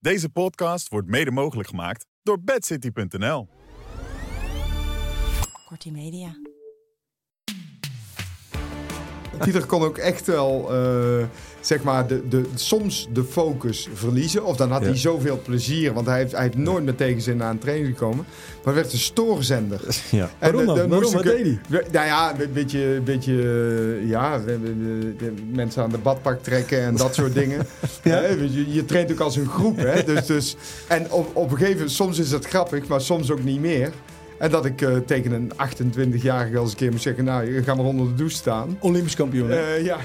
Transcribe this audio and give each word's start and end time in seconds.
Deze 0.00 0.28
podcast 0.28 0.88
wordt 0.88 1.08
mede 1.08 1.30
mogelijk 1.30 1.68
gemaakt 1.68 2.06
door 2.22 2.42
bedcity.nl. 2.42 3.48
Kortie 5.68 5.92
Media. 5.92 6.36
Pieter 9.38 9.66
kon 9.66 9.82
ook 9.82 9.98
echt 9.98 10.26
wel, 10.26 10.68
eh, 10.70 11.24
zeg 11.60 11.82
maar, 11.82 12.06
de, 12.06 12.28
de, 12.28 12.42
soms 12.54 13.08
de 13.12 13.24
focus 13.24 13.88
verliezen. 13.94 14.44
Of 14.44 14.56
dan 14.56 14.70
had 14.70 14.82
hij 14.82 14.96
zoveel 14.96 15.40
plezier, 15.44 15.92
want 15.92 16.06
hij 16.06 16.18
heeft, 16.18 16.32
hij 16.32 16.42
heeft 16.42 16.56
nooit 16.56 16.84
met 16.84 16.96
tegenzin 16.96 17.42
aan 17.42 17.50
een 17.50 17.58
training 17.58 17.86
gekomen. 17.88 18.24
Maar 18.64 18.74
werd 18.74 18.92
een 18.92 18.98
stoorzender. 18.98 19.80
Ja. 20.10 20.30
En 20.38 20.52
Waarom 20.52 20.76
dan- 20.76 20.88
Waarom? 20.88 21.12
Wat 21.12 21.24
ik- 21.24 21.30
deed 21.30 21.58
hij? 21.70 21.84
Nou 21.92 22.06
ja, 22.06 22.40
een 22.40 22.52
beetje, 22.52 22.84
een 22.94 23.04
beetje 23.04 23.32
eh, 24.02 24.08
ja, 24.08 24.40
we- 24.44 24.58
we- 24.58 24.74
we- 24.74 25.14
de 25.18 25.32
mensen 25.52 25.82
aan 25.82 25.90
de 25.90 25.98
badpak 25.98 26.42
trekken 26.42 26.80
en 26.82 26.96
dat 26.96 27.14
soort 27.14 27.34
dingen. 27.34 27.66
Ja. 28.02 28.20
Je, 28.26 28.72
je 28.72 28.84
traint 28.84 29.12
ook 29.12 29.20
als 29.20 29.36
een 29.36 29.48
groep, 29.48 29.76
hè. 29.76 30.04
Dus, 30.04 30.26
dus, 30.26 30.56
en 30.88 31.10
op, 31.12 31.36
op 31.36 31.44
een 31.50 31.56
gegeven 31.56 31.72
moment, 31.76 31.90
soms 31.90 32.18
is 32.18 32.30
het 32.30 32.46
grappig, 32.46 32.86
maar 32.86 33.00
soms 33.00 33.30
ook 33.30 33.44
niet 33.44 33.60
meer. 33.60 33.90
En 34.38 34.50
dat 34.50 34.64
ik 34.64 34.82
eh, 34.82 34.96
tegen 34.96 35.32
een 35.32 35.52
28-jarige 35.52 36.58
als 36.58 36.70
een 36.70 36.76
keer 36.76 36.90
moet 36.90 37.02
zeggen, 37.02 37.24
nou, 37.24 37.54
je 37.54 37.62
gaat 37.62 37.76
maar 37.76 37.84
onder 37.84 38.06
de 38.06 38.14
douche 38.14 38.36
staan. 38.36 38.78
Olympisch 38.80 39.16
kampioen. 39.16 39.50
Eh, 39.50 39.84
ja. 39.84 39.98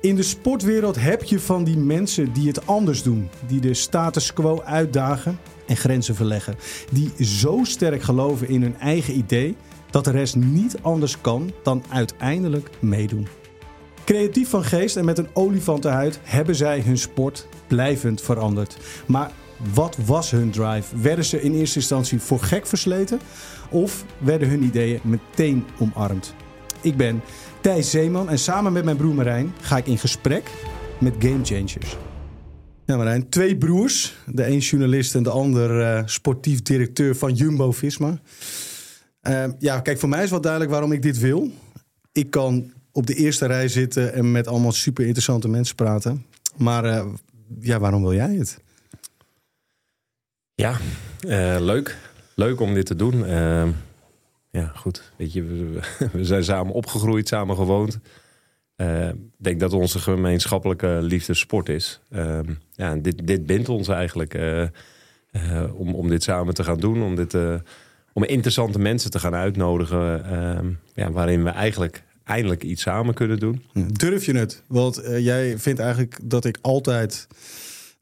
In 0.00 0.16
de 0.16 0.22
sportwereld 0.22 1.00
heb 1.00 1.22
je 1.22 1.40
van 1.40 1.64
die 1.64 1.78
mensen 1.78 2.32
die 2.32 2.48
het 2.48 2.66
anders 2.66 3.02
doen. 3.02 3.28
Die 3.46 3.60
de 3.60 3.74
status 3.74 4.32
quo 4.32 4.62
uitdagen 4.62 5.38
en 5.66 5.76
grenzen 5.76 6.14
verleggen. 6.14 6.56
Die 6.92 7.24
zo 7.24 7.60
sterk 7.62 8.02
geloven 8.02 8.48
in 8.48 8.62
hun 8.62 8.76
eigen 8.78 9.16
idee 9.16 9.56
dat 9.90 10.04
de 10.04 10.10
rest 10.10 10.36
niet 10.36 10.76
anders 10.82 11.20
kan 11.20 11.52
dan 11.62 11.84
uiteindelijk 11.88 12.70
meedoen. 12.78 13.26
Creatief 14.04 14.48
van 14.48 14.64
geest 14.64 14.96
en 14.96 15.04
met 15.04 15.18
een 15.18 15.28
olifantenhuid 15.32 16.20
hebben 16.22 16.54
zij 16.54 16.80
hun 16.80 16.98
sport 16.98 17.46
blijvend 17.66 18.22
veranderd. 18.22 18.76
Maar 19.06 19.30
wat 19.74 19.96
was 20.04 20.30
hun 20.30 20.50
drive? 20.50 21.00
Werden 21.00 21.24
ze 21.24 21.42
in 21.42 21.54
eerste 21.54 21.78
instantie 21.78 22.20
voor 22.20 22.40
gek 22.40 22.66
versleten? 22.66 23.20
Of 23.70 24.04
werden 24.18 24.48
hun 24.48 24.62
ideeën 24.62 25.00
meteen 25.02 25.64
omarmd? 25.78 26.34
Ik 26.80 26.96
ben 26.96 27.20
Thijs 27.60 27.90
Zeeman 27.90 28.28
en 28.28 28.38
samen 28.38 28.72
met 28.72 28.84
mijn 28.84 28.96
broer 28.96 29.14
Marijn 29.14 29.52
ga 29.60 29.76
ik 29.76 29.86
in 29.86 29.98
gesprek 29.98 30.50
met 31.00 31.14
Game 31.18 31.44
Changers. 31.44 31.96
Ja, 32.84 32.96
Marijn, 32.96 33.28
twee 33.28 33.56
broers. 33.56 34.16
De 34.26 34.46
een 34.46 34.58
journalist 34.58 35.14
en 35.14 35.22
de 35.22 35.30
ander 35.30 35.80
eh, 35.80 36.02
sportief 36.04 36.62
directeur 36.62 37.16
van 37.16 37.34
Jumbo-Visma. 37.34 38.20
Eh, 39.20 39.44
ja, 39.58 39.80
kijk, 39.80 39.98
voor 39.98 40.08
mij 40.08 40.24
is 40.24 40.30
wel 40.30 40.40
duidelijk 40.40 40.72
waarom 40.72 40.92
ik 40.92 41.02
dit 41.02 41.18
wil. 41.18 41.50
Ik 42.12 42.30
kan 42.30 42.72
op 42.92 43.06
de 43.06 43.14
eerste 43.14 43.46
rij 43.46 43.68
zitten 43.68 44.12
en 44.12 44.32
met 44.32 44.46
allemaal 44.46 44.72
super 44.72 45.04
interessante 45.04 45.48
mensen 45.48 45.74
praten. 45.74 46.24
Maar 46.56 46.84
eh, 46.84 47.06
ja, 47.60 47.78
waarom 47.78 48.02
wil 48.02 48.14
jij 48.14 48.34
het? 48.34 48.58
Ja, 50.56 50.76
eh, 51.28 51.56
leuk. 51.60 51.96
Leuk 52.34 52.60
om 52.60 52.74
dit 52.74 52.86
te 52.86 52.96
doen. 52.96 53.26
Eh, 53.26 53.68
ja, 54.50 54.72
goed. 54.74 55.12
Weet 55.16 55.32
je, 55.32 55.42
we, 56.12 56.24
zijn 56.24 56.44
samen 56.44 56.72
opgegroeid, 56.72 57.28
samen 57.28 57.56
gewoond. 57.56 57.98
Eh, 58.76 59.08
Ik 59.08 59.14
denk 59.36 59.60
dat 59.60 59.72
onze 59.72 59.98
gemeenschappelijke 59.98 60.98
liefde 61.02 61.34
sport 61.34 61.68
is. 61.68 62.00
Eh, 62.10 62.38
ja, 62.72 62.96
dit, 62.96 63.26
dit 63.26 63.46
bindt 63.46 63.68
ons 63.68 63.88
eigenlijk 63.88 64.34
eh, 64.34 64.64
om, 65.74 65.94
om 65.94 66.08
dit 66.08 66.22
samen 66.22 66.54
te 66.54 66.64
gaan 66.64 66.80
doen. 66.80 67.02
Om, 67.02 67.14
dit, 67.14 67.34
om 68.12 68.24
interessante 68.24 68.78
mensen 68.78 69.10
te 69.10 69.18
gaan 69.18 69.34
uitnodigen. 69.34 70.24
eh, 70.24 70.58
ja, 70.94 71.10
waarin 71.10 71.44
we 71.44 71.50
eigenlijk 71.50 72.02
eindelijk 72.24 72.62
iets 72.62 72.82
samen 72.82 73.14
kunnen 73.14 73.38
doen. 73.38 73.62
Durf 73.92 74.24
je 74.26 74.36
het? 74.36 74.62
Want 74.66 75.02
jij 75.18 75.58
vindt 75.58 75.80
eigenlijk 75.80 76.18
dat 76.22 76.44
ik 76.44 76.58
altijd 76.60 77.26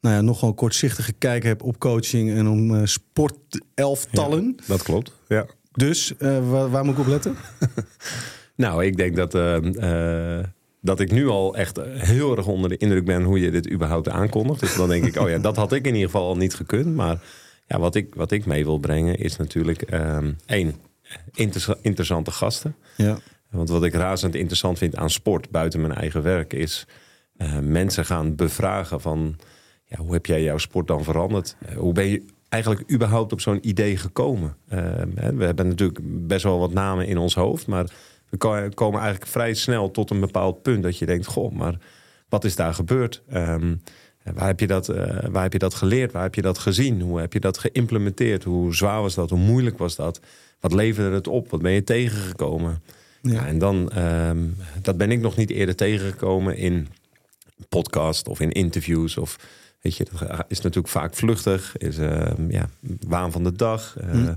nou 0.01 0.15
ja, 0.15 0.21
nogal 0.21 0.53
kortzichtige 0.53 1.13
kijk 1.13 1.43
heb 1.43 1.63
op 1.63 1.79
coaching 1.79 2.31
en 2.31 2.47
om 2.47 2.75
eh, 2.75 2.81
sportelftallen. 2.85 4.55
Dat 4.67 4.83
klopt. 4.83 5.11
Ja. 5.27 5.45
Dus 5.71 6.17
eh, 6.17 6.49
waar, 6.49 6.69
waar 6.69 6.85
moet 6.85 6.93
ik 6.93 6.99
op 6.99 7.07
letten? 7.07 7.35
Nou, 8.57 8.85
ik 8.85 8.97
denk 8.97 9.15
dat, 9.15 9.35
eh, 9.35 10.39
dat 10.81 10.99
ik 10.99 11.11
nu 11.11 11.27
al 11.27 11.55
echt 11.55 11.79
heel 11.85 12.37
erg 12.37 12.47
onder 12.47 12.69
de 12.69 12.77
indruk 12.77 13.05
ben 13.05 13.23
hoe 13.23 13.39
je 13.39 13.51
dit 13.51 13.71
überhaupt 13.71 14.09
aankondigt. 14.09 14.59
Dus 14.59 14.75
dan 14.75 14.89
denk 14.89 15.05
ik, 15.05 15.19
oh 15.19 15.29
ja, 15.29 15.37
dat 15.37 15.55
had 15.55 15.71
ik 15.71 15.85
in 15.87 15.93
ieder 15.93 16.09
geval 16.09 16.27
al 16.27 16.37
niet 16.37 16.53
gekund. 16.53 16.95
Maar 16.95 17.21
ja, 17.67 17.79
wat, 17.79 17.95
ik, 17.95 18.15
wat 18.15 18.31
ik 18.31 18.45
mee 18.45 18.63
wil 18.65 18.77
brengen 18.77 19.17
is 19.17 19.37
natuurlijk 19.37 19.81
ehm, 19.81 20.31
één, 20.45 20.75
inter- 21.33 21.77
interessante 21.81 22.31
gasten. 22.31 22.75
Ja. 22.97 23.17
Want 23.49 23.69
wat 23.69 23.83
ik 23.83 23.93
razend 23.93 24.35
interessant 24.35 24.77
vind 24.77 24.95
aan 24.95 25.09
sport 25.09 25.49
buiten 25.49 25.81
mijn 25.81 25.93
eigen 25.93 26.21
werk 26.21 26.53
is 26.53 26.87
mensen 27.61 28.05
gaan 28.05 28.35
bevragen 28.35 29.01
van 29.01 29.35
ja, 29.85 29.97
hoe 29.97 30.13
heb 30.13 30.25
jij 30.25 30.43
jouw 30.43 30.57
sport 30.57 30.87
dan 30.87 31.03
veranderd? 31.03 31.55
Eh, 31.65 31.75
hoe 31.77 31.93
ben 31.93 32.05
je 32.07 32.25
eigenlijk 32.49 32.91
überhaupt 32.91 33.31
op 33.31 33.41
zo'n 33.41 33.67
idee 33.67 33.97
gekomen? 33.97 34.55
Eh, 34.67 34.79
hè, 35.15 35.33
we 35.33 35.45
hebben 35.45 35.67
natuurlijk 35.67 35.99
best 36.27 36.43
wel 36.43 36.59
wat 36.59 36.73
namen 36.73 37.07
in 37.07 37.17
ons 37.17 37.35
hoofd, 37.35 37.67
maar 37.67 37.85
we 38.29 38.37
ko- 38.37 38.69
komen 38.73 38.99
eigenlijk 39.01 39.31
vrij 39.31 39.53
snel 39.53 39.91
tot 39.91 40.09
een 40.09 40.19
bepaald 40.19 40.61
punt 40.61 40.83
dat 40.83 40.97
je 40.97 41.05
denkt, 41.05 41.25
goh, 41.25 41.51
maar 41.51 41.77
wat 42.29 42.43
is 42.43 42.55
daar 42.55 42.73
gebeurd? 42.73 43.21
Ehm, 43.29 43.75
waar, 44.33 44.47
heb 44.47 44.59
je 44.59 44.67
dat, 44.67 44.89
eh, 44.89 45.25
waar 45.29 45.43
heb 45.43 45.53
je 45.53 45.59
dat 45.59 45.73
geleerd? 45.73 46.11
Waar 46.11 46.23
heb 46.23 46.35
je 46.35 46.41
dat 46.41 46.57
gezien? 46.57 47.01
Hoe 47.01 47.19
heb 47.19 47.33
je 47.33 47.39
dat 47.39 47.57
geïmplementeerd? 47.57 48.43
Hoe 48.43 48.75
zwaar 48.75 49.01
was 49.01 49.15
dat? 49.15 49.29
Hoe 49.29 49.39
moeilijk 49.39 49.77
was 49.77 49.95
dat? 49.95 50.19
Wat 50.59 50.73
leverde 50.73 51.15
het 51.15 51.27
op? 51.27 51.49
Wat 51.49 51.61
ben 51.61 51.71
je 51.71 51.83
tegengekomen? 51.83 52.81
Ja. 53.21 53.45
en 53.47 53.57
dan, 53.57 53.89
ehm, 53.91 54.37
dat 54.81 54.97
ben 54.97 55.11
ik 55.11 55.19
nog 55.19 55.35
niet 55.35 55.49
eerder 55.49 55.75
tegengekomen 55.75 56.57
in 56.57 56.87
podcast 57.69 58.27
of 58.27 58.39
in 58.39 58.51
interviews. 58.51 59.17
Of 59.17 59.39
weet 59.85 59.97
je, 59.97 60.05
dat 60.19 60.45
is 60.47 60.61
natuurlijk 60.61 60.93
vaak 60.93 61.13
vluchtig. 61.13 61.77
Is 61.77 61.97
ehm, 61.97 62.51
ja, 62.51 62.69
waan 63.07 63.31
van 63.31 63.43
de 63.43 63.51
dag. 63.51 63.95
Eh, 63.97 64.09
Hm. 64.11 64.33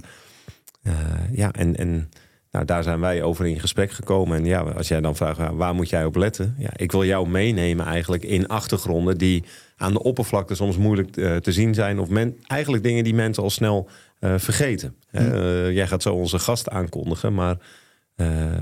eh, 0.82 0.94
ja, 1.32 1.52
en, 1.52 1.76
en 1.76 2.10
nou, 2.50 2.64
daar 2.64 2.82
zijn 2.82 3.00
wij 3.00 3.22
over 3.22 3.46
in 3.46 3.60
gesprek 3.60 3.90
gekomen. 3.90 4.38
En 4.38 4.44
ja, 4.44 4.60
als 4.60 4.88
jij 4.88 5.00
dan 5.00 5.16
vraagt, 5.16 5.40
waar 5.52 5.74
moet 5.74 5.88
jij 5.88 6.04
op 6.04 6.16
letten? 6.16 6.54
Ja, 6.58 6.70
ik 6.76 6.92
wil 6.92 7.04
jou 7.04 7.28
meenemen 7.28 7.86
eigenlijk 7.86 8.22
in 8.22 8.48
achtergronden 8.48 9.18
die 9.18 9.44
aan 9.76 9.92
de 9.92 10.02
oppervlakte 10.02 10.54
soms 10.54 10.76
moeilijk 10.76 11.16
eh, 11.16 11.36
te 11.36 11.52
zien 11.52 11.74
zijn. 11.74 11.98
Of 11.98 12.08
men, 12.08 12.36
eigenlijk 12.46 12.82
dingen 12.82 13.04
die 13.04 13.14
mensen 13.14 13.42
al 13.42 13.50
snel 13.50 13.88
vergeten. 14.20 14.94
Eh, 15.10 15.72
jij 15.72 15.86
gaat 15.86 16.02
zo 16.02 16.14
onze 16.14 16.38
gast 16.38 16.68
aankondigen, 16.68 17.34
maar 17.34 17.56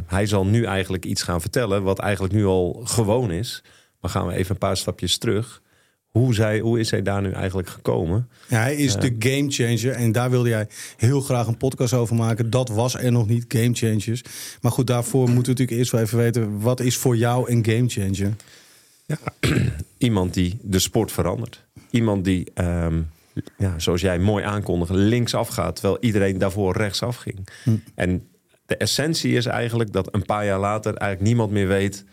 hij 0.07 0.27
zal 0.27 0.47
nu 0.47 0.65
eigenlijk 0.65 1.05
iets 1.05 1.23
gaan 1.23 1.41
vertellen 1.41 1.83
wat 1.83 1.99
eigenlijk 1.99 2.35
nu 2.35 2.45
al 2.45 2.81
gewoon 2.85 3.31
is. 3.31 3.63
Maar 4.01 4.11
gaan 4.11 4.27
we 4.27 4.33
even 4.33 4.51
een 4.51 4.59
paar 4.59 4.77
stapjes 4.77 5.19
terug. 5.19 5.63
Hoe, 6.17 6.35
zij, 6.35 6.59
hoe 6.59 6.79
is 6.79 6.91
hij 6.91 7.03
daar 7.03 7.23
nu 7.23 7.31
eigenlijk 7.31 7.69
gekomen? 7.69 8.29
Ja, 8.49 8.61
hij 8.61 8.77
is 8.77 8.97
de 8.97 9.17
game 9.19 9.51
changer 9.51 9.91
en 9.91 10.13
daar 10.13 10.31
wilde 10.31 10.49
jij 10.49 10.69
heel 10.97 11.21
graag 11.21 11.47
een 11.47 11.57
podcast 11.57 11.93
over 11.93 12.17
maken. 12.17 12.51
Dat 12.51 12.69
was 12.69 12.95
er 12.95 13.13
nog 13.13 13.29
niet, 13.29 13.45
game 13.49 13.75
changers. 13.75 14.23
Maar 14.61 14.73
goed, 14.73 14.87
daarvoor 14.87 15.21
moeten 15.21 15.43
we 15.43 15.49
natuurlijk 15.49 15.79
eerst 15.79 15.93
wel 15.93 16.01
even 16.01 16.19
weten... 16.19 16.61
wat 16.61 16.81
is 16.81 16.97
voor 16.97 17.17
jou 17.17 17.51
een 17.51 17.65
game 17.65 17.89
changer? 17.89 18.37
Iemand 19.99 20.35
die 20.35 20.59
de 20.63 20.79
sport 20.79 21.13
verandert. 21.13 21.65
Iemand 21.91 22.25
die, 22.25 22.51
ehm, 22.55 23.03
ja, 23.59 23.79
zoals 23.79 24.01
jij 24.01 24.19
mooi 24.19 24.45
aankondigde, 24.45 24.97
linksaf 24.97 25.49
gaat... 25.49 25.75
terwijl 25.75 25.99
iedereen 26.01 26.39
daarvoor 26.39 26.77
rechtsaf 26.77 27.17
ging. 27.17 27.49
En 27.95 28.29
de 28.67 28.77
essentie 28.77 29.37
is 29.37 29.47
eigenlijk 29.47 29.93
dat 29.93 30.15
een 30.15 30.25
paar 30.25 30.45
jaar 30.45 30.61
later... 30.61 30.95
eigenlijk 30.95 31.31
niemand 31.31 31.51
meer 31.51 31.69
weet 31.69 32.05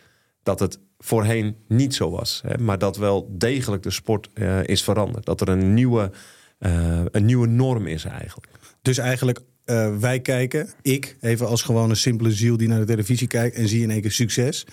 dat 0.43 0.59
het 0.59 0.79
voorheen 0.97 1.55
niet 1.67 1.95
zo 1.95 2.09
was. 2.09 2.41
Hè, 2.47 2.57
maar 2.57 2.77
dat 2.77 2.97
wel 2.97 3.27
degelijk 3.37 3.83
de 3.83 3.91
sport 3.91 4.29
eh, 4.33 4.63
is 4.63 4.83
veranderd. 4.83 5.25
Dat 5.25 5.41
er 5.41 5.49
een 5.49 5.73
nieuwe, 5.73 6.11
eh, 6.59 7.01
een 7.11 7.25
nieuwe 7.25 7.47
norm 7.47 7.87
is 7.87 8.03
eigenlijk. 8.03 8.51
Dus 8.81 8.97
eigenlijk, 8.97 9.39
eh, 9.65 9.97
wij 9.97 10.19
kijken, 10.19 10.69
ik, 10.81 11.17
even 11.21 11.47
als 11.47 11.61
gewoon 11.61 11.89
een 11.89 11.95
simpele 11.95 12.31
ziel 12.31 12.57
die 12.57 12.67
naar 12.67 12.79
de 12.79 12.85
televisie 12.85 13.27
kijkt... 13.27 13.55
en 13.55 13.67
zie 13.67 13.81
in 13.81 13.91
één 13.91 14.01
keer 14.01 14.11
succes. 14.11 14.65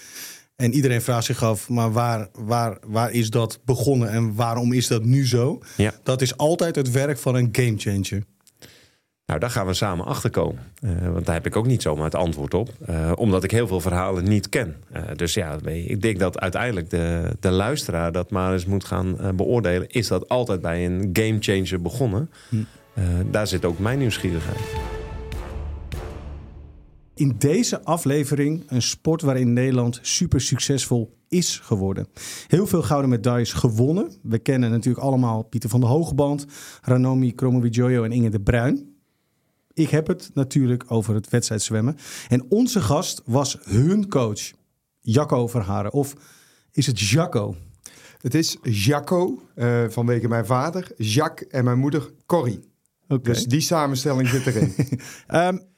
En 0.56 0.74
iedereen 0.74 1.02
vraagt 1.02 1.24
zich 1.24 1.42
af, 1.42 1.68
maar 1.68 1.92
waar, 1.92 2.28
waar, 2.32 2.78
waar 2.86 3.10
is 3.10 3.30
dat 3.30 3.58
begonnen 3.64 4.10
en 4.10 4.34
waarom 4.34 4.72
is 4.72 4.86
dat 4.86 5.04
nu 5.04 5.26
zo? 5.26 5.60
Ja. 5.76 5.94
Dat 6.02 6.22
is 6.22 6.36
altijd 6.36 6.76
het 6.76 6.90
werk 6.90 7.18
van 7.18 7.34
een 7.34 7.48
game 7.52 7.74
changer. 7.76 8.24
Nou, 9.30 9.42
daar 9.42 9.50
gaan 9.50 9.66
we 9.66 9.74
samen 9.74 10.06
achter 10.06 10.30
komen. 10.30 10.62
Uh, 10.84 11.12
want 11.12 11.26
daar 11.26 11.34
heb 11.34 11.46
ik 11.46 11.56
ook 11.56 11.66
niet 11.66 11.82
zomaar 11.82 12.04
het 12.04 12.14
antwoord 12.14 12.54
op. 12.54 12.70
Uh, 12.88 13.12
omdat 13.14 13.44
ik 13.44 13.50
heel 13.50 13.66
veel 13.66 13.80
verhalen 13.80 14.24
niet 14.24 14.48
ken. 14.48 14.76
Uh, 14.96 15.02
dus 15.16 15.34
ja, 15.34 15.58
ik 15.64 16.02
denk 16.02 16.18
dat 16.18 16.40
uiteindelijk 16.40 16.90
de, 16.90 17.36
de 17.40 17.50
luisteraar 17.50 18.12
dat 18.12 18.30
maar 18.30 18.52
eens 18.52 18.66
moet 18.66 18.84
gaan 18.84 19.16
beoordelen. 19.34 19.88
Is 19.88 20.08
dat 20.08 20.28
altijd 20.28 20.60
bij 20.60 20.86
een 20.86 21.10
gamechanger 21.12 21.82
begonnen? 21.82 22.30
Hm. 22.48 22.56
daar 23.30 23.46
zit 23.46 23.64
ook 23.64 23.78
mijn 23.78 23.98
nieuwsgierigheid. 23.98 24.58
In 27.14 27.34
deze 27.38 27.84
aflevering 27.84 28.62
een 28.66 28.82
sport 28.82 29.22
waarin 29.22 29.52
Nederland 29.52 29.98
super 30.02 30.40
succesvol 30.40 31.16
is 31.28 31.60
geworden. 31.62 32.06
Heel 32.46 32.66
veel 32.66 32.82
gouden 32.82 33.10
medailles 33.10 33.52
gewonnen. 33.52 34.12
We 34.22 34.38
kennen 34.38 34.70
natuurlijk 34.70 35.04
allemaal 35.04 35.42
Pieter 35.42 35.70
van 35.70 35.80
der 35.80 35.88
Hogeband, 35.88 36.46
Ranomi 36.82 37.34
Kromowidjojo 37.34 38.04
en 38.04 38.12
Inge 38.12 38.30
de 38.30 38.40
Bruin. 38.40 38.89
Ik 39.80 39.90
heb 39.90 40.06
het 40.06 40.30
natuurlijk 40.34 40.84
over 40.86 41.14
het 41.14 41.28
wedstrijdzwemmen. 41.28 41.96
En 42.28 42.44
onze 42.48 42.80
gast 42.80 43.22
was 43.24 43.58
hun 43.62 44.08
coach, 44.08 44.50
Jacco 45.00 45.46
Verharen. 45.46 45.92
Of 45.92 46.14
is 46.72 46.86
het 46.86 47.00
Jacco? 47.00 47.56
Het 48.18 48.34
is 48.34 48.56
Jacco, 48.62 49.42
uh, 49.56 49.84
vanwege 49.88 50.28
mijn 50.28 50.46
vader, 50.46 50.92
Jacques 50.96 51.48
en 51.48 51.64
mijn 51.64 51.78
moeder 51.78 52.10
Corrie. 52.26 52.60
Okay. 53.08 53.32
Dus 53.32 53.44
die 53.44 53.60
samenstelling 53.60 54.28
zit 54.28 54.46
erin. 54.46 54.74
um, 55.28 55.62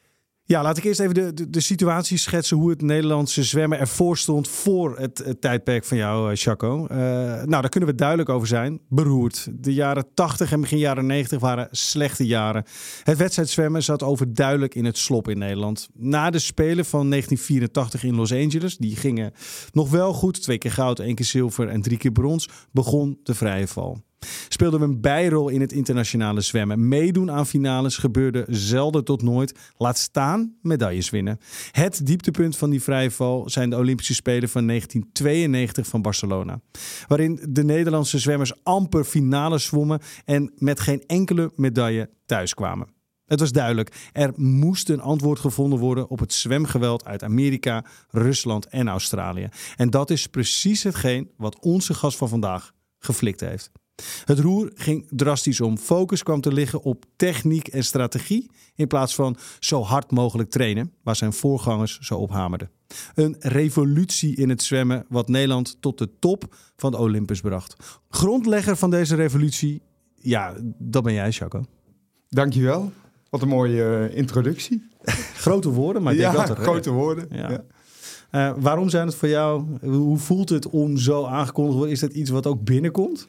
Ja, 0.52 0.62
laat 0.62 0.76
ik 0.76 0.84
eerst 0.84 1.00
even 1.00 1.14
de, 1.14 1.34
de, 1.34 1.50
de, 1.50 1.60
situatie 1.60 2.19
schetsen 2.19 2.56
hoe 2.56 2.70
het 2.70 2.82
Nederlandse 2.82 3.43
zwemmen 3.43 3.78
ervoor 3.78 4.16
stond 4.16 4.49
voor 4.49 4.99
het, 4.99 5.37
tijdperk 5.40 5.84
van 5.84 5.96
jou, 5.96 6.31
uh, 6.31 6.37
Chaco. 6.37 6.87
Uh, 6.90 6.96
nou, 6.96 7.46
daar 7.46 7.69
kunnen 7.69 7.88
we 7.88 7.94
duidelijk 7.94 8.28
over 8.28 8.49
zijn. 8.49 8.81
Beroerd. 8.88 9.49
De 9.50 9.75
jaren 9.75 10.14
80 10.14 10.52
en 10.52 10.60
begin 10.60 10.78
jaren 10.78 11.06
90 11.06 11.40
waren 11.40 11.69
slechte 11.70 12.26
jaren. 12.26 12.64
Het 13.02 13.19
wedstrijdzwemmen 13.19 13.82
zat 13.82 14.02
overduidelijk 14.02 14.75
in 14.75 14.84
het 14.84 14.99
slop 14.99 15.28
in 15.28 15.38
Nederland. 15.38 15.88
Na 15.94 16.31
de 16.31 16.38
Spelen 16.38 16.84
van 16.84 17.10
1984 17.10 18.04
in 18.04 18.14
Los 18.14 18.32
Angeles, 18.32 18.76
die 18.76 18.96
gingen 18.96 19.32
nog 19.72 19.90
wel 19.90 20.12
goed. 20.12 20.43
Twee 20.43 20.58
keer 20.58 20.72
goud, 20.72 20.99
één 20.99 21.14
keer 21.14 21.26
zilver 21.26 21.69
en 21.69 21.82
drie 21.82 21.99
keer 21.99 22.12
brons, 22.12 22.49
begon 22.70 23.19
de 23.22 23.34
vrije 23.34 23.69
val. 23.69 24.02
Speelden 24.49 24.81
we 24.81 24.87
een 24.87 25.01
bijrol 25.01 25.49
in 25.49 25.61
het 25.61 25.73
internationale 25.73 26.41
zwemmen. 26.41 26.89
Meedoen 26.89 27.31
aan 27.31 27.47
finales 27.47 27.97
gebeurde 27.97 28.45
zelden 28.49 29.05
tot 29.05 29.23
nooit. 29.23 29.59
Laat 29.77 29.99
staan 29.99 30.55
medailles 30.63 31.11
winnen. 31.11 31.39
Het 31.71 32.07
dieptepunt 32.07 32.57
van 32.57 32.71
die 32.71 32.83
vrije 32.83 33.11
val 33.11 33.51
zijn 33.51 33.71
de 33.71 33.77
Olympische 33.77 34.15
Spelen 34.15 34.49
van 34.49 34.67
1992 34.67 35.87
van 35.87 36.03
Barcelona. 36.03 36.61
Waarin 37.07 37.41
de 37.49 37.65
Nederlandse 37.65 38.19
zwemmers 38.19 38.65
amper 38.65 39.05
finales 39.05 39.65
zwommen 39.65 40.01
en 40.25 40.53
met 40.57 40.81
geen 40.81 41.03
enkele 41.07 41.53
medaille 41.55 42.11
thuiskwamen. 42.27 42.89
Het 43.33 43.41
was 43.41 43.53
duidelijk, 43.53 44.11
er 44.13 44.33
moest 44.37 44.89
een 44.89 45.01
antwoord 45.01 45.39
gevonden 45.39 45.79
worden 45.79 46.09
op 46.09 46.19
het 46.19 46.33
zwemgeweld 46.33 47.05
uit 47.05 47.23
Amerika, 47.23 47.85
Rusland 48.11 48.67
en 48.67 48.89
Australië. 48.89 49.49
En 49.77 49.91
dat 49.91 50.11
is 50.11 50.27
precies 50.27 50.83
hetgeen 50.83 51.31
wat 51.37 51.59
onze 51.61 51.95
gast 51.95 52.19
van 52.19 52.29
vandaag 52.29 52.73
geflikt 52.99 53.41
heeft. 53.41 53.71
Het 54.25 54.39
roer 54.39 54.71
ging 54.75 55.06
drastisch 55.11 55.61
om. 55.61 55.79
Focus 55.79 56.23
kwam 56.23 56.41
te 56.41 56.53
liggen 56.53 56.83
op 56.83 57.05
techniek 57.17 57.69
en 57.69 57.85
strategie 57.85 58.50
in 58.75 58.87
plaats 58.87 59.15
van 59.15 59.37
zo 59.61 59.83
hard 59.83 60.11
mogelijk 60.11 60.50
trainen, 60.50 60.93
waar 61.03 61.17
zijn 61.17 61.33
voorgangers 61.33 61.99
zo 61.99 62.15
op 62.15 62.31
hamerden. 62.31 62.71
Een 63.15 63.37
revolutie 63.39 64.37
in 64.37 64.49
het 64.49 64.62
zwemmen, 64.62 65.05
wat 65.09 65.29
Nederland 65.29 65.77
tot 65.81 65.99
de 65.99 66.09
top 66.19 66.55
van 66.77 66.91
de 66.91 66.99
Olympus 66.99 67.41
bracht. 67.41 68.00
Grondlegger 68.09 68.77
van 68.77 68.91
deze 68.91 69.15
revolutie, 69.15 69.83
ja, 70.15 70.55
dat 70.79 71.03
ben 71.03 71.12
jij, 71.12 71.33
Chaco. 71.33 71.65
Dankjewel. 72.29 72.93
Wat 73.31 73.43
een 73.43 73.49
mooie 73.49 74.09
uh, 74.11 74.17
introductie. 74.17 74.88
grote 75.45 75.71
woorden, 75.71 76.03
maar 76.03 76.12
ik 76.12 76.19
denk 76.19 76.33
ja, 76.33 76.47
dat 76.47 76.59
er, 76.59 76.62
grote 76.62 76.91
woorden. 76.91 77.27
Ja. 77.31 77.50
ja. 77.50 77.65
Uh, 78.33 78.55
waarom 78.62 78.88
zijn 78.88 79.06
het 79.06 79.15
voor 79.15 79.29
jou? 79.29 79.65
Hoe 79.81 80.19
voelt 80.19 80.49
het 80.49 80.69
om 80.69 80.97
zo 80.97 81.25
aangekondigd 81.25 81.73
te 81.73 81.79
worden? 81.79 81.95
Is 81.95 82.00
dat 82.00 82.12
iets 82.12 82.31
wat 82.31 82.47
ook 82.47 82.65
binnenkomt? 82.65 83.29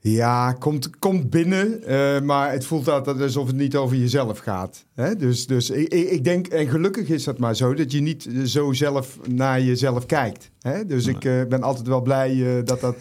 Ja, 0.00 0.52
komt, 0.52 0.98
komt 0.98 1.30
binnen, 1.30 1.80
uh, 1.88 2.20
maar 2.20 2.52
het 2.52 2.64
voelt 2.64 2.88
altijd 2.88 3.20
alsof 3.20 3.46
het 3.46 3.56
niet 3.56 3.76
over 3.76 3.96
jezelf 3.96 4.38
gaat. 4.38 4.84
Hè? 4.94 5.16
Dus, 5.16 5.46
dus 5.46 5.70
ik, 5.70 5.92
ik, 5.92 6.24
denk, 6.24 6.46
en 6.46 6.68
gelukkig 6.68 7.08
is 7.08 7.24
dat 7.24 7.38
maar 7.38 7.56
zo, 7.56 7.74
dat 7.74 7.92
je 7.92 8.00
niet 8.00 8.28
zo 8.44 8.72
zelf 8.72 9.18
naar 9.28 9.60
jezelf 9.60 10.06
kijkt. 10.06 10.50
Hè? 10.60 10.86
Dus 10.86 11.06
ik 11.06 11.24
uh, 11.24 11.44
ben 11.48 11.62
altijd 11.62 11.86
wel 11.86 12.02
blij 12.02 12.34
uh, 12.34 12.64
dat 12.64 12.80
dat... 12.80 12.96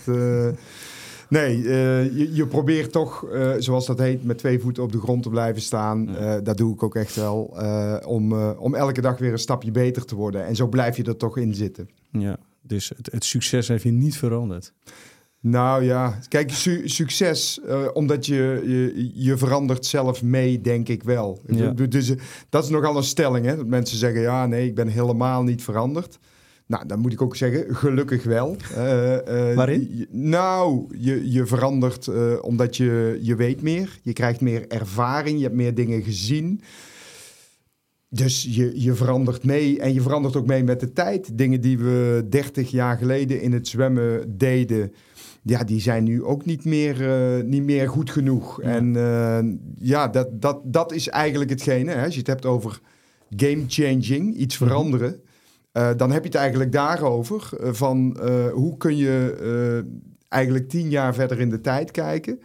nee, 1.29 1.61
je, 1.61 2.29
je, 2.33 2.47
probeert 2.47 2.91
toch, 2.91 3.25
zoals 3.57 3.85
dat 3.85 3.99
heet, 3.99 4.23
met 4.23 4.37
twee 4.37 4.59
voeten 4.59 4.83
op 4.83 4.91
de 4.91 4.99
grond 4.99 5.23
te 5.23 5.29
blijven 5.29 5.61
staan. 5.61 6.09
Dat 6.43 6.57
doe 6.57 6.73
ik 6.73 6.83
ook 6.83 6.95
echt 6.95 7.15
wel, 7.15 7.57
om, 8.05 8.33
om 8.41 8.75
elke 8.75 9.01
dag 9.01 9.17
weer 9.17 9.31
een 9.31 9.39
stapje 9.39 9.71
beter 9.71 10.05
te 10.05 10.15
worden. 10.15 10.45
En 10.45 10.55
zo 10.55 10.67
blijf 10.67 10.97
je 10.97 11.03
er 11.03 11.17
toch 11.17 11.37
in 11.37 11.53
zitten. 11.53 11.89
Ja, 12.11 12.37
dus 12.61 12.89
het, 12.89 13.11
het 13.11 13.25
succes 13.25 13.67
heeft 13.67 13.83
je 13.83 13.91
niet 13.91 14.17
veranderd. 14.17 14.73
Nou 15.49 15.83
ja, 15.83 16.19
kijk, 16.27 16.51
succes, 16.85 17.59
uh, 17.67 17.87
omdat 17.93 18.25
je, 18.25 18.61
je, 18.65 19.11
je 19.13 19.37
verandert 19.37 19.85
zelf 19.85 20.23
mee, 20.23 20.61
denk 20.61 20.89
ik 20.89 21.03
wel. 21.03 21.41
Ja. 21.47 21.71
Dus 21.71 22.09
uh, 22.09 22.17
dat 22.49 22.63
is 22.63 22.69
nogal 22.69 22.97
een 22.97 23.03
stelling, 23.03 23.45
hè? 23.45 23.55
Dat 23.55 23.67
mensen 23.67 23.97
zeggen, 23.97 24.21
ja, 24.21 24.45
nee, 24.45 24.67
ik 24.67 24.75
ben 24.75 24.87
helemaal 24.87 25.43
niet 25.43 25.63
veranderd. 25.63 26.19
Nou, 26.65 26.85
dan 26.85 26.99
moet 26.99 27.13
ik 27.13 27.21
ook 27.21 27.35
zeggen, 27.35 27.75
gelukkig 27.75 28.23
wel. 28.23 28.55
Uh, 28.71 28.77
Waarin? 29.55 30.07
nou, 30.11 30.85
je, 30.97 31.31
je 31.31 31.45
verandert 31.45 32.09
omdat 32.41 32.77
je, 32.77 33.19
je 33.21 33.35
weet 33.35 33.61
meer. 33.61 33.99
Je 34.01 34.13
krijgt 34.13 34.41
meer 34.41 34.67
ervaring, 34.67 35.37
je 35.37 35.43
hebt 35.43 35.55
meer 35.55 35.75
dingen 35.75 36.01
gezien. 36.03 36.61
Dus 38.09 38.47
je, 38.49 38.81
je 38.81 38.93
verandert 38.93 39.43
mee 39.43 39.79
en 39.79 39.93
je 39.93 40.01
verandert 40.01 40.35
ook 40.35 40.45
mee 40.45 40.63
met 40.63 40.79
de 40.79 40.93
tijd. 40.93 41.37
Dingen 41.37 41.61
die 41.61 41.77
we 41.77 42.25
30 42.29 42.71
jaar 42.71 42.97
geleden 42.97 43.41
in 43.41 43.51
het 43.51 43.67
zwemmen 43.67 44.37
deden 44.37 44.93
ja, 45.49 45.63
die 45.63 45.81
zijn 45.81 46.03
nu 46.03 46.23
ook 46.23 46.45
niet 46.45 46.65
meer, 46.65 47.01
uh, 47.01 47.43
niet 47.43 47.63
meer 47.63 47.89
goed 47.89 48.09
genoeg. 48.09 48.61
En 48.61 48.93
uh, 48.93 49.39
ja, 49.79 50.07
dat, 50.07 50.41
dat, 50.41 50.59
dat 50.63 50.91
is 50.91 51.07
eigenlijk 51.07 51.49
hetgene. 51.49 51.91
Hè? 51.91 52.03
Als 52.03 52.13
je 52.13 52.19
het 52.19 52.27
hebt 52.27 52.45
over 52.45 52.79
game 53.29 53.63
changing, 53.67 54.35
iets 54.35 54.57
mhm. 54.57 54.67
veranderen. 54.67 55.21
Uh, 55.73 55.89
dan 55.97 56.11
heb 56.11 56.21
je 56.21 56.29
het 56.29 56.37
eigenlijk 56.37 56.71
daarover. 56.71 57.49
van 57.61 58.19
hoe 58.53 58.77
kun 58.77 58.97
je 58.97 59.85
eigenlijk 60.27 60.69
tien 60.69 60.89
jaar 60.89 61.13
verder 61.13 61.39
in 61.39 61.49
de 61.49 61.61
tijd 61.61 61.91
kijken. 61.91 62.39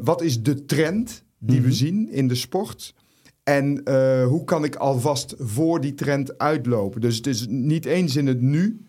wat 0.00 0.22
is 0.22 0.42
de 0.42 0.64
trend 0.64 1.24
die 1.38 1.60
we 1.60 1.66
mhm. 1.66 1.76
zien 1.76 2.10
in 2.10 2.28
de 2.28 2.34
sport? 2.34 2.94
En 3.42 3.90
hoe 4.24 4.44
kan 4.44 4.64
ik 4.64 4.76
alvast 4.76 5.34
voor 5.38 5.80
die 5.80 5.94
trend 5.94 6.38
uitlopen? 6.38 7.00
Dus 7.00 7.16
het 7.16 7.26
is 7.26 7.46
niet 7.48 7.84
eens 7.84 8.16
in 8.16 8.26
het 8.26 8.40
nu, 8.40 8.86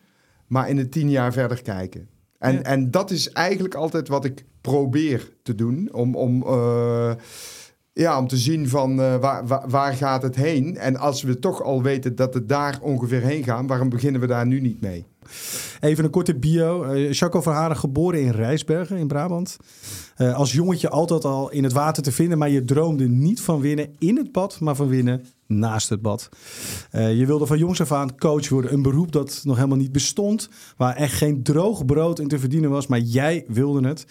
maar 0.47 0.69
in 0.69 0.77
het 0.77 0.91
tien 0.91 1.09
jaar 1.09 1.33
verder 1.33 1.61
kijken. 1.61 2.07
En, 2.39 2.63
en 2.63 2.91
dat 2.91 3.11
is 3.11 3.31
eigenlijk 3.31 3.75
altijd 3.75 4.07
wat 4.07 4.25
ik 4.25 4.45
probeer 4.61 5.33
te 5.43 5.55
doen. 5.55 5.89
Om, 5.91 6.15
om, 6.15 6.43
uh, 6.47 7.11
ja, 7.93 8.17
om 8.17 8.27
te 8.27 8.37
zien 8.37 8.69
van 8.69 8.99
uh, 8.99 9.15
waar, 9.15 9.47
waar, 9.47 9.69
waar, 9.69 9.93
gaat 9.93 10.21
het 10.21 10.35
heen. 10.35 10.77
En 10.77 10.97
als 10.97 11.21
we 11.21 11.39
toch 11.39 11.63
al 11.63 11.81
weten 11.81 12.15
dat 12.15 12.33
het 12.33 12.49
daar 12.49 12.79
ongeveer 12.81 13.21
heen 13.21 13.43
gaat, 13.43 13.67
waarom 13.67 13.89
beginnen 13.89 14.21
we 14.21 14.27
daar 14.27 14.47
nu 14.47 14.59
niet 14.61 14.81
mee? 14.81 15.05
Even 15.79 16.03
een 16.03 16.09
korte 16.09 16.35
bio. 16.35 16.93
Uh, 16.93 17.11
Jaco 17.11 17.41
Verharen, 17.41 17.77
geboren 17.77 18.21
in 18.21 18.31
Rijsbergen 18.31 18.97
in 18.97 19.07
Brabant. 19.07 19.57
Uh, 20.17 20.35
als 20.35 20.51
jongetje 20.51 20.89
altijd 20.89 21.25
al 21.25 21.51
in 21.51 21.63
het 21.63 21.73
water 21.73 22.03
te 22.03 22.11
vinden, 22.11 22.37
maar 22.37 22.49
je 22.49 22.65
droomde 22.65 23.07
niet 23.07 23.41
van 23.41 23.61
winnen 23.61 23.95
in 23.97 24.17
het 24.17 24.31
bad, 24.31 24.59
maar 24.59 24.75
van 24.75 24.87
winnen 24.87 25.25
naast 25.49 25.89
het 25.89 26.01
bad. 26.01 26.29
Uh, 26.91 27.17
je 27.17 27.25
wilde 27.25 27.45
van 27.45 27.57
jongs 27.57 27.81
af 27.81 27.91
aan 27.91 28.17
coach 28.17 28.49
worden. 28.49 28.73
Een 28.73 28.81
beroep 28.81 29.11
dat 29.11 29.41
nog 29.43 29.55
helemaal 29.55 29.77
niet 29.77 29.91
bestond. 29.91 30.49
Waar 30.77 30.95
echt 30.95 31.13
geen 31.13 31.43
droog 31.43 31.85
brood 31.85 32.19
in 32.19 32.27
te 32.27 32.39
verdienen 32.39 32.69
was. 32.69 32.87
Maar 32.87 32.99
jij 32.99 33.45
wilde 33.47 33.87
het. 33.87 34.05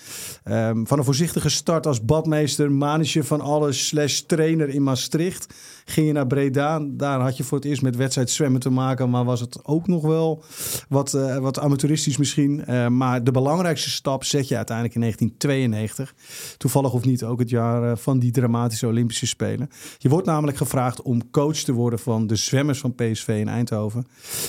Um, 0.45 0.87
van 0.87 0.99
een 0.99 1.05
voorzichtige 1.05 1.49
start 1.49 1.87
als 1.87 2.05
badmeester. 2.05 2.73
Manager 2.73 3.25
van 3.25 3.41
alles. 3.41 3.87
Slash 3.87 4.21
trainer 4.21 4.69
in 4.69 4.83
Maastricht. 4.83 5.55
Ging 5.85 6.07
je 6.07 6.13
naar 6.13 6.27
Breda. 6.27 6.81
Daar 6.91 7.21
had 7.21 7.37
je 7.37 7.45
voor 7.45 7.59
het 7.59 7.67
eerst 7.67 7.83
met 7.83 7.97
wedstrijd 7.97 8.31
zwemmen 8.31 8.61
te 8.61 8.71
maken. 8.71 9.11
Maar 9.11 9.25
was 9.25 9.41
het 9.41 9.65
ook 9.65 9.87
nog 9.87 10.03
wel 10.03 10.45
wat, 10.89 11.15
uh, 11.15 11.37
wat 11.37 11.59
amateuristisch 11.59 12.17
misschien. 12.17 12.65
Uh, 12.69 12.87
maar 12.89 13.25
de 13.25 13.31
belangrijkste 13.31 13.91
stap 13.91 14.25
zet 14.25 14.49
je 14.49 14.57
uiteindelijk 14.57 14.95
in 14.95 15.01
1992. 15.01 16.15
Toevallig 16.57 16.93
of 16.93 17.05
niet 17.05 17.25
ook 17.25 17.39
het 17.39 17.51
jaar 17.51 17.97
van 17.97 18.19
die 18.19 18.31
dramatische 18.31 18.87
Olympische 18.87 19.27
Spelen. 19.27 19.69
Je 19.99 20.09
wordt 20.09 20.27
namelijk 20.27 20.57
gevraagd 20.57 21.03
om 21.03 21.28
coach 21.31 21.57
te 21.57 21.73
worden 21.73 21.99
van 21.99 22.27
de 22.27 22.37
zwemmers 22.37 22.79
van 22.79 22.95
PSV 22.95 23.29
in 23.29 23.49
Eindhoven. 23.49 24.07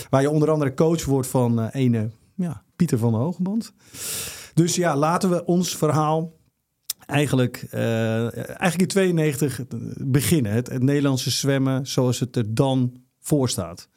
Waar 0.10 0.22
je 0.22 0.30
onder 0.30 0.52
andere 0.52 0.74
coach 0.74 1.06
wordt 1.06 1.28
van 1.28 1.60
uh, 1.60 1.68
ene 1.72 2.10
ja, 2.36 2.64
Pieter 2.76 2.98
van 2.98 3.12
der 3.12 3.22
Hogeband. 3.22 3.74
Dus 4.54 4.76
ja, 4.76 4.96
laten 4.96 5.30
we 5.30 5.46
ons 5.46 5.76
verhaal 5.78 6.38
eigenlijk, 7.06 7.68
uh, 7.74 8.38
eigenlijk 8.38 8.82
in 8.82 8.88
92 8.88 9.62
beginnen. 9.98 10.52
Het, 10.52 10.70
het, 10.70 10.84
Nederlandse 10.84 11.32
zwemmen 11.32 11.88
zoals 11.88 12.20
het 12.20 12.36
er 12.36 12.56
dan 12.56 13.02
voor 13.20 13.50
staat. 13.50 13.88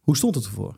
Hoe 0.00 0.16
stond 0.16 0.34
het 0.34 0.44
ervoor? 0.44 0.74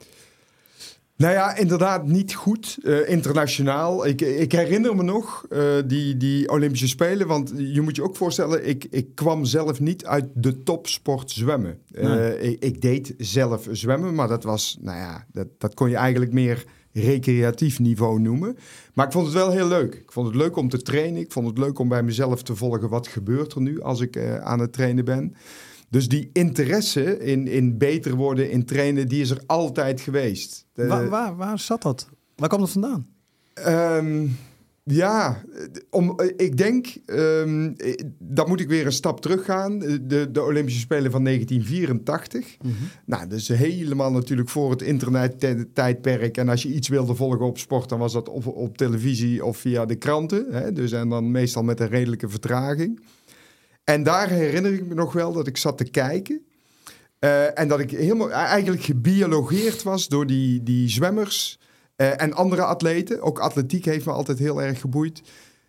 Nou 1.21 1.33
ja, 1.33 1.57
inderdaad 1.57 2.07
niet 2.07 2.35
goed 2.35 2.79
uh, 2.83 3.09
internationaal. 3.09 4.07
Ik, 4.07 4.21
ik, 4.21 4.53
herinner 4.53 4.97
me 4.97 5.03
nog 5.03 5.47
uh, 5.50 5.62
die, 5.87 6.17
die 6.17 6.49
Olympische 6.50 6.89
Spelen. 6.89 7.27
Want 7.27 7.53
je 7.57 7.81
moet 7.81 7.97
je 7.97 8.03
ook 8.03 8.17
voorstellen, 8.17 8.69
ik, 8.69 8.87
ik 8.91 9.15
kwam 9.15 9.45
zelf 9.45 9.81
niet 9.81 10.07
uit 10.07 10.27
de 10.35 10.62
topsport 10.62 11.31
zwemmen. 11.31 11.79
Uh, 11.93 12.43
ik, 12.43 12.65
ik, 12.65 12.81
deed 12.81 13.15
zelf 13.19 13.69
zwemmen, 13.71 14.15
maar 14.15 14.29
dat 14.29 14.45
was, 14.45 14.79
nou 14.81 14.99
ja, 14.99 15.27
dat, 15.33 15.47
dat 15.59 15.75
kon 15.75 15.91
je 15.91 15.97
eigenlijk 15.97 16.33
meer 16.33 16.65
recreatief 16.93 17.79
niveau 17.79 18.21
noemen. 18.21 18.57
Maar 18.95 19.07
ik 19.07 19.12
vond 19.12 19.27
het 19.27 19.35
wel 19.35 19.50
heel 19.50 19.69
leuk. 19.69 19.95
Ik 19.95 20.12
vond 20.12 20.27
het 20.27 20.37
leuk 20.37 20.57
om 20.57 20.69
te 20.69 20.83
trainen. 20.83 21.21
Ik 21.21 21.33
vond 21.33 21.47
het 21.47 21.59
leuk 21.59 21.79
om 21.79 21.89
bij 21.89 22.03
mezelf 22.03 22.43
te 22.43 22.57
volgen 22.57 22.89
wat 22.89 23.09
gebeurt 23.09 23.53
er 23.53 23.61
nu 23.61 23.81
als 23.81 24.00
ik 24.00 24.39
aan 24.41 24.61
het 24.61 24.73
trainen 24.73 25.05
ben. 25.05 25.35
Dus 25.90 26.09
die 26.09 26.30
interesse 26.32 27.18
in, 27.18 27.49
in 27.49 27.78
beter 27.78 28.14
worden, 28.14 28.50
in 28.50 28.64
trainen, 28.64 29.09
die 29.09 29.20
is 29.20 29.30
er 29.30 29.42
altijd 29.47 30.00
geweest. 30.00 30.66
waar, 30.75 31.09
waar, 31.09 31.37
waar 31.37 31.59
zat 31.59 31.82
dat? 31.82 32.09
Waar 32.37 32.49
kwam 32.49 32.61
dat 32.61 32.70
vandaan? 32.70 33.06
Um, 33.66 34.37
ja, 34.85 35.42
om, 35.90 36.20
ik 36.37 36.56
denk, 36.56 36.97
um, 37.06 37.76
dan 38.18 38.49
moet 38.49 38.61
ik 38.61 38.68
weer 38.68 38.87
een 38.87 38.92
stap 38.92 39.20
teruggaan. 39.20 39.78
De, 39.78 40.28
de 40.30 40.42
Olympische 40.42 40.80
Spelen 40.80 41.11
van 41.11 41.25
1984. 41.25 42.56
Mm 42.62 42.70
-hmm. 42.70 42.88
Nou, 43.06 43.26
dus 43.26 43.49
helemaal 43.49 44.12
natuurlijk 44.12 44.49
voor 44.49 44.70
het 44.70 44.82
internet-tijdperk. 44.82 46.37
En 46.37 46.49
als 46.49 46.62
je 46.62 46.75
iets 46.75 46.88
wilde 46.88 47.14
volgen 47.14 47.47
op 47.47 47.59
sport, 47.59 47.88
dan 47.88 47.99
was 47.99 48.12
dat 48.12 48.28
op, 48.28 48.47
op 48.47 48.76
televisie 48.76 49.44
of 49.44 49.56
via 49.56 49.87
de 49.87 49.97
kranten. 49.97 50.47
Hè? 50.50 50.73
Dus, 50.73 50.92
en 50.92 51.09
dan 51.09 51.30
meestal 51.30 51.62
met 51.62 51.80
een 51.80 51.88
redelijke 51.88 52.28
vertraging. 52.28 53.00
En 53.90 54.02
daar 54.02 54.28
herinner 54.28 54.73
ik 54.73 54.87
me 54.87 54.94
nog 54.94 55.12
wel 55.12 55.32
dat 55.32 55.47
ik 55.47 55.56
zat 55.56 55.78
te 55.78 55.90
kijken. 55.90 56.40
Uh, 57.20 57.59
en 57.59 57.68
dat 57.68 57.80
ik 57.80 57.90
helemaal 57.90 58.30
eigenlijk 58.30 58.82
gebiologeerd 58.82 59.82
was 59.82 60.09
door 60.09 60.26
die, 60.26 60.62
die 60.62 60.88
zwemmers 60.88 61.59
uh, 61.97 62.23
en 62.23 62.32
andere 62.32 62.62
atleten. 62.62 63.23
Ook 63.23 63.38
atletiek 63.38 63.85
heeft 63.85 64.06
me 64.06 64.12
altijd 64.12 64.38
heel 64.38 64.62
erg 64.62 64.80
geboeid. 64.80 65.23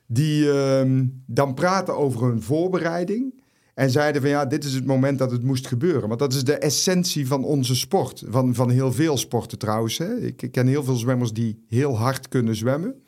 Die 0.05 0.43
uh, 0.43 0.81
dan 1.25 1.53
praten 1.53 1.97
over 1.97 2.23
hun 2.23 2.41
voorbereiding. 2.41 3.41
En 3.73 3.89
zeiden 3.89 4.21
van 4.21 4.29
ja, 4.29 4.45
dit 4.45 4.63
is 4.63 4.73
het 4.73 4.85
moment 4.85 5.19
dat 5.19 5.31
het 5.31 5.43
moest 5.43 5.67
gebeuren. 5.67 6.07
Want 6.07 6.19
dat 6.19 6.33
is 6.33 6.43
de 6.43 6.57
essentie 6.57 7.27
van 7.27 7.43
onze 7.43 7.75
sport. 7.75 8.23
Van, 8.27 8.55
van 8.55 8.69
heel 8.69 8.93
veel 8.93 9.17
sporten 9.17 9.57
trouwens. 9.57 9.97
Hè. 9.97 10.17
Ik, 10.17 10.41
ik 10.41 10.51
ken 10.51 10.67
heel 10.67 10.83
veel 10.83 10.95
zwemmers 10.95 11.33
die 11.33 11.63
heel 11.67 11.97
hard 11.97 12.27
kunnen 12.27 12.55
zwemmen. 12.55 13.01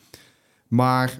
Maar 0.67 1.19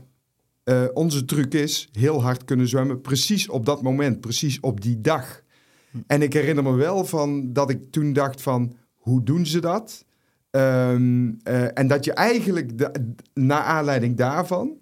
uh, 0.66 0.84
onze 0.94 1.26
truc 1.26 1.54
is 1.54 1.90
heel 1.92 2.22
hard 2.22 2.46
kunnen 2.46 2.68
zwemmen, 2.68 3.02
precies 3.02 3.50
op 3.50 3.66
dat 3.66 3.82
moment, 3.82 4.20
precies 4.20 4.60
op 4.60 4.82
die 4.82 5.02
dag. 5.02 5.44
Hm. 5.92 5.98
En 6.08 6.22
ik 6.22 6.34
herinner 6.34 6.64
me 6.64 6.76
wel 6.76 7.06
van 7.06 7.54
dat 7.54 7.70
ik 7.70 7.92
toen 7.92 8.14
dacht 8.14 8.42
van, 8.42 8.76
hoe 8.96 9.24
doen 9.24 9.46
ze 9.46 9.60
dat? 9.60 10.06
Um, 10.52 11.40
uh, 11.48 11.78
en 11.78 11.88
dat 11.88 12.06
je 12.06 12.14
eigenlijk, 12.14 12.78
de, 12.78 13.14
naar 13.34 13.64
aanleiding 13.64 14.18
daarvan, 14.18 14.78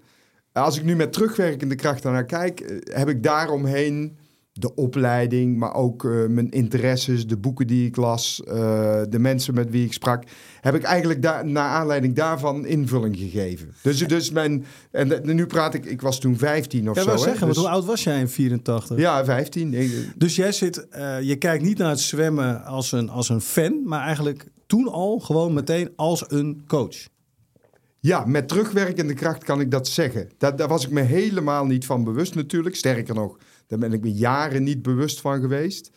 als 0.51 0.77
ik 0.77 0.83
nu 0.83 0.95
met 0.95 1.13
terugwerkende 1.13 1.75
kracht 1.75 2.03
naar 2.03 2.25
kijk, 2.25 2.61
uh, 2.61 2.77
heb 2.83 3.09
ik 3.09 3.23
daaromheen 3.23 4.17
de 4.53 4.75
opleiding, 4.75 5.57
maar 5.57 5.73
ook 5.73 6.03
uh, 6.03 6.27
mijn 6.27 6.49
interesses, 6.49 7.27
de 7.27 7.37
boeken 7.37 7.67
die 7.67 7.87
ik 7.87 7.95
las, 7.95 8.41
uh, 8.47 8.53
de 9.09 9.19
mensen 9.19 9.53
met 9.53 9.69
wie 9.69 9.85
ik 9.85 9.93
sprak, 9.93 10.23
heb 10.61 10.75
ik 10.75 10.83
eigenlijk 10.83 11.21
daar, 11.21 11.47
naar 11.47 11.69
aanleiding 11.69 12.15
daarvan 12.15 12.65
invulling 12.65 13.17
gegeven. 13.17 13.73
Dus, 13.81 14.07
dus 14.07 14.31
mijn, 14.31 14.65
en 14.91 15.35
nu 15.35 15.45
praat 15.45 15.73
ik, 15.73 15.85
ik 15.85 16.01
was 16.01 16.19
toen 16.19 16.37
15 16.37 16.89
of 16.89 16.95
ja, 16.95 17.01
zo. 17.01 17.11
Ik 17.11 17.17
zeggen, 17.17 17.47
dus, 17.47 17.57
hoe 17.57 17.69
oud 17.69 17.85
was 17.85 18.03
jij 18.03 18.19
in 18.19 18.29
84? 18.29 18.97
Ja, 18.97 19.25
15. 19.25 19.75
Dus 20.15 20.35
jij 20.35 20.51
zit, 20.51 20.87
uh, 20.95 21.21
je 21.21 21.35
kijkt 21.35 21.63
niet 21.63 21.77
naar 21.77 21.89
het 21.89 21.99
zwemmen 21.99 22.63
als 22.63 22.91
een, 22.91 23.09
als 23.09 23.29
een 23.29 23.41
fan, 23.41 23.81
maar 23.83 24.01
eigenlijk 24.05 24.45
toen 24.67 24.87
al 24.87 25.19
gewoon 25.19 25.53
meteen 25.53 25.89
als 25.95 26.23
een 26.27 26.63
coach. 26.67 27.07
Ja, 27.99 28.25
met 28.25 28.47
terugwerkende 28.47 29.13
kracht 29.13 29.43
kan 29.43 29.59
ik 29.59 29.71
dat 29.71 29.87
zeggen. 29.87 30.29
Daar, 30.37 30.55
daar 30.55 30.67
was 30.67 30.85
ik 30.85 30.91
me 30.91 31.01
helemaal 31.01 31.65
niet 31.65 31.85
van 31.85 32.03
bewust 32.03 32.35
natuurlijk. 32.35 32.75
Sterker 32.75 33.15
nog, 33.15 33.37
daar 33.71 33.79
ben 33.79 33.93
ik 33.93 34.01
me 34.01 34.13
jaren 34.13 34.63
niet 34.63 34.81
bewust 34.81 35.21
van 35.21 35.41
geweest. 35.41 35.91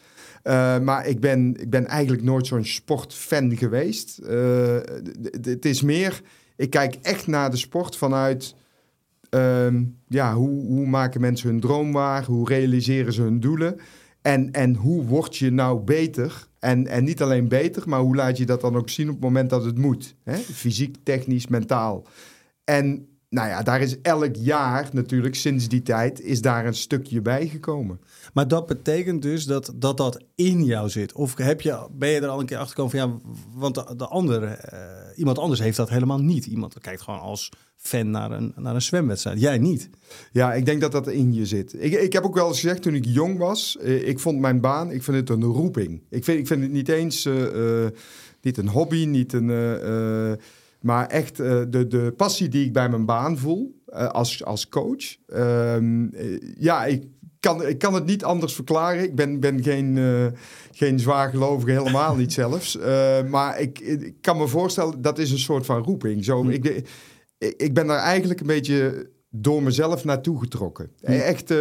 Uh, 0.44 0.78
maar 0.78 1.06
ik 1.06 1.20
ben, 1.20 1.60
ik 1.60 1.70
ben 1.70 1.86
eigenlijk 1.86 2.22
nooit 2.22 2.46
zo'n 2.46 2.64
sportfan 2.64 3.56
geweest. 3.56 4.20
Uh, 4.22 4.76
het 5.40 5.64
is 5.64 5.82
meer, 5.82 6.22
ik 6.56 6.70
kijk 6.70 6.94
echt 7.02 7.26
naar 7.26 7.50
de 7.50 7.56
sport 7.56 7.96
vanuit... 7.96 8.54
Uh, 9.30 9.66
ja, 10.08 10.34
hoe, 10.34 10.64
hoe 10.66 10.86
maken 10.86 11.20
mensen 11.20 11.48
hun 11.48 11.60
droom 11.60 11.92
waar? 11.92 12.24
Hoe 12.24 12.48
realiseren 12.48 13.12
ze 13.12 13.22
hun 13.22 13.40
doelen? 13.40 13.76
En, 14.22 14.50
en 14.50 14.74
hoe 14.74 15.04
word 15.04 15.36
je 15.36 15.50
nou 15.50 15.80
beter? 15.80 16.48
En, 16.58 16.86
en 16.86 17.04
niet 17.04 17.22
alleen 17.22 17.48
beter, 17.48 17.82
maar 17.88 18.00
hoe 18.00 18.16
laat 18.16 18.36
je 18.36 18.46
dat 18.46 18.60
dan 18.60 18.76
ook 18.76 18.88
zien 18.88 19.06
op 19.06 19.14
het 19.14 19.22
moment 19.22 19.50
dat 19.50 19.64
het 19.64 19.78
moet? 19.78 20.16
Hè? 20.24 20.36
Fysiek, 20.36 20.96
technisch, 21.02 21.46
mentaal. 21.46 22.06
En 22.64 23.08
nou 23.34 23.48
ja, 23.48 23.62
daar 23.62 23.80
is 23.80 24.00
elk 24.00 24.36
jaar 24.36 24.88
natuurlijk 24.92 25.34
sinds 25.34 25.68
die 25.68 25.82
tijd 25.82 26.20
is 26.20 26.40
daar 26.40 26.66
een 26.66 26.74
stukje 26.74 27.20
bij 27.20 27.48
gekomen. 27.48 28.00
Maar 28.32 28.48
dat 28.48 28.66
betekent 28.66 29.22
dus 29.22 29.44
dat 29.44 29.72
dat, 29.74 29.96
dat 29.96 30.24
in 30.34 30.64
jou 30.64 30.88
zit. 30.88 31.12
Of 31.12 31.36
heb 31.36 31.60
je, 31.60 31.86
ben 31.92 32.08
je 32.08 32.20
er 32.20 32.28
al 32.28 32.40
een 32.40 32.46
keer 32.46 32.56
achter 32.56 32.74
gekomen 32.76 32.90
van 32.90 33.00
ja, 33.00 33.32
want 33.54 33.74
de, 33.74 33.96
de 33.96 34.06
andere, 34.06 34.58
uh, 34.72 35.18
iemand 35.18 35.38
anders 35.38 35.60
heeft 35.60 35.76
dat 35.76 35.88
helemaal 35.88 36.18
niet. 36.18 36.46
Iemand 36.46 36.80
kijkt 36.80 37.02
gewoon 37.02 37.20
als 37.20 37.50
fan 37.76 38.10
naar 38.10 38.30
een, 38.30 38.52
naar 38.56 38.74
een 38.74 38.82
zwemwedstrijd. 38.82 39.40
Jij 39.40 39.58
niet. 39.58 39.90
Ja, 40.32 40.54
ik 40.54 40.64
denk 40.64 40.80
dat 40.80 40.92
dat 40.92 41.08
in 41.08 41.34
je 41.34 41.46
zit. 41.46 41.74
Ik, 41.82 41.92
ik 41.92 42.12
heb 42.12 42.24
ook 42.24 42.34
wel 42.34 42.48
eens 42.48 42.60
gezegd 42.60 42.82
toen 42.82 42.94
ik 42.94 43.04
jong 43.04 43.38
was, 43.38 43.76
uh, 43.80 44.08
ik 44.08 44.18
vond 44.18 44.38
mijn 44.38 44.60
baan, 44.60 44.90
ik 44.90 45.02
vind 45.02 45.16
het 45.16 45.30
een 45.30 45.42
roeping. 45.42 46.02
Ik 46.10 46.24
vind, 46.24 46.38
ik 46.38 46.46
vind 46.46 46.62
het 46.62 46.72
niet 46.72 46.88
eens 46.88 47.26
uh, 47.26 47.86
niet 48.40 48.56
een 48.56 48.68
hobby, 48.68 49.04
niet 49.04 49.32
een 49.32 49.50
maar 50.84 51.06
echt 51.06 51.40
uh, 51.40 51.62
de, 51.68 51.86
de 51.86 52.12
passie 52.16 52.48
die 52.48 52.64
ik 52.64 52.72
bij 52.72 52.88
mijn 52.88 53.04
baan 53.04 53.38
voel 53.38 53.82
uh, 53.88 54.08
als, 54.08 54.44
als 54.44 54.68
coach. 54.68 55.16
Uh, 55.26 55.76
ja, 56.58 56.84
ik 56.84 57.04
kan, 57.40 57.66
ik 57.66 57.78
kan 57.78 57.94
het 57.94 58.06
niet 58.06 58.24
anders 58.24 58.54
verklaren. 58.54 59.02
Ik 59.02 59.14
ben, 59.14 59.40
ben 59.40 59.62
geen, 59.62 59.98
geen 60.72 60.98
zwaargelovige, 60.98 61.70
helemaal 61.70 62.16
niet 62.16 62.32
zelfs. 62.42 62.78
maar 63.28 63.60
ik, 63.60 63.78
ik 63.80 64.14
kan 64.20 64.36
me 64.36 64.48
voorstellen, 64.48 65.02
dat 65.02 65.18
is 65.18 65.30
een 65.30 65.38
soort 65.38 65.66
van 65.66 65.82
roeping. 65.82 66.24
Zo, 66.24 66.42
hm. 66.42 66.50
ik, 66.50 66.88
ik 67.38 67.74
ben 67.74 67.86
daar 67.86 67.98
eigenlijk 67.98 68.40
een 68.40 68.46
beetje 68.46 69.10
door 69.30 69.62
mezelf 69.62 70.04
naartoe 70.04 70.40
getrokken. 70.40 70.90
Hm. 71.00 71.12
Echt 71.12 71.54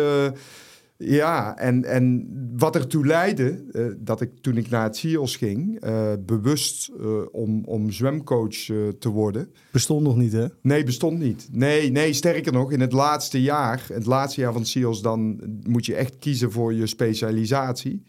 ja, 0.98 1.58
en, 1.58 1.86
en 1.86 2.28
wat 2.58 2.76
ertoe 2.76 3.06
leidde, 3.06 3.64
uh, 3.72 3.86
dat 3.98 4.22
ik 4.22 4.32
toen 4.42 4.58
ik 4.58 4.70
naar 4.70 4.84
het 4.84 4.96
CIOS 4.96 5.36
ging, 5.36 5.86
uh, 5.86 6.14
bewust 6.20 6.92
uh, 7.00 7.22
om, 7.32 7.64
om 7.66 7.92
zwemcoach 7.92 8.66
te 9.00 9.10
worden. 9.10 9.52
Bestond 9.72 10.04
nog 10.04 10.18
niet, 10.18 10.32
hè? 10.32 10.48
Nee, 10.62 10.84
bestond 10.84 11.20
niet. 11.20 11.48
Nee, 11.52 11.92
nee, 11.92 12.14
sterker 12.14 12.54
nog, 12.54 12.72
in 12.72 12.80
het 12.80 12.92
laatste 12.92 13.42
jaar, 13.42 13.86
het 13.88 14.06
laatste 14.06 14.42
jaar 14.42 14.52
van 14.52 14.62
het 14.62 14.70
CIOS, 14.70 15.02
dan 15.02 15.42
moet 15.68 15.86
je 15.86 15.96
echt 15.96 16.18
kiezen 16.18 16.52
voor 16.52 16.74
je 16.74 16.88
specialisatie. 16.88 18.04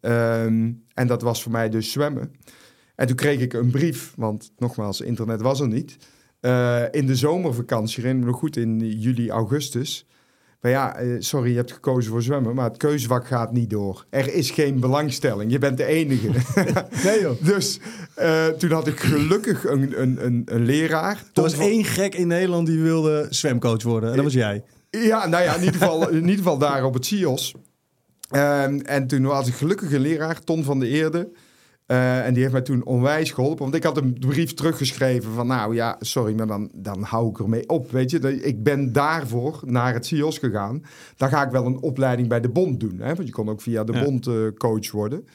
Um, 0.00 0.82
en 0.94 1.06
dat 1.06 1.22
was 1.22 1.42
voor 1.42 1.52
mij 1.52 1.70
dus 1.70 1.92
zwemmen. 1.92 2.32
En 2.94 3.06
toen 3.06 3.16
kreeg 3.16 3.40
ik 3.40 3.52
een 3.52 3.70
brief, 3.70 4.12
want 4.16 4.52
nogmaals, 4.58 5.00
internet 5.00 5.40
was 5.40 5.60
er 5.60 5.68
niet. 5.68 5.96
in 6.90 7.06
de 7.06 7.16
zomervakantie, 7.16 8.02
herinner 8.02 8.24
me 8.24 8.30
nog 8.30 8.40
goed, 8.40 8.56
in 8.56 8.98
juli, 8.98 9.30
augustus 9.30 10.06
ja, 10.70 10.96
eh, 10.96 11.06
sorry, 11.18 11.50
je 11.50 11.56
hebt 11.56 11.72
gekozen 11.72 12.10
voor 12.10 12.22
zwemmen, 12.22 12.54
maar 12.54 12.68
het 12.68 12.76
keuzevak 12.76 13.26
gaat 13.26 13.52
niet 13.52 13.70
door. 13.70 14.04
Er 14.10 14.34
is 14.34 14.50
geen 14.50 14.80
belangstelling. 14.80 15.52
Je 15.52 15.58
bent 15.58 15.76
de 15.76 15.84
enige. 15.84 16.28
nee 17.04 17.20
joh. 17.20 17.42
Dus 17.42 17.80
uh, 18.18 18.46
toen 18.46 18.70
had 18.70 18.86
ik 18.86 19.00
gelukkig 19.00 19.64
een, 19.64 20.00
een, 20.00 20.24
een, 20.24 20.42
een 20.44 20.64
leraar. 20.64 21.22
Er 21.34 21.42
was 21.42 21.54
van... 21.54 21.64
één 21.64 21.84
gek 21.84 22.14
in 22.14 22.26
Nederland 22.26 22.66
die 22.66 22.80
wilde 22.80 23.26
zwemcoach 23.30 23.82
worden. 23.82 24.10
En 24.10 24.14
dat 24.14 24.24
was 24.24 24.34
jij. 24.34 24.62
Ja, 24.90 25.26
nou 25.26 25.44
ja, 25.44 25.54
in 25.54 25.64
ieder 25.64 25.80
geval, 25.80 26.08
in 26.10 26.20
ieder 26.20 26.36
geval 26.36 26.58
daar 26.58 26.84
op 26.84 26.94
het 26.94 27.06
CIOS. 27.06 27.54
Um, 28.30 28.80
en 28.80 29.06
toen 29.06 29.24
had 29.24 29.46
ik 29.46 29.54
gelukkig 29.54 29.92
een 29.92 30.00
leraar, 30.00 30.40
Ton 30.44 30.64
van 30.64 30.78
de 30.78 30.88
Eerde. 30.88 31.28
Uh, 31.86 32.26
en 32.26 32.32
die 32.32 32.42
heeft 32.42 32.52
mij 32.52 32.62
toen 32.62 32.84
onwijs 32.84 33.30
geholpen. 33.30 33.62
Want 33.62 33.74
ik 33.74 33.82
had 33.82 33.96
een 33.96 34.16
brief 34.18 34.54
teruggeschreven 34.54 35.32
van... 35.32 35.46
nou 35.46 35.74
ja, 35.74 35.96
sorry, 36.00 36.34
maar 36.34 36.46
dan, 36.46 36.70
dan 36.74 37.02
hou 37.02 37.28
ik 37.28 37.38
ermee 37.38 37.68
op. 37.68 37.90
Weet 37.90 38.10
je, 38.10 38.42
ik 38.42 38.62
ben 38.62 38.92
daarvoor 38.92 39.60
naar 39.64 39.94
het 39.94 40.06
CIOS 40.06 40.38
gegaan. 40.38 40.82
Dan 41.16 41.28
ga 41.28 41.44
ik 41.44 41.50
wel 41.50 41.66
een 41.66 41.82
opleiding 41.82 42.28
bij 42.28 42.40
de 42.40 42.48
bond 42.48 42.80
doen. 42.80 42.98
Hè? 42.98 43.14
Want 43.14 43.28
je 43.28 43.34
kon 43.34 43.48
ook 43.48 43.60
via 43.60 43.84
de 43.84 43.92
ja. 43.92 44.04
bond 44.04 44.26
uh, 44.26 44.48
coach 44.58 44.90
worden. 44.90 45.26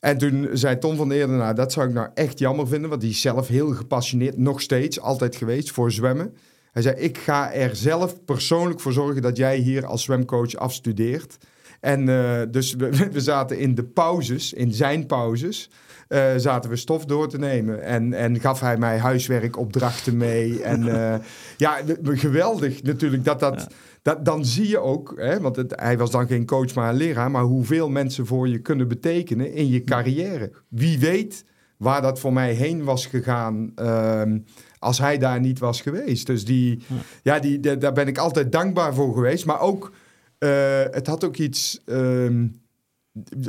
En 0.00 0.18
toen 0.18 0.48
zei 0.52 0.78
Tom 0.78 0.96
van 0.96 1.10
Eerden... 1.10 1.36
nou, 1.36 1.54
dat 1.54 1.72
zou 1.72 1.88
ik 1.88 1.94
nou 1.94 2.08
echt 2.14 2.38
jammer 2.38 2.68
vinden... 2.68 2.88
want 2.88 3.00
die 3.00 3.10
is 3.10 3.20
zelf 3.20 3.48
heel 3.48 3.68
gepassioneerd, 3.68 4.36
nog 4.36 4.60
steeds, 4.60 5.00
altijd 5.00 5.36
geweest... 5.36 5.70
voor 5.70 5.92
zwemmen. 5.92 6.34
Hij 6.72 6.82
zei, 6.82 6.96
ik 6.96 7.18
ga 7.18 7.52
er 7.52 7.76
zelf 7.76 8.24
persoonlijk 8.24 8.80
voor 8.80 8.92
zorgen... 8.92 9.22
dat 9.22 9.36
jij 9.36 9.56
hier 9.56 9.86
als 9.86 10.02
zwemcoach 10.02 10.54
afstudeert... 10.54 11.38
En 11.80 12.08
uh, 12.08 12.40
dus 12.50 12.74
we, 12.78 13.08
we, 13.12 13.20
zaten 13.20 13.58
in 13.58 13.74
de 13.74 13.84
pauzes, 13.84 14.52
in 14.52 14.72
zijn 14.72 15.06
pauzes, 15.06 15.70
uh, 16.08 16.24
zaten 16.36 16.70
we 16.70 16.76
stof 16.76 17.04
door 17.04 17.28
te 17.28 17.38
nemen. 17.38 17.82
En, 17.82 18.12
en 18.12 18.40
gaf 18.40 18.60
hij 18.60 18.76
mij 18.76 18.98
huiswerkopdrachten 18.98 20.16
mee. 20.16 20.62
En 20.62 20.86
uh, 20.86 21.14
ja, 21.56 21.78
geweldig 22.02 22.82
natuurlijk 22.82 23.24
dat 23.24 23.40
dat... 23.40 23.54
Ja. 23.54 23.68
Dat, 24.02 24.24
dan 24.24 24.44
zie 24.44 24.68
je 24.68 24.78
ook, 24.78 25.14
hè, 25.16 25.40
want 25.40 25.56
het, 25.56 25.72
hij 25.76 25.98
was 25.98 26.10
dan 26.10 26.26
geen 26.26 26.46
coach, 26.46 26.74
maar 26.74 26.88
een 26.88 26.96
leraar, 26.96 27.30
maar 27.30 27.42
hoeveel 27.42 27.88
mensen 27.88 28.26
voor 28.26 28.48
je 28.48 28.58
kunnen 28.58 28.88
betekenen 28.88 29.52
in 29.52 29.68
je 29.68 29.84
carrière. 29.84 30.52
Wie 30.68 30.98
weet 30.98 31.44
waar 31.78 32.02
dat 32.02 32.20
voor 32.20 32.32
mij 32.32 32.52
heen 32.52 32.84
was 32.84 33.06
gegaan 33.06 33.72
ehm, 33.74 34.38
als 34.78 34.98
hij 34.98 35.18
daar 35.18 35.40
niet 35.40 35.58
was 35.58 35.80
geweest. 35.80 36.26
Dus 36.26 36.44
die, 36.44 36.82
ja, 37.22 37.38
die, 37.38 37.60
da- 37.60 37.74
daar 37.74 37.92
ben 37.92 38.06
ik 38.06 38.18
altijd 38.18 38.52
dankbaar 38.52 38.94
voor 38.94 39.14
geweest. 39.14 39.46
Maar 39.46 39.60
ook, 39.60 39.92
eh, 40.38 40.82
het 40.90 41.06
had 41.06 41.24
ook 41.24 41.36
iets... 41.36 41.80
ehm, 41.84 42.46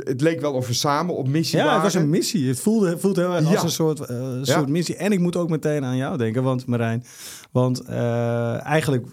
het 0.04 0.20
leek 0.20 0.40
wel 0.40 0.52
of 0.52 0.66
we 0.66 0.72
samen 0.72 1.16
op 1.16 1.28
missie 1.28 1.58
Ja, 1.58 1.64
waren. 1.64 1.82
het 1.82 1.92
was 1.92 2.02
een 2.02 2.10
missie. 2.10 2.48
Het 2.48 2.60
voelde, 2.60 2.98
voelt 2.98 3.16
heel 3.16 3.34
erg 3.34 3.44
als 3.44 3.54
Ja. 3.54 3.62
een 3.62 3.70
soort, 3.70 4.00
eh, 4.00 4.16
Ja. 4.42 4.44
soort 4.44 4.68
missie. 4.68 4.96
En 4.96 5.12
ik 5.12 5.18
moet 5.18 5.36
ook 5.36 5.48
meteen 5.50 5.84
aan 5.84 5.96
jou 5.96 6.16
denken, 6.16 6.42
want 6.42 6.66
Marijn. 6.66 7.04
Want 7.50 7.80
eh, 7.80 8.64
eigenlijk 8.64 9.06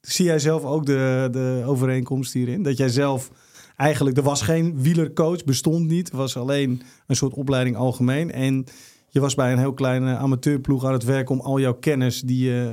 zie 0.00 0.24
jij 0.24 0.38
zelf 0.38 0.64
ook 0.64 0.86
de, 0.86 1.28
de 1.32 1.62
overeenkomst 1.66 2.32
hierin. 2.32 2.62
Dat 2.62 2.76
jij 2.76 2.88
zelf 2.88 3.30
eigenlijk, 3.76 4.16
er 4.16 4.22
was 4.22 4.42
geen 4.42 4.80
wielercoach, 4.82 5.44
bestond 5.44 5.86
niet. 5.88 6.10
Er 6.10 6.16
was 6.16 6.36
alleen 6.36 6.82
een 7.06 7.16
soort 7.16 7.34
opleiding 7.34 7.76
algemeen. 7.76 8.32
En 8.32 8.64
je 9.08 9.20
was 9.20 9.34
bij 9.34 9.52
een 9.52 9.58
heel 9.58 9.74
kleine 9.74 10.16
amateurploeg 10.16 10.84
aan 10.84 10.92
het 10.92 11.04
werk 11.04 11.30
om 11.30 11.40
al 11.40 11.60
jouw 11.60 11.74
kennis 11.74 12.20
die 12.20 12.44
je 12.44 12.72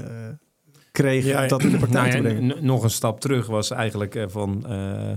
kreeg, 1.03 1.48
dat 1.48 1.63
in 1.63 1.70
de 1.72 1.77
praktijk 1.77 2.12
nou 2.12 2.24
te 2.24 2.27
ja, 2.29 2.34
brengen. 2.36 2.58
n- 2.58 2.65
nog 2.65 2.84
een 2.84 2.89
stap 2.89 3.20
terug 3.20 3.48
was 3.48 3.72
eigenlijk 3.72 4.15
eh, 4.15 4.24
van... 4.27 4.65
eh, 4.70 5.12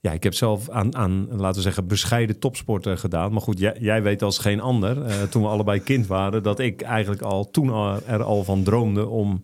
ja, 0.00 0.12
ik 0.12 0.22
heb 0.22 0.34
zelf 0.34 0.70
aan, 0.70 0.96
aan, 0.96 1.26
laten 1.30 1.56
we 1.56 1.60
zeggen, 1.62 1.86
bescheiden 1.86 2.38
topsporten 2.38 2.98
gedaan. 2.98 3.32
Maar 3.32 3.40
goed, 3.40 3.58
jij, 3.58 3.76
jij 3.80 4.02
weet 4.02 4.22
als 4.22 4.38
geen 4.38 4.60
ander, 4.60 5.02
eh, 5.02 5.22
toen 5.22 5.42
we 5.42 5.48
allebei 5.48 5.80
kind 5.80 6.06
waren... 6.06 6.42
dat 6.42 6.58
ik 6.58 6.82
eigenlijk 6.82 7.22
al 7.22 7.50
toen 7.50 7.68
er 8.06 8.22
al 8.22 8.44
van 8.44 8.62
droomde 8.62 9.06
om, 9.08 9.42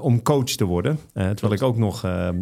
om 0.00 0.22
coach 0.22 0.44
te 0.44 0.64
worden. 0.64 0.98
Eh, 1.12 1.30
terwijl 1.30 1.52
ik 1.52 1.62
ook 1.62 1.76
nog 1.76 2.04
eh, 2.04 2.28
eh, 2.28 2.34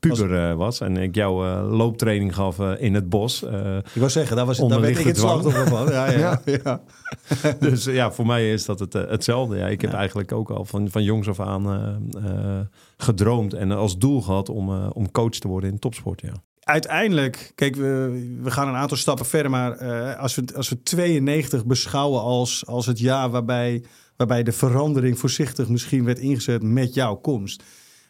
puber 0.00 0.48
eh, 0.50 0.54
was. 0.56 0.80
En 0.80 0.96
ik 0.96 1.14
jou 1.14 1.46
eh, 1.48 1.70
looptraining 1.70 2.34
gaf 2.34 2.58
eh, 2.58 2.70
in 2.78 2.94
het 2.94 3.08
bos. 3.08 3.44
Eh, 3.44 3.76
Ik 3.76 3.84
wou 3.94 4.10
zeggen, 4.10 4.36
daar, 4.36 4.46
was, 4.46 4.58
daar 4.58 4.80
werd 4.80 4.98
ik 4.98 5.06
het 5.06 5.18
slachtoffer 5.18 5.66
van. 5.68 5.88
Ja, 5.88 6.10
ja, 6.10 6.40
ja. 6.64 6.80
dus 7.60 7.86
eh, 7.86 7.94
ja, 7.94 8.12
voor 8.12 8.26
mij 8.26 8.52
is 8.52 8.64
dat 8.64 8.78
het, 8.80 8.94
eh, 8.94 9.08
hetzelfde. 9.10 9.56
Ja, 9.56 9.66
ik 9.66 9.80
heb 9.80 9.92
eigenlijk 9.92 10.32
ook 10.32 10.50
al 10.50 10.64
van, 10.64 10.90
van 10.90 11.02
jongs 11.02 11.28
af 11.28 11.40
aan 11.40 11.66
eh, 11.70 12.24
eh, 12.24 12.60
gedroomd 12.96 13.54
en 13.54 13.70
als 13.70 13.98
doel 13.98 14.20
gehad 14.22 14.48
om, 14.48 14.68
eh, 14.70 14.86
om 14.92 15.10
coach 15.10 15.30
te 15.38 15.48
worden 15.48 15.70
in 15.70 15.78
topsport. 15.78 16.20
Ja. 16.20 16.32
uiteindelijk, 16.60 17.52
kijk, 17.54 17.74
we, 17.76 18.20
we 18.42 18.50
gaan 18.50 18.68
een 18.68 18.74
aantal 18.74 18.96
stappen 18.96 19.26
verder, 19.26 19.50
maar 19.50 19.72
eh, 19.72 20.20
als, 20.20 20.34
we, 20.34 20.44
als 20.56 20.68
we 20.68 20.82
92 20.82 21.64
beschouwen 21.66 22.20
als, 22.20 22.66
als 22.66 22.86
het 22.86 22.98
jaar 22.98 23.30
waarbij, 23.30 23.82
waarbij 24.20 24.42
de 24.42 24.52
verandering 24.52 25.18
voorzichtig 25.18 25.68
misschien 25.68 26.04
werd 26.04 26.18
ingezet 26.18 26.62
met 26.62 26.94
jouw 26.94 27.14
komst. 27.14 27.62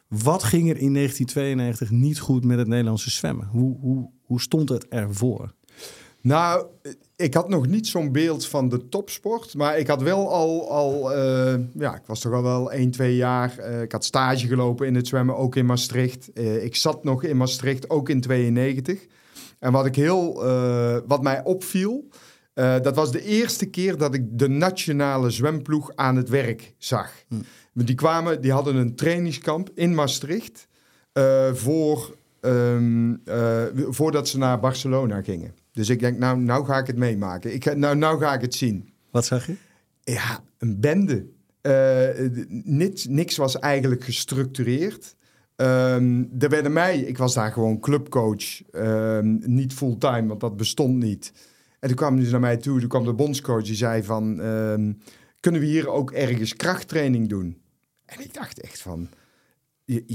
Wat 0.09 0.43
ging 0.43 0.71
er 0.71 0.77
in 0.77 0.95
1992 0.95 1.91
niet 1.91 2.19
goed 2.19 2.45
met 2.45 2.59
het 2.59 2.69
Nederlandse 2.69 3.11
zwemmen? 3.11 3.47
Hoe, 3.47 3.77
hoe, 3.81 4.11
hoe 4.23 4.41
stond 4.41 4.69
het 4.69 4.89
ervoor? 4.89 5.53
Nou, 6.21 6.67
ik 7.17 7.35
had 7.35 7.49
nog 7.49 7.67
niet 7.67 7.87
zo'n 7.87 8.13
beeld 8.13 8.47
van 8.47 8.69
de 8.69 8.89
topsport. 8.89 9.55
Maar 9.55 9.79
ik 9.79 9.87
had 9.87 10.03
wel 10.03 10.33
al, 10.33 10.71
al 10.71 11.13
eh, 11.13 11.55
ja, 11.75 11.95
ik 11.95 12.07
was 12.07 12.21
toch 12.21 12.33
al 12.33 12.43
wel 12.43 12.73
1, 12.73 12.91
2 12.91 13.17
jaar. 13.17 13.59
eh, 13.59 13.83
ik 13.83 13.93
had 13.93 14.05
stage 14.05 14.47
gelopen 14.47 14.87
in 14.87 14.95
het 14.95 15.07
zwemmen, 15.07 15.37
ook 15.37 15.57
in 15.57 15.67
Maastricht. 15.67 16.33
Eh, 16.33 16.65
ik 16.65 16.77
zat 16.77 17.05
nog 17.05 17.25
in 17.25 17.37
Maastricht, 17.37 17.91
ook 17.91 18.09
in 18.09 18.21
92. 18.21 19.07
En 19.59 19.73
wat 19.73 19.87
ik 19.87 19.97
heel, 19.97 20.35
wat 21.07 21.23
mij 21.23 21.45
opviel, 21.45 22.09
eh, 22.53 22.81
dat 22.81 22.95
was 22.97 23.13
de 23.13 23.23
eerste 23.23 23.67
keer 23.67 23.97
dat 23.97 24.15
ik 24.15 24.39
de 24.39 24.49
nationale 24.49 25.31
zwemploeg 25.31 25.93
aan 25.95 26.17
het 26.17 26.29
werk 26.29 26.75
zag. 26.79 27.13
Want 27.73 27.87
Die 27.87 27.95
kwamen, 27.95 28.41
die 28.41 28.53
hadden 28.53 28.77
een 28.77 28.95
trainingskamp 28.95 29.71
in 29.75 29.95
Maastricht 29.95 30.69
eh, 31.13 31.53
voor, 31.53 32.17
ehm, 32.41 33.15
eh, 33.25 33.63
voordat 33.75 34.29
ze 34.29 34.39
naar 34.39 34.61
Barcelona 34.61 35.23
gingen. 35.23 35.55
Dus 35.73 35.89
ik 35.89 36.01
denk, 36.01 36.19
nou, 36.19 36.39
nou 36.39 36.65
ga 36.65 36.79
ik 36.79 36.87
het 36.87 36.97
meemaken. 36.97 37.55
Ik 37.55 37.65
ga, 37.65 37.73
nou, 37.73 37.97
nou 37.97 38.21
ga 38.21 38.35
ik 38.35 38.41
het 38.41 38.55
zien. 38.55 38.93
Wat 39.11 39.25
zag 39.25 39.47
je? 39.47 39.55
Ja, 40.03 40.41
een 40.59 40.81
bende. 40.81 41.27
Niks, 42.49 43.07
niks 43.07 43.37
was 43.37 43.59
eigenlijk 43.59 44.05
gestructureerd. 44.05 45.15
Ehm, 45.57 46.25
er 46.39 46.49
werden 46.49 46.73
mij, 46.73 46.99
ik 46.99 47.19
was 47.19 47.35
daar 47.35 47.53
gewoon 47.53 47.81
clubcoach, 47.81 48.63
ehm, 48.71 49.37
niet 49.41 49.73
fulltime, 49.73 50.27
want 50.27 50.41
dat 50.41 50.57
bestond 50.57 50.99
niet. 50.99 51.33
En 51.81 51.89
toen 51.89 51.97
kwam 51.97 52.17
dus 52.17 52.31
naar 52.31 52.41
mij 52.41 52.57
toe, 52.57 52.81
toen 52.81 52.89
kwam 52.89 53.05
de 53.05 53.13
bondscoach, 53.13 53.65
die 53.65 53.75
zei 53.75 54.03
van, 54.03 54.41
ehm, 54.41 54.93
kunnen 55.41 55.61
we 55.61 55.67
hier 55.67 55.89
ook 55.89 56.11
ergens 56.11 56.57
krachttraining 56.57 57.29
doen? 57.29 57.59
En 58.05 58.21
ik 58.21 58.35
dacht 58.35 58.61
echt 58.61 58.81
van, 58.81 59.09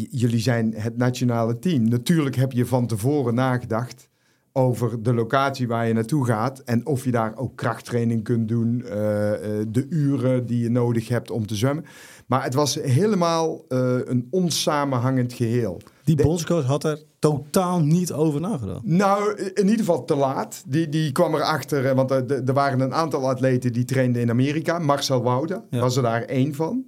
jullie 0.09 0.39
zijn 0.39 0.73
het 0.73 0.97
nationale 0.97 1.59
team. 1.59 1.89
Natuurlijk 1.89 2.35
heb 2.35 2.51
je 2.51 2.65
van 2.65 2.87
tevoren 2.87 3.33
nagedacht 3.33 4.09
over 4.51 5.03
de 5.03 5.13
locatie 5.13 5.67
waar 5.67 5.87
je 5.87 5.93
naartoe 5.93 6.25
gaat 6.25 6.59
en 6.59 6.85
of 6.85 7.03
je 7.03 7.11
daar 7.11 7.37
ook 7.37 7.55
krachttraining 7.55 8.23
kunt 8.23 8.47
doen, 8.47 8.85
eh, 8.85 9.33
eh, 9.33 9.67
de 9.67 9.85
uren 9.89 10.45
die 10.45 10.59
je 10.59 10.69
nodig 10.69 11.07
hebt 11.07 11.31
om 11.31 11.47
te 11.47 11.55
zwemmen. 11.55 11.85
Maar 12.25 12.43
het 12.43 12.53
was 12.53 12.75
helemaal 12.75 13.65
eh, 13.67 13.97
een 14.03 14.27
onsamenhangend 14.29 15.33
geheel. 15.33 15.81
Die 16.03 16.15
bondscoach 16.15 16.65
had 16.65 16.83
er 16.83 17.03
totaal 17.19 17.79
niet 17.79 18.13
over 18.13 18.41
nagedacht. 18.41 18.83
Nou, 18.83 19.35
in 19.53 19.63
ieder 19.63 19.79
geval 19.79 20.05
te 20.05 20.15
laat. 20.15 20.63
Die, 20.67 20.89
die 20.89 21.11
kwam 21.11 21.35
erachter, 21.35 21.85
eh, 21.85 21.95
want 21.95 22.11
er, 22.11 22.43
er 22.45 22.53
waren 22.53 22.79
een 22.79 22.93
aantal 22.93 23.29
atleten 23.29 23.73
die 23.73 23.85
trainden 23.85 24.21
in 24.21 24.29
Amerika. 24.29 24.79
Marcel 24.79 25.23
Wouda 25.23 25.65
Ja. 25.69 25.79
was 25.79 25.95
er 25.95 26.03
daar 26.03 26.21
één 26.21 26.55
van. 26.55 26.85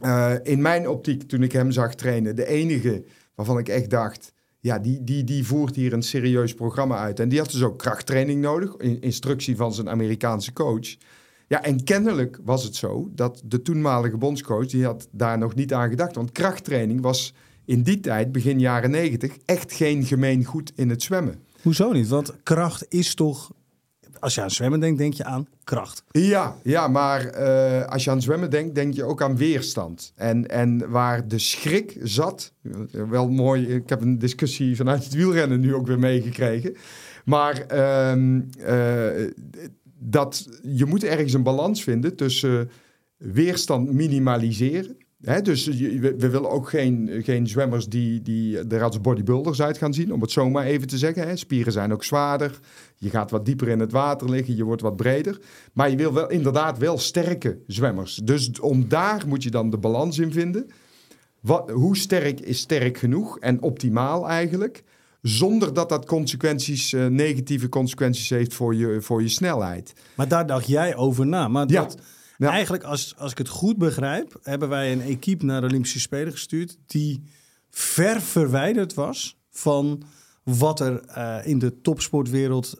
Eh, 0.00 0.32
in 0.42 0.62
mijn 0.62 0.88
optiek, 0.88 1.22
toen 1.22 1.42
ik 1.42 1.52
hem 1.52 1.70
zag 1.70 1.94
trainen, 1.94 2.36
de 2.36 2.46
enige 2.46 3.04
waarvan 3.34 3.58
ik 3.58 3.68
echt 3.68 3.90
dacht... 3.90 4.32
Ja, 4.60 4.78
die, 4.78 5.04
die, 5.04 5.24
die 5.24 5.46
voert 5.46 5.76
hier 5.76 5.92
een 5.92 6.02
serieus 6.02 6.54
programma 6.54 6.96
uit. 6.96 7.20
En 7.20 7.28
die 7.28 7.38
had 7.38 7.50
dus 7.50 7.62
ook 7.62 7.78
krachttraining 7.78 8.40
nodig, 8.40 8.74
in, 8.76 9.00
instructie 9.00 9.56
van 9.56 9.74
zijn 9.74 9.88
Amerikaanse 9.88 10.52
coach. 10.52 10.96
Ja, 11.48 11.62
en 11.62 11.84
kennelijk 11.84 12.38
was 12.44 12.64
het 12.64 12.76
zo 12.76 13.10
dat 13.14 13.42
de 13.44 13.62
toenmalige 13.62 14.16
bondscoach... 14.16 14.66
die 14.66 14.84
had 14.84 15.08
daar 15.10 15.38
nog 15.38 15.54
niet 15.54 15.72
aan 15.72 15.88
gedacht. 15.88 16.14
Want 16.14 16.32
krachttraining 16.32 17.00
was 17.00 17.34
in 17.64 17.82
die 17.82 18.00
tijd, 18.00 18.32
begin 18.32 18.60
jaren 18.60 18.90
negentig... 18.90 19.36
echt 19.44 19.72
geen 19.72 20.04
gemeen 20.04 20.44
goed 20.44 20.72
in 20.74 20.90
het 20.90 21.02
zwemmen. 21.02 21.42
Hoezo 21.62 21.92
niet? 21.92 22.08
Want 22.08 22.34
kracht 22.42 22.86
is 22.88 23.14
toch... 23.14 23.52
Als 24.18 24.34
je 24.34 24.42
aan 24.42 24.50
zwemmen 24.50 24.80
denkt, 24.80 24.98
denk 24.98 25.14
je 25.14 25.24
aan 25.24 25.46
kracht. 25.64 26.04
Ja, 26.10 26.56
ja 26.62 26.88
maar 26.88 27.26
eh, 27.26 27.86
als 27.88 28.04
je 28.04 28.10
aan 28.10 28.22
zwemmen 28.22 28.50
denkt, 28.50 28.74
denk 28.74 28.94
je 28.94 29.04
ook 29.04 29.22
aan 29.22 29.36
weerstand. 29.36 30.12
En, 30.16 30.48
en 30.48 30.90
waar 30.90 31.28
de 31.28 31.38
schrik 31.38 31.98
zat, 32.02 32.52
wel 32.90 33.28
mooi, 33.28 33.66
ik 33.66 33.88
heb 33.88 34.00
een 34.00 34.18
discussie 34.18 34.76
vanuit 34.76 35.04
het 35.04 35.14
wielrennen 35.14 35.60
nu 35.60 35.74
ook 35.74 35.86
weer 35.86 35.98
meegekregen. 35.98 36.76
Maar 37.24 37.66
ehm, 37.66 38.40
eh, 38.58 39.30
dat 40.06 40.48
je 40.62 40.84
moet 40.84 41.04
ergens 41.04 41.32
een 41.32 41.42
balans 41.42 41.82
vinden 41.82 42.16
tussen 42.16 42.70
weerstand 43.16 43.92
minimaliseren. 43.92 44.96
Hè, 45.20 45.42
dus 45.42 45.66
we 45.66 46.16
willen 46.16 46.50
ook 46.50 46.68
geen, 46.68 47.10
geen 47.22 47.48
zwemmers 47.48 47.88
die, 47.88 48.22
die 48.22 48.58
er 48.58 48.82
als 48.82 49.00
bodybuilders 49.00 49.62
uit 49.62 49.78
gaan 49.78 49.94
zien, 49.94 50.12
om 50.12 50.20
het 50.20 50.30
zo 50.30 50.50
maar 50.50 50.64
even 50.64 50.88
te 50.88 50.98
zeggen. 50.98 51.28
Hè. 51.28 51.36
Spieren 51.36 51.72
zijn 51.72 51.92
ook 51.92 52.04
zwaarder. 52.04 52.58
Je 52.96 53.10
gaat 53.10 53.30
wat 53.30 53.44
dieper 53.44 53.68
in 53.68 53.80
het 53.80 53.92
water 53.92 54.30
liggen, 54.30 54.56
je 54.56 54.64
wordt 54.64 54.82
wat 54.82 54.96
breder. 54.96 55.38
Maar 55.72 55.90
je 55.90 55.96
wil 55.96 56.12
wel 56.12 56.30
inderdaad 56.30 56.78
wel 56.78 56.98
sterke 56.98 57.58
zwemmers. 57.66 58.14
Dus 58.14 58.60
om 58.60 58.88
daar 58.88 59.24
moet 59.26 59.42
je 59.42 59.50
dan 59.50 59.70
de 59.70 59.78
balans 59.78 60.18
in 60.18 60.32
vinden. 60.32 60.66
Wat, 61.40 61.70
hoe 61.70 61.96
sterk 61.96 62.40
is 62.40 62.58
sterk 62.58 62.98
genoeg 62.98 63.38
en 63.38 63.62
optimaal 63.62 64.28
eigenlijk? 64.28 64.82
Zonder 65.26 65.74
dat 65.74 65.88
dat 65.88 66.06
consequenties, 66.06 66.92
eh, 66.92 67.06
negatieve 67.06 67.68
consequenties 67.68 68.30
heeft 68.30 68.54
voor 68.54 68.74
je, 68.74 69.00
voor 69.00 69.22
je 69.22 69.28
snelheid. 69.28 69.92
Maar 70.14 70.28
daar 70.28 70.46
dacht 70.46 70.66
jij 70.66 70.96
over 70.96 71.26
na. 71.26 71.48
Maar 71.48 71.68
Ja. 71.70 71.82
dat, 71.82 71.96
Ja. 72.36 72.50
eigenlijk, 72.50 72.82
als, 72.84 73.14
als 73.18 73.30
ik 73.30 73.38
het 73.38 73.48
goed 73.48 73.78
begrijp, 73.78 74.38
hebben 74.42 74.68
wij 74.68 74.92
een 74.92 75.00
equipe 75.02 75.44
naar 75.44 75.60
de 75.60 75.66
Olympische 75.66 76.00
Spelen 76.00 76.32
gestuurd 76.32 76.78
die 76.86 77.22
ver 77.70 78.20
verwijderd 78.20 78.94
was 78.94 79.36
van 79.50 80.02
wat 80.42 80.80
er 80.80 81.00
eh, 81.06 81.36
in 81.44 81.58
de 81.58 81.80
topsportwereld 81.80 82.74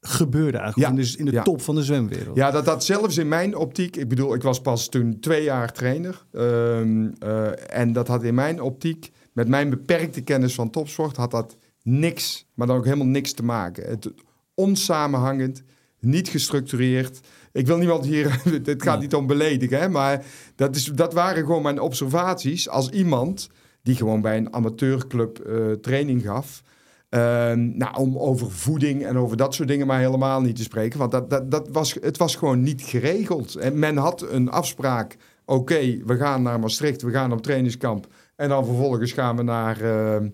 gebeurde 0.00 0.58
eigenlijk. 0.58 0.92
Ja. 0.92 0.98
In 0.98 1.04
de, 1.10 1.18
in 1.18 1.24
de 1.24 1.32
Ja. 1.32 1.42
top 1.42 1.62
van 1.62 1.74
de 1.74 1.82
zwemwereld. 1.82 2.36
Ja, 2.36 2.50
dat 2.50 2.64
dat 2.64 2.84
zelfs 2.84 3.16
in 3.16 3.28
mijn 3.28 3.56
optiek... 3.56 3.96
Ik 3.96 4.08
bedoel, 4.08 4.34
ik 4.34 4.42
was 4.42 4.60
pas 4.60 4.88
toen 4.88 5.20
twee 5.20 5.42
jaar 5.42 5.72
trainer. 5.72 6.24
ehm, 6.32 7.06
eh, 7.18 7.78
en 7.80 7.92
dat 7.92 8.08
had 8.08 8.22
in 8.22 8.34
mijn 8.34 8.62
optiek, 8.62 9.10
met 9.34 9.48
mijn 9.48 9.70
beperkte 9.70 10.20
kennis 10.20 10.54
van 10.54 10.70
topsport... 10.70 11.16
had 11.16 11.30
dat 11.30 11.56
niks, 11.82 12.46
maar 12.54 12.66
dan 12.66 12.76
ook 12.76 12.84
helemaal 12.84 13.06
niks 13.06 13.32
te 13.32 13.44
maken. 13.44 13.88
Het, 13.88 14.12
onsamenhangend, 14.54 15.62
niet 16.00 16.28
gestructureerd. 16.28 17.20
Ik 17.52 17.66
wil 17.66 17.78
niemand 17.78 18.04
hier... 18.04 18.40
Het 18.64 18.82
gaat 18.82 19.00
niet 19.00 19.14
om 19.14 19.26
beledigen, 19.26 19.78
hè, 19.80 19.88
maar 19.88 20.24
dat, 20.54 20.76
is, 20.76 20.84
dat 20.84 21.12
waren 21.12 21.44
gewoon 21.44 21.62
mijn 21.62 21.80
observaties... 21.80 22.68
als 22.68 22.90
iemand 22.90 23.48
die 23.82 23.96
gewoon 23.96 24.20
bij 24.20 24.36
een 24.36 24.54
amateurclub 24.54 25.38
eh, 25.38 25.72
training 25.72 26.22
gaf... 26.22 26.62
Ehm, 27.08 27.76
nou, 27.76 27.96
om 27.96 28.18
over 28.18 28.50
voeding 28.50 29.06
en 29.06 29.18
over 29.18 29.36
dat 29.36 29.54
soort 29.54 29.68
dingen 29.68 29.86
maar 29.86 29.98
helemaal 29.98 30.40
niet 30.40 30.56
te 30.56 30.62
spreken. 30.62 30.98
Want 30.98 31.10
dat, 31.10 31.30
dat, 31.30 31.50
dat 31.50 31.68
was, 31.68 31.96
het 32.00 32.16
was 32.16 32.36
gewoon 32.36 32.62
niet 32.62 32.82
geregeld. 32.82 33.54
En 33.54 33.78
men 33.78 33.96
had 33.96 34.22
een 34.30 34.50
afspraak. 34.50 35.16
Oké, 35.44 35.98
we 36.04 36.16
gaan 36.16 36.42
naar 36.42 36.60
Maastricht, 36.60 37.02
we 37.02 37.10
gaan 37.10 37.32
op 37.32 37.42
trainingskamp. 37.42 38.06
En 38.36 38.48
dan 38.48 38.64
vervolgens 38.66 39.12
gaan 39.12 39.36
we 39.36 39.42
naar, 39.42 39.80
ehm, 39.80 40.28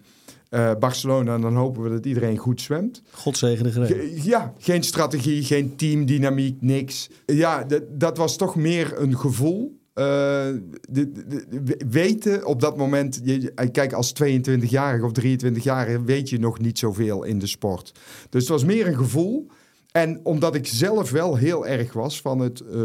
eh, 0.49 0.73
Barcelona 0.79 1.35
en 1.35 1.41
dan 1.41 1.57
hopen 1.57 1.83
we 1.83 1.89
dat 1.91 2.07
iedereen 2.07 2.37
goed 2.37 2.61
zwemt. 2.61 3.03
God 3.11 3.37
zegene 3.39 3.71
gereden. 3.73 3.97
Ge- 3.97 4.29
Ja, 4.29 4.55
geen 4.59 4.83
strategie, 4.83 5.43
geen 5.45 5.77
teamdynamiek, 5.77 6.63
niks. 6.63 7.11
Ja, 7.27 7.67
dat 7.91 8.17
was 8.17 8.37
toch 8.37 8.57
meer 8.57 9.01
een 9.01 9.19
gevoel. 9.19 9.79
Eh, 9.95 10.05
de, 10.05 11.13
de- 11.13 11.45
de- 11.63 11.81
weten 11.91 12.47
op 12.47 12.61
dat 12.61 12.77
moment, 12.77 13.21
je, 13.25 13.41
je- 13.41 13.71
kijk, 13.71 13.93
als 13.93 14.13
22-jarige 14.23 15.05
of 15.05 15.13
23-jarige 15.13 16.05
weet 16.05 16.29
je 16.29 16.39
nog 16.39 16.59
niet 16.59 16.79
zoveel 16.79 17.23
in 17.25 17.39
de 17.39 17.47
sport. 17.47 17.93
Dus 18.31 18.41
het 18.41 18.51
was 18.51 18.65
meer 18.65 18.87
een 18.87 18.97
gevoel. 18.97 19.47
En 19.93 20.21
omdat 20.23 20.55
ik 20.55 20.67
zelf 20.67 21.11
wel 21.11 21.37
heel 21.37 21.67
erg 21.67 21.93
was 21.93 22.21
van 22.21 22.39
het 22.39 22.61
eh, 22.61 22.81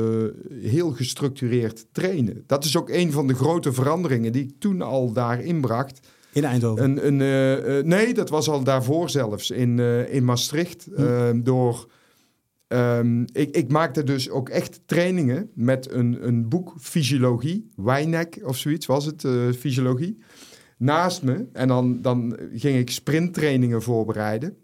heel 0.62 0.92
gestructureerd 0.92 1.86
trainen. 1.92 2.44
Dat 2.48 2.64
is 2.64 2.78
ook 2.78 2.90
een 2.90 3.12
van 3.12 3.28
de 3.28 3.34
grote 3.36 3.74
veranderingen 3.74 4.32
die 4.32 4.44
ik 4.44 4.54
toen 4.60 4.82
al 4.82 5.12
daarin 5.12 5.62
bracht. 5.62 6.00
In 6.36 6.44
Eindhoven. 6.44 6.84
Een, 6.84 7.08
een, 7.08 7.22
eh, 7.22 7.78
eh, 7.78 7.86
nee, 7.86 8.14
dat 8.14 8.30
was 8.30 8.50
al 8.50 8.64
daarvoor 8.64 9.10
zelfs 9.10 9.52
in, 9.52 9.80
in 10.10 10.26
Maastricht. 10.26 10.88
eh, 10.88 11.30
door, 11.36 11.90
ehm, 12.68 13.22
ik, 13.22 13.56
ik 13.56 13.72
maakte 13.72 14.04
dus 14.04 14.30
ook 14.30 14.50
echt 14.50 14.82
trainingen 14.86 15.50
met 15.54 15.92
een, 15.92 16.28
een 16.28 16.50
boek 16.50 16.74
Fysiologie. 16.80 17.72
Weinek 17.76 18.40
of 18.44 18.58
zoiets 18.58 18.86
was 18.86 19.06
het, 19.06 19.28
Fysiologie. 19.58 20.18
Naast 20.78 21.24
me. 21.24 21.46
En 21.54 21.68
dan, 21.68 22.02
dan 22.02 22.38
ging 22.54 22.78
ik 22.78 22.90
sprinttrainingen 22.90 23.82
voorbereiden. 23.82 24.58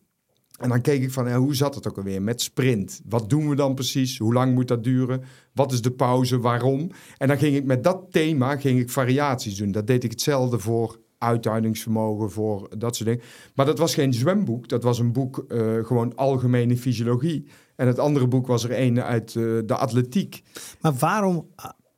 En 0.61 0.69
dan 0.69 0.81
keek 0.81 1.03
ik 1.03 1.11
van, 1.11 1.33
hoe 1.33 1.55
zat 1.55 1.75
het 1.75 1.87
ook 1.87 1.97
alweer 1.97 2.21
met 2.21 2.41
sprint? 2.41 3.01
Wat 3.05 3.29
doen 3.29 3.49
we 3.49 3.55
dan 3.55 3.73
precies? 3.73 4.17
Hoe 4.17 4.33
lang 4.33 4.53
moet 4.53 4.67
dat 4.67 4.83
duren? 4.83 5.23
Wat 5.53 5.71
is 5.71 5.81
de 5.81 5.91
pauze? 5.91 6.39
Waarom? 6.39 6.91
En 7.17 7.27
dan 7.27 7.37
ging 7.37 7.55
ik 7.55 7.65
met 7.65 7.83
dat 7.83 8.05
thema 8.09 8.55
ging 8.55 8.79
ik 8.79 8.89
variaties 8.89 9.55
doen. 9.55 9.71
Dat 9.71 9.87
deed 9.87 10.03
ik 10.03 10.11
hetzelfde 10.11 10.59
voor 10.59 10.99
uithoudingsvermogen, 11.17 12.31
voor 12.31 12.69
dat 12.77 12.95
soort 12.95 13.09
dingen. 13.09 13.23
Maar 13.55 13.65
dat 13.65 13.77
was 13.77 13.93
geen 13.93 14.13
zwemboek. 14.13 14.67
Dat 14.67 14.83
was 14.83 14.99
een 14.99 15.11
boek 15.11 15.45
eh, 15.47 15.85
gewoon 15.85 16.15
algemene 16.15 16.77
fysiologie. 16.77 17.47
En 17.75 17.87
het 17.87 17.99
andere 17.99 18.27
boek 18.27 18.47
was 18.47 18.63
er 18.63 18.79
een 18.79 19.01
uit 19.01 19.35
eh, 19.35 19.43
de 19.65 19.75
atletiek. 19.75 20.43
Maar 20.81 20.93
waarom 20.93 21.47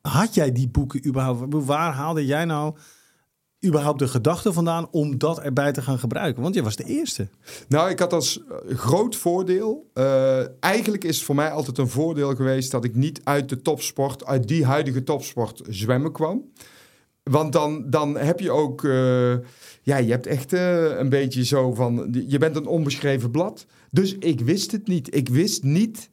had 0.00 0.34
jij 0.34 0.52
die 0.52 0.68
boeken 0.68 1.06
überhaupt? 1.06 1.64
Waar 1.64 1.92
haalde 1.92 2.26
jij 2.26 2.44
nou 2.44 2.74
überhaupt 3.64 3.98
de 3.98 4.08
gedachte 4.08 4.52
vandaan 4.52 4.88
om 4.90 5.18
dat 5.18 5.40
erbij 5.40 5.72
te 5.72 5.82
gaan 5.82 5.98
gebruiken? 5.98 6.42
Want 6.42 6.54
je 6.54 6.62
was 6.62 6.76
de 6.76 6.84
eerste. 6.84 7.28
Nou, 7.68 7.90
ik 7.90 7.98
had 7.98 8.12
als 8.12 8.42
eh, 8.42 8.76
groot 8.76 9.16
voordeel. 9.16 9.90
eh, 9.92 10.62
eigenlijk 10.62 11.04
is 11.04 11.24
voor 11.24 11.34
mij 11.34 11.50
altijd 11.50 11.78
een 11.78 11.88
voordeel 11.88 12.34
geweest 12.34 12.70
dat 12.70 12.84
ik 12.84 12.94
niet 12.94 13.20
uit 13.24 13.48
de 13.48 13.62
topsport, 13.62 14.26
uit 14.26 14.48
die 14.48 14.64
huidige 14.64 15.02
topsport 15.02 15.62
zwemmen 15.68 16.12
kwam. 16.12 16.52
Want 17.22 17.52
dan, 17.52 17.90
dan 17.90 18.16
heb 18.16 18.40
je 18.40 18.50
ook, 18.50 18.84
eh, 18.84 19.32
ja, 19.82 19.96
je 19.96 20.10
hebt 20.10 20.26
echt 20.26 20.52
een 20.52 21.08
beetje 21.08 21.44
zo 21.44 21.74
van, 21.74 22.14
je 22.26 22.38
bent 22.38 22.56
een 22.56 22.66
onbeschreven 22.66 23.30
blad. 23.30 23.66
Dus 23.90 24.16
ik 24.18 24.40
wist 24.40 24.72
het 24.72 24.86
niet. 24.88 25.16
Ik 25.16 25.28
wist 25.28 25.62
niet, 25.62 26.10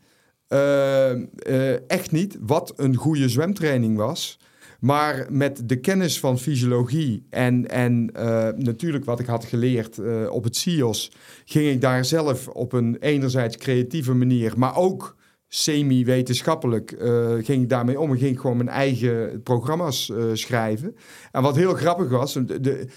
echt 1.88 2.12
niet, 2.12 2.38
wat 2.42 2.74
een 2.76 2.96
goede 2.96 3.30
zwemtraining 3.30 3.98
was. 3.98 4.40
Maar 4.82 5.26
met 5.30 5.70
de 5.70 5.80
kennis 5.80 6.20
van 6.20 6.40
fysiologie 6.40 7.26
en, 7.30 7.68
en 7.70 8.10
eh, 8.14 8.48
natuurlijk 8.56 9.06
wat 9.06 9.20
ik 9.20 9.26
had 9.26 9.46
geleerd 9.46 9.98
eh, 9.98 10.32
op 10.32 10.44
het 10.44 10.56
CIOS, 10.56 11.12
ging 11.46 11.70
ik 11.70 11.82
daar 11.82 12.06
zelf 12.06 12.48
op 12.48 12.74
een 12.74 12.98
enerzijds 13.00 13.58
creatieve 13.58 14.14
manier, 14.14 14.54
maar 14.58 14.76
ook 14.76 15.16
semi-wetenschappelijk, 15.48 16.92
eh, 16.92 17.34
ging 17.34 17.62
ik 17.64 17.70
daarmee 17.70 18.00
om. 18.00 18.14
Ik 18.14 18.20
ging 18.20 18.40
gewoon 18.40 18.58
mijn 18.58 18.70
eigen 18.70 19.44
programma's 19.44 20.12
schrijven. 20.34 20.96
En 21.32 21.42
wat 21.42 21.56
heel 21.56 21.74
grappig 21.74 22.10
was, 22.10 22.34
de- 22.34 22.88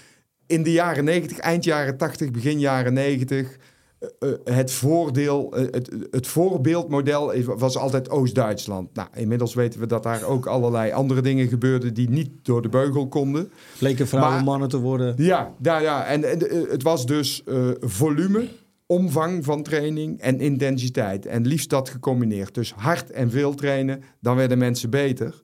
in 0.47 0.63
de 0.63 0.71
jaren 0.71 1.03
90, 1.03 1.37
eind 1.37 1.63
jaren 1.63 1.97
80, 1.97 2.31
begin 2.31 2.59
jaren 2.59 2.93
90, 2.93 3.57
eh, 3.99 4.29
eh, 4.29 4.55
het 4.55 4.71
voordeel, 4.71 5.53
eh, 5.55 5.63
het, 5.71 5.91
het 6.11 6.27
voorbeeldmodel 6.27 7.33
was 7.43 7.77
altijd 7.77 8.09
Oost-Duitsland. 8.09 8.93
Nou, 8.93 9.07
inmiddels 9.13 9.53
weten 9.53 9.79
we 9.79 9.87
dat 9.87 10.03
daar 10.03 10.23
ook 10.23 10.45
allerlei 10.45 10.91
andere 10.91 11.21
dingen 11.21 11.47
gebeurden 11.47 11.93
die 11.93 12.09
niet 12.09 12.29
door 12.41 12.61
de 12.61 12.69
beugel 12.69 13.07
konden. 13.07 13.51
Bleken 13.79 14.07
vrouwen 14.07 14.33
Maar- 14.33 14.43
mannen 14.43 14.69
te 14.69 14.79
worden. 14.79 15.13
Ja, 15.17 15.53
ja, 15.61 15.79
ja. 15.79 16.05
en, 16.05 16.23
en, 16.31 16.39
het 16.69 16.83
was 16.83 17.05
dus 17.05 17.43
volume, 17.79 18.47
omvang 18.85 19.45
van 19.45 19.63
training 19.63 20.19
en 20.19 20.39
intensiteit. 20.39 21.25
En 21.25 21.47
liefst 21.47 21.69
dat 21.69 21.89
gecombineerd. 21.89 22.53
Dus 22.53 22.73
hard 22.73 23.11
en 23.11 23.31
veel 23.31 23.53
trainen, 23.53 24.03
dan 24.19 24.35
werden 24.35 24.57
mensen 24.57 24.89
beter. 24.89 25.43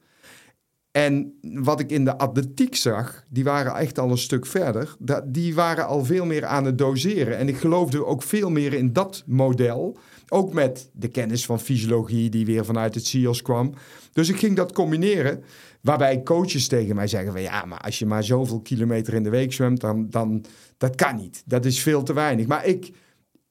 En 0.91 1.39
wat 1.41 1.79
ik 1.79 1.91
in 1.91 2.05
de 2.05 2.17
atletiek 2.17 2.75
zag, 2.75 3.23
die 3.29 3.43
waren 3.43 3.75
echt 3.75 3.99
al 3.99 4.11
een 4.11 4.17
stuk 4.17 4.45
verder. 4.45 4.95
Die 5.25 5.55
waren 5.55 5.87
al 5.87 6.05
veel 6.05 6.25
meer 6.25 6.45
aan 6.45 6.65
het 6.65 6.77
doseren. 6.77 7.37
En 7.37 7.47
ik 7.47 7.57
geloofde 7.57 8.05
ook 8.05 8.23
veel 8.23 8.49
meer 8.49 8.73
in 8.73 8.93
dat 8.93 9.23
model. 9.25 9.97
Ook 10.27 10.53
met 10.53 10.89
de 10.93 11.07
kennis 11.07 11.45
van 11.45 11.59
fysiologie 11.59 12.29
die 12.29 12.45
weer 12.45 12.65
vanuit 12.65 12.95
het 12.95 13.05
CIOS 13.05 13.41
kwam. 13.41 13.73
Dus 14.13 14.29
ik 14.29 14.37
ging 14.37 14.55
dat 14.55 14.71
combineren. 14.71 15.43
Waarbij 15.81 16.23
coaches 16.23 16.67
tegen 16.67 16.95
mij 16.95 17.07
zeggen 17.07 17.31
van 17.31 17.41
ja, 17.41 17.65
maar 17.65 17.79
als 17.79 17.99
je 17.99 18.05
maar 18.05 18.23
zoveel 18.23 18.61
kilometer 18.61 19.13
in 19.13 19.23
de 19.23 19.29
week 19.29 19.53
zwemt, 19.53 19.81
dan, 19.81 20.09
dan 20.09 20.45
dat 20.77 20.95
kan 20.95 21.15
niet. 21.15 21.43
Dat 21.45 21.65
is 21.65 21.81
veel 21.81 22.03
te 22.03 22.13
weinig. 22.13 22.47
Maar 22.47 22.65
ik, 22.65 22.91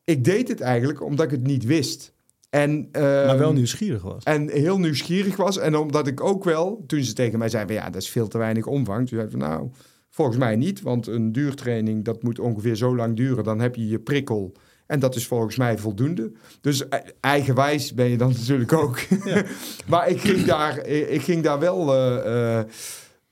ik 0.04 0.24
deed 0.24 0.48
het 0.48 0.60
eigenlijk 0.60 1.02
omdat 1.02 1.24
ik 1.24 1.30
het 1.30 1.46
niet 1.46 1.64
wist. 1.64 2.12
En, 2.50 2.88
Maar 2.92 3.38
wel 3.38 3.48
ehm, 3.48 3.54
nieuwsgierig 3.54 4.02
was. 4.02 4.24
en 4.24 4.50
heel 4.50 4.78
nieuwsgierig 4.78 5.36
was. 5.36 5.58
En 5.58 5.76
omdat 5.76 6.06
ik 6.06 6.24
ook 6.24 6.44
wel, 6.44 6.84
toen 6.86 7.02
ze 7.02 7.12
tegen 7.12 7.38
mij 7.38 7.48
zeiden... 7.48 7.74
van, 7.74 7.84
ja, 7.84 7.90
dat 7.90 8.02
is 8.02 8.08
veel 8.08 8.28
te 8.28 8.38
weinig 8.38 8.66
omvang. 8.66 9.08
Toen 9.08 9.18
zei 9.18 9.30
ik 9.30 9.36
nou, 9.36 9.70
volgens 10.10 10.36
mij 10.36 10.56
niet. 10.56 10.82
Want 10.82 11.06
een 11.06 11.32
duurtraining, 11.32 12.04
dat 12.04 12.22
moet 12.22 12.38
ongeveer 12.38 12.74
zo 12.74 12.96
lang 12.96 13.16
duren. 13.16 13.44
Dan 13.44 13.60
heb 13.60 13.74
je 13.74 13.88
je 13.88 13.98
prikkel. 13.98 14.52
En 14.86 14.98
dat 15.00 15.14
is 15.14 15.26
volgens 15.26 15.56
mij 15.56 15.78
voldoende. 15.78 16.32
Dus 16.60 16.88
eh, 16.88 16.98
eigenwijs 17.20 17.94
ben 17.94 18.08
je 18.08 18.16
dan 18.16 18.28
natuurlijk 18.38 18.72
ook. 18.72 18.98
maar 19.90 20.08
ik 20.08 20.20
ging 20.20 20.44
daar, 20.44 20.86
ik 20.86 21.22
ging 21.22 21.42
daar 21.42 21.58
wel... 21.58 21.94
eh, 21.94 22.58
eh, 22.58 22.66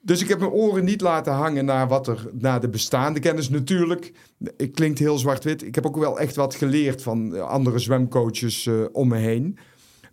dus 0.08 0.22
ik 0.22 0.28
heb 0.28 0.38
mijn 0.38 0.50
oren 0.50 0.84
niet 0.84 1.00
laten 1.00 1.32
hangen 1.32 1.64
naar 1.64 1.88
wat 1.88 2.06
er 2.06 2.26
naar 2.32 2.60
de 2.60 2.68
bestaande 2.68 3.20
kennis. 3.20 3.48
Natuurlijk, 3.48 4.12
het 4.56 4.70
klinkt 4.70 4.98
heel 4.98 5.18
zwart-wit. 5.18 5.62
Ik 5.62 5.74
heb 5.74 5.86
ook 5.86 5.96
wel 5.96 6.18
echt 6.18 6.36
wat 6.36 6.54
geleerd 6.54 7.02
van 7.02 7.34
eh, 7.34 7.42
andere 7.42 7.78
zwemcoaches 7.78 8.66
eh, 8.66 8.74
om 8.92 9.08
me 9.08 9.16
heen. 9.16 9.58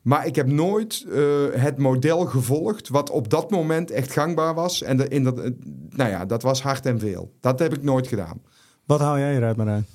Maar 0.01 0.25
ik 0.25 0.35
heb 0.35 0.47
nooit 0.47 1.05
eh, 1.09 1.21
het 1.51 1.77
model 1.77 2.25
gevolgd 2.25 2.89
wat 2.89 3.09
op 3.09 3.29
dat 3.29 3.49
moment 3.49 3.91
echt 3.91 4.11
gangbaar 4.11 4.53
was. 4.53 4.81
En 4.81 5.09
in 5.09 5.23
dat, 5.23 5.35
nou 5.89 6.09
ja, 6.09 6.25
dat 6.25 6.41
was 6.41 6.61
hard 6.61 6.85
en 6.85 6.99
veel. 6.99 7.31
Dat 7.39 7.59
heb 7.59 7.73
ik 7.73 7.83
nooit 7.83 8.07
gedaan. 8.07 8.41
Wat 8.85 8.99
haal 8.99 9.17
jij 9.17 9.35
eruit, 9.35 9.57
Marijn? 9.57 9.85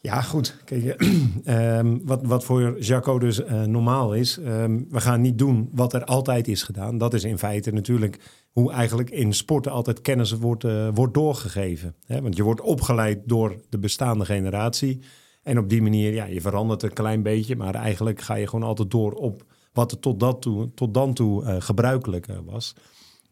Ja, 0.00 0.20
goed. 0.20 0.56
Kijk, 0.64 0.84
ehm, 1.44 1.98
wat, 2.02 2.22
wat 2.22 2.44
voor 2.44 2.80
Jaco 2.80 3.18
dus 3.18 3.44
eh, 3.44 3.62
normaal 3.62 4.14
is, 4.14 4.38
ehm, 4.38 4.80
we 4.90 5.00
gaan 5.00 5.20
niet 5.20 5.38
doen 5.38 5.68
wat 5.72 5.92
er 5.92 6.04
altijd 6.04 6.48
is 6.48 6.62
gedaan. 6.62 6.98
Dat 6.98 7.14
is 7.14 7.24
in 7.24 7.38
feite 7.38 7.72
natuurlijk 7.72 8.18
hoe 8.52 8.72
eigenlijk 8.72 9.10
in 9.10 9.32
sporten 9.32 9.72
altijd 9.72 10.00
kennis 10.00 10.32
wordt, 10.32 10.64
eh, 10.64 10.88
wordt 10.94 11.14
doorgegeven. 11.14 11.94
Hè? 12.06 12.22
Want 12.22 12.36
je 12.36 12.42
wordt 12.42 12.60
opgeleid 12.60 13.18
door 13.24 13.56
de 13.68 13.78
bestaande 13.78 14.24
generatie. 14.24 15.00
En 15.42 15.58
op 15.58 15.68
die 15.68 15.82
manier, 15.82 16.14
ja, 16.14 16.24
je 16.24 16.40
verandert 16.40 16.82
een 16.82 16.92
klein 16.92 17.22
beetje, 17.22 17.56
maar 17.56 17.74
eigenlijk 17.74 18.20
ga 18.20 18.34
je 18.34 18.46
gewoon 18.46 18.68
altijd 18.68 18.90
door 18.90 19.12
op 19.12 19.44
wat 19.72 19.92
er 19.92 19.98
tot, 19.98 20.20
dat 20.20 20.42
toe, 20.42 20.74
tot 20.74 20.94
dan 20.94 21.14
toe 21.14 21.44
eh, 21.44 21.56
gebruikelijk 21.58 22.28
eh, 22.28 22.36
was. 22.44 22.74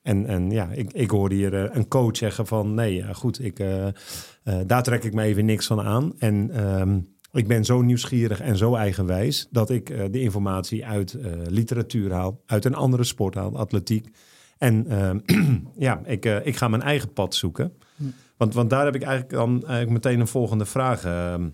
En, 0.07 0.27
en 0.27 0.51
ja, 0.51 0.69
ik, 0.73 0.93
ik 0.93 1.11
hoorde 1.11 1.35
hier 1.35 1.55
eh, 1.55 1.77
een 1.77 1.89
coach 1.89 2.17
zeggen 2.17 2.47
van 2.47 2.75
nee, 2.75 2.95
ja, 2.95 3.13
goed, 3.13 3.45
ik, 3.45 3.59
eh, 3.59 3.87
eh, 3.87 3.93
daar 4.67 4.83
trek 4.83 5.05
ik 5.05 5.15
me 5.15 5.23
even 5.23 5.45
niks 5.45 5.67
van 5.67 5.81
aan. 5.81 6.13
En 6.19 6.51
ehm, 6.51 6.99
ik 7.33 7.49
ben 7.49 7.65
zo 7.65 7.83
nieuwsgierig 7.83 8.41
en 8.41 8.57
zo 8.57 8.75
eigenwijs 8.75 9.49
dat 9.51 9.71
ik 9.71 9.91
eh, 9.91 10.05
de 10.11 10.21
informatie 10.21 10.87
uit 10.87 11.15
eh, 11.15 11.33
literatuur 11.47 12.13
haal, 12.13 12.43
uit 12.47 12.65
een 12.65 12.75
andere 12.75 13.05
sport 13.05 13.35
haal, 13.35 13.57
atletiek. 13.57 14.09
En 14.59 14.87
ehm, 14.87 15.19
ja, 15.89 16.01
ik, 16.05 16.25
eh, 16.25 16.47
ik 16.47 16.57
ga 16.57 16.69
mijn 16.69 16.83
eigen 16.83 17.13
pad 17.13 17.35
zoeken. 17.35 17.73
Want, 18.37 18.55
want 18.55 18.71
daar 18.71 18.85
heb 18.85 18.95
ik 18.95 19.03
eigenlijk 19.03 19.33
dan 19.33 19.51
eigenlijk 19.51 19.91
meteen 19.91 20.21
een 20.21 20.27
volgende 20.27 20.65
vraag 20.65 21.05
ehm, 21.05 21.49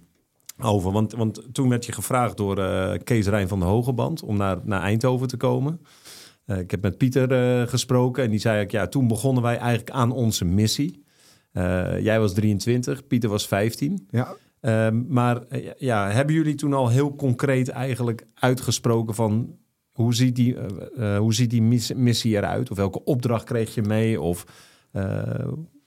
over. 0.59 0.93
Want, 0.93 1.13
want 1.13 1.55
toen 1.55 1.69
werd 1.69 1.85
je 1.87 1.93
gevraagd 1.93 2.37
door 2.37 2.59
eh, 2.59 2.99
Kees 3.05 3.27
Rijn 3.27 3.49
van 3.49 3.59
de 3.59 3.65
Hogeband 3.65 4.23
om 4.23 4.37
naar, 4.37 4.59
naar 4.65 4.83
Eindhoven 4.83 5.29
te 5.29 5.37
komen. 5.37 5.81
Eh, 6.45 6.59
ik 6.59 6.71
heb 6.71 6.83
met 6.83 6.99
Pieter 6.99 7.33
eh, 7.33 7.69
gesproken 7.69 8.25
en 8.25 8.31
die 8.31 8.39
zei 8.39 8.61
ik, 8.61 8.71
ja, 8.71 8.87
toen 8.87 9.09
begonnen 9.09 9.43
wij 9.43 9.57
eigenlijk 9.57 9.91
aan 9.91 10.13
onze 10.13 10.45
missie. 10.45 11.05
Eh, 11.53 12.01
jij 12.01 12.21
was 12.21 12.35
23, 12.35 13.07
Pieter 13.07 13.31
was 13.31 13.47
15. 13.47 14.07
Ja. 14.11 14.35
Ehm, 14.61 15.03
maar 15.09 15.43
ja, 15.77 16.11
hebben 16.11 16.35
jullie 16.35 16.55
toen 16.55 16.73
al 16.73 16.89
heel 16.89 17.15
concreet 17.15 17.69
eigenlijk 17.69 18.27
uitgesproken 18.35 19.15
van 19.15 19.57
hoe 19.91 20.15
ziet 20.15 20.37
die, 20.37 20.57
hoe 21.17 21.35
ziet 21.35 21.51
die 21.51 21.63
mis- 21.63 21.93
missie 21.93 22.37
eruit? 22.37 22.71
Of 22.71 22.77
welke 22.77 23.05
opdracht 23.05 23.45
kreeg 23.45 23.75
je 23.75 23.83
mee? 23.83 24.21
Of 24.21 24.47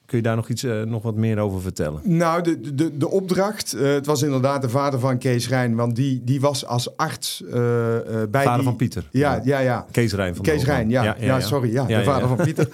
Kun 0.06 0.18
je 0.18 0.24
daar 0.24 0.36
nog, 0.36 0.50
iets, 0.50 0.64
eh, 0.64 0.82
nog 0.82 1.04
wat 1.04 1.16
meer 1.16 1.40
over 1.40 1.62
vertellen? 1.62 2.02
Nou, 2.04 2.42
de, 2.42 2.76
de, 2.76 2.98
de 2.98 3.10
opdracht, 3.10 3.74
eh, 3.74 3.94
het 3.94 4.06
was 4.06 4.22
inderdaad 4.22 4.62
de 4.62 4.70
vader 4.70 5.00
van 5.00 5.18
Kees 5.18 5.50
Rijn, 5.50 5.76
want 5.76 5.96
die, 5.96 6.22
die 6.24 6.42
was 6.42 6.66
als 6.66 6.98
arts 6.98 7.44
eh, 7.44 7.52
bij 7.52 8.28
Vader 8.32 8.56
die- 8.56 8.64
van 8.64 8.76
Pieter. 8.76 9.08
Ja, 9.12 9.42
ja, 9.44 9.60
ja. 9.60 9.86
Kees 9.92 10.14
Rijn 10.14 10.36
van 10.36 10.46
Kees 10.46 10.64
Rijn, 10.64 10.90
ja, 10.90 11.16
ja, 11.20 11.40
sorry, 11.40 11.72
ja, 11.72 11.86
de 11.86 12.04
vader 12.04 12.28
van 12.28 12.38
Pieter. 12.38 12.68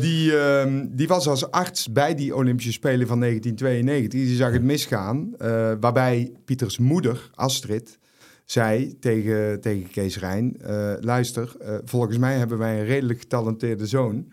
Die, 0.00 0.38
ehm, 0.38 0.86
die 0.90 1.08
was 1.08 1.28
als 1.28 1.50
arts 1.50 1.92
bij 1.92 2.14
die 2.14 2.34
Olympische 2.34 2.72
Spelen 2.72 3.06
van 3.06 3.20
1992. 3.20 4.20
Die 4.20 4.36
zag 4.36 4.52
het 4.52 4.62
misgaan, 4.62 5.34
waarbij 5.80 6.32
Pieters 6.44 6.78
moeder, 6.78 7.30
Astrid, 7.34 7.98
zei 8.44 8.98
tegen, 8.98 9.60
tegen 9.60 9.90
Kees 9.90 10.18
Rijn... 10.18 10.56
luister, 11.00 11.56
volgens 11.84 12.18
mij 12.18 12.34
hebben 12.36 12.58
wij 12.58 12.78
een 12.78 12.86
redelijk 12.86 13.20
getalenteerde 13.20 13.86
zoon. 13.86 14.26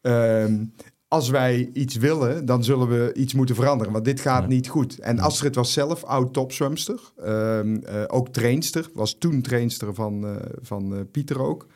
Ehm, 0.00 0.54
als 1.12 1.28
wij 1.28 1.70
iets 1.72 1.96
willen, 1.96 2.44
dan 2.46 2.64
zullen 2.64 2.88
we 2.88 3.12
iets 3.14 3.34
moeten 3.34 3.54
veranderen. 3.54 3.92
Want 3.92 4.04
dit 4.04 4.20
gaat 4.20 4.48
niet 4.48 4.68
goed. 4.68 4.98
En 4.98 5.18
Astrid 5.18 5.54
was 5.54 5.72
zelf 5.72 6.04
oud-topzwemster. 6.04 7.00
Ehm, 7.22 7.76
eh, 7.76 8.04
ook 8.06 8.28
trainster. 8.28 8.90
Was 8.94 9.18
toen 9.18 9.42
trainster 9.42 9.94
van, 9.94 10.26
eh, 10.26 10.36
van 10.62 10.94
eh, 10.94 11.00
Pieter 11.10 11.40
ook. 11.40 11.66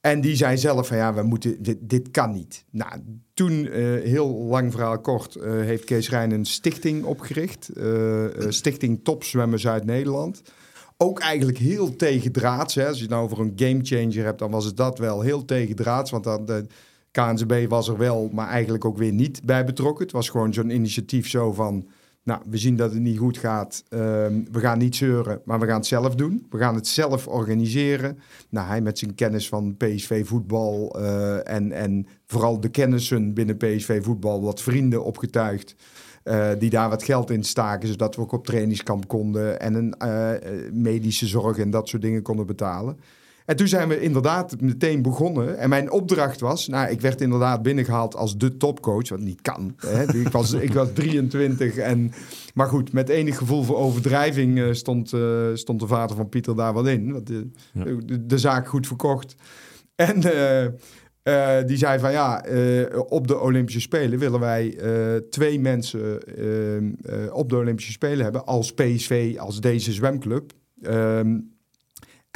En 0.00 0.20
die 0.20 0.36
zei 0.36 0.58
zelf 0.58 0.86
van 0.86 0.96
ja, 0.96 1.14
we 1.14 1.22
moeten, 1.22 1.62
dit, 1.62 1.76
dit 1.80 2.10
kan 2.10 2.32
niet. 2.32 2.64
Nou, 2.70 2.92
toen, 3.34 3.66
heel 4.02 4.28
lang 4.28 4.72
verhaal 4.72 5.00
kort, 5.00 5.38
heeft 5.42 5.84
Kees 5.84 6.10
Rijn 6.10 6.30
een 6.30 6.44
stichting 6.44 7.04
opgericht. 7.04 7.70
stichting 8.48 9.00
Topzwemmen 9.04 9.58
Zuid-Nederland. 9.58 10.42
Ook 10.96 11.20
eigenlijk 11.20 11.58
heel 11.58 11.96
tegendraads. 11.96 12.74
Hè. 12.74 12.86
Als 12.86 12.96
je 12.96 13.02
het 13.02 13.10
nou 13.10 13.24
over 13.24 13.40
een 13.40 13.52
gamechanger 13.56 14.24
hebt, 14.24 14.38
dan 14.38 14.50
was 14.50 14.64
het 14.64 14.76
dat 14.76 14.98
wel 14.98 15.20
heel 15.20 15.44
tegendraads. 15.44 16.10
Want 16.10 16.24
dan, 16.24 16.44
de 16.44 16.66
KNZB 17.18 17.68
was 17.68 17.88
er 17.88 17.96
wel, 17.98 18.30
maar 18.32 18.48
eigenlijk 18.48 18.84
ook 18.84 18.96
weer 18.98 19.12
niet 19.12 19.40
bij 19.44 19.64
betrokken. 19.64 20.04
Het 20.04 20.12
was 20.12 20.28
gewoon 20.28 20.52
zo'n 20.52 20.70
initiatief 20.70 21.28
zo 21.28 21.52
van... 21.52 21.88
Nou, 22.22 22.40
we 22.50 22.58
zien 22.58 22.76
dat 22.76 22.92
het 22.92 23.00
niet 23.00 23.18
goed 23.18 23.38
gaat. 23.38 23.84
Ehm, 23.88 24.32
we 24.52 24.60
gaan 24.60 24.78
niet 24.78 24.96
zeuren, 24.96 25.40
maar 25.44 25.60
we 25.60 25.66
gaan 25.66 25.76
het 25.76 25.86
zelf 25.86 26.14
doen. 26.14 26.46
We 26.50 26.58
gaan 26.58 26.74
het 26.74 26.86
zelf 26.86 27.26
organiseren. 27.26 28.18
Nou, 28.48 28.66
hij 28.66 28.80
met 28.80 28.98
zijn 28.98 29.14
kennis 29.14 29.48
van 29.48 29.76
PSV 29.76 30.26
voetbal 30.26 30.94
eh, 30.98 31.48
en, 31.54 31.72
en 31.72 32.06
vooral 32.26 32.60
de 32.60 32.68
kennissen 32.68 33.34
binnen 33.34 33.56
PSV 33.56 34.04
voetbal, 34.04 34.42
wat 34.42 34.62
vrienden 34.62 35.04
opgetuigd. 35.04 35.74
eh, 36.22 36.48
die 36.58 36.70
daar 36.70 36.88
wat 36.88 37.02
geld 37.02 37.30
in 37.30 37.44
staken, 37.44 37.88
zodat 37.88 38.16
we 38.16 38.22
ook 38.22 38.32
op 38.32 38.46
trainingskamp 38.46 39.08
konden 39.08 39.60
en 39.60 39.74
een 39.74 39.92
eh, 39.92 40.30
medische 40.72 41.26
zorg 41.26 41.58
en 41.58 41.70
dat 41.70 41.88
soort 41.88 42.02
dingen 42.02 42.22
konden 42.22 42.46
betalen. 42.46 42.98
En 43.48 43.56
toen 43.56 43.68
zijn 43.68 43.88
we 43.88 44.00
inderdaad 44.00 44.60
meteen 44.60 45.02
begonnen. 45.02 45.58
En 45.58 45.68
mijn 45.68 45.90
opdracht 45.90 46.40
was, 46.40 46.68
nou, 46.68 46.90
ik 46.90 47.00
werd 47.00 47.20
inderdaad 47.20 47.62
binnengehaald 47.62 48.16
als 48.16 48.36
de 48.36 48.56
topcoach, 48.56 49.08
wat 49.08 49.20
niet 49.20 49.40
kan. 49.42 49.74
Hè? 49.76 50.16
Ik, 50.16 50.28
was, 50.28 50.52
ik 50.52 50.72
was 50.72 50.88
23 50.94 51.76
en, 51.76 52.12
maar 52.54 52.66
goed, 52.66 52.92
met 52.92 53.08
enig 53.08 53.36
gevoel 53.36 53.62
voor 53.62 53.76
overdrijving 53.76 54.58
eh, 54.60 54.72
stond, 54.72 55.12
eh, 55.12 55.46
stond 55.54 55.80
de 55.80 55.86
vader 55.86 56.16
van 56.16 56.28
Pieter 56.28 56.56
daar 56.56 56.74
wel 56.74 56.86
in. 56.86 57.12
Want 57.12 57.26
de, 57.26 57.50
Ja. 57.72 57.84
de, 57.84 58.26
de 58.26 58.38
zaak 58.38 58.68
goed 58.68 58.86
verkocht. 58.86 59.34
En 59.94 60.22
eh, 60.22 60.64
eh, 61.22 61.66
die 61.66 61.76
zei 61.76 61.98
van 61.98 62.12
ja, 62.12 62.44
eh, 62.44 63.00
op 63.08 63.26
de 63.28 63.38
Olympische 63.40 63.80
Spelen 63.80 64.18
willen 64.18 64.40
wij 64.40 64.76
eh, 64.76 65.16
twee 65.30 65.60
mensen 65.60 66.22
eh, 66.36 66.76
eh, 66.76 66.82
op 67.34 67.48
de 67.48 67.56
Olympische 67.56 67.92
Spelen 67.92 68.22
hebben 68.24 68.44
als 68.46 68.72
PSV, 68.74 69.34
als 69.38 69.60
deze 69.60 69.92
zwemclub. 69.92 70.52
Ehm, 70.82 71.36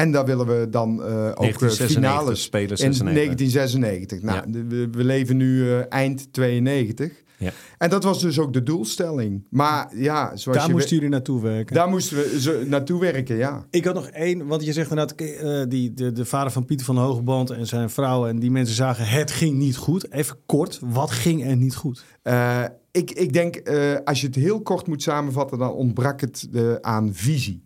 en 0.03 0.12
daar 0.12 0.25
willen 0.25 0.47
we 0.47 0.69
dan 0.71 0.88
eh, 0.91 1.05
ook 1.05 1.11
eh, 1.11 1.35
1996 1.35 1.95
finales 1.97 2.43
spelen 2.43 2.69
in 2.71 2.77
96. 2.77 3.25
1996. 3.25 4.23
Nou, 4.23 4.37
Ja. 4.37 4.67
we, 4.69 4.88
we 4.91 5.05
leven 5.05 5.37
nu 5.37 5.71
eh, 5.71 5.81
eind 5.88 6.33
92. 6.33 7.21
Ja. 7.38 7.51
En 7.79 7.91
dat 7.91 8.05
was 8.05 8.21
dus 8.21 8.38
ook 8.38 8.53
de 8.53 8.62
doelstelling. 8.62 9.47
Maar 9.51 9.97
ja, 9.97 10.37
zoals 10.37 10.59
Daar 10.59 10.67
je 10.67 10.73
moesten 10.73 10.88
we- 10.91 10.95
jullie 10.95 11.11
naartoe 11.11 11.41
werken. 11.43 11.75
daar 11.75 11.88
moesten 11.88 12.17
we 12.17 12.41
zo 12.41 12.65
naartoe 12.67 13.01
werken, 13.01 13.37
ja. 13.37 13.67
Ik 13.71 13.85
had 13.85 13.95
nog 13.95 14.07
één, 14.07 14.47
want 14.47 14.65
je 14.65 14.73
zegt 14.73 14.91
inderdaad, 14.91 15.21
eh, 15.21 15.62
die, 15.69 15.93
de, 15.95 16.12
de 16.12 16.25
vader 16.25 16.53
van 16.53 16.65
Pieter 16.65 16.87
van 16.87 16.95
de 16.95 17.01
Hogeband 17.01 17.51
en 17.51 17.67
zijn 17.67 17.91
vrouw 17.91 18.27
en 18.27 18.38
die 18.38 18.51
mensen 18.51 18.75
zagen 18.75 19.07
het 19.07 19.31
ging 19.31 19.57
niet 19.59 19.77
goed. 19.77 20.12
Even 20.12 20.37
kort, 20.47 20.79
wat 20.85 21.11
ging 21.11 21.47
er 21.47 21.57
niet 21.57 21.75
goed? 21.75 22.05
Eh, 22.23 22.65
ik, 22.91 23.11
ik 23.11 23.33
denk, 23.33 23.57
eh, 23.57 23.97
als 24.05 24.21
je 24.21 24.27
het 24.27 24.37
heel 24.37 24.62
kort 24.62 24.87
moet 24.87 25.03
samenvatten, 25.03 25.59
dan 25.59 25.73
ontbrak 25.73 26.21
het 26.21 26.49
aan 26.81 27.15
visie. 27.15 27.65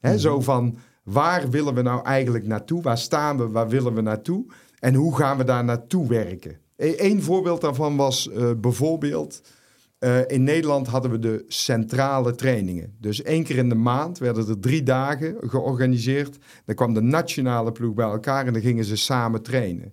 Hè, 0.00 0.18
Zo 0.18 0.40
van, 0.40 0.78
waar 1.06 1.50
willen 1.50 1.74
we 1.74 1.82
nou 1.82 2.04
eigenlijk 2.04 2.46
naartoe? 2.46 2.82
Waar 2.82 2.98
staan 2.98 3.36
we? 3.36 3.48
Waar 3.48 3.68
willen 3.68 3.94
we 3.94 4.00
naartoe? 4.00 4.46
En 4.78 4.94
hoe 4.94 5.16
gaan 5.16 5.36
we 5.36 5.44
daar 5.44 5.64
naartoe 5.64 6.08
werken? 6.08 6.58
Eén 6.76 7.22
voorbeeld 7.22 7.60
daarvan 7.60 7.96
was 7.96 8.30
eh, 8.30 8.50
bijvoorbeeld... 8.56 9.40
eh, 9.98 10.28
in 10.28 10.42
Nederland 10.42 10.86
hadden 10.86 11.10
we 11.10 11.18
de 11.18 11.44
centrale 11.48 12.34
trainingen. 12.34 12.96
Dus 13.00 13.22
één 13.22 13.44
keer 13.44 13.56
in 13.56 13.68
de 13.68 13.74
maand 13.74 14.18
werden 14.18 14.48
er 14.48 14.60
drie 14.60 14.82
dagen 14.82 15.36
georganiseerd. 15.40 16.38
Dan 16.64 16.74
kwam 16.74 16.94
de 16.94 17.00
nationale 17.02 17.72
ploeg 17.72 17.94
bij 17.94 18.06
elkaar 18.06 18.46
en 18.46 18.52
dan 18.52 18.62
gingen 18.62 18.84
ze 18.84 18.96
samen 18.96 19.42
trainen. 19.42 19.92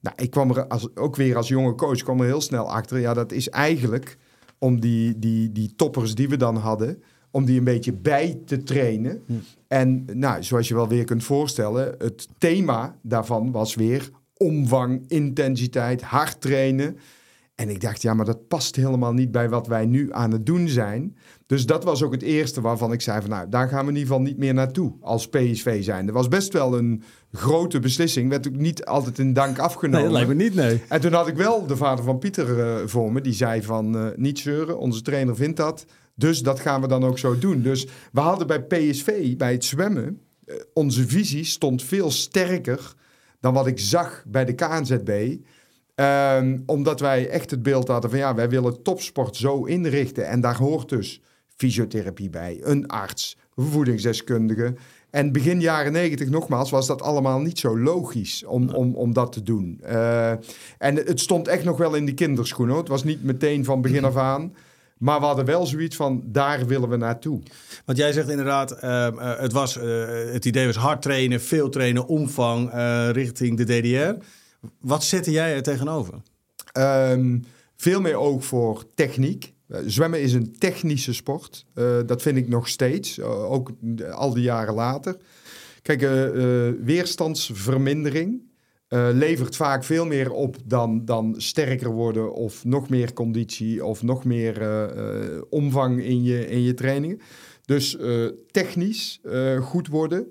Nou, 0.00 0.16
ik 0.16 0.30
kwam 0.30 0.50
er 0.50 0.66
als, 0.66 0.96
ook 0.96 1.16
weer 1.16 1.36
als 1.36 1.48
jonge 1.48 1.74
coach 1.74 2.02
kwam 2.02 2.20
er 2.20 2.26
heel 2.26 2.40
snel 2.40 2.70
achter. 2.70 2.98
Ja, 2.98 3.14
dat 3.14 3.32
is 3.32 3.48
eigenlijk 3.48 4.16
om 4.58 4.80
die, 4.80 5.18
die, 5.18 5.52
die 5.52 5.74
toppers 5.76 6.14
die 6.14 6.28
we 6.28 6.36
dan 6.36 6.56
hadden, 6.56 7.02
om 7.34 7.44
die 7.44 7.58
een 7.58 7.64
beetje 7.64 7.92
bij 7.92 8.40
te 8.46 8.62
trainen. 8.62 9.22
En 9.68 10.04
nou, 10.12 10.42
zoals 10.42 10.68
je 10.68 10.74
wel 10.74 10.88
weer 10.88 11.04
kunt 11.04 11.24
voorstellen, 11.24 11.94
het 11.98 12.28
thema 12.38 12.98
daarvan 13.02 13.52
was 13.52 13.74
weer 13.74 14.10
omvang, 14.36 15.04
intensiteit, 15.08 16.02
hard 16.02 16.40
trainen. 16.40 16.96
En 17.54 17.68
ik 17.68 17.80
dacht, 17.80 18.02
ja, 18.02 18.14
maar 18.14 18.24
dat 18.24 18.48
past 18.48 18.76
helemaal 18.76 19.12
niet 19.12 19.30
bij 19.30 19.48
wat 19.48 19.66
wij 19.66 19.86
nu 19.86 20.12
aan 20.12 20.30
het 20.30 20.46
doen 20.46 20.68
zijn. 20.68 21.16
Dus 21.46 21.66
dat 21.66 21.84
was 21.84 22.02
ook 22.02 22.12
het 22.12 22.22
eerste 22.22 22.60
waarvan 22.60 22.92
ik 22.92 23.00
zei 23.00 23.20
van, 23.20 23.30
nou, 23.30 23.48
daar 23.48 23.68
gaan 23.68 23.84
we 23.84 23.90
in 23.90 23.96
ieder 23.96 24.08
geval 24.08 24.22
niet 24.22 24.38
meer 24.38 24.54
naartoe 24.54 24.92
als 25.00 25.28
PSV 25.28 25.84
zijn. 25.84 26.06
Dat 26.06 26.14
was 26.14 26.28
best 26.28 26.52
wel 26.52 26.78
een 26.78 27.02
grote 27.32 27.78
beslissing, 27.78 28.28
werd 28.28 28.48
ook 28.48 28.56
niet 28.56 28.84
altijd 28.84 29.18
in 29.18 29.32
dank 29.32 29.58
afgenomen. 29.58 30.02
Nee, 30.02 30.12
lijkt 30.12 30.28
me 30.28 30.34
niet, 30.34 30.54
nee. 30.54 30.82
En 30.88 31.00
toen 31.00 31.12
had 31.12 31.28
ik 31.28 31.36
wel 31.36 31.66
de 31.66 31.76
vader 31.76 32.04
van 32.04 32.18
Pieter 32.18 32.60
eh, 32.60 32.86
voor 32.86 33.12
me. 33.12 33.20
Die 33.20 33.32
zei 33.32 33.62
van 33.62 33.96
eh, 33.96 34.06
niet 34.16 34.38
zeuren, 34.38 34.78
onze 34.78 35.02
trainer 35.02 35.36
vindt 35.36 35.56
dat. 35.56 35.86
Dus 36.14 36.40
dat 36.40 36.60
gaan 36.60 36.80
we 36.80 36.88
dan 36.88 37.04
ook 37.04 37.18
zo 37.18 37.38
doen. 37.38 37.62
Dus 37.62 37.86
we 38.12 38.20
hadden 38.20 38.46
bij 38.46 38.62
PSV, 38.62 39.36
bij 39.36 39.52
het 39.52 39.64
zwemmen... 39.64 40.20
eh, 40.46 40.56
onze 40.72 41.08
visie 41.08 41.44
stond 41.44 41.82
veel 41.82 42.10
sterker 42.10 42.94
dan 43.40 43.54
wat 43.54 43.66
ik 43.66 43.78
zag 43.78 44.24
bij 44.26 44.44
de 44.44 44.54
KNZB. 44.54 45.36
Ehm, 45.94 46.58
omdat 46.66 47.00
wij 47.00 47.28
echt 47.28 47.50
het 47.50 47.62
beeld 47.62 47.88
hadden 47.88 48.10
van... 48.10 48.18
ja, 48.18 48.34
wij 48.34 48.48
willen 48.48 48.82
topsport 48.82 49.36
zo 49.36 49.64
inrichten. 49.64 50.28
En 50.28 50.40
daar 50.40 50.56
hoort 50.56 50.88
dus 50.88 51.20
fysiotherapie 51.56 52.30
bij, 52.30 52.58
een 52.62 52.86
arts, 52.86 53.36
voedingsdeskundige... 53.54 54.74
En 55.14 55.32
begin 55.32 55.60
jaren 55.60 55.92
negentig, 55.92 56.28
nogmaals, 56.28 56.70
was 56.70 56.86
dat 56.86 57.02
allemaal 57.02 57.40
niet 57.40 57.58
zo 57.58 57.78
logisch 57.78 58.44
om, 58.44 58.68
om, 58.70 58.94
om 58.94 59.12
dat 59.12 59.32
te 59.32 59.42
doen. 59.42 59.78
Eh, 59.82 60.30
en 60.78 60.96
het 60.96 61.20
stond 61.20 61.48
echt 61.48 61.64
nog 61.64 61.76
wel 61.76 61.94
in 61.94 62.06
de 62.06 62.14
kinderschoenen. 62.14 62.74
hoor. 62.74 62.82
Het 62.82 62.92
was 62.92 63.04
niet 63.04 63.24
meteen 63.24 63.64
van 63.64 63.80
begin 63.80 64.04
af 64.04 64.16
aan. 64.16 64.54
Maar 65.04 65.20
we 65.20 65.26
hadden 65.26 65.44
wel 65.44 65.66
zoiets 65.66 65.96
van, 65.96 66.22
daar 66.26 66.66
willen 66.66 66.88
we 66.88 66.96
naartoe. 66.96 67.40
Want 67.84 67.98
jij 67.98 68.12
zegt 68.12 68.28
inderdaad, 68.28 68.72
ehm, 68.72 69.18
eh, 69.18 69.38
het, 69.38 69.52
was, 69.52 69.78
eh, 69.78 70.04
het 70.32 70.44
idee 70.44 70.66
was 70.66 70.76
hard 70.76 71.02
trainen, 71.02 71.40
veel 71.40 71.68
trainen, 71.68 72.06
omvang 72.06 72.70
eh, 72.70 73.08
richting 73.10 73.56
de 73.56 73.64
DDR. 73.64 74.24
Wat 74.80 75.04
zette 75.04 75.30
jij 75.30 75.54
er 75.54 75.62
tegenover? 75.62 76.14
Ehm, 76.72 77.38
veel 77.76 78.00
meer 78.00 78.16
oog 78.16 78.44
voor 78.44 78.84
techniek. 78.94 79.52
Eh, 79.68 79.78
zwemmen 79.86 80.20
is 80.22 80.32
een 80.32 80.58
technische 80.58 81.14
sport. 81.14 81.64
Eh, 81.74 81.98
dat 82.06 82.22
vind 82.22 82.36
ik 82.36 82.48
nog 82.48 82.68
steeds, 82.68 83.18
eh, 83.18 83.52
ook 83.52 83.70
al 84.10 84.34
die 84.34 84.42
jaren 84.42 84.74
later. 84.74 85.16
Kijk, 85.82 86.02
eh, 86.02 86.26
eh, 86.68 86.74
weerstandsvermindering 86.80 88.42
eh, 88.94 89.08
levert 89.12 89.56
vaak 89.56 89.84
veel 89.84 90.06
meer 90.06 90.30
op 90.30 90.56
dan, 90.64 91.04
dan 91.04 91.34
sterker 91.36 91.90
worden 91.90 92.32
of 92.32 92.64
nog 92.64 92.88
meer 92.88 93.12
conditie 93.12 93.84
of 93.84 94.02
nog 94.02 94.24
meer 94.24 94.60
eh, 94.60 94.82
eh, 94.84 95.42
omvang 95.50 96.02
in 96.02 96.22
je, 96.22 96.48
in 96.48 96.62
je 96.62 96.74
trainingen. 96.74 97.20
Dus 97.64 97.96
technisch 98.50 99.20
goed 99.60 99.88
worden. 99.88 100.26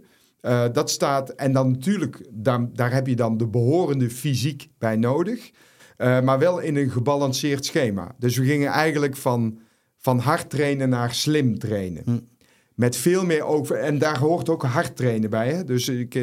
Dat 0.71 0.89
staat, 0.89 1.29
en 1.29 1.51
dan 1.51 1.71
natuurlijk, 1.71 2.25
daar, 2.29 2.73
daar 2.73 2.93
heb 2.93 3.07
je 3.07 3.15
dan 3.15 3.37
de 3.37 3.47
behorende 3.47 4.09
fysiek 4.09 4.67
bij 4.77 4.95
nodig. 4.95 5.51
Maar 5.97 6.39
wel 6.39 6.59
in 6.59 6.75
een 6.75 6.89
gebalanceerd 6.89 7.65
schema. 7.65 8.15
Dus 8.17 8.37
we 8.37 8.45
gingen 8.45 8.71
eigenlijk 8.71 9.15
van, 9.15 9.59
van 9.97 10.19
hard 10.19 10.49
trainen 10.49 10.89
naar 10.89 11.13
slim 11.13 11.59
trainen. 11.59 12.29
Met 12.75 12.95
veel 12.95 13.25
meer 13.25 13.43
over. 13.43 13.75
En 13.75 13.97
daar 13.97 14.17
hoort 14.17 14.49
ook 14.49 14.63
hard 14.63 14.95
trainen 14.95 15.29
bij. 15.29 15.53
Hè? 15.53 15.63
Dus 15.63 15.89
ik, 15.89 16.15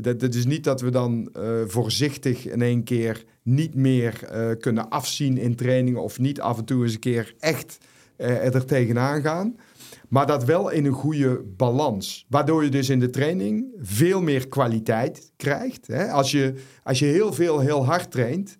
dat, 0.00 0.20
dat 0.20 0.34
is 0.34 0.46
niet 0.46 0.64
dat 0.64 0.80
we 0.80 0.90
dan 0.90 1.28
eh, 1.32 1.42
voorzichtig 1.66 2.46
in 2.46 2.62
één 2.62 2.84
keer 2.84 3.24
niet 3.42 3.74
meer 3.74 4.24
eh, 4.24 4.50
kunnen 4.60 4.88
afzien 4.88 5.38
in 5.38 5.54
trainingen. 5.54 6.02
Of 6.02 6.18
niet 6.18 6.40
af 6.40 6.58
en 6.58 6.64
toe 6.64 6.82
eens 6.82 6.92
een 6.92 6.98
keer 6.98 7.34
echt 7.38 7.78
eh, 8.16 8.54
er 8.54 8.64
tegenaan 8.64 9.22
gaan. 9.22 9.56
Maar 10.08 10.26
dat 10.26 10.44
wel 10.44 10.70
in 10.70 10.84
een 10.84 10.92
goede 10.92 11.42
balans. 11.56 12.26
Waardoor 12.28 12.64
je 12.64 12.70
dus 12.70 12.88
in 12.88 13.00
de 13.00 13.10
training 13.10 13.66
veel 13.80 14.22
meer 14.22 14.48
kwaliteit 14.48 15.32
krijgt. 15.36 15.86
Hè? 15.86 16.10
Als, 16.10 16.30
je, 16.30 16.54
als 16.82 16.98
je 16.98 17.06
heel 17.06 17.32
veel 17.32 17.60
heel 17.60 17.84
hard 17.84 18.10
traint, 18.10 18.56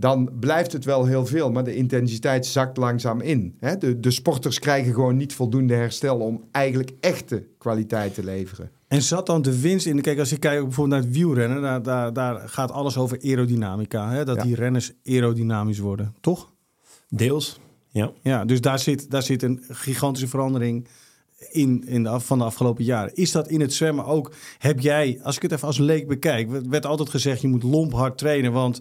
dan 0.00 0.30
blijft 0.40 0.72
het 0.72 0.84
wel 0.84 1.04
heel 1.04 1.26
veel, 1.26 1.50
maar 1.52 1.64
de 1.64 1.74
intensiteit 1.74 2.46
zakt 2.46 2.76
langzaam 2.76 3.20
in. 3.20 3.54
Hè? 3.60 3.78
De, 3.78 4.00
de 4.00 4.10
sporters 4.10 4.58
krijgen 4.58 4.94
gewoon 4.94 5.16
niet 5.16 5.34
voldoende 5.34 5.74
herstel 5.74 6.18
om 6.18 6.44
eigenlijk 6.50 6.90
echte 7.00 7.46
kwaliteit 7.58 8.14
te 8.14 8.24
leveren. 8.24 8.70
En 8.88 9.02
zat 9.02 9.26
dan 9.26 9.42
de 9.42 9.60
winst 9.60 9.86
in? 9.86 10.00
Kijk, 10.00 10.18
als 10.18 10.30
je 10.30 10.38
kijkt 10.38 10.62
bijvoorbeeld 10.62 11.00
naar 11.00 11.08
het 11.08 11.16
wielrennen, 11.18 11.62
daar, 11.62 11.82
daar, 11.82 12.12
daar 12.12 12.48
gaat 12.48 12.70
alles 12.70 12.96
over 12.96 13.18
aerodynamica. 13.22 14.10
Hè? 14.10 14.24
Dat 14.24 14.36
Ja. 14.36 14.42
die 14.42 14.54
renners 14.54 14.92
aerodynamisch 15.04 15.78
worden, 15.78 16.14
toch? 16.20 16.52
Deels, 17.08 17.60
ja. 17.88 18.12
Ja, 18.22 18.44
dus 18.44 18.60
daar 18.60 18.78
zit, 18.78 19.10
daar 19.10 19.22
zit 19.22 19.42
een 19.42 19.62
gigantische 19.68 20.28
verandering 20.28 20.86
in, 21.50 21.86
in 21.86 22.02
de, 22.02 22.08
af- 22.08 22.26
van 22.26 22.38
de 22.38 22.44
afgelopen 22.44 22.84
jaren. 22.84 23.14
Is 23.14 23.32
dat 23.32 23.48
in 23.48 23.60
het 23.60 23.72
zwemmen 23.72 24.04
ook? 24.04 24.32
Heb 24.58 24.80
jij, 24.80 25.18
als 25.22 25.36
ik 25.36 25.42
het 25.42 25.52
even 25.52 25.66
als 25.66 25.78
leek 25.78 26.08
bekijk, 26.08 26.50
werd- 26.50 26.66
werd 26.66 26.86
altijd 26.86 27.08
gezegd 27.08 27.40
je 27.40 27.48
moet 27.48 27.62
lomp 27.62 27.92
hard 27.92 28.18
trainen, 28.18 28.52
want 28.52 28.80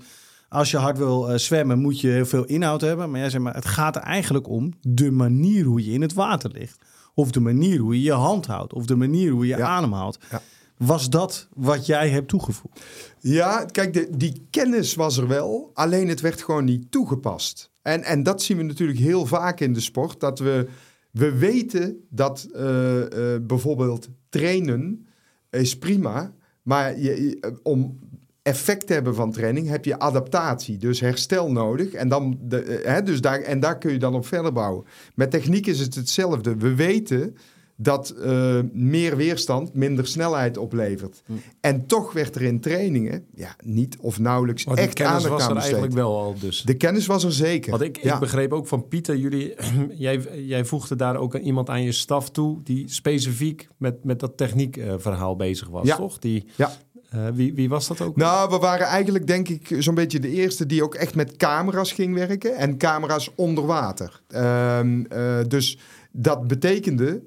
als 0.49 0.71
je 0.71 0.77
hard 0.77 0.97
wil 0.97 1.29
eh, 1.31 1.37
zwemmen 1.37 1.79
moet 1.79 2.01
je 2.01 2.07
heel 2.07 2.25
veel 2.25 2.45
inhoud 2.45 2.81
hebben. 2.81 3.11
Maar 3.11 3.19
jij 3.19 3.29
zegt 3.29 3.43
maar, 3.43 3.55
het 3.55 3.65
gaat 3.65 3.95
er 3.95 4.01
eigenlijk 4.01 4.47
om 4.49 4.73
de 4.81 5.11
manier 5.11 5.65
hoe 5.65 5.85
je 5.85 5.91
in 5.91 6.01
het 6.01 6.13
water 6.13 6.51
ligt. 6.51 6.77
Of 7.13 7.31
de 7.31 7.39
manier 7.39 7.79
hoe 7.79 7.95
je 7.95 8.01
je 8.01 8.11
hand 8.11 8.45
houdt. 8.45 8.73
Of 8.73 8.85
de 8.85 8.95
manier 8.95 9.31
hoe 9.31 9.47
je 9.47 9.57
Ja. 9.57 9.67
ademhaalt. 9.67 10.17
Ja. 10.31 10.41
Was 10.77 11.09
dat 11.09 11.47
wat 11.55 11.85
jij 11.85 12.09
hebt 12.09 12.27
toegevoegd? 12.27 12.81
Ja, 13.19 13.65
kijk, 13.65 13.93
de, 13.93 14.07
die 14.17 14.47
kennis 14.49 14.95
was 14.95 15.17
er 15.17 15.27
wel, 15.27 15.71
alleen 15.73 16.07
het 16.07 16.21
werd 16.21 16.41
gewoon 16.41 16.65
niet 16.65 16.91
toegepast. 16.91 17.71
En, 17.81 18.03
en 18.03 18.23
dat 18.23 18.41
zien 18.41 18.57
we 18.57 18.63
natuurlijk 18.63 18.99
heel 18.99 19.25
vaak 19.25 19.59
in 19.59 19.73
de 19.73 19.79
sport, 19.79 20.19
dat 20.19 20.39
we, 20.39 20.67
we 21.11 21.37
weten 21.37 22.05
dat 22.09 22.47
eh, 22.53 23.33
eh, 23.35 23.41
bijvoorbeeld 23.41 24.09
trainen 24.29 25.07
is 25.49 25.77
prima, 25.77 26.33
maar 26.63 26.99
je- 26.99 27.57
om 27.63 27.99
effect 28.47 28.89
hebben 28.89 29.15
van 29.15 29.31
training 29.31 29.67
heb 29.67 29.85
je 29.85 29.99
adaptatie, 29.99 30.77
dus 30.77 30.99
herstel 30.99 31.51
nodig. 31.51 31.91
En, 31.93 32.07
dan 32.09 32.37
de, 32.41 32.61
eh, 32.61 32.93
hè, 32.93 33.03
dus 33.03 33.21
daar, 33.21 33.39
en 33.41 33.59
daar 33.59 33.77
kun 33.77 33.91
je 33.91 33.99
dan 33.99 34.15
op 34.15 34.25
verder 34.27 34.53
bouwen. 34.53 34.85
Met 35.15 35.31
techniek 35.31 35.67
is 35.67 35.79
het 35.79 35.95
hetzelfde. 35.95 36.55
We 36.55 36.75
weten 36.75 37.35
dat 37.79 38.09
eh, 38.09 38.59
meer 38.73 39.15
weerstand 39.17 39.73
minder 39.73 40.07
snelheid 40.07 40.57
oplevert. 40.57 41.23
En 41.61 41.85
toch 41.85 42.13
werd 42.13 42.35
er 42.35 42.41
in 42.41 42.59
trainingen 42.59 43.25
ja, 43.35 43.55
niet 43.63 43.97
of 43.99 44.19
nauwelijks 44.19 44.65
Maar 44.65 44.77
echt 44.77 44.93
kennis 44.93 45.13
aandacht 45.15 45.33
was 45.33 45.41
aan 45.41 45.47
er 45.49 45.53
besteed. 45.55 45.73
eigenlijk 45.73 46.01
wel 46.07 46.17
al 46.17 46.35
dus. 46.39 46.61
De 46.61 46.73
kennis 46.73 47.05
was 47.05 47.23
er 47.23 47.31
zeker. 47.33 47.71
Want 47.71 47.83
ik, 47.83 48.03
ja. 48.03 48.13
ik 48.13 48.19
begreep 48.19 48.53
ook 48.53 48.67
van 48.67 48.87
Pieter, 48.87 49.15
jullie, 49.17 49.55
jij, 50.07 50.21
jij 50.45 50.65
voegde 50.65 50.95
daar 50.95 51.15
ook 51.15 51.35
iemand 51.35 51.69
aan 51.69 51.83
je 51.83 51.91
staf 51.91 52.29
toe 52.29 52.63
die 52.63 52.89
specifiek 52.89 53.67
met, 53.77 54.03
met 54.03 54.19
dat 54.19 54.37
techniekverhaal 54.37 55.35
bezig 55.35 55.67
was, 55.67 55.87
Ja. 55.87 55.95
toch? 55.95 56.19
Die, 56.19 56.45
Ja. 56.55 56.71
Eh, 57.09 57.27
wie, 57.33 57.53
wie 57.53 57.69
was 57.69 57.87
dat 57.87 58.01
ook? 58.01 58.15
Nou, 58.15 58.49
we 58.49 58.57
waren 58.57 58.87
eigenlijk 58.87 59.27
denk 59.27 59.47
ik 59.49 59.75
zo'n 59.79 59.95
beetje 59.95 60.19
de 60.19 60.29
eerste 60.29 60.65
die 60.65 60.83
ook 60.83 60.95
echt 60.95 61.15
met 61.15 61.37
camera's 61.37 61.91
ging 61.91 62.13
werken. 62.15 62.55
En 62.55 62.77
camera's 62.77 63.31
onder 63.35 63.65
water. 63.65 64.21
Ehm, 64.27 65.03
eh, 65.09 65.37
dus 65.47 65.77
dat 66.11 66.47
betekende 66.47 67.21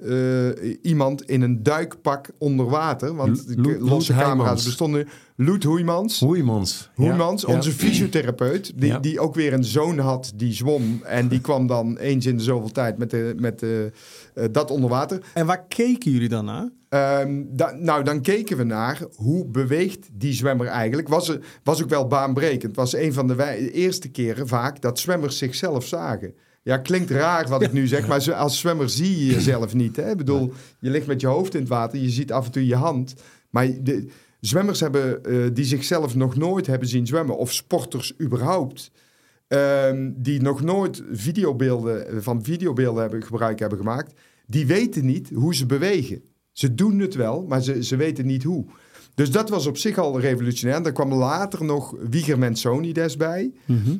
eh, 0.62 0.77
iemand 0.83 1.23
in 1.23 1.43
een 1.43 1.62
duikpak 1.62 2.31
onder 2.38 2.66
water. 2.66 3.14
Want 3.14 3.45
Lo- 3.57 3.79
losse 3.79 4.12
camera's 4.14 4.64
bestonden. 4.64 5.09
Loet 5.42 5.64
Hoeimans. 5.64 6.20
Hoeimans. 6.20 6.90
Hoeimans, 6.94 7.42
Ja. 7.42 7.55
onze 7.55 7.70
fysiotherapeut, 7.72 8.72
die, 8.76 8.88
Ja. 8.88 8.98
die 8.98 9.20
ook 9.20 9.35
weer 9.35 9.53
een 9.53 9.64
zoon 9.64 9.98
had 9.98 10.33
die 10.37 10.53
zwom. 10.53 11.00
En 11.05 11.29
die 11.29 11.40
kwam 11.40 11.66
dan 11.66 11.96
eens 11.98 12.26
in 12.26 12.37
de 12.37 12.42
zoveel 12.42 12.70
tijd 12.70 12.98
met, 12.98 13.11
de, 13.11 13.35
met 13.37 13.59
de, 13.59 13.92
eh, 14.35 14.44
dat 14.53 14.70
onder 14.70 14.90
water. 14.90 15.22
En 15.35 15.46
waar 15.46 15.64
keken 15.68 16.11
jullie 16.12 16.29
dan 16.29 16.44
naar? 16.44 16.68
Ehm, 16.88 17.42
da- 17.48 17.74
nou, 17.79 18.05
dan 18.05 18.20
keken 18.20 18.57
we 18.57 18.64
naar 18.64 19.00
hoe 19.14 19.46
beweegt 19.46 20.09
die 20.12 20.33
zwemmer 20.33 20.66
eigenlijk. 20.66 21.09
Was, 21.09 21.29
er, 21.29 21.40
was 21.64 21.83
ook 21.83 21.88
wel 21.88 22.07
baanbrekend. 22.07 22.76
Was 22.76 22.94
een 22.94 23.12
van 23.12 23.26
de 23.26 23.35
wij- 23.35 23.70
eerste 23.70 24.09
keren 24.09 24.48
vaak 24.48 24.81
dat 24.81 24.98
zwemmers 24.98 25.38
zichzelf 25.38 25.87
zagen. 25.87 26.35
Ja, 26.62 26.76
klinkt 26.79 27.11
raar 27.11 27.48
wat 27.48 27.62
ik 27.62 27.72
nu 27.72 27.87
zeg, 27.87 28.07
maar 28.09 28.35
als 28.35 28.59
zwemmer 28.59 28.90
zie 28.90 29.18
je 29.26 29.33
jezelf 29.35 29.74
niet. 29.74 29.96
Hè? 29.96 30.11
Ik 30.11 30.16
bedoel, 30.16 30.53
je 30.81 30.90
ligt 30.90 31.07
met 31.07 31.20
je 31.20 31.26
hoofd 31.26 31.55
in 31.55 31.61
het 31.61 31.68
water, 31.68 31.98
je 31.98 32.11
ziet 32.11 32.33
af 32.33 32.44
en 32.46 32.53
toe 32.53 32.66
je 32.66 32.74
hand. 32.76 33.14
Maar 33.50 33.68
de, 33.83 34.07
zwemmers 34.40 34.81
hebben, 34.81 35.24
eh, 35.24 35.37
die 35.53 35.64
zichzelf 35.64 36.14
nog 36.14 36.37
nooit 36.37 36.66
hebben 36.66 36.88
zien 36.88 37.07
zwemmen, 37.07 37.37
of 37.37 37.53
sporters 37.53 38.14
überhaupt, 38.20 38.90
ehm, 39.48 40.11
die 40.16 40.42
nog 40.42 40.62
nooit 40.62 41.03
videobeelden, 41.11 42.22
van 42.22 42.44
videobeelden 42.44 43.03
hebben, 43.03 43.22
gebruik 43.22 43.59
hebben 43.59 43.79
gemaakt, 43.79 44.12
die 44.46 44.66
weten 44.66 45.07
niet 45.07 45.31
hoe 45.35 45.55
ze 45.55 45.66
bewegen. 45.66 46.22
Ze 46.53 46.74
doen 46.74 46.98
het 46.98 47.14
wel, 47.14 47.44
maar 47.48 47.62
ze, 47.62 47.85
ze 47.85 47.96
weten 47.96 48.26
niet 48.26 48.42
hoe. 48.42 48.64
Dus 49.14 49.31
dat 49.31 49.48
was 49.48 49.66
op 49.66 49.76
zich 49.76 49.98
al 49.98 50.20
revolutionair. 50.20 50.76
En 50.76 50.83
daar 50.83 50.92
kwam 50.92 51.14
later 51.14 51.64
nog 51.64 51.94
Wieger 52.11 52.38
Mensonides 52.38 53.16
bij. 53.16 53.53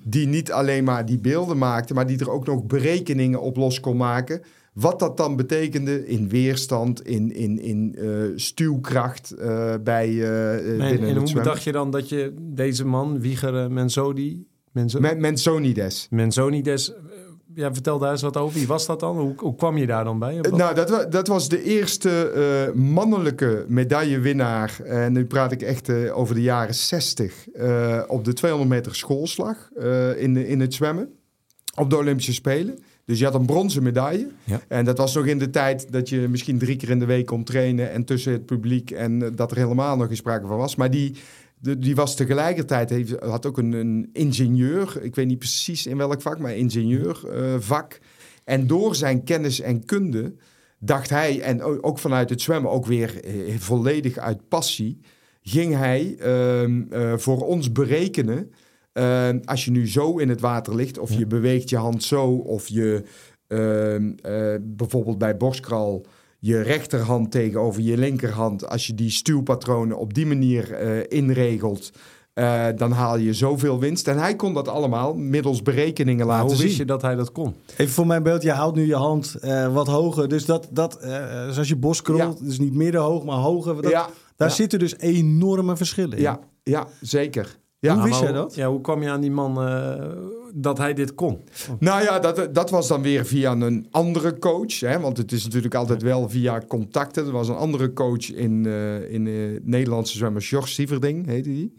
Die 0.03 0.26
niet 0.26 0.53
alleen 0.53 0.85
maar 0.85 1.07
die 1.07 1.18
beelden 1.18 1.59
maakte, 1.59 1.94
maar 1.94 2.07
die 2.07 2.18
er 2.18 2.31
ook 2.31 2.46
nog 2.46 2.64
berekeningen 2.64 3.40
op 3.40 3.57
los 3.57 3.81
kon 3.81 3.96
maken. 3.96 4.42
Wat 4.81 4.99
dat 4.99 5.16
dan 5.16 5.37
betekende 5.37 6.07
in 6.07 6.29
weerstand, 6.29 7.07
in, 7.07 7.33
in, 7.35 7.59
in 7.61 7.95
eh, 7.99 8.07
stuwkracht 8.37 9.31
eh, 9.31 9.75
bij 9.85 10.09
eh, 10.09 10.55
En, 10.90 11.03
en 11.05 11.16
hoe 11.16 11.43
dacht 11.43 11.62
je 11.62 11.73
dan 11.73 11.90
dat 11.90 12.09
je 12.09 12.35
deze 12.40 12.85
man, 12.87 13.21
Wieger 13.21 13.55
uh, 13.55 13.66
Mensodi, 13.66 14.47
Menso, 14.73 15.01
Men-. 15.01 15.21
Mensonides, 16.11 16.93
eh, 16.95 16.97
ja, 17.55 17.73
vertel 17.73 17.99
daar 17.99 18.11
eens 18.11 18.23
wat 18.23 18.37
over. 18.37 18.59
Wie 18.59 18.66
was 18.66 18.87
dat 18.87 19.01
dan? 19.01 19.19
Hoe, 19.19 19.33
hoe 19.37 19.55
kwam 19.55 19.77
je 19.77 19.87
daar 19.87 20.05
dan 20.05 20.19
bij? 20.19 20.40
Nou, 20.51 20.75
dat, 20.75 21.12
dat 21.12 21.27
was 21.27 21.49
de 21.49 21.62
eerste 21.62 22.73
mannelijke 22.75 23.64
medaillewinnaar. 23.69 24.81
En 24.85 25.12
nu 25.12 25.25
praat 25.27 25.53
ik 25.53 25.62
echt 25.62 25.90
over 26.11 26.35
de 26.35 26.43
jaren 26.43 26.75
60. 26.75 27.49
eh, 27.49 28.03
op 28.07 28.25
de 28.25 28.33
200 28.33 28.71
meter 28.71 28.95
schoolslag 28.95 29.69
in, 30.16 30.35
de- 30.35 30.49
in 30.49 30.61
het 30.61 30.75
zwemmen. 30.75 31.09
Op 31.75 31.90
de 31.90 31.97
Olympische 31.97 32.33
Spelen. 32.33 32.79
Dus 33.05 33.19
je 33.19 33.25
had 33.25 33.35
een 33.35 33.47
bronzen 33.47 33.83
medaille. 33.83 34.29
Ja. 34.45 34.61
En 34.69 34.85
dat 34.85 34.99
was 34.99 35.15
nog 35.15 35.27
in 35.27 35.39
de 35.39 35.51
tijd 35.51 35.93
dat 35.93 36.09
je 36.09 36.29
misschien 36.29 36.59
drie 36.59 36.77
keer 36.77 36.91
in 36.91 36.99
de 36.99 37.05
week 37.05 37.27
kon 37.27 37.45
trainen. 37.45 37.91
En 37.91 38.05
tussen 38.05 38.33
het 38.33 38.47
publiek. 38.47 38.91
En 38.91 39.23
eh, 39.23 39.29
dat 39.35 39.51
er 39.51 39.57
helemaal 39.57 39.97
nog 39.97 40.07
geen 40.07 40.17
sprake 40.17 40.47
van 40.47 40.57
was. 40.57 40.77
Maar 40.77 40.91
die, 40.91 41.15
de- 41.59 41.79
die 41.79 41.95
was 41.95 42.17
tegelijkertijd, 42.17 42.91
heeft, 42.91 43.15
had 43.21 43.47
ook 43.47 43.59
een, 43.59 43.73
een 43.73 44.09
ingenieur. 44.13 44.99
Ik 45.03 45.15
weet 45.15 45.27
niet 45.27 45.39
precies 45.39 45.87
in 45.87 45.97
welk 45.97 46.23
vak, 46.23 46.39
maar 46.39 46.57
ingenieurvak. 46.57 47.99
en 48.45 48.67
door 48.67 48.95
zijn 48.95 49.25
kennis 49.25 49.61
en 49.61 49.85
kunde 49.85 50.35
dacht 50.79 51.11
hij, 51.11 51.41
en 51.41 51.63
ook 51.63 51.99
vanuit 51.99 52.31
het 52.31 52.41
zwemmen, 52.41 52.71
ook 52.71 52.87
weer 52.87 53.25
eh, 53.25 53.55
volledig 53.59 54.17
uit 54.19 54.49
passie, 54.49 54.99
ging 55.43 55.75
hij 55.77 56.17
ehm, 56.19 56.83
eh, 56.91 57.13
voor 57.17 57.47
ons 57.47 57.73
berekenen. 57.73 58.51
Ehm, 58.92 59.38
als 59.44 59.64
je 59.64 59.70
nu 59.70 59.88
zo 59.88 60.18
in 60.18 60.29
het 60.29 60.40
water 60.40 60.74
ligt, 60.74 60.98
of 60.98 61.12
je 61.12 61.26
beweegt 61.26 61.70
je 61.70 61.76
hand 61.76 62.03
zo, 62.03 62.26
of 62.31 62.68
je 62.68 63.03
ehm, 63.46 64.12
eh, 64.22 64.55
bijvoorbeeld 64.61 65.18
bij 65.18 65.37
borstkraal 65.37 66.05
je 66.40 66.61
rechterhand 66.61 67.31
tegenover 67.31 67.83
je 67.83 67.96
linkerhand, 67.96 68.68
als 68.68 68.87
je 68.87 68.94
die 68.94 69.11
stuwpatronen 69.11 69.98
op 69.98 70.14
die 70.14 70.26
manier 70.26 70.72
eh, 70.72 71.18
inregelt, 71.18 71.90
eh, 72.33 72.66
dan 72.76 72.92
haal 72.92 73.16
je 73.18 73.35
zoveel 73.35 73.79
winst. 73.79 74.09
En 74.09 74.18
hij 74.18 74.37
kon 74.37 74.55
dat 74.55 74.68
allemaal 74.68 75.14
middels 75.14 75.62
berekeningen 75.62 76.26
Maar 76.26 76.35
laten 76.35 76.46
hoe 76.48 76.57
zien. 76.57 76.66
wist 76.66 76.79
je 76.79 76.85
dat 76.85 77.03
hij 77.03 77.14
dat 77.14 77.33
kon? 77.33 77.55
Even 77.76 77.92
voor 77.92 78.07
mijn 78.07 78.22
beeld, 78.22 78.42
je 78.42 78.50
houdt 78.50 78.76
nu 78.76 78.87
je 78.87 78.94
hand 78.94 79.35
eh, 79.35 79.74
wat 79.74 79.87
hoger. 79.87 80.29
Dus 80.29 80.44
dat, 80.44 80.68
dat 80.70 80.98
zoals 81.50 81.68
je 81.68 81.76
borst 81.76 82.03
krolt, 82.03 82.44
dus 82.44 82.59
niet 82.59 82.74
middenhoog, 82.74 83.24
maar 83.24 83.38
hoger. 83.38 83.83
Dat, 83.83 83.90
ja, 83.90 84.09
daar 84.37 84.48
ja. 84.48 84.55
zitten 84.55 84.79
dus 84.79 84.98
enorme 84.98 85.76
verschillen 85.76 86.16
in. 86.16 86.22
ja, 86.22 86.40
ja, 86.62 86.87
zeker. 87.00 87.59
Ja, 87.81 87.95
Hoe 87.95 88.05
wist 88.05 88.21
jij 88.21 88.33
dat? 88.33 88.55
Ja, 88.55 88.69
hoe 88.69 88.81
kwam 88.81 89.03
je 89.03 89.09
aan 89.09 89.21
die 89.21 89.31
man 89.31 89.62
eh, 89.62 90.07
dat 90.55 90.79
hij 90.79 90.95
dit 90.95 91.14
kon? 91.14 91.40
Nou 91.79 92.03
ja, 92.03 92.19
dat, 92.19 92.55
dat 92.55 92.71
was 92.71 92.88
dan 92.88 93.03
weer 93.03 93.27
via 93.27 93.53
een 93.53 93.87
andere 93.90 94.38
coach. 94.38 94.81
Hè? 94.81 95.01
Want 95.01 95.16
het 95.16 95.33
is 95.33 95.45
natuurlijk 95.45 95.75
altijd 95.75 96.03
wel 96.03 96.29
via 96.29 96.62
contacten. 96.69 97.27
Er 97.27 97.33
was 97.33 97.49
een 97.49 97.57
andere 97.57 97.93
coach 97.93 98.33
in, 98.33 98.66
eh 98.66 99.12
in 99.12 99.27
eh, 99.27 99.61
Nederlandse 99.62 100.16
zwemmer, 100.16 100.43
George 100.43 100.69
Sieverding 100.69 101.27
heette 101.27 101.49
die. 101.49 101.75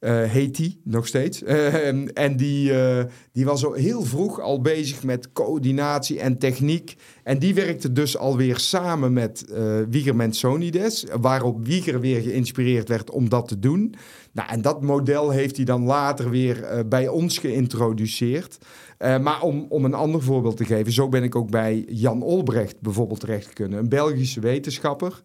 Eh, 0.00 0.22
heet 0.22 0.56
die 0.56 0.80
nog 0.84 1.06
steeds. 1.06 1.42
Eh, 1.42 2.18
en 2.18 2.36
die, 2.36 2.72
eh, 2.72 3.04
die 3.32 3.44
was 3.44 3.64
al 3.64 3.72
heel 3.72 4.02
vroeg 4.02 4.40
al 4.40 4.60
bezig 4.60 5.02
met 5.02 5.32
coördinatie 5.32 6.20
en 6.20 6.38
techniek. 6.38 6.96
En 7.22 7.38
die 7.38 7.54
werkte 7.54 7.92
dus 7.92 8.16
alweer 8.16 8.58
samen 8.58 9.12
met 9.12 9.44
eh 9.50 9.76
Wieger 9.88 10.16
Mensonides. 10.16 11.06
Waarop 11.20 11.66
Wieger 11.66 12.00
weer 12.00 12.22
geïnspireerd 12.22 12.88
werd 12.88 13.10
om 13.10 13.28
dat 13.28 13.48
te 13.48 13.58
doen. 13.58 13.94
Nou, 14.32 14.50
en 14.50 14.62
dat 14.62 14.82
model 14.82 15.30
heeft 15.30 15.56
hij 15.56 15.64
dan 15.64 15.82
later 15.82 16.30
weer 16.30 16.62
eh, 16.62 16.80
bij 16.86 17.08
ons 17.08 17.38
geïntroduceerd. 17.38 18.58
Eh, 18.98 19.18
maar 19.18 19.42
om, 19.42 19.66
om 19.68 19.84
een 19.84 19.94
ander 19.94 20.22
voorbeeld 20.22 20.56
te 20.56 20.64
geven, 20.64 20.92
zo 20.92 21.08
ben 21.08 21.22
ik 21.22 21.34
ook 21.34 21.50
bij 21.50 21.84
Jan 21.88 22.22
Olbrecht 22.22 22.80
bijvoorbeeld 22.80 23.20
terecht 23.20 23.52
kunnen. 23.52 23.78
Een 23.78 23.88
Belgische 23.88 24.40
wetenschapper 24.40 25.22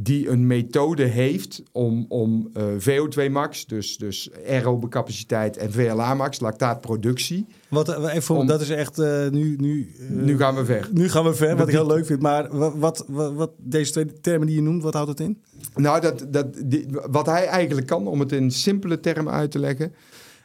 die 0.00 0.28
een 0.28 0.46
methode 0.46 1.02
heeft 1.04 1.62
om, 1.72 2.06
om 2.08 2.50
eh, 2.54 2.64
VO2 2.78 3.30
max, 3.30 3.66
dus, 3.66 3.96
dus 3.96 4.30
aerobe 4.46 4.88
capaciteit 4.88 5.56
en 5.56 5.72
VLA 5.72 6.14
max, 6.14 6.40
lactaatproductie. 6.40 7.46
Wat, 7.68 7.88
eh, 7.88 8.04
even, 8.08 8.22
voor- 8.22 8.36
Om- 8.36 8.46
Dat 8.46 8.60
is 8.60 8.70
echt 8.70 8.98
eh, 8.98 9.28
nu... 9.28 9.56
Nu, 9.56 9.92
nu 10.08 10.36
gaan 10.36 10.54
we 10.54 10.64
ver. 10.64 10.88
nu 10.92 11.08
gaan 11.08 11.24
we 11.24 11.34
ver, 11.34 11.48
wat 11.48 11.58
Dat 11.58 11.68
ik 11.68 11.74
heel 11.74 11.86
leuk 11.86 12.06
vind. 12.06 12.20
Maar 12.22 12.56
wat, 12.56 12.74
wat, 12.76 13.04
wat, 13.08 13.32
wat- 13.34 13.52
deze 13.58 13.92
twee 13.92 14.20
termen 14.20 14.46
die 14.46 14.56
je 14.56 14.62
noemt, 14.62 14.82
wat 14.82 14.94
houdt 14.94 15.08
het 15.08 15.20
in? 15.20 15.42
Nou, 15.74 16.00
dat, 16.00 16.26
dat, 16.28 16.46
die- 16.64 16.86
wat 17.10 17.26
hij 17.26 17.46
eigenlijk 17.46 17.86
kan, 17.86 18.06
om 18.06 18.20
het 18.20 18.32
in 18.32 18.50
simpele 18.50 19.00
termen 19.00 19.32
uit 19.32 19.50
te 19.50 19.58
leggen. 19.58 19.92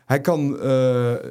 Hij 0.05 0.21
kan 0.21 0.41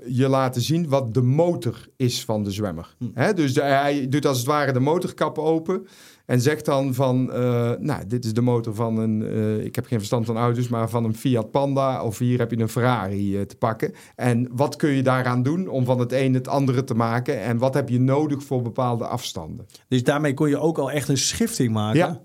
je 0.07 0.27
laten 0.29 0.63
zien 0.63 0.89
wat 0.89 1.15
de 1.15 1.23
motor 1.23 1.89
is 1.97 2.25
van 2.25 2.45
de 2.45 2.51
zwemmer. 2.51 2.95
Hm. 3.15 3.35
Dus 3.35 3.55
de- 3.55 3.63
hij 3.63 4.09
doet 4.09 4.27
als 4.27 4.37
het 4.39 4.47
ware 4.47 4.73
de 4.73 4.81
motorkap 4.81 5.39
open. 5.39 5.87
En 6.27 6.41
zegt 6.41 6.65
dan 6.65 6.95
van, 6.95 7.33
eh, 7.33 7.71
nou, 7.79 8.07
dit 8.07 8.25
is 8.25 8.33
de 8.33 8.41
motor 8.41 8.75
van 8.75 8.99
een, 8.99 9.27
eh, 9.27 9.65
ik 9.65 9.75
heb 9.75 9.87
geen 9.87 9.99
verstand 9.99 10.27
van 10.27 10.37
auto's, 10.37 10.69
maar 10.69 10.89
van 10.91 11.05
een 11.05 11.17
Fiat 11.17 11.51
Panda. 11.51 12.05
Of 12.05 12.19
hier 12.19 12.39
heb 12.39 12.51
je 12.51 12.59
een 12.59 12.69
Ferrari 12.69 13.37
eh, 13.37 13.43
te 13.43 13.57
pakken. 13.57 13.93
En 14.17 14.49
wat 14.53 14.77
kun 14.77 14.91
je 14.91 15.03
daaraan 15.03 15.43
doen 15.43 15.69
om 15.69 15.85
van 15.85 15.99
het 15.99 16.13
een 16.13 16.35
het 16.35 16.49
andere 16.49 16.85
te 16.85 16.95
maken? 16.95 17.41
En 17.43 17.59
wat 17.59 17.75
heb 17.75 17.89
je 17.89 18.01
nodig 18.01 18.43
voor 18.43 18.63
bepaalde 18.63 19.07
afstanden? 19.07 19.67
Dus 19.89 20.03
daarmee 20.03 20.35
kon 20.35 20.49
je 20.49 20.59
ook 20.59 20.79
al 20.79 20.91
echt 20.91 21.09
een 21.09 21.19
schifting 21.19 21.73
maken. 21.73 21.99
Ja. 21.99 22.21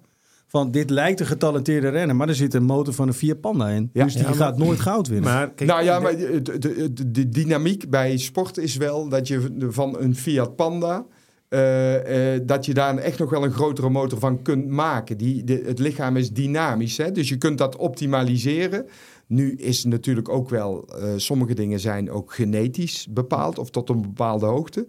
Van 0.50 0.72
dit 0.72 0.89
lijkt 0.89 1.20
een 1.20 1.26
getalenteerde 1.26 1.89
renner, 1.89 2.16
maar 2.16 2.28
er 2.28 2.36
zit 2.36 2.54
een 2.54 2.64
motor 2.64 2.93
van 2.93 3.08
een 3.08 3.14
Fiat 3.14 3.41
Panda 3.41 3.68
in. 3.70 3.89
Ja. 3.93 4.04
dus 4.04 4.14
die 4.14 4.22
Ja, 4.22 4.28
maar- 4.28 4.38
gaat 4.38 4.58
nooit 4.58 4.80
goud 4.80 5.08
winnen. 5.08 5.34
Maar 5.34 5.52
kijk, 5.54 5.70
nou 5.70 5.84
ja, 5.84 6.00
maar 6.00 6.18
de, 6.18 6.41
de, 6.41 6.60
de, 6.93 7.12
de 7.12 7.30
dynamiek 7.30 7.89
bij 7.89 8.18
sport 8.18 8.58
is 8.58 8.76
wel 8.76 9.10
dat 9.10 9.28
je 9.28 9.66
van 9.70 10.00
een 10.00 10.16
Fiat 10.16 10.56
Panda... 10.56 11.06
eh, 11.50 12.34
eh, 12.36 12.41
dat 12.45 12.66
je 12.66 12.74
daar 12.74 12.98
echt 12.98 13.20
nog 13.20 13.30
wel 13.30 13.43
een 13.43 13.52
grotere 13.52 13.89
motor 13.89 14.20
van 14.20 14.41
kunt 14.41 14.68
maken. 14.68 15.18
Die, 15.18 15.43
het 15.66 15.80
lichaam 15.80 16.18
is 16.18 16.32
dynamisch, 16.32 16.98
hè? 16.98 17.12
dus 17.12 17.30
je 17.30 17.38
kunt 17.38 17.58
dat 17.58 17.76
optimaliseren. 17.76 18.86
Nu 19.28 19.56
is 19.56 19.84
natuurlijk 19.84 20.30
ook 20.30 20.50
wel, 20.50 20.88
eh, 20.88 21.14
sommige 21.16 21.54
dingen 21.54 21.80
zijn 21.80 22.12
ook 22.12 22.34
genetisch 22.34 23.08
bepaald 23.10 23.60
of 23.60 23.70
tot 23.70 23.89
een 23.89 24.02
bepaalde 24.02 24.45
hoogte. 24.45 24.88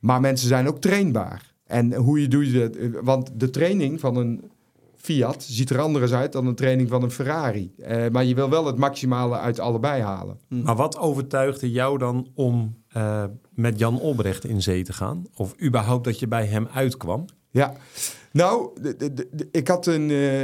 Maar 0.00 0.20
mensen 0.20 0.48
zijn 0.48 0.68
ook 0.68 0.80
trainbaar. 0.80 1.54
En 1.66 1.94
hoe 1.94 2.20
je 2.20 2.28
doe 2.28 2.52
je 2.52 2.58
dat? 2.58 3.02
Want 3.02 3.30
de 3.34 3.50
training 3.50 4.00
van 4.00 4.16
een 4.16 4.50
Fiat 5.02 5.42
ziet 5.42 5.70
er 5.70 5.80
anders 5.80 6.12
uit 6.12 6.32
dan 6.32 6.46
een 6.46 6.54
training 6.54 6.88
van 6.88 7.02
een 7.02 7.10
Ferrari. 7.10 7.72
Eh, 7.78 8.08
maar 8.08 8.24
je 8.24 8.34
wil 8.34 8.50
wel 8.50 8.66
het 8.66 8.76
maximale 8.76 9.38
uit 9.38 9.58
allebei 9.58 10.02
halen. 10.02 10.38
Maar 10.48 10.76
wat 10.76 10.98
overtuigde 10.98 11.70
jou 11.70 11.98
dan 11.98 12.28
om 12.34 12.78
eh, 12.88 13.24
met 13.54 13.78
Jan 13.78 14.00
Olbrecht 14.00 14.44
in 14.44 14.62
zee 14.62 14.82
te 14.84 14.92
gaan? 14.92 15.24
Of 15.34 15.54
überhaupt 15.62 16.04
dat 16.04 16.18
je 16.18 16.28
bij 16.28 16.46
hem 16.46 16.68
uitkwam? 16.74 17.24
Ja, 17.50 17.72
nou, 18.32 18.80
de- 18.82 18.96
de- 18.96 19.14
de- 19.14 19.48
ik 19.52 19.68
had 19.68 19.86
eh 19.86 19.96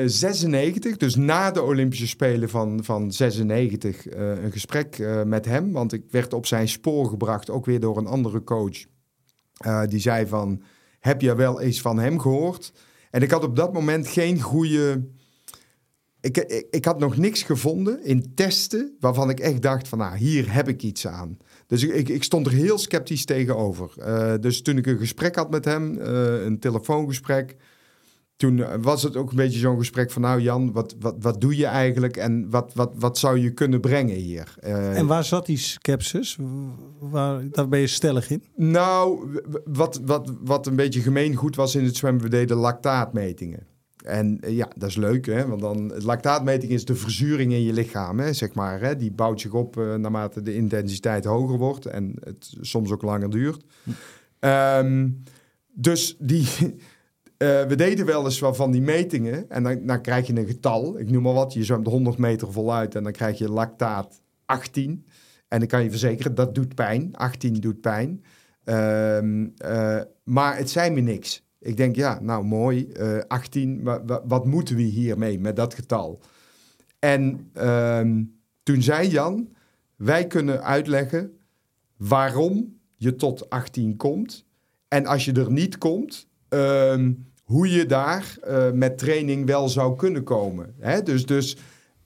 96, 0.07 0.97
dus 0.97 1.15
na 1.17 1.51
de 1.51 1.63
Olympische 1.63 2.07
Spelen 2.07 2.49
van, 2.49 2.85
van 2.85 3.13
96, 3.13 4.07
eh, 4.07 4.43
een 4.45 4.53
gesprek 4.53 4.99
eh, 4.99 5.23
met 5.23 5.45
hem. 5.45 5.73
Want 5.73 5.93
ik 5.93 6.03
werd 6.11 6.33
op 6.33 6.47
zijn 6.47 6.69
spoor 6.69 7.09
gebracht, 7.09 7.51
ook 7.51 7.67
weer 7.67 7.81
door 7.81 7.97
een 7.97 8.07
andere 8.07 8.45
coach. 8.45 8.85
Eh, 9.57 9.83
die 9.89 10.01
zei 10.01 10.27
van, 10.27 10.63
heb 11.01 11.21
je 11.21 11.35
wel 11.35 11.61
eens 11.61 11.81
van 11.81 11.99
hem 11.99 12.19
gehoord? 12.21 12.73
En 13.17 13.23
ik 13.23 13.31
had 13.31 13.45
op 13.45 13.57
dat 13.57 13.73
moment 13.73 14.09
geen 14.09 14.41
goede... 14.41 15.05
Ik, 16.21 16.37
ik, 16.37 16.67
ik 16.71 16.85
had 16.85 16.99
nog 16.99 17.17
niks 17.17 17.43
gevonden 17.43 18.05
in 18.05 18.35
testen 18.35 18.97
waarvan 19.01 19.31
ik 19.31 19.41
echt 19.41 19.63
dacht 19.63 19.89
van, 19.89 19.99
nou, 19.99 20.17
hier 20.17 20.53
heb 20.53 20.69
ik 20.69 20.83
iets 20.83 21.07
aan. 21.07 21.39
Dus 21.67 21.83
ik, 21.83 22.09
ik, 22.09 22.23
stond 22.23 22.47
er 22.47 22.53
heel 22.53 22.79
sceptisch 22.79 23.25
tegenover. 23.25 23.93
Eh, 23.99 24.35
dus 24.41 24.63
toen 24.63 24.77
ik 24.77 24.87
een 24.87 24.99
gesprek 24.99 25.37
had 25.37 25.51
met 25.51 25.65
hem, 25.65 25.99
eh, 25.99 26.45
een 26.45 26.59
telefoongesprek, 26.59 27.57
toen 28.37 28.63
eh, 28.63 28.75
was 28.81 29.03
het 29.03 29.17
ook 29.17 29.31
een 29.31 29.37
beetje 29.37 29.59
zo'n 29.59 29.79
gesprek 29.79 30.11
van, 30.11 30.23
nou 30.23 30.41
Jan, 30.41 30.73
wat, 30.73 30.95
wat, 31.01 31.17
wat 31.21 31.41
doe 31.41 31.57
je 31.57 31.67
eigenlijk 31.67 32.17
en 32.17 32.51
wat, 32.51 32.75
wat, 32.75 32.93
wat 32.95 33.19
zou 33.19 33.39
je 33.39 33.51
kunnen 33.51 33.81
brengen 33.81 34.17
hier? 34.17 34.55
Eh, 34.61 34.99
en 34.99 35.07
waar 35.07 35.25
zat 35.25 35.47
die 35.47 35.57
skepsis? 35.57 36.39
Waar, 36.99 37.51
daar 37.51 37.69
ben 37.69 37.81
je 37.81 37.87
stellig 37.87 38.31
in. 38.31 38.43
nou, 38.55 39.29
wat, 39.65 40.01
wat, 40.05 40.33
wat 40.41 40.67
een 40.67 40.77
beetje 40.77 41.01
gemeengoed 41.01 41.57
was 41.57 41.75
in 41.75 41.85
het 41.85 41.97
zwemmen, 41.97 42.23
we 42.23 42.29
deden 42.29 42.57
lactaatmetingen. 42.57 43.67
En 44.05 44.41
eh, 44.41 44.57
ja, 44.57 44.69
dat 44.77 44.89
is 44.89 44.97
leuk, 44.97 45.27
hè? 45.27 45.47
want 45.47 45.61
dan, 45.61 45.93
lactaatmeting 46.05 46.73
is 46.73 46.85
de 46.85 46.95
verzuring 46.95 47.53
in 47.53 47.63
je 47.63 47.73
lichaam, 47.73 48.19
hè? 48.19 48.33
zeg 48.33 48.55
maar. 48.55 48.81
Hè? 48.81 48.97
Die 48.97 49.13
bouwt 49.13 49.41
zich 49.41 49.53
op 49.53 49.77
naarmate 49.77 50.43
de 50.43 50.55
intensiteit 50.55 51.25
hoger 51.25 51.59
wordt 51.59 51.87
en 51.87 52.15
het 52.21 52.55
soms 52.61 52.91
ook 52.91 53.03
langer 53.03 53.31
duurt. 53.31 53.65
Ehm, 54.39 55.09
dus 55.73 56.17
die, 56.19 56.49
eh, 57.39 57.63
we 57.63 57.75
deden 57.75 58.07
wel 58.07 58.25
eens 58.25 58.39
wat 58.39 58.57
van 58.57 58.71
die 58.71 58.83
metingen 58.83 59.51
en 59.51 59.63
dan, 59.63 59.87
dan 59.87 60.01
krijg 60.03 60.27
je 60.27 60.37
een 60.37 60.47
getal, 60.47 60.99
ik 60.99 61.11
noem 61.11 61.23
maar 61.23 61.33
wat, 61.33 61.53
je 61.53 61.65
zwemt 61.65 61.87
100 61.87 62.19
meter 62.19 62.53
voluit 62.53 62.95
en 62.95 63.03
dan 63.03 63.13
krijg 63.13 63.39
je 63.39 63.51
lactaat 63.51 64.21
18. 64.45 65.07
En 65.49 65.59
dan 65.59 65.69
kan 65.69 65.83
je 65.83 65.91
verzekeren, 65.91 66.35
dat 66.35 66.55
doet 66.55 66.75
pijn, 66.75 67.17
18 67.17 67.55
doet 67.55 67.81
pijn. 67.81 68.25
Ehm, 68.65 69.47
eh, 69.57 70.01
maar 70.25 70.57
het 70.57 70.71
zei 70.71 70.91
me 70.91 71.01
niks. 71.01 71.45
Ik 71.59 71.77
denk, 71.77 71.97
ja, 71.97 72.19
nou 72.23 72.45
mooi, 72.45 72.87
eh 72.89 73.19
18, 73.29 73.83
maar 73.83 74.07
wa- 74.07 74.23
wat 74.27 74.47
moeten 74.47 74.77
we 74.77 74.83
hiermee 74.83 75.41
met 75.41 75.57
dat 75.57 75.75
getal? 75.75 76.21
En 76.99 77.51
ehm, 77.53 78.23
toen 78.63 78.83
zei 78.83 79.09
Jan, 79.09 79.49
wij 79.97 80.27
kunnen 80.27 80.63
uitleggen 80.63 81.31
waarom 81.97 82.79
je 82.97 83.15
tot 83.15 83.51
18 83.51 83.97
komt. 83.97 84.45
En 84.89 85.07
als 85.07 85.25
je 85.25 85.33
er 85.33 85.53
niet 85.53 85.79
komt, 85.79 86.29
ehm, 86.49 87.13
hoe 87.45 87.71
je 87.71 87.87
daar 87.87 88.37
eh, 88.43 88.71
met 88.71 88.99
training 88.99 89.47
wel 89.47 89.69
zou 89.69 89.97
kunnen 89.97 90.23
komen. 90.23 90.75
Hè? 90.81 91.03
Dus, 91.03 91.27
dus 91.27 91.57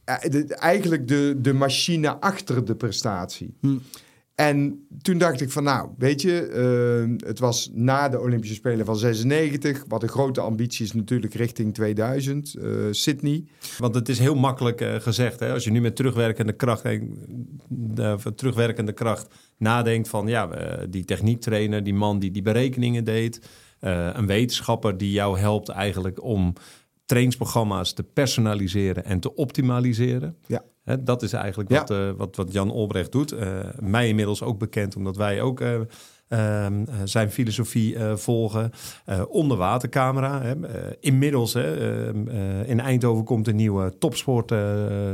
eh, 0.05 0.31
de- 0.31 0.55
eigenlijk 0.55 1.09
de, 1.09 1.37
de 1.41 1.53
machine 1.53 2.21
achter 2.21 2.65
de 2.65 2.75
prestatie. 2.75 3.57
Hm. 3.61 3.77
En 4.35 4.87
toen 5.03 5.19
dacht 5.19 5.41
ik 5.41 5.51
van 5.51 5.63
nou, 5.65 5.89
weet 5.99 6.23
je, 6.23 6.47
eh, 6.47 7.27
het 7.29 7.39
was 7.39 7.71
na 7.73 8.09
de 8.09 8.21
Olympische 8.21 8.55
Spelen 8.55 8.87
van 8.87 8.97
96. 8.97 9.85
Wat 9.89 10.03
een 10.03 10.09
grote 10.09 10.41
ambitie 10.41 10.85
is 10.85 10.93
natuurlijk 10.93 11.35
richting 11.35 11.75
2000, 11.75 12.55
eh, 12.55 12.69
Sydney. 12.91 13.45
Want 13.79 13.95
het 13.95 14.09
is 14.09 14.19
heel 14.19 14.35
makkelijk 14.35 14.85
gezegd. 14.99 15.41
Hè? 15.41 15.53
Als 15.53 15.65
je 15.65 15.71
nu 15.71 15.81
met 15.81 15.97
terugwerkende 15.97 16.53
kracht, 16.53 16.85
terugwerkende 18.35 18.93
kracht 18.93 19.27
nadenkt 19.57 20.09
van 20.09 20.27
ja, 20.27 20.49
die 20.91 21.05
techniektrainer, 21.05 21.83
die 21.83 21.95
man 21.95 22.19
die 22.19 22.31
die 22.31 22.43
berekeningen 22.43 23.05
deed, 23.05 23.41
een 23.81 24.27
wetenschapper 24.27 24.97
die 24.97 25.13
jou 25.13 25.39
helpt 25.39 25.69
eigenlijk 25.69 26.23
om 26.23 26.53
trainingsprogramma's 27.07 27.93
te 27.93 28.03
personaliseren 28.03 29.05
en 29.05 29.21
te 29.21 29.35
optimaliseren. 29.35 30.37
Ja. 30.47 30.63
Dat 31.01 31.23
is 31.23 31.33
eigenlijk 31.33 31.71
Ja. 31.71 31.79
wat, 31.79 31.91
eh, 31.91 32.11
wat, 32.17 32.37
wat 32.37 32.53
Jan 32.53 32.71
Olbrecht 32.71 33.13
doet. 33.13 33.33
Eh, 33.33 33.59
mij 33.81 34.09
inmiddels 34.09 34.43
ook 34.43 34.59
bekend, 34.59 34.97
omdat 34.97 35.17
wij 35.17 35.41
ook 35.43 35.61
eh, 35.61 35.75
ehm, 36.29 36.85
eh, 36.89 36.95
zijn 37.05 37.31
filosofie 37.31 37.97
eh, 37.97 38.17
volgen. 38.17 38.71
Eh 39.05 39.23
onderwatercamera. 39.29 40.43
Hè. 40.43 40.67
Eh, 40.67 40.93
inmiddels 41.01 41.55
ehm, 41.55 42.29
eh, 42.29 42.69
in 42.69 42.81
Eindhoven 42.81 43.25
komt 43.25 43.49
een 43.49 43.57
nieuwe 43.57 43.99
topsport 43.99 44.51
eh, 44.53 44.59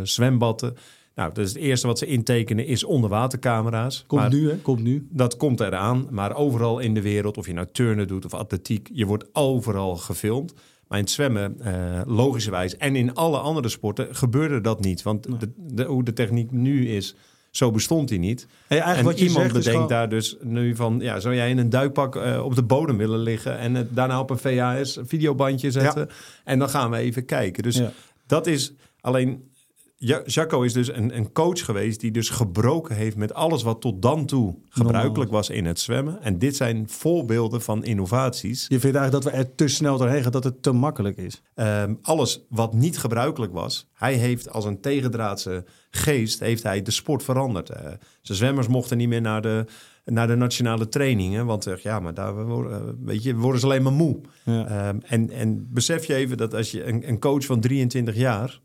zwembad. 0.03 0.73
Nou, 1.17 1.33
dus 1.35 1.49
het 1.49 1.57
eerste 1.59 1.87
wat 1.87 1.99
ze 1.99 2.07
intekenen 2.07 2.67
is 2.67 2.85
onderwatercamera's. 2.85 4.05
Komt 4.07 4.21
Maar 4.21 4.31
nu, 4.31 4.51
hè? 4.51 4.57
Komt 4.57 4.83
nu. 4.83 5.07
Dat 5.11 5.37
komt 5.37 5.61
eraan, 5.61 6.07
maar 6.11 6.35
overal 6.37 6.79
in 6.79 6.95
de 6.95 7.03
wereld, 7.03 7.37
of 7.37 7.47
je 7.47 7.53
nou 7.53 7.67
turnen 7.73 8.07
doet 8.09 8.25
of 8.25 8.35
atletiek, 8.35 8.89
je 8.93 9.07
wordt 9.07 9.25
overal 9.33 9.97
gefilmd. 9.97 10.53
Maar 10.89 10.99
in 10.99 11.05
het 11.05 11.12
zwemmen, 11.12 11.61
eh, 11.61 12.01
logischerwijs, 12.07 12.77
en 12.77 12.97
in 12.97 13.14
alle 13.14 13.39
andere 13.39 13.69
sporten 13.69 14.14
gebeurde 14.17 14.61
dat 14.61 14.81
niet. 14.81 15.03
Want 15.03 15.41
de, 15.41 15.51
de, 15.57 15.85
hoe 15.85 16.05
de 16.05 16.12
techniek 16.12 16.51
nu 16.51 16.89
is, 16.89 17.14
zo 17.51 17.71
bestond 17.71 18.09
die 18.09 18.19
niet. 18.19 18.47
Hey, 18.67 18.79
eigenlijk 18.81 18.99
en 18.99 19.05
wat 19.05 19.29
iemand 19.29 19.43
zegt 19.43 19.53
bedenkt 19.53 19.71
gewoon- 19.71 19.89
daar 19.89 20.09
dus 20.09 20.37
nu 20.43 20.77
van, 20.77 20.99
ja, 21.01 21.21
zou 21.21 21.35
jij 21.35 21.51
in 21.51 21.59
een 21.59 21.71
duikpak 21.71 22.17
eh, 22.17 22.45
op 22.45 22.55
de 22.55 22.62
bodem 22.62 22.97
willen 22.97 23.19
liggen 23.21 23.59
en 23.59 23.75
het 23.75 23.95
daarna 23.95 24.21
op 24.21 24.31
een 24.31 24.39
VHS 24.39 24.99
videobandje 25.03 25.71
zetten 25.71 26.09
en 26.45 26.59
dan 26.59 26.69
gaan 26.69 26.91
we 26.91 26.97
even 26.97 27.25
kijken. 27.25 27.62
Dus 27.62 27.77
Ja. 27.77 27.93
dat 28.27 28.47
is 28.47 28.73
alleen. 29.01 29.55
Ja, 29.99 30.23
Jacco 30.25 30.63
is 30.63 30.73
dus 30.73 30.93
een, 30.93 31.17
een 31.17 31.33
coach 31.33 31.65
geweest 31.65 32.01
die 32.01 32.11
dus 32.11 32.29
gebroken 32.29 32.97
heeft 32.97 33.17
met 33.17 33.35
alles 33.35 33.63
wat 33.63 33.81
tot 33.81 34.03
dan 34.03 34.27
toe 34.27 34.59
gebruikelijk 34.69 35.31
was 35.31 35.51
in 35.51 35.65
het 35.65 35.81
zwemmen. 35.81 36.23
En 36.23 36.39
dit 36.39 36.57
zijn 36.57 36.89
voorbeelden 36.89 37.63
van 37.63 37.85
innovaties. 37.85 38.67
Je 38.69 38.81
vindt 38.81 38.97
eigenlijk 38.97 39.25
dat 39.25 39.33
we 39.33 39.39
er 39.39 39.55
te 39.55 39.69
snel 39.69 39.99
doorheen 39.99 40.23
gaan, 40.23 40.33
dat 40.33 40.45
het 40.45 40.63
te 40.63 40.73
makkelijk 40.73 41.17
is. 41.17 41.43
Ehm, 41.55 41.95
alles 42.03 42.47
wat 42.49 42.75
niet 42.75 42.99
gebruikelijk 42.99 43.53
was, 43.53 43.89
hij 43.93 44.15
heeft 44.15 44.51
als 44.51 44.65
een 44.65 44.81
tegendraadse 44.81 45.65
geest 45.91 46.41
heeft 46.41 46.63
hij 46.63 46.83
de 46.83 46.91
sport 46.91 47.23
veranderd. 47.23 47.71
Eh, 47.71 47.85
zijn 48.23 48.39
zwemmers 48.39 48.69
mochten 48.69 48.97
niet 48.97 49.09
meer 49.09 49.21
naar 49.21 49.43
de, 49.43 49.65
naar 50.05 50.27
de 50.27 50.37
nationale 50.37 50.89
trainingen, 50.89 51.47
want 51.47 51.67
ja, 51.83 52.01
maar 52.01 52.15
daar 52.15 52.47
worden, 52.47 52.73
eh, 52.73 52.93
weet 53.05 53.23
je, 53.23 53.37
worden 53.37 53.61
ze 53.61 53.67
alleen 53.67 53.83
maar 53.83 53.93
moe. 53.93 54.21
Ja. 54.45 54.67
Ehm, 54.67 54.99
en, 55.03 55.31
en 55.31 55.69
besef 55.73 56.05
je 56.05 56.15
even 56.15 56.37
dat 56.37 56.55
als 56.55 56.71
je 56.71 56.85
een, 56.85 57.09
een 57.09 57.19
coach 57.19 57.45
van 57.45 57.61
23 57.61 58.17
jaar 58.17 58.61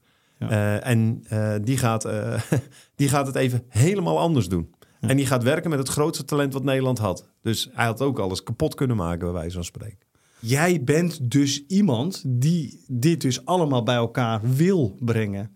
Ja. 0.50 0.50
eh, 0.82 0.92
en 0.92 1.24
eh, 1.28 1.56
die, 1.64 1.78
gaat, 1.78 2.06
eh, 2.06 2.42
die 2.96 3.10
gaat 3.10 3.28
het 3.28 3.36
even 3.36 3.64
helemaal 3.68 4.20
anders 4.20 4.48
doen. 4.48 4.74
En 5.00 5.18
die 5.18 5.26
gaat 5.26 5.44
werken 5.44 5.70
met 5.70 5.80
het 5.80 5.88
grootste 5.88 6.26
talent 6.26 6.54
wat 6.54 6.64
Nederland 6.64 6.98
had. 6.98 7.28
Dus 7.42 7.70
hij 7.74 7.86
had 7.86 8.02
ook 8.02 8.20
alles 8.20 8.44
kapot 8.44 8.76
kunnen 8.76 8.98
maken, 8.98 9.20
bij 9.20 9.32
wijze 9.32 9.56
van 9.56 9.64
spreken. 9.64 9.98
Jij 10.40 10.84
bent 10.84 11.32
dus 11.32 11.66
iemand 11.68 12.24
die 12.28 12.84
dit 12.88 13.22
dus 13.22 13.46
allemaal 13.46 13.84
bij 13.84 13.96
elkaar 13.96 14.42
wil 14.56 14.96
brengen. 15.00 15.56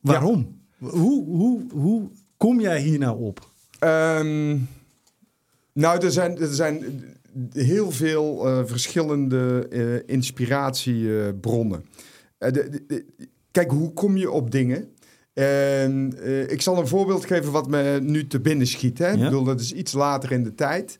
Waarom? 0.00 0.60
Hoe, 0.78 1.24
hoe, 1.24 1.62
hoe 1.72 2.10
kom 2.36 2.60
jij 2.60 2.80
hier 2.80 2.98
nou 2.98 3.20
op? 3.20 3.50
Ehm, 3.78 4.58
nou, 5.72 6.04
er 6.04 6.12
zijn, 6.12 6.38
er 6.38 6.54
zijn 6.54 7.04
heel 7.52 7.90
veel 7.90 8.46
eh, 8.46 8.60
verschillende 8.64 9.68
eh, 9.68 10.14
inspiratiebronnen. 10.14 11.84
Eh, 12.38 12.52
de- 12.52 12.68
de- 12.68 12.84
de- 12.86 13.28
kijk, 13.56 13.70
hoe 13.70 13.92
kom 13.92 14.16
je 14.16 14.30
op 14.30 14.50
dingen? 14.50 14.88
En 15.32 16.12
eh, 16.22 16.50
ik 16.50 16.62
zal 16.62 16.78
een 16.78 16.86
voorbeeld 16.86 17.24
geven 17.24 17.52
wat 17.52 17.68
me 17.68 17.98
nu 18.02 18.26
te 18.26 18.40
binnen 18.40 18.66
schiet. 18.66 18.98
Hè? 18.98 19.12
Ik 19.12 19.20
bedoel, 19.20 19.44
dat 19.44 19.60
is 19.60 19.72
iets 19.72 19.92
later 19.92 20.32
in 20.32 20.42
de 20.42 20.54
tijd. 20.54 20.98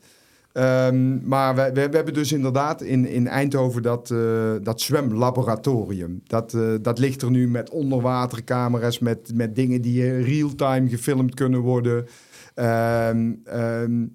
Ehm, 0.51 1.27
maar 1.27 1.55
we, 1.55 1.61
we, 1.73 1.89
we 1.89 1.95
hebben 1.95 2.13
dus 2.13 2.31
inderdaad 2.31 2.81
in, 2.81 3.05
in 3.07 3.27
Eindhoven 3.27 3.81
dat, 3.81 4.11
eh, 4.11 4.53
dat 4.61 4.81
zwemlaboratorium. 4.81 6.21
Dat, 6.23 6.53
eh, 6.53 6.73
dat 6.81 6.99
ligt 6.99 7.21
er 7.21 7.31
nu 7.31 7.47
met 7.47 7.69
onderwatercamera's, 7.69 8.99
met, 8.99 9.31
met 9.33 9.55
dingen 9.55 9.81
die 9.81 10.21
real-time 10.21 10.89
gefilmd 10.89 11.33
kunnen 11.33 11.59
worden. 11.59 12.05
Ehm, 12.53 13.33
ehm, 13.43 14.05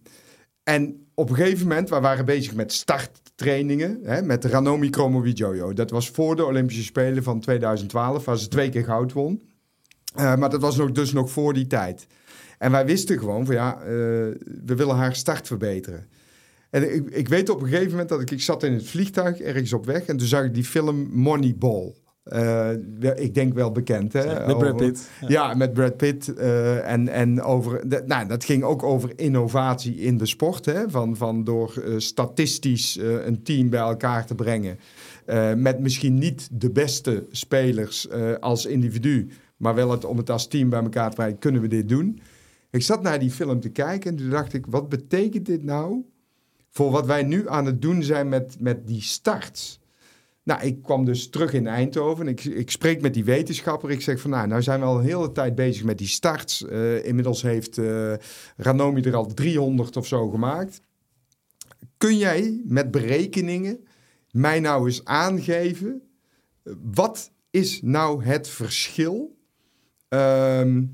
en 0.62 1.06
op 1.14 1.30
een 1.30 1.36
gegeven 1.36 1.68
moment, 1.68 1.90
we 1.90 2.00
waren 2.00 2.24
bezig 2.24 2.54
met 2.54 2.72
starttrainingen, 3.42 3.98
hè, 4.02 4.22
met 4.22 4.44
Ranomi 4.44 4.90
Kromowidjojo. 4.90 5.72
Dat 5.72 5.90
was 5.90 6.10
voor 6.10 6.36
de 6.36 6.44
Olympische 6.44 6.82
Spelen 6.82 7.22
van 7.22 7.40
2012, 7.40 8.24
waar 8.24 8.38
ze 8.38 8.48
twee 8.48 8.68
keer 8.68 8.84
goud 8.84 9.12
won. 9.12 9.42
Eh, 10.14 10.36
maar 10.36 10.50
dat 10.50 10.60
was 10.60 10.76
nog, 10.76 10.92
dus 10.92 11.12
nog 11.12 11.30
voor 11.30 11.52
die 11.52 11.66
tijd. 11.66 12.06
En 12.58 12.70
wij 12.70 12.86
wisten 12.86 13.18
gewoon 13.18 13.46
van 13.46 13.54
ja, 13.54 13.80
eh, 13.80 13.86
we 14.64 14.74
willen 14.74 14.96
haar 14.96 15.14
start 15.14 15.46
verbeteren. 15.46 16.06
En 16.70 16.94
ik, 16.94 17.10
ik 17.10 17.28
weet 17.28 17.48
op 17.48 17.62
een 17.62 17.68
gegeven 17.68 17.90
moment 17.90 18.08
dat 18.08 18.20
ik, 18.20 18.30
ik 18.30 18.40
zat 18.40 18.62
in 18.62 18.72
het 18.72 18.86
vliegtuig 18.86 19.40
ergens 19.40 19.72
op 19.72 19.86
weg 19.86 20.04
en 20.04 20.16
toen 20.16 20.26
zag 20.26 20.44
ik 20.44 20.54
die 20.54 20.64
film 20.64 21.08
Moneyball. 21.12 21.94
Eh, 22.22 22.70
ik 23.14 23.34
denk 23.34 23.54
wel 23.54 23.72
bekend, 23.72 24.12
hè? 24.12 24.46
Met 24.46 24.58
Brad 24.58 24.76
Pitt. 24.76 25.10
Ja, 25.28 25.54
met 25.54 25.72
Brad 25.72 25.96
Pitt. 25.96 26.34
eh, 26.34 26.90
en, 26.92 27.08
en 27.08 27.42
over, 27.42 27.88
de- 27.88 28.02
nou, 28.06 28.28
dat 28.28 28.44
ging 28.44 28.62
ook 28.62 28.82
over 28.82 29.12
innovatie 29.16 29.94
in 29.94 30.16
de 30.16 30.26
sport. 30.26 30.64
Hè? 30.64 30.90
Van, 30.90 31.16
van 31.16 31.44
door 31.44 31.82
eh, 31.86 31.94
statistisch 31.98 32.98
een 33.00 33.42
team 33.42 33.70
bij 33.70 33.80
elkaar 33.80 34.26
te 34.26 34.34
brengen. 34.34 34.78
met 35.56 35.80
misschien 35.80 36.14
niet 36.14 36.48
de 36.52 36.70
beste 36.70 37.26
spelers 37.30 38.08
als 38.40 38.66
individu. 38.66 39.28
Maar 39.56 39.74
wel 39.74 39.90
het, 39.90 40.04
om 40.04 40.16
het 40.16 40.30
als 40.30 40.48
team 40.48 40.68
bij 40.68 40.82
elkaar 40.82 41.10
te 41.10 41.16
brengen. 41.16 41.38
Kunnen 41.38 41.60
we 41.60 41.68
dit 41.68 41.88
doen? 41.88 42.20
Ik 42.70 42.82
zat 42.82 43.02
naar 43.02 43.18
die 43.18 43.30
film 43.30 43.60
te 43.60 43.68
kijken 43.68 44.10
en 44.10 44.16
toen 44.16 44.30
dacht 44.30 44.52
ik... 44.52 44.66
Wat 44.68 44.88
betekent 44.88 45.46
dit 45.46 45.62
nou 45.62 46.04
voor 46.70 46.90
wat 46.90 47.06
wij 47.06 47.22
nu 47.22 47.48
aan 47.48 47.66
het 47.66 47.82
doen 47.82 48.02
zijn 48.02 48.28
met, 48.28 48.56
met 48.60 48.86
die 48.86 49.00
starts? 49.02 49.80
Nou, 50.44 50.62
ik 50.62 50.82
kwam 50.82 51.04
dus 51.04 51.28
terug 51.28 51.52
in 51.52 51.66
Eindhoven. 51.66 52.28
Ik, 52.28 52.44
ik 52.44 52.70
spreek 52.70 53.00
met 53.00 53.14
die 53.14 53.24
wetenschapper. 53.24 53.90
Ik 53.90 54.00
zeg 54.00 54.20
van, 54.20 54.30
nou, 54.30 54.46
nou 54.46 54.62
zijn 54.62 54.80
we 54.80 54.86
al 54.86 54.98
een 54.98 55.04
hele 55.04 55.32
tijd 55.32 55.54
bezig 55.54 55.84
met 55.84 55.98
die 55.98 56.06
starts. 56.06 56.66
Eh, 56.66 57.04
inmiddels 57.04 57.42
heeft 57.42 57.78
eh, 57.78 58.14
Ranomi 58.56 59.02
er 59.02 59.14
al 59.14 59.34
300 59.34 59.96
of 59.96 60.06
zo 60.06 60.30
gemaakt. 60.30 60.82
Kun 61.96 62.18
jij 62.18 62.60
met 62.64 62.90
berekeningen 62.90 63.84
mij 64.30 64.60
nou 64.60 64.86
eens 64.86 65.04
aangeven... 65.04 66.02
eh, 66.62 66.72
wat 66.94 67.30
is 67.50 67.82
nou 67.82 68.24
het 68.24 68.48
verschil? 68.48 69.38
Ehm, 70.08 70.84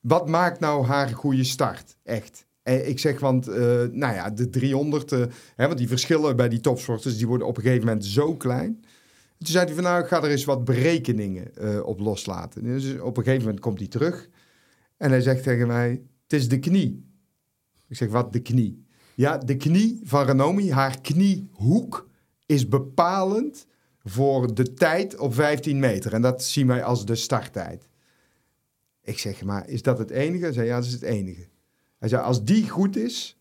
wat 0.00 0.28
maakt 0.28 0.60
nou 0.60 0.84
haar 0.84 1.08
goede 1.08 1.44
start? 1.44 1.96
Echt. 2.02 2.46
Eh, 2.68 2.88
Ik 2.88 2.98
zeg, 2.98 3.20
want, 3.20 3.48
eh, 3.48 3.56
nou 3.90 4.14
ja, 4.14 4.30
de 4.30 4.50
300, 4.50 5.12
eh, 5.12 5.24
hè, 5.56 5.66
want 5.66 5.78
die 5.78 5.88
verschillen 5.88 6.36
bij 6.36 6.48
die 6.48 6.60
topsporters, 6.60 7.16
die 7.16 7.26
worden 7.26 7.46
op 7.46 7.56
een 7.56 7.62
gegeven 7.62 7.86
moment 7.86 8.04
zo 8.04 8.36
klein. 8.36 8.80
Toen 9.38 9.46
zei 9.46 9.64
hij 9.64 9.74
van, 9.74 9.84
nou, 9.84 10.02
ik 10.02 10.08
ga 10.08 10.22
er 10.22 10.30
eens 10.30 10.44
wat 10.44 10.64
berekeningen 10.64 11.84
op 11.84 12.00
loslaten. 12.00 12.64
Dus 12.64 13.00
op 13.00 13.16
een 13.16 13.22
gegeven 13.22 13.44
moment 13.44 13.60
komt 13.60 13.78
hij 13.78 13.88
terug 13.88 14.28
en 14.96 15.10
hij 15.10 15.20
zegt 15.20 15.42
tegen 15.42 15.66
mij, 15.66 16.02
het 16.22 16.32
is 16.32 16.48
de 16.48 16.58
knie. 16.58 17.06
Ik 17.88 17.96
zeg, 17.96 18.08
wat, 18.08 18.32
de 18.32 18.40
knie? 18.40 18.86
Ja, 19.14 19.38
de 19.38 19.56
knie 19.56 20.00
van 20.02 20.26
Renomi, 20.26 20.72
haar 20.72 21.00
kniehoek 21.00 22.08
is 22.46 22.68
bepalend 22.68 23.66
voor 24.04 24.54
de 24.54 24.74
tijd 24.74 25.16
op 25.18 25.34
15 25.34 25.78
meter. 25.78 26.12
En 26.12 26.22
dat 26.22 26.42
zien 26.42 26.66
wij 26.66 26.84
als 26.84 27.06
de 27.06 27.14
starttijd. 27.14 27.88
Ik 29.02 29.18
zeg, 29.18 29.44
maar 29.44 29.68
is 29.68 29.82
dat 29.82 29.98
het 29.98 30.10
enige? 30.10 30.44
Hij 30.44 30.52
zei, 30.52 30.66
ja, 30.66 30.76
dat 30.76 30.84
is 30.84 30.92
het 30.92 31.02
enige. 31.02 31.48
Hij 31.98 32.08
zei, 32.08 32.22
als 32.22 32.44
die 32.44 32.68
goed 32.68 32.96
is, 32.96 33.38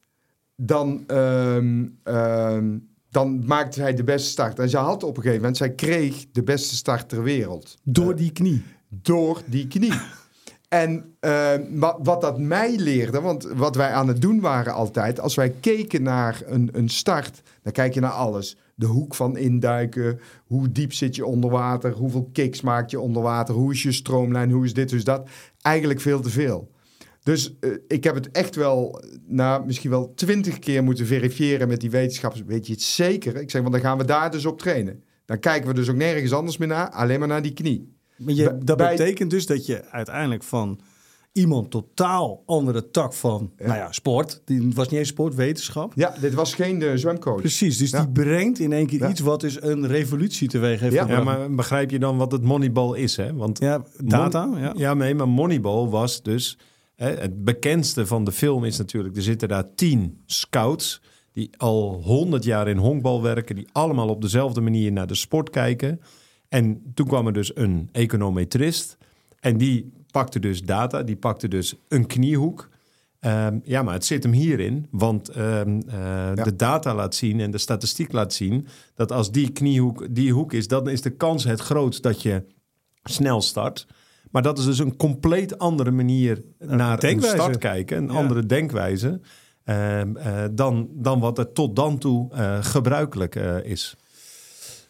dan, 0.56 1.04
ehm, 1.08 1.86
ehm, 2.04 2.78
dan 3.10 3.46
maakt 3.46 3.76
hij 3.76 3.94
de 3.94 4.04
beste 4.04 4.30
start. 4.30 4.60
En 4.60 4.70
ze 4.70 4.78
had 4.78 5.04
op 5.04 5.10
een 5.10 5.22
gegeven 5.22 5.38
moment, 5.38 5.58
zij 5.58 5.72
kreeg 5.72 6.26
de 6.32 6.44
beste 6.44 6.76
start 6.76 7.10
ter 7.10 7.24
wereld. 7.24 7.78
Door 7.84 8.16
die 8.16 8.32
knie. 8.32 8.64
Door 8.90 9.42
die 9.46 9.68
knie. 9.68 9.94
En 10.68 11.16
eh, 11.20 11.54
wat, 11.70 11.98
wat 12.04 12.22
dat 12.22 12.40
mij 12.40 12.76
leerde, 12.78 13.22
want 13.22 13.44
wat 13.44 13.76
wij 13.76 13.92
aan 13.92 14.08
het 14.08 14.22
doen 14.22 14.40
waren 14.40 14.74
altijd, 14.74 15.20
als 15.20 15.36
wij 15.36 15.50
keken 15.50 16.04
naar 16.04 16.42
een, 16.46 16.70
een 16.72 16.90
start, 16.90 17.42
dan 17.62 17.72
kijk 17.72 17.94
je 17.94 18.00
naar 18.00 18.12
alles. 18.12 18.58
De 18.76 18.86
hoek 18.86 19.16
van 19.16 19.38
induiken, 19.38 20.20
hoe 20.46 20.72
diep 20.72 20.94
zit 20.94 21.16
je 21.16 21.26
onder 21.26 21.50
water, 21.50 21.92
hoeveel 21.92 22.30
kicks 22.34 22.62
maak 22.62 22.90
je 22.90 23.00
onder 23.00 23.22
water, 23.22 23.56
hoe 23.56 23.72
is 23.74 23.84
je 23.84 23.92
stroomlijn, 23.92 24.52
hoe 24.52 24.66
is 24.66 24.74
dit, 24.74 24.90
hoe 24.90 25.00
is 25.00 25.06
dat. 25.06 25.30
Eigenlijk 25.62 26.02
veel 26.02 26.20
te 26.20 26.30
veel. 26.30 26.72
Dus 27.28 27.54
eh, 27.60 27.70
ik 27.88 28.04
heb 28.04 28.16
het 28.16 28.32
echt 28.32 28.56
wel, 28.56 29.02
nou, 29.28 29.66
misschien 29.66 29.90
wel 29.90 30.14
twintig 30.16 30.60
keer 30.60 30.84
moeten 30.84 31.06
verifiëren 31.06 31.68
met 31.68 31.80
die 31.82 31.90
wetenschappers. 31.90 32.44
Weet 32.46 32.68
je 32.68 32.74
het 32.74 32.82
zeker? 32.82 33.36
Ik 33.36 33.52
zeg, 33.52 33.62
want 33.62 33.74
dan 33.74 33.82
gaan 33.84 33.98
we 33.98 34.06
daar 34.06 34.32
dus 34.32 34.46
op 34.46 34.60
trainen. 34.60 35.04
Dan 35.26 35.40
kijken 35.40 35.68
we 35.68 35.74
dus 35.76 35.90
ook 35.90 35.96
nergens 35.96 36.34
anders 36.34 36.58
meer 36.58 36.68
naar, 36.68 36.90
alleen 36.90 37.20
maar 37.20 37.28
naar 37.28 37.42
die 37.42 37.54
knie. 37.54 37.94
Maar 38.18 38.34
je, 38.34 38.58
dat 38.64 38.78
bij- 38.78 38.96
betekent 38.96 39.30
dus 39.30 39.46
dat 39.46 39.66
je 39.66 39.86
uiteindelijk 39.92 40.44
van 40.44 40.80
iemand 41.32 41.72
totaal 41.72 42.44
andere 42.46 42.92
tak 42.92 43.14
van, 43.14 43.52
nou 43.58 43.74
ja, 43.76 43.92
sport. 43.92 44.42
Die 44.46 44.62
het 44.66 44.74
was 44.74 44.90
niet 44.90 45.00
eens 45.00 45.08
sport, 45.10 45.36
wetenschap. 45.36 45.92
Ja, 45.96 46.16
dit 46.22 46.34
was 46.34 46.54
geen 46.54 46.82
eh, 46.82 46.92
zwemcoach. 46.96 47.40
Precies, 47.40 47.78
dus 47.78 47.90
Ja. 47.90 48.00
die 48.02 48.12
brengt 48.12 48.60
in 48.60 48.74
één 48.74 48.88
keer 48.88 49.00
Ja. 49.00 49.10
iets 49.10 49.20
wat 49.20 49.42
dus 49.42 49.62
een 49.62 49.88
revolutie 49.88 50.48
teweeg 50.48 50.80
heeft. 50.80 50.94
Ja, 50.94 51.24
maar 51.24 51.52
begrijp 51.56 51.90
je 51.92 52.00
dan 52.00 52.18
wat 52.18 52.32
het 52.32 52.42
Moneyball 52.44 52.98
is? 52.98 53.16
Hè? 53.16 53.34
Want 53.34 53.60
Ja, 53.60 53.84
data, 54.04 54.50
ja. 54.58 54.74
Ja, 54.78 54.94
nee, 54.94 55.16
maar 55.16 55.28
Moneyball 55.30 55.88
was 55.88 56.24
dus... 56.24 56.58
Het 56.98 57.44
bekendste 57.44 58.06
van 58.06 58.24
de 58.24 58.32
film 58.32 58.64
is 58.64 58.78
natuurlijk... 58.78 59.16
er 59.16 59.22
zitten 59.22 59.48
daar 59.48 59.74
tien 59.76 60.22
scouts... 60.26 61.02
die 61.32 61.50
al 61.58 62.02
honderd 62.04 62.44
jaar 62.44 62.68
in 62.68 62.78
honkbal 62.78 63.22
werken... 63.22 63.56
die 63.56 63.68
allemaal 63.72 64.10
op 64.10 64.22
dezelfde 64.22 64.62
manier 64.62 64.92
naar 64.92 65.08
de 65.08 65.16
sport 65.16 65.50
kijken. 65.50 66.02
En 66.50 66.82
toen 66.94 67.08
kwam 67.08 67.28
er 67.28 67.34
dus 67.34 67.56
een 67.56 67.90
econometrist... 67.92 68.98
en 69.40 69.58
die 69.58 69.92
pakte 70.12 70.40
dus 70.40 70.64
data, 70.64 71.04
die 71.04 71.16
pakte 71.16 71.48
dus 71.48 71.76
een 71.88 72.08
kniehoek... 72.08 72.70
Ehm, 73.20 73.60
ja, 73.64 73.82
maar 73.82 73.94
het 73.94 74.06
zit 74.06 74.24
hem 74.24 74.32
hierin, 74.32 74.88
want 74.92 75.30
ehm, 75.30 75.80
eh, 75.88 76.44
de 76.44 76.56
data 76.56 76.96
laat 76.96 77.16
zien 77.16 77.40
en 77.40 77.52
de 77.52 77.58
statistiek 77.58 78.12
laat 78.12 78.34
zien 78.34 78.68
dat 78.96 79.12
als 79.12 79.32
die 79.32 79.52
kniehoek 79.52 80.08
die 80.10 80.34
hoek 80.34 80.54
is, 80.54 80.68
dan 80.68 80.90
is 80.90 81.02
de 81.02 81.10
kans 81.10 81.44
het 81.44 81.60
grootst 81.60 82.04
dat 82.04 82.22
je 82.22 82.44
snel 83.04 83.42
start. 83.42 83.88
Maar 84.32 84.42
dat 84.42 84.58
is 84.58 84.66
dus 84.66 84.80
een 84.80 84.98
compleet 84.98 85.58
andere 85.60 85.92
manier 85.92 86.42
naar 86.60 87.04
een 87.04 87.22
start 87.22 87.58
kijken, 87.58 87.98
een 87.98 88.12
Ja. 88.12 88.20
andere 88.20 88.46
denkwijze, 88.46 89.20
ehm, 89.64 90.16
eh, 90.16 90.44
dan, 90.52 90.90
dan 90.92 91.20
wat 91.20 91.38
er 91.38 91.52
tot 91.52 91.76
dan 91.76 91.98
toe 91.98 92.34
eh, 92.34 92.64
gebruikelijk 92.64 93.36
eh, 93.36 93.64
is. 93.64 93.96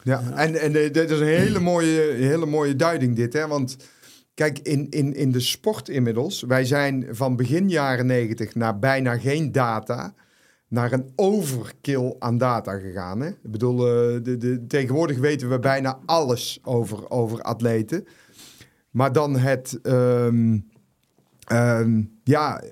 Ja, 0.04 0.22
en, 0.36 0.56
en 0.56 0.72
dit 0.72 1.12
is 1.12 1.20
een 1.20 1.26
hele 1.26 1.60
mooie, 1.60 2.02
hele 2.14 2.46
mooie 2.46 2.76
duiding 2.76 3.16
dit, 3.16 3.34
hè? 3.34 3.48
Want 3.48 3.78
kijk, 4.34 4.60
in, 4.60 4.90
in, 4.90 5.14
in 5.14 5.32
de 5.32 5.40
sport 5.40 5.90
inmiddels, 5.90 6.42
wij 6.42 6.66
zijn 6.66 7.08
van 7.10 7.36
begin 7.36 7.70
jaren 7.70 8.06
negentig 8.06 8.56
naar 8.56 8.80
bijna 8.80 9.18
geen 9.18 9.52
data, 9.52 10.14
naar 10.68 10.92
een 10.92 11.12
overkill 11.16 12.16
aan 12.20 12.38
data 12.38 12.80
gegaan. 12.80 13.20
Hè? 13.20 13.28
Ik 13.28 13.52
bedoel, 13.52 13.78
de, 13.78 14.36
de, 14.38 14.66
tegenwoordig 14.68 15.18
weten 15.18 15.50
we 15.50 15.60
bijna 15.60 16.00
alles 16.06 16.60
over, 16.64 17.10
over 17.10 17.42
atleten. 17.42 18.08
Maar 18.98 19.12
dan 19.12 19.38
het, 19.38 19.80
ehm, 19.84 20.58
ehm, 21.48 22.02
ja, 22.24 22.64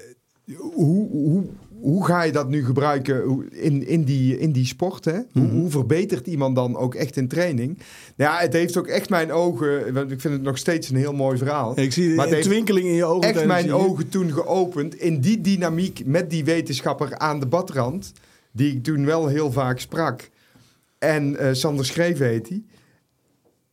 hoe, 0.56 1.10
hoe, 1.10 1.44
hoe 1.80 2.06
ga 2.06 2.24
je 2.24 2.32
dat 2.32 2.50
nu 2.50 2.66
gebruiken 2.66 3.48
in, 3.52 3.88
in, 3.88 4.04
die, 4.04 4.40
in 4.40 4.52
die 4.52 4.66
sport? 4.66 5.06
Hè? 5.06 5.20
Hoe, 5.32 5.48
hoe 5.48 5.70
verbetert 5.70 6.28
iemand 6.28 6.56
dan 6.56 6.78
ook 6.78 6.96
echt 6.96 7.18
in 7.18 7.28
training? 7.28 7.78
Nou 8.16 8.32
ja, 8.32 8.40
het 8.40 8.54
heeft 8.54 8.78
ook 8.78 8.88
echt 8.88 9.10
mijn 9.10 9.32
ogen, 9.32 9.94
want 9.94 10.12
ik 10.12 10.22
vind 10.22 10.34
het 10.34 10.44
nog 10.44 10.58
steeds 10.58 10.90
een 10.90 10.96
heel 10.96 11.14
mooi 11.14 11.38
verhaal. 11.38 11.80
Ik 11.80 11.94
zie 11.94 12.16
Maar 12.16 12.32
een 12.32 12.42
twinkeling 12.42 12.88
in 12.88 12.94
je 12.94 13.06
ogen. 13.06 13.30
echt 13.34 13.46
mijn 13.46 13.74
ogen 13.74 14.10
toen 14.10 14.32
geopend 14.32 14.96
in 14.96 15.20
die 15.20 15.42
dynamiek 15.42 16.06
met 16.06 16.30
die 16.30 16.46
wetenschapper 16.46 17.18
aan 17.18 17.40
de 17.40 17.48
badrand, 17.48 18.12
die 18.52 18.76
ik 18.76 18.84
toen 18.84 19.06
wel 19.06 19.28
heel 19.28 19.52
vaak 19.52 19.80
sprak. 19.80 20.30
En 21.00 21.38
eh, 21.38 21.54
Sander 21.54 21.86
Schreef 21.86 22.18
heet 22.18 22.50
hij. 22.50 22.64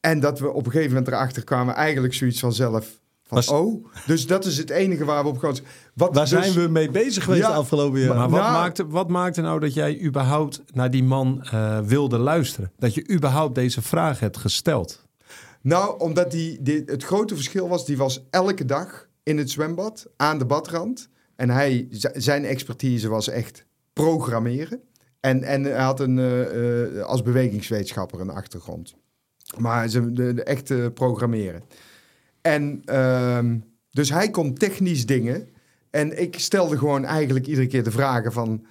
En 0.02 0.20
dat 0.20 0.38
we 0.38 0.52
op 0.52 0.66
een 0.66 0.72
gegeven 0.72 0.90
moment 0.94 1.08
erachter 1.08 1.44
kwamen, 1.44 1.74
eigenlijk 1.74 2.14
zoiets 2.14 2.40
vanzelf. 2.40 3.00
Van, 3.22 3.36
Was- 3.36 3.48
oh, 3.48 3.86
dus 4.06 4.26
dat 4.26 4.44
is 4.44 4.58
het 4.58 4.70
enige 4.70 5.04
waar 5.04 5.22
we 5.22 5.28
op 5.28 5.38
gaan. 5.38 5.54
Wat 5.94 6.14
Waar 6.14 6.28
dus- 6.28 6.30
zijn 6.30 6.52
we 6.52 6.68
mee 6.68 6.90
bezig 6.90 7.24
geweest 7.24 7.42
Ja, 7.42 7.48
de 7.48 7.54
afgelopen 7.54 8.00
jaar? 8.00 8.14
Maar 8.16 8.28
wat, 8.30 8.40
Nou- 8.40 8.52
maakte, 8.52 8.86
wat 8.86 9.08
maakte 9.08 9.40
nou 9.40 9.60
dat 9.60 9.74
jij 9.74 10.00
überhaupt 10.02 10.62
naar 10.72 10.90
die 10.90 11.04
man 11.04 11.42
eh, 11.42 11.80
wilde 11.80 12.18
luisteren? 12.18 12.72
Dat 12.78 12.94
je 12.94 13.10
überhaupt 13.10 13.54
deze 13.54 13.82
vraag 13.82 14.20
hebt 14.20 14.36
gesteld? 14.36 15.06
Nou, 15.60 16.00
omdat 16.00 16.30
die, 16.30 16.62
die, 16.62 16.82
het 16.86 17.04
grote 17.04 17.34
verschil 17.34 17.68
was, 17.68 17.86
die 17.86 17.96
was 17.96 18.26
elke 18.30 18.64
dag 18.64 19.08
in 19.22 19.38
het 19.38 19.50
zwembad, 19.50 20.06
aan 20.16 20.38
de 20.38 20.46
badrand. 20.46 21.08
En 21.36 21.50
hij, 21.50 21.86
zijn 22.12 22.44
expertise 22.44 23.08
was 23.08 23.28
echt 23.28 23.66
programmeren. 23.92 24.80
En, 25.20 25.42
en 25.42 25.62
hij 25.62 25.82
had 25.82 26.00
een, 26.00 26.18
eh, 26.18 26.98
eh, 26.98 27.04
als 27.04 27.22
bewegingswetenschapper 27.22 28.20
een 28.20 28.30
achtergrond. 28.30 28.94
Maar 29.58 29.88
ze, 29.88 30.12
de, 30.12 30.42
echte 30.42 30.90
programmeren. 30.94 31.62
En 32.40 32.82
ehm, 32.84 33.58
Dus 33.90 34.10
hij 34.10 34.30
kon 34.30 34.54
technisch 34.54 35.06
dingen. 35.06 35.48
En 35.90 36.20
ik 36.20 36.38
stelde 36.38 36.78
gewoon 36.78 37.04
eigenlijk 37.04 37.46
iedere 37.46 37.66
keer 37.66 37.84
de 37.84 37.90
vragen 37.90 38.32
van... 38.32 38.64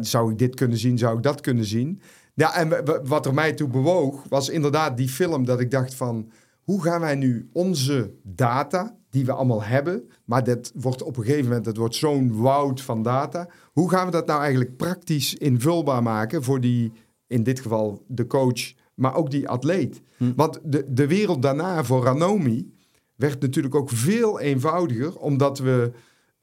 zou 0.00 0.30
ik 0.30 0.38
dit 0.38 0.54
kunnen 0.54 0.78
zien, 0.78 0.98
zou 0.98 1.16
ik 1.16 1.22
dat 1.22 1.40
kunnen 1.40 1.64
zien? 1.64 2.00
Ja, 2.34 2.54
en 2.54 2.84
wat 3.06 3.26
er 3.26 3.34
mij 3.34 3.52
toe 3.52 3.68
bewoog, 3.68 4.24
was 4.28 4.48
inderdaad 4.48 4.96
die 4.96 5.08
film 5.08 5.44
dat 5.44 5.60
ik 5.60 5.70
dacht 5.70 5.94
van... 5.94 6.30
hoe 6.62 6.82
gaan 6.82 7.00
wij 7.00 7.14
nu 7.14 7.48
onze 7.52 8.12
data, 8.22 8.96
die 9.10 9.24
we 9.24 9.32
allemaal 9.32 9.62
hebben... 9.62 10.10
maar 10.24 10.44
dat 10.44 10.72
wordt 10.74 11.02
op 11.02 11.16
een 11.16 11.24
gegeven 11.24 11.48
moment, 11.48 11.66
het 11.66 11.76
wordt 11.76 11.94
zo'n 11.94 12.36
woud 12.36 12.80
van 12.80 13.02
data... 13.02 13.48
hoe 13.72 13.90
gaan 13.90 14.06
we 14.06 14.12
dat 14.12 14.26
nou 14.26 14.40
eigenlijk 14.40 14.76
praktisch 14.76 15.34
invulbaar 15.34 16.02
maken 16.02 16.42
voor 16.42 16.60
die, 16.60 16.92
in 17.26 17.42
dit 17.42 17.60
geval 17.60 18.04
de 18.06 18.26
coach... 18.26 18.72
maar 19.00 19.14
ook 19.14 19.30
die 19.30 19.48
atleet? 19.48 20.00
Want 20.36 20.58
de, 20.64 20.84
de 20.88 21.06
wereld 21.06 21.42
daarna 21.42 21.84
voor 21.84 22.04
Ranomi 22.04 22.74
werd 23.16 23.40
natuurlijk 23.40 23.74
ook 23.74 23.90
veel 23.90 24.40
eenvoudiger, 24.40 25.16
omdat 25.16 25.58
we 25.58 25.90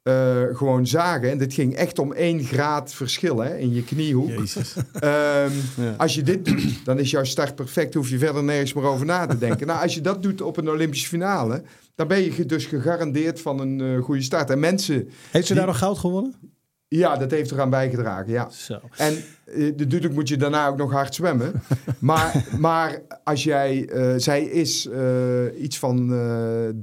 eh, 0.03 0.41
gewoon 0.51 0.87
zagen, 0.87 1.29
en 1.31 1.37
dit 1.37 1.53
ging 1.53 1.75
echt 1.75 1.99
om 1.99 2.13
één 2.13 2.43
graad 2.43 2.93
verschil 2.93 3.37
hè, 3.39 3.57
in 3.57 3.73
je 3.73 3.83
kniehoek. 3.83 4.29
Jezus. 4.29 4.73
Ehm, 4.93 5.51
Ja. 5.77 5.93
Als 5.97 6.15
je 6.15 6.21
dit 6.23 6.45
doet, 6.45 6.85
dan 6.85 6.99
is 6.99 7.11
jouw 7.11 7.23
start 7.23 7.55
perfect, 7.55 7.93
hoef 7.93 8.09
je 8.09 8.17
verder 8.17 8.43
nergens 8.43 8.73
meer 8.73 8.83
over 8.83 9.05
na 9.05 9.25
te 9.25 9.37
denken. 9.37 9.67
nou, 9.67 9.81
als 9.81 9.93
je 9.93 10.01
dat 10.01 10.23
doet 10.23 10.41
op 10.41 10.57
een 10.57 10.69
Olympische 10.69 11.07
finale, 11.07 11.61
dan 11.95 12.07
ben 12.07 12.23
je 12.23 12.45
dus 12.45 12.65
gegarandeerd 12.65 13.41
van 13.41 13.59
een 13.59 13.81
eh, 13.81 14.03
goede 14.03 14.21
start. 14.21 14.49
En 14.49 14.59
mensen, 14.59 15.09
Heeft 15.31 15.47
ze 15.47 15.53
Die- 15.53 15.55
daar 15.61 15.71
nog 15.71 15.77
goud 15.77 15.97
gewonnen? 15.97 16.35
Ja, 16.87 17.17
dat 17.17 17.31
heeft 17.31 17.51
eraan 17.51 17.69
bijgedragen, 17.69 18.31
ja. 18.31 18.49
Zo. 18.49 18.79
En 18.97 19.23
eh, 19.45 19.75
natuurlijk 19.77 20.13
moet 20.13 20.27
je 20.27 20.37
daarna 20.37 20.67
ook 20.67 20.77
nog 20.77 20.91
hard 20.91 21.15
zwemmen. 21.15 21.51
maar, 21.99 22.45
maar 22.59 23.01
als 23.23 23.43
jij... 23.43 23.85
eh, 23.89 24.13
zij 24.17 24.43
is 24.43 24.87
eh, 24.87 25.61
iets 25.61 25.79
van 25.79 26.07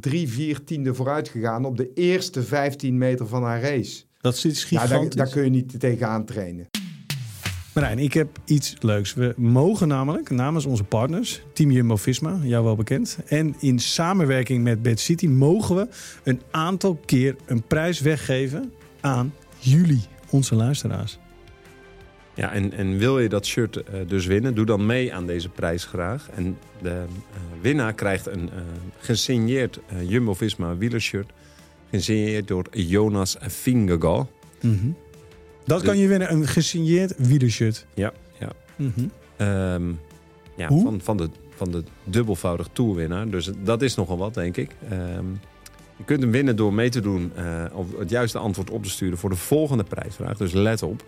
drie, 0.01 0.29
vier 0.29 0.65
tiende 0.65 0.95
vooruit 0.95 1.29
gegaan... 1.29 1.65
op 1.65 1.77
de 1.77 1.91
eerste 1.95 2.43
15 2.43 2.99
meter 2.99 3.27
van 3.27 3.43
haar 3.43 3.61
race. 3.61 4.03
Dat 4.21 4.35
is 4.35 4.45
iets 4.45 4.69
Ja, 4.69 4.79
daar, 4.79 4.89
gigantisch. 4.89 5.15
daar 5.15 5.29
kun 5.29 5.45
je 5.45 5.51
niet 5.51 5.81
tegenaan 5.81 6.25
trainen. 6.25 6.69
Marijn, 7.75 7.99
ik 7.99 8.13
heb 8.13 8.29
iets 8.45 8.77
leuks. 8.81 9.15
We 9.15 9.35
mogen 9.37 9.89
namelijk 9.89 10.31
namens 10.31 10.65
onze 10.65 10.85
partners, 10.85 11.43
Team 11.53 11.71
Jumbo-Visma, 11.71 12.39
jou 12.43 12.65
wel 12.65 12.77
bekend... 12.77 13.19
en 13.27 13.55
in 13.59 13.79
samenwerking 13.79 14.63
met 14.63 14.83
Bad 14.83 14.99
City 15.01 15.27
mogen 15.27 15.77
we 15.77 15.89
een 16.23 16.41
aantal 16.51 16.99
keer 17.05 17.37
een 17.47 17.63
prijs 17.63 18.01
weggeven 18.01 18.73
aan 19.01 19.33
jullie, 19.65 20.03
onze 20.31 20.55
luisteraars. 20.55 21.19
Ja, 22.35 22.53
en, 22.53 22.73
en 22.73 22.99
wil 22.99 23.19
je 23.19 23.29
dat 23.29 23.47
shirt 23.47 23.77
eh, 23.77 24.01
dus 24.07 24.27
winnen, 24.27 24.55
doe 24.55 24.67
dan 24.67 24.87
mee 24.87 25.15
aan 25.15 25.27
deze 25.27 25.49
prijs 25.49 25.85
graag. 25.85 26.29
En 26.35 26.59
de 26.83 26.89
eh, 26.91 27.05
winnaar 27.61 27.95
krijgt 27.95 28.27
een 28.27 28.51
eh, 28.51 28.63
gesigneerd 28.99 29.81
Jumbo-Visma 30.07 30.77
wielershirt. 30.77 31.31
Gesigneerd 31.91 32.49
door 32.49 32.67
Jonas 32.71 33.37
Fingergal. 33.41 34.31
Dat 35.65 35.83
kan 35.83 35.99
je 35.99 36.09
winnen, 36.09 36.33
een 36.33 36.47
gesigneerd 36.47 37.15
wielershirt. 37.17 37.87
Ja, 37.95 38.13
ja. 38.39 38.53
Mhm. 38.77 39.07
Ehm, 39.37 39.93
ja 40.57 40.69
Hoe? 40.69 40.83
van, 40.83 41.01
van, 41.01 41.17
de, 41.17 41.29
van 41.57 41.71
de 41.71 41.83
dubbelvoudig 42.05 42.69
toerwinnaar. 42.73 43.29
Dus 43.29 43.51
dat 43.65 43.83
is 43.83 43.95
nogal 43.95 44.19
wat, 44.19 44.35
denk 44.35 44.57
ik. 44.57 44.71
Ehm, 44.91 45.25
je 46.05 46.11
kunt 46.11 46.23
hem 46.23 46.31
winnen 46.31 46.57
door 46.57 46.75
mee 46.75 46.89
te 46.89 47.01
doen 47.01 47.33
eh, 47.37 47.65
of 47.73 47.99
het 47.99 48.11
juiste 48.11 48.39
antwoord 48.39 48.71
op 48.71 48.83
te 48.83 48.91
sturen 48.91 49.19
voor 49.19 49.31
de 49.31 49.37
volgende 49.37 49.85
prijsvraag. 49.85 50.37
Dus 50.37 50.53
let 50.53 50.83
op. 50.83 51.05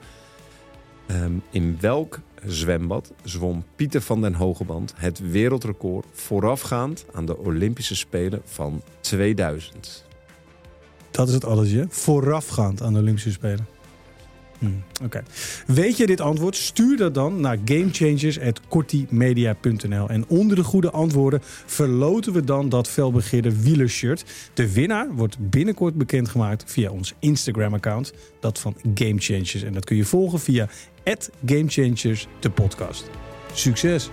Ehm, 1.06 1.32
in 1.50 1.76
welk 1.80 2.20
zwembad 2.46 3.12
zwom 3.24 3.64
Pieter 3.76 4.00
van 4.00 4.20
den 4.20 4.34
Hogeband 4.34 4.94
het 4.96 5.30
wereldrecord 5.30 6.06
voorafgaand 6.12 7.06
aan 7.12 7.26
de 7.26 7.38
Olympische 7.38 7.96
Spelen 7.96 8.40
van 8.44 8.82
2000? 9.00 10.04
Dat 11.10 11.28
is 11.28 11.34
het 11.34 11.44
allesje. 11.44 11.86
Voorafgaand 11.88 12.82
aan 12.82 12.92
de 12.92 12.98
Olympische 12.98 13.32
Spelen. 13.32 13.75
Hm, 14.58 14.66
Oké. 15.04 15.22
Weet 15.66 15.96
je 15.96 16.06
dit 16.06 16.20
antwoord? 16.20 16.56
Stuur 16.56 16.96
dat 16.96 17.14
dan 17.14 17.40
naar 17.40 17.58
gamechangers.kortimedia.nl. 17.64 20.08
En 20.08 20.24
onder 20.28 20.56
de 20.56 20.64
goede 20.64 20.90
antwoorden 20.90 21.40
verloten 21.66 22.32
we 22.32 22.44
dan 22.44 22.68
dat 22.68 22.88
felbegeerde 22.88 23.62
wielershirt. 23.62 24.24
De 24.54 24.72
winnaar 24.72 25.14
wordt 25.14 25.50
binnenkort 25.50 25.94
bekendgemaakt 25.94 26.64
via 26.66 26.90
ons 26.90 27.14
Instagram-account. 27.18 28.12
Dat 28.40 28.58
van 28.58 28.76
Gamechangers. 28.94 29.62
En 29.62 29.72
dat 29.72 29.84
kun 29.84 29.96
je 29.96 30.04
volgen 30.04 30.40
via 30.40 30.68
Gamechangers, 31.44 32.26
de 32.40 32.50
podcast. 32.50 33.10
Succes! 33.52 34.10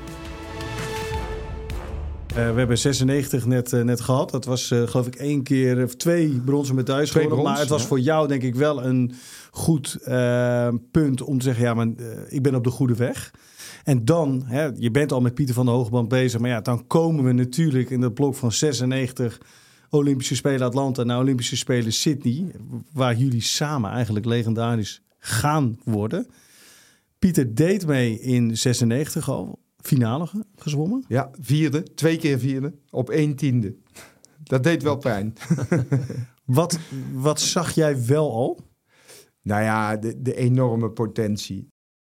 Eh, 2.35 2.51
we 2.51 2.57
hebben 2.57 2.77
96 2.77 3.45
net, 3.45 3.73
eh, 3.73 3.81
net 3.81 4.01
gehad. 4.01 4.31
Dat 4.31 4.45
was 4.45 4.71
eh, 4.71 4.87
geloof 4.87 5.07
ik 5.07 5.15
één 5.15 5.43
keer 5.43 5.83
of 5.83 5.95
twee 5.95 6.41
bronzen 6.45 6.75
medailles 6.75 7.11
brons, 7.11 7.43
maar 7.43 7.59
het 7.59 7.69
was 7.69 7.81
ja. 7.81 7.87
voor 7.87 7.99
jou 7.99 8.27
denk 8.27 8.43
ik 8.43 8.55
wel 8.55 8.83
een 8.83 9.13
goed 9.55 9.97
eh, 10.03 10.73
punt 10.91 11.21
om 11.21 11.37
te 11.37 11.43
zeggen... 11.43 11.63
ja, 11.63 11.73
maar 11.73 11.87
eh, 11.97 12.05
ik 12.27 12.41
ben 12.41 12.55
op 12.55 12.63
de 12.63 12.69
goede 12.69 12.95
weg. 12.95 13.31
En 13.83 14.05
dan, 14.05 14.43
hè, 14.45 14.69
je 14.75 14.91
bent 14.91 15.11
al 15.11 15.21
met 15.21 15.33
Pieter 15.33 15.55
van 15.55 15.65
de 15.65 15.71
Hogeband 15.71 16.07
bezig... 16.07 16.39
maar 16.39 16.49
ja, 16.49 16.61
dan 16.61 16.87
komen 16.87 17.23
we 17.23 17.31
natuurlijk 17.31 17.89
in 17.89 18.01
dat 18.01 18.13
blok 18.13 18.35
van 18.35 18.51
96... 18.51 19.41
Olympische 19.89 20.35
Spelen 20.35 20.61
Atlanta 20.67 21.03
naar 21.03 21.19
Olympische 21.19 21.57
Spelen 21.57 21.93
Sydney... 21.93 22.51
waar 22.93 23.15
jullie 23.15 23.41
samen 23.41 23.91
eigenlijk 23.91 24.25
legendarisch 24.25 25.01
gaan 25.19 25.79
worden. 25.83 26.27
Pieter 27.19 27.55
deed 27.55 27.85
mee 27.85 28.19
in 28.19 28.57
96 28.57 29.29
al, 29.29 29.59
finale 29.77 30.27
ge- 30.27 30.45
gezwommen. 30.55 31.03
Ja, 31.07 31.29
vierde, 31.39 31.83
twee 31.83 32.17
keer 32.17 32.39
vierde, 32.39 32.73
op 32.89 33.09
één 33.09 33.35
tiende. 33.35 33.75
Dat 34.43 34.63
deed 34.63 34.83
wel 34.83 34.97
pijn. 34.97 35.33
Wat, 36.45 36.79
wat 37.13 37.41
zag 37.41 37.71
jij 37.71 38.05
wel 38.05 38.31
al? 38.33 38.59
Nou 39.43 39.61
ja, 39.63 39.97
de, 39.97 40.21
de 40.21 40.35
enorme 40.35 40.89
potentie. 40.89 41.67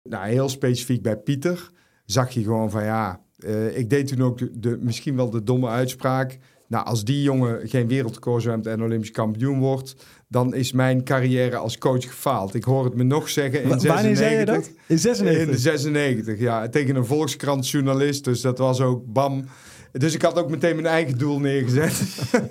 Nou, 0.09 0.27
heel 0.27 0.49
specifiek 0.49 1.01
bij 1.01 1.17
Pieter 1.17 1.69
zag 2.05 2.31
je 2.31 2.43
gewoon 2.43 2.71
van 2.71 2.83
ja, 2.83 3.21
eh, 3.37 3.77
ik 3.77 3.89
deed 3.89 4.07
toen 4.07 4.21
ook 4.21 4.37
de, 4.37 4.59
de- 4.59 4.77
misschien 4.81 5.15
wel 5.15 5.29
de 5.29 5.43
domme 5.43 5.67
uitspraak. 5.67 6.37
Nou, 6.67 6.85
als 6.85 7.03
die 7.03 7.21
jongen 7.21 7.67
geen 7.69 7.87
wereldrecord 7.87 8.41
zwemt 8.43 8.65
en 8.67 8.83
Olympisch 8.83 9.11
kampioen 9.11 9.59
wordt, 9.59 9.95
dan 10.27 10.53
is 10.53 10.71
mijn 10.71 11.03
carrière 11.03 11.55
als 11.57 11.77
coach 11.77 12.03
gefaald. 12.03 12.53
Ik 12.53 12.63
hoor 12.63 12.83
het 12.85 12.95
me 12.95 13.03
nog 13.03 13.29
zeggen 13.29 13.61
in 13.63 13.69
Wa- 13.69 13.77
96. 13.79 13.93
Wanneer 14.01 14.15
zei 14.15 14.39
je 14.39 14.45
dat? 14.45 14.71
In 14.87 14.99
96? 14.99 15.45
In 15.45 15.51
de 15.51 15.57
96, 15.57 16.39
ja. 16.39 16.69
Tegen 16.69 16.95
een 16.95 17.05
Volkskrant-journalist. 17.05 18.23
Dus 18.23 18.41
dat 18.41 18.57
was 18.57 18.81
ook 18.81 19.13
bam. 19.13 19.45
Dus 19.91 20.13
ik 20.13 20.21
had 20.21 20.35
ook 20.39 20.49
meteen 20.49 20.75
mijn 20.75 20.87
eigen 20.87 21.17
doel 21.17 21.39
neergezet. 21.39 21.93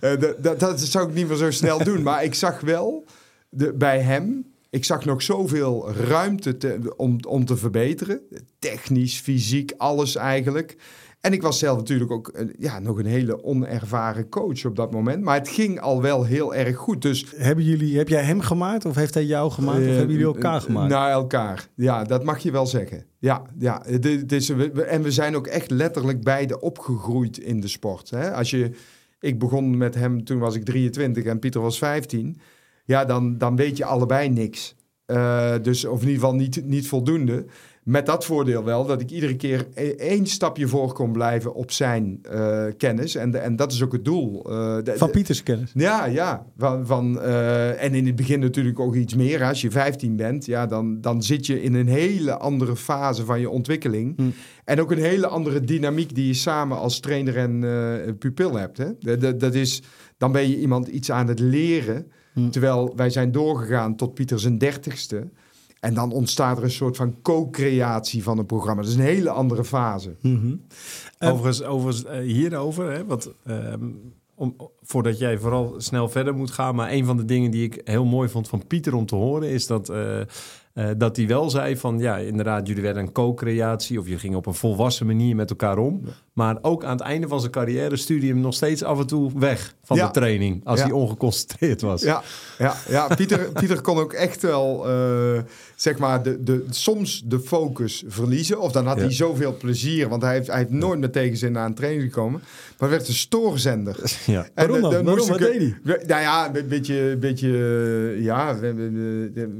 Eh, 0.00 0.20
dat, 0.20 0.42
dat, 0.42 0.60
dat 0.60 0.80
zou 0.80 1.08
ik 1.08 1.14
niet 1.14 1.28
meer 1.28 1.36
zo 1.36 1.50
snel 1.50 1.84
doen. 1.84 2.02
Maar 2.02 2.24
ik 2.24 2.34
zag 2.34 2.60
wel 2.60 3.04
de, 3.56 3.72
bij 3.72 4.00
hem... 4.00 4.54
Ik 4.70 4.84
zag 4.84 5.04
nog 5.04 5.22
zoveel 5.22 5.92
ruimte 5.92 6.56
te, 6.56 6.94
om, 6.96 7.18
om 7.28 7.44
te 7.44 7.56
verbeteren. 7.56 8.20
Technisch, 8.58 9.20
fysiek, 9.20 9.72
alles 9.76 10.16
eigenlijk. 10.16 10.76
En 11.20 11.32
ik 11.32 11.42
was 11.42 11.58
zelf 11.58 11.76
natuurlijk 11.78 12.10
ook 12.10 12.28
eh, 12.28 12.46
ja, 12.58 12.78
nog 12.78 12.98
een 12.98 13.06
hele 13.06 13.44
onervaren 13.44 14.28
coach 14.28 14.64
op 14.64 14.76
dat 14.76 14.92
moment. 14.92 15.22
Maar 15.22 15.38
het 15.38 15.48
ging 15.48 15.80
al 15.80 16.02
wel 16.02 16.24
heel 16.24 16.54
erg 16.54 16.76
goed. 16.76 17.02
Dus 17.02 17.26
Hebben 17.36 17.64
jullie, 17.64 17.96
heb 17.96 18.08
jij 18.08 18.22
hem 18.22 18.40
gemaakt 18.40 18.84
of 18.84 18.94
heeft 18.94 19.14
hij 19.14 19.24
jou 19.24 19.50
gemaakt? 19.50 19.78
of 19.78 19.84
eh, 19.86 19.96
hebben 19.96 20.16
jullie 20.16 20.34
elkaar 20.34 20.60
gemaakt? 20.60 20.90
Naar 20.90 21.10
elkaar. 21.10 21.68
Ja, 21.74 22.04
dat 22.04 22.24
mag 22.24 22.38
je 22.38 22.50
wel 22.50 22.66
zeggen. 22.66 23.04
Ja, 23.18 23.42
ja. 23.58 23.82
Het 23.86 24.32
is, 24.32 24.50
en 24.86 25.02
we 25.02 25.10
zijn 25.10 25.36
ook 25.36 25.46
echt 25.46 25.70
letterlijk 25.70 26.22
beide 26.22 26.60
opgegroeid 26.60 27.38
in 27.38 27.60
de 27.60 27.68
sport. 27.68 28.10
Hè? 28.10 28.32
Als 28.32 28.50
je, 28.50 28.70
ik 29.20 29.38
begon 29.38 29.76
met 29.76 29.94
hem, 29.94 30.24
toen 30.24 30.38
was 30.38 30.54
ik 30.54 30.64
23 30.64 31.24
en 31.24 31.38
Pieter 31.38 31.60
was 31.60 31.78
15. 31.78 32.40
Ja, 32.86 33.04
dan, 33.04 33.38
dan 33.38 33.56
weet 33.56 33.76
je 33.76 33.84
allebei 33.84 34.28
niks. 34.28 34.74
Eh, 35.06 35.52
dus, 35.62 35.84
of 35.84 36.02
in 36.02 36.08
ieder 36.08 36.22
geval 36.22 36.34
niet, 36.36 36.64
niet 36.64 36.88
voldoende. 36.88 37.44
Met 37.82 38.06
dat 38.06 38.24
voordeel 38.24 38.64
wel 38.64 38.86
dat 38.86 39.00
ik 39.00 39.10
iedere 39.10 39.36
keer 39.36 39.66
e- 39.74 39.90
één 39.90 40.26
stapje 40.26 40.68
voor 40.68 40.92
kon 40.92 41.12
blijven 41.12 41.54
op 41.54 41.70
zijn 41.70 42.18
eh, 42.22 42.64
kennis. 42.76 43.14
En, 43.14 43.42
en 43.42 43.56
dat 43.56 43.72
is 43.72 43.82
ook 43.82 43.92
het 43.92 44.04
doel. 44.04 44.50
Eh, 44.50 44.78
Van 44.84 45.10
Pieters 45.10 45.42
kennis. 45.42 45.70
ja, 45.74 46.04
ja. 46.04 46.46
Van, 46.56 46.86
van, 46.86 47.20
en 47.20 47.94
in 47.94 48.06
het 48.06 48.16
begin 48.16 48.40
natuurlijk 48.40 48.80
ook 48.80 48.94
iets 48.94 49.14
meer. 49.14 49.44
Als 49.44 49.60
je 49.60 49.70
15 49.70 50.16
bent, 50.16 50.46
ja, 50.46 50.66
dan, 50.66 51.00
dan 51.00 51.22
zit 51.22 51.46
je 51.46 51.62
in 51.62 51.74
een 51.74 51.88
hele 51.88 52.36
andere 52.36 52.76
fase 52.76 53.24
van 53.24 53.40
je 53.40 53.50
ontwikkeling. 53.50 54.16
Hm. 54.16 54.22
En 54.64 54.80
ook 54.80 54.90
een 54.90 54.98
hele 54.98 55.26
andere 55.26 55.60
dynamiek 55.60 56.14
die 56.14 56.26
je 56.26 56.34
samen 56.34 56.78
als 56.78 57.00
trainer 57.00 57.36
en 57.36 58.18
pupil 58.18 58.54
hebt. 58.56 58.78
Hè? 58.78 58.86
Dat, 58.98 59.20
dat, 59.20 59.40
dat 59.40 59.54
is, 59.54 59.82
dan 60.16 60.32
ben 60.32 60.48
je 60.48 60.58
iemand 60.58 60.88
iets 60.88 61.10
aan 61.10 61.28
het 61.28 61.38
leren. 61.38 62.06
Hm. 62.36 62.48
Terwijl 62.48 62.92
wij 62.96 63.10
zijn 63.10 63.32
doorgegaan 63.32 63.96
tot 63.96 64.14
Pieter 64.14 64.40
zijn 64.40 64.58
dertigste. 64.58 65.28
En 65.80 65.94
dan 65.94 66.12
ontstaat 66.12 66.58
er 66.58 66.64
een 66.64 66.70
soort 66.70 66.96
van 66.96 67.22
co-creatie 67.22 68.22
van 68.22 68.38
een 68.38 68.46
programma. 68.46 68.82
Dat 68.82 68.90
is 68.90 68.96
een 68.96 69.02
hele 69.02 69.30
andere 69.30 69.64
fase. 69.64 70.16
Mhm. 70.20 70.54
Overigens, 71.18 71.62
overigens 71.62 72.04
eh, 72.04 72.18
hierover, 72.20 72.92
hè, 72.92 73.04
wat, 73.04 73.34
ehm, 73.44 73.84
om, 74.34 74.56
voordat 74.82 75.18
jij 75.18 75.38
vooral 75.38 75.74
snel 75.76 76.08
verder 76.08 76.34
moet 76.34 76.50
gaan. 76.50 76.74
Maar 76.74 76.90
een 76.92 77.04
van 77.04 77.16
de 77.16 77.24
dingen 77.24 77.50
die 77.50 77.64
ik 77.64 77.80
heel 77.84 78.04
mooi 78.04 78.28
vond 78.28 78.48
van 78.48 78.66
Pieter 78.66 78.94
om 78.94 79.06
te 79.06 79.14
horen 79.14 79.48
is 79.50 79.66
dat. 79.66 79.88
eh, 79.88 80.20
Eh, 80.76 80.88
dat 80.96 81.16
hij 81.16 81.26
wel 81.26 81.50
zei 81.50 81.76
van 81.76 81.98
ja, 81.98 82.16
inderdaad, 82.16 82.66
jullie 82.66 82.82
werden 82.82 83.02
een 83.02 83.12
co-creatie 83.12 83.98
of 83.98 84.08
je 84.08 84.18
ging 84.18 84.34
op 84.34 84.46
een 84.46 84.54
volwassen 84.54 85.06
manier 85.06 85.36
met 85.36 85.50
elkaar 85.50 85.78
om. 85.78 86.00
Maar 86.36 86.56
ook 86.62 86.84
aan 86.84 86.90
het 86.96 87.00
einde 87.00 87.28
van 87.28 87.40
zijn 87.40 87.52
carrière 87.52 87.96
stuurde 87.96 88.24
hij 88.24 88.32
hem 88.34 88.42
nog 88.42 88.54
steeds 88.54 88.82
af 88.82 88.98
en 88.98 89.06
toe 89.06 89.30
weg 89.38 89.74
van 89.84 89.96
Ja. 89.96 90.06
de 90.06 90.12
training 90.12 90.60
als 90.64 90.78
Ja. 90.78 90.84
hij 90.84 90.94
ongeconcentreerd 90.94 91.80
was. 91.80 92.02
Ja, 92.02 92.22
ja, 92.58 92.76
ja 92.88 93.06
Pieter, 93.14 93.52
Pieter 93.52 93.80
kon 93.80 93.98
ook 93.98 94.12
echt 94.12 94.42
wel, 94.42 94.88
eh, 94.88 95.38
zeg 95.76 95.98
maar, 95.98 96.22
de, 96.22 96.42
de, 96.42 96.64
soms 96.70 97.22
de 97.24 97.40
focus 97.40 98.04
verliezen. 98.06 98.60
Of 98.60 98.72
dan 98.72 98.86
had 98.86 98.96
Ja. 98.96 99.02
hij 99.02 99.12
zoveel 99.12 99.56
plezier, 99.56 100.08
want 100.08 100.22
hij 100.22 100.32
heeft, 100.34 100.46
hij 100.46 100.56
heeft 100.58 100.70
nooit 100.70 101.00
met 101.00 101.12
tegenzin 101.12 101.52
naar 101.52 101.66
een 101.66 101.74
training 101.74 102.02
gekomen. 102.12 102.42
Maar 102.78 102.88
werd 102.90 103.08
een 103.08 103.14
stoorzender. 103.14 103.96
Ja. 104.26 104.46
Waarom 104.54 104.76
En, 104.76 104.82
dan? 104.82 104.90
eh, 104.94 104.98
Waarom? 104.98 105.16
moest 105.16 105.28
Wat 105.28 105.40
ik- 105.40 105.46
deed 105.46 105.74
hij? 105.84 106.04
Nou 106.06 106.20
ja, 106.20 106.54
een 106.54 106.68
beetje, 106.68 106.94
een 107.10 107.18
beetje 107.20 107.48
eh, 108.16 108.24
ja, 108.24 108.56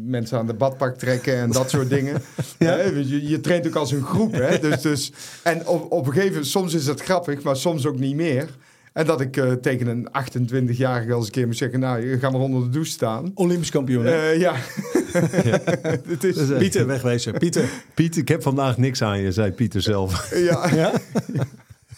mensen 0.05 0.39
aan 0.39 0.47
de 0.47 0.55
badpak 0.55 0.97
trekken 0.99 1.37
en 1.37 1.51
dat 1.51 1.70
soort 1.70 1.89
dingen. 1.91 2.22
Je, 2.59 3.29
je 3.29 3.41
traint 3.41 3.66
ook 3.66 3.74
als 3.74 3.93
een 3.93 4.03
groep, 4.05 4.33
hè? 4.33 4.59
Dus, 4.68 4.81
dus, 4.83 5.12
en 5.43 5.66
op, 5.66 5.93
op 5.93 6.07
een 6.07 6.12
gegeven 6.12 6.29
moment, 6.33 6.47
soms 6.47 6.66
is 6.75 6.85
dat 6.85 7.01
grappig, 7.03 7.43
maar 7.43 7.57
soms 7.57 7.87
ook 7.87 7.99
niet 7.99 8.14
meer. 8.14 8.49
En 8.93 9.07
dat 9.07 9.21
ik 9.21 9.37
eh, 9.37 9.53
tegen 9.53 9.87
een 9.87 10.09
28-jarige 10.09 11.12
als 11.12 11.27
een 11.27 11.31
keer 11.33 11.47
moet 11.47 11.57
zeggen, 11.57 11.81
nou, 11.81 12.07
je 12.09 12.19
gaat 12.19 12.33
maar 12.33 12.41
onder 12.41 12.62
de 12.62 12.69
douche 12.69 12.91
staan. 12.91 13.31
Olympisch 13.35 13.71
kampioen. 13.71 14.05
hè? 14.05 14.31
Eh, 14.31 14.41
ja. 14.41 14.55
Het 16.09 16.25
is, 16.25 16.35
Dus, 16.35 16.51
eh, 16.51 16.59
Pieter, 16.59 16.87
wegwezen. 16.87 17.33
Pieter. 17.33 17.69
Piet, 17.95 18.17
ik 18.17 18.29
heb 18.29 18.43
vandaag 18.43 18.77
niks 18.77 19.03
aan 19.03 19.21
je, 19.21 19.33
zei 19.33 19.53
Pieter 19.53 19.83
zelf. 19.83 20.35
ja. 20.35 20.69
Ja? 20.75 20.93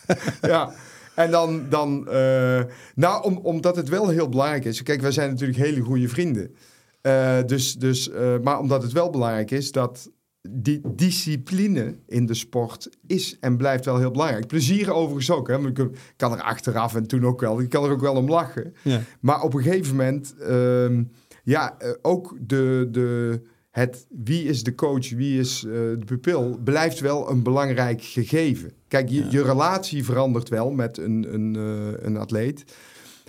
ja. 0.40 0.72
En 1.14 1.30
dan, 1.30 1.66
dan 1.68 2.08
eh, 2.08 2.60
nou, 2.94 3.24
om, 3.24 3.36
omdat 3.36 3.76
het 3.76 3.88
wel 3.88 4.08
heel 4.08 4.28
belangrijk 4.28 4.64
is. 4.64 4.82
Kijk, 4.82 5.00
wij 5.00 5.12
zijn 5.12 5.30
natuurlijk 5.30 5.58
hele 5.58 5.80
goede 5.80 6.08
vrienden. 6.08 6.54
Eh, 7.00 7.36
dus, 7.46 7.74
dus, 7.74 8.10
eh, 8.10 8.34
maar 8.42 8.58
omdat 8.58 8.82
het 8.82 8.92
wel 8.92 9.10
belangrijk 9.10 9.50
is 9.50 9.72
dat 9.72 10.10
die 10.50 10.80
discipline 10.94 11.96
in 12.06 12.26
de 12.26 12.34
sport 12.34 12.90
is 13.06 13.36
en 13.40 13.56
blijft 13.56 13.84
wel 13.84 13.98
heel 13.98 14.10
belangrijk. 14.10 14.46
Plezier 14.46 14.92
overigens 14.92 15.30
ook. 15.30 15.48
Hè? 15.48 15.66
Ik 15.66 15.88
kan 16.16 16.32
er 16.32 16.42
achteraf 16.42 16.94
en 16.94 17.06
toen 17.06 17.26
ook 17.26 17.40
wel. 17.40 17.60
Ik 17.60 17.68
kan 17.68 17.84
er 17.84 17.90
ook 17.90 18.00
wel 18.00 18.14
om 18.14 18.28
lachen. 18.28 18.74
Ja. 18.82 19.00
Maar 19.20 19.42
op 19.42 19.54
een 19.54 19.62
gegeven 19.62 19.96
moment, 19.96 20.34
ehm, 20.38 21.02
ja, 21.44 21.78
eh, 21.78 21.90
ook 22.02 22.36
de, 22.40 22.88
de, 22.90 23.40
het 23.70 24.06
wie 24.08 24.44
is 24.44 24.62
de 24.62 24.74
coach, 24.74 25.10
wie 25.10 25.38
is 25.38 25.64
eh, 25.64 25.72
de 25.72 26.04
pupil, 26.04 26.60
blijft 26.64 27.00
wel 27.00 27.30
een 27.30 27.42
belangrijk 27.42 28.02
gegeven. 28.02 28.72
Kijk, 28.88 29.08
je, 29.08 29.26
je 29.30 29.42
relatie 29.42 30.04
verandert 30.04 30.48
wel 30.48 30.70
met 30.70 30.98
een, 30.98 31.34
een, 31.34 31.56
eh, 31.56 32.04
een 32.06 32.16
atleet. 32.16 32.64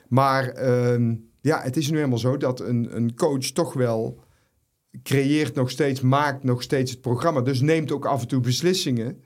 Maar 0.08 0.48
ehm, 0.48 1.16
ja, 1.42 1.62
het 1.62 1.78
is 1.78 1.90
nu 1.90 1.96
helemaal 1.96 2.18
zo 2.18 2.38
dat 2.38 2.60
een, 2.60 2.96
een 2.96 3.16
coach 3.16 3.46
toch 3.46 3.74
wel 3.74 4.20
creëert 5.04 5.56
nog 5.56 5.70
steeds, 5.70 6.02
maakt 6.02 6.44
nog 6.44 6.62
steeds 6.62 6.92
het 6.92 7.02
programma. 7.02 7.42
Dus 7.42 7.62
neemt 7.62 7.92
ook 7.92 8.06
af 8.06 8.22
en 8.22 8.28
toe 8.28 8.40
beslissingen. 8.40 9.22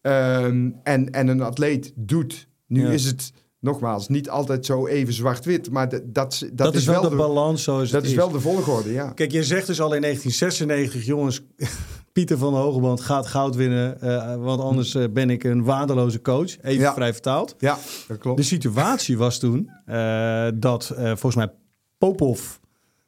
Ehm, 0.00 0.70
en, 0.82 1.10
en 1.10 1.28
een 1.28 1.40
atleet 1.42 1.92
doet. 1.96 2.48
Nu 2.66 2.82
Ja. 2.86 2.90
is 2.92 3.04
het 3.04 3.32
nogmaals 3.60 4.08
niet 4.08 4.30
altijd 4.30 4.66
zo 4.66 4.86
even 4.86 5.12
zwart-wit, 5.12 5.70
maar 5.70 5.88
dat, 5.88 6.02
dat, 6.14 6.38
dat, 6.40 6.56
Dat, 6.56 6.74
is 6.74 6.84
wel 6.86 7.02
de 7.02 7.08
de, 7.08 7.16
balans 7.16 7.62
zoals 7.62 7.90
dat 7.90 8.00
het 8.02 8.10
is 8.10 8.16
wel 8.16 8.30
de 8.30 8.40
volgorde, 8.40 8.92
ja. 8.92 9.10
Kijk, 9.10 9.32
je 9.32 9.44
zegt 9.44 9.66
dus 9.66 9.80
al 9.80 9.94
in 9.94 10.00
1996, 10.00 11.04
jongens, 11.04 11.42
Pieter 12.12 12.38
van 12.38 12.52
de 12.52 12.58
Hogeband 12.58 13.00
gaat 13.00 13.26
goud 13.26 13.54
winnen, 13.54 14.00
eh, 14.00 14.36
want 14.36 14.60
anders 14.60 14.94
eh, 14.94 15.04
ben 15.10 15.30
ik 15.30 15.44
een 15.44 15.62
waardeloze 15.64 16.20
coach. 16.20 16.60
Even 16.62 16.80
Ja. 16.82 16.94
vrij 16.94 17.12
vertaald. 17.12 17.54
Ja, 17.58 17.78
dat 18.08 18.18
klopt. 18.18 18.36
De 18.36 18.42
situatie 18.44 19.18
was 19.18 19.38
toen 19.38 19.70
eh, 19.86 20.48
dat 20.54 20.86
volgens 20.96 21.34
mij 21.34 21.50
Popov 21.98 22.40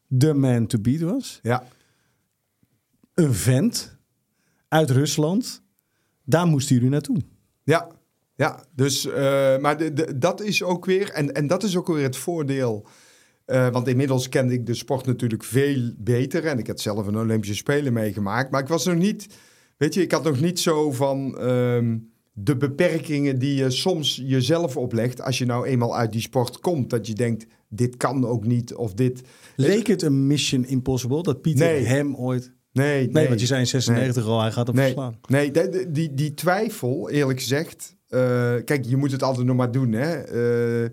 de 0.07 0.35
man 0.35 0.67
to 0.67 0.79
beat 0.79 1.01
was. 1.01 1.39
ja, 1.43 1.65
Een 3.17 3.35
vent 3.35 3.97
uit 4.69 4.91
Rusland, 4.91 5.63
daar 6.25 6.47
moest 6.47 6.69
jullie 6.69 6.89
naartoe. 6.89 7.17
ja, 7.65 7.89
ja. 8.35 8.65
Dus, 8.75 9.07
eh, 9.07 9.59
maar 9.59 9.79
de, 9.79 9.93
de- 9.93 10.19
dat 10.19 10.41
is 10.41 10.63
ook 10.63 10.85
weer, 10.85 11.11
en, 11.11 11.33
en 11.33 11.47
dat 11.47 11.63
is 11.63 11.77
ook 11.77 11.87
weer 11.87 12.03
het 12.03 12.17
voordeel. 12.17 12.87
Eh, 13.45 13.69
want 13.69 13.89
inmiddels 13.89 14.29
kende 14.29 14.53
ik 14.55 14.67
de 14.67 14.75
sport 14.75 15.07
natuurlijk 15.07 15.45
veel 15.45 15.93
beter. 15.99 16.45
En 16.45 16.59
ik 16.59 16.67
had 16.67 16.81
zelf 16.81 17.07
een 17.07 17.19
Olympische 17.19 17.55
Spelen 17.55 17.93
meegemaakt. 17.93 18.51
Maar 18.51 18.61
ik 18.61 18.69
was 18.69 18.85
nog 18.85 18.97
niet, 18.97 19.27
weet 19.77 19.95
je, 19.95 20.03
ik 20.03 20.13
had 20.13 20.25
nog 20.25 20.41
niet 20.41 20.61
zo 20.61 20.93
van 20.93 21.39
ehm, 21.39 21.99
de 22.33 22.57
beperkingen 22.57 23.39
die 23.39 23.55
je 23.55 23.71
soms 23.71 24.21
jezelf 24.25 24.77
oplegt. 24.77 25.21
Als 25.23 25.39
je 25.39 25.47
nou 25.47 25.67
eenmaal 25.67 25.97
uit 25.97 26.13
die 26.13 26.21
sport 26.21 26.61
komt. 26.61 26.91
Dat 26.91 27.07
je 27.07 27.15
denkt, 27.15 27.47
dit 27.69 27.97
kan 27.97 28.27
ook 28.27 28.45
niet. 28.47 28.75
Of 28.75 28.95
dit. 28.95 29.23
Leek 29.57 29.87
het 29.87 30.03
een 30.03 30.27
mission 30.27 30.65
impossible 30.65 31.23
dat 31.23 31.41
Pieter 31.43 31.67
Nee. 31.67 31.85
hem 31.85 32.17
ooit... 32.17 32.55
Nee, 32.77 32.99
Nee, 33.05 33.09
nee. 33.13 33.29
want 33.29 33.41
je 33.41 33.47
zei 33.47 33.61
in 33.61 33.67
96 33.67 34.27
al, 34.27 34.41
hij 34.41 34.53
gaat 34.53 34.67
hem 34.67 34.77
Nee, 34.77 34.85
verslaan. 34.85 35.19
nee 35.29 35.51
die, 35.91 36.15
die 36.15 36.35
twijfel, 36.35 37.11
eerlijk 37.11 37.41
gezegd. 37.41 37.97
eh, 38.09 38.55
kijk, 38.65 38.85
je 38.85 38.97
moet 38.97 39.13
het 39.13 39.23
altijd 39.23 39.47
nog 39.47 39.57
maar 39.57 39.71
doen, 39.71 39.93
hè. 39.93 40.13
Eh, 40.85 40.91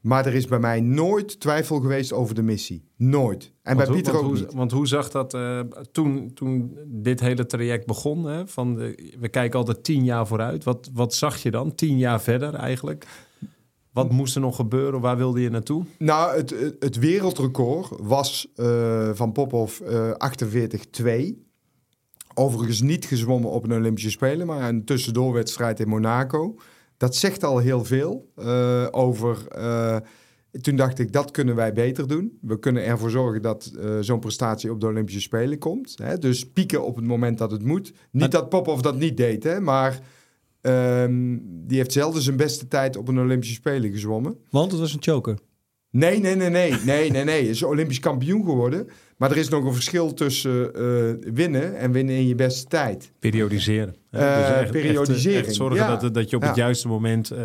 maar 0.00 0.26
er 0.26 0.34
is 0.34 0.46
bij 0.46 0.58
mij 0.58 0.80
nooit 0.80 1.40
twijfel 1.40 1.80
geweest 1.80 2.12
over 2.12 2.34
de 2.34 2.42
missie. 2.42 2.84
Nooit. 2.96 3.44
En 3.44 3.50
bij 3.62 3.74
Want 3.74 3.86
hoe- 3.88 3.96
Pieter 3.96 4.12
want 4.12 4.24
ook 4.24 4.30
hoe, 4.30 4.40
niet. 4.40 4.52
Want 4.54 4.72
hoe 4.72 4.86
zag 4.86 5.10
dat 5.10 5.34
eh, 5.34 5.60
toen, 5.92 6.30
toen 6.34 6.78
dit 6.86 7.20
hele 7.20 7.46
traject 7.46 7.86
begon? 7.86 8.24
Hè, 8.24 8.46
van 8.46 8.74
de, 8.74 9.12
we 9.20 9.28
kijken 9.28 9.58
altijd 9.58 9.84
tien 9.84 10.04
jaar 10.04 10.26
vooruit. 10.26 10.64
Wat, 10.64 10.90
wat 10.92 11.14
zag 11.14 11.36
je 11.42 11.50
dan? 11.50 11.74
Tien 11.74 11.98
jaar 11.98 12.20
verder 12.22 12.54
eigenlijk? 12.54 13.06
Wat 13.94 14.10
moest 14.12 14.34
er 14.34 14.40
nog 14.40 14.56
gebeuren? 14.56 15.00
Waar 15.00 15.16
wilde 15.16 15.40
je 15.40 15.50
naartoe? 15.50 15.84
Nou, 15.98 16.36
het, 16.36 16.54
het- 16.80 16.98
wereldrecord 16.98 17.88
was 18.02 18.48
eh, 18.54 19.10
van 19.12 19.32
Popov 19.32 19.80
eh 19.80 20.10
48-2. 21.32 21.34
Overigens 22.34 22.80
niet 22.80 23.04
gezwommen 23.04 23.50
op 23.50 23.64
een 23.64 23.72
Olympische 23.72 24.10
Spelen, 24.10 24.46
maar 24.46 24.68
een 24.68 24.84
tussendoorwedstrijd 24.84 25.80
in 25.80 25.88
Monaco. 25.88 26.54
Dat 26.96 27.16
zegt 27.16 27.44
al 27.44 27.58
heel 27.58 27.84
veel 27.84 28.30
eh, 28.36 28.86
over. 28.90 29.46
toen 30.60 30.76
dacht 30.76 30.98
ik, 30.98 31.12
dat 31.12 31.30
kunnen 31.30 31.54
wij 31.54 31.72
beter 31.72 32.08
doen. 32.08 32.38
We 32.40 32.58
kunnen 32.58 32.84
ervoor 32.84 33.10
zorgen 33.10 33.42
dat 33.42 33.72
zo'n 34.00 34.18
prestatie 34.20 34.70
op 34.70 34.80
de 34.80 34.86
Olympische 34.86 35.20
Spelen 35.20 35.58
komt. 35.58 35.94
Hè? 36.02 36.18
Dus 36.18 36.50
pieken 36.50 36.84
op 36.84 36.96
het 36.96 37.04
moment 37.04 37.38
dat 37.38 37.50
het 37.50 37.64
moet. 37.64 37.84
Niet 37.92 37.94
Maar- 38.10 38.30
dat 38.30 38.48
Popov 38.48 38.80
dat 38.80 38.96
niet 38.98 39.16
deed, 39.16 39.44
hè? 39.44 39.60
maar 39.60 40.00
ehm, 40.64 41.36
die 41.42 41.76
heeft 41.78 41.92
zelden 41.92 42.22
zijn 42.22 42.36
beste 42.36 42.68
tijd 42.68 42.96
op 42.96 43.08
een 43.08 43.18
Olympische 43.20 43.54
Spelen 43.54 43.90
gezwommen. 43.90 44.36
Want 44.50 44.70
het 44.70 44.80
was 44.80 44.92
een 44.94 45.02
choker. 45.02 45.38
Nee, 45.90 46.18
nee, 46.20 46.34
nee, 46.34 46.50
nee, 46.50 46.70
nee, 46.84 47.10
nee, 47.10 47.24
nee. 47.24 47.40
Hij 47.40 47.48
is 47.50 47.62
Olympisch 47.62 48.00
kampioen 48.00 48.44
geworden. 48.44 48.88
Maar 49.16 49.30
er 49.30 49.36
is 49.36 49.48
nog 49.48 49.64
een 49.64 49.72
verschil 49.74 50.14
tussen 50.14 50.74
eh, 50.74 51.32
winnen 51.34 51.76
en 51.78 51.92
winnen 51.92 52.14
in 52.14 52.26
je 52.28 52.34
beste 52.34 52.66
tijd. 52.68 53.12
Periodiseren. 53.18 53.94
hè? 54.10 54.18
Eh, 54.18 54.60
echt- 54.60 54.70
periodisering, 54.70 55.36
Echt, 55.38 55.46
echt 55.46 55.54
zorgen 55.56 55.76
ja. 55.76 55.96
dat, 55.96 56.14
dat 56.14 56.30
je 56.30 56.36
op 56.36 56.42
het 56.42 56.56
juiste 56.56 56.88
moment 56.88 57.30
eh, 57.30 57.38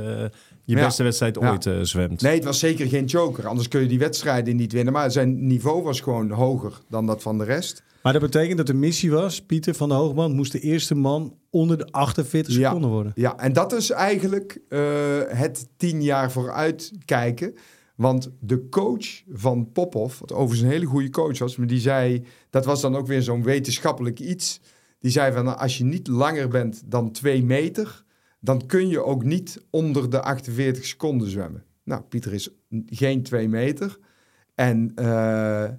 je 0.63 0.75
Ja. 0.75 0.85
beste 0.85 1.03
wedstrijd 1.03 1.37
Ja. 1.41 1.49
ooit 1.51 1.87
zwemt. 1.87 2.21
Nee, 2.21 2.35
het 2.35 2.43
was 2.43 2.59
zeker 2.59 2.87
geen 2.87 3.05
joker. 3.05 3.47
Anders 3.47 3.67
kun 3.67 3.81
je 3.81 3.87
die 3.87 3.99
wedstrijden 3.99 4.55
niet 4.55 4.71
winnen. 4.73 4.93
Maar 4.93 5.11
zijn 5.11 5.47
niveau 5.47 5.83
was 5.83 6.01
gewoon 6.01 6.29
hoger 6.31 6.73
dan 6.89 7.05
dat 7.05 7.21
van 7.21 7.37
de 7.37 7.43
rest. 7.43 7.83
Maar 8.03 8.13
dat 8.13 8.21
betekent 8.21 8.57
dat 8.57 8.67
de 8.67 8.73
missie 8.73 9.11
was, 9.11 9.41
Pieter 9.45 9.73
van 9.73 9.89
de 9.89 9.95
Hoogband 9.95 10.35
moest 10.35 10.51
de 10.51 10.59
eerste 10.59 10.95
man 10.95 11.37
onder 11.49 11.77
de 11.77 11.91
48 11.91 12.55
Ja. 12.55 12.67
seconden 12.67 12.89
worden. 12.89 13.11
Ja, 13.15 13.37
en 13.39 13.53
dat 13.53 13.73
is 13.73 13.89
eigenlijk 13.89 14.59
eh, 14.69 14.79
het 15.27 15.67
tien 15.77 16.03
jaar 16.03 16.31
vooruit 16.31 16.91
kijken. 17.05 17.53
Want 17.95 18.29
de 18.39 18.69
coach 18.69 19.21
van 19.31 19.71
Popov, 19.71 20.19
wat 20.19 20.31
overigens 20.33 20.61
een 20.61 20.67
hele 20.73 20.85
goede 20.85 21.09
coach 21.09 21.39
was, 21.39 21.55
maar 21.55 21.67
die 21.67 21.79
zei, 21.79 22.23
dat 22.49 22.65
was 22.65 22.81
dan 22.81 22.95
ook 22.95 23.07
weer 23.07 23.21
zo'n 23.21 23.43
wetenschappelijk 23.43 24.19
iets. 24.19 24.59
Die 24.99 25.11
zei 25.11 25.33
van, 25.33 25.45
nou, 25.45 25.57
als 25.57 25.77
je 25.77 25.83
niet 25.83 26.07
langer 26.07 26.47
bent 26.47 26.81
dan 26.85 27.11
twee 27.11 27.43
meter, 27.43 28.03
dan 28.41 28.65
kun 28.65 28.87
je 28.87 29.03
ook 29.03 29.23
niet 29.23 29.61
onder 29.69 30.09
de 30.09 30.21
48 30.21 30.85
seconden 30.85 31.29
zwemmen. 31.29 31.63
Nou, 31.83 32.01
Pieter 32.01 32.33
is 32.33 32.49
geen 32.85 33.23
twee 33.23 33.49
meter. 33.49 33.97
En 34.59 34.91
eh, 34.95 35.05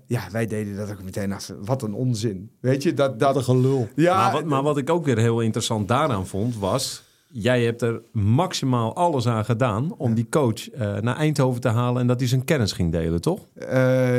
ja, 0.06 0.22
wij 0.32 0.46
deden 0.46 0.76
dat 0.76 0.90
ook 0.90 1.02
meteen 1.02 1.32
af. 1.32 1.52
Wat 1.64 1.82
een 1.82 1.94
onzin. 1.94 2.50
Weet 2.60 2.82
je, 2.82 2.94
dat... 2.94 3.18
Dat 3.20 3.36
een 3.36 3.42
gelul. 3.42 3.88
ja, 3.94 4.16
maar, 4.16 4.32
wat, 4.32 4.44
maar 4.44 4.62
wat 4.62 4.78
ik 4.78 4.90
ook 4.90 5.04
weer 5.04 5.18
heel 5.18 5.40
interessant 5.40 5.88
daaraan 5.88 6.26
vond, 6.26 6.58
was... 6.58 7.02
Jij 7.32 7.64
hebt 7.64 7.82
er 7.82 8.02
maximaal 8.12 8.96
alles 8.96 9.26
aan 9.26 9.44
gedaan 9.44 9.94
om 9.96 10.14
die 10.14 10.26
coach 10.30 10.70
eh, 10.70 10.96
naar 10.96 11.16
Eindhoven 11.16 11.60
te 11.60 11.68
halen... 11.68 12.00
en 12.00 12.06
dat 12.06 12.18
hij 12.20 12.28
zijn 12.28 12.44
kennis 12.44 12.72
ging 12.72 12.92
delen, 12.92 13.20
toch? 13.20 13.46
Eh, 13.54 14.14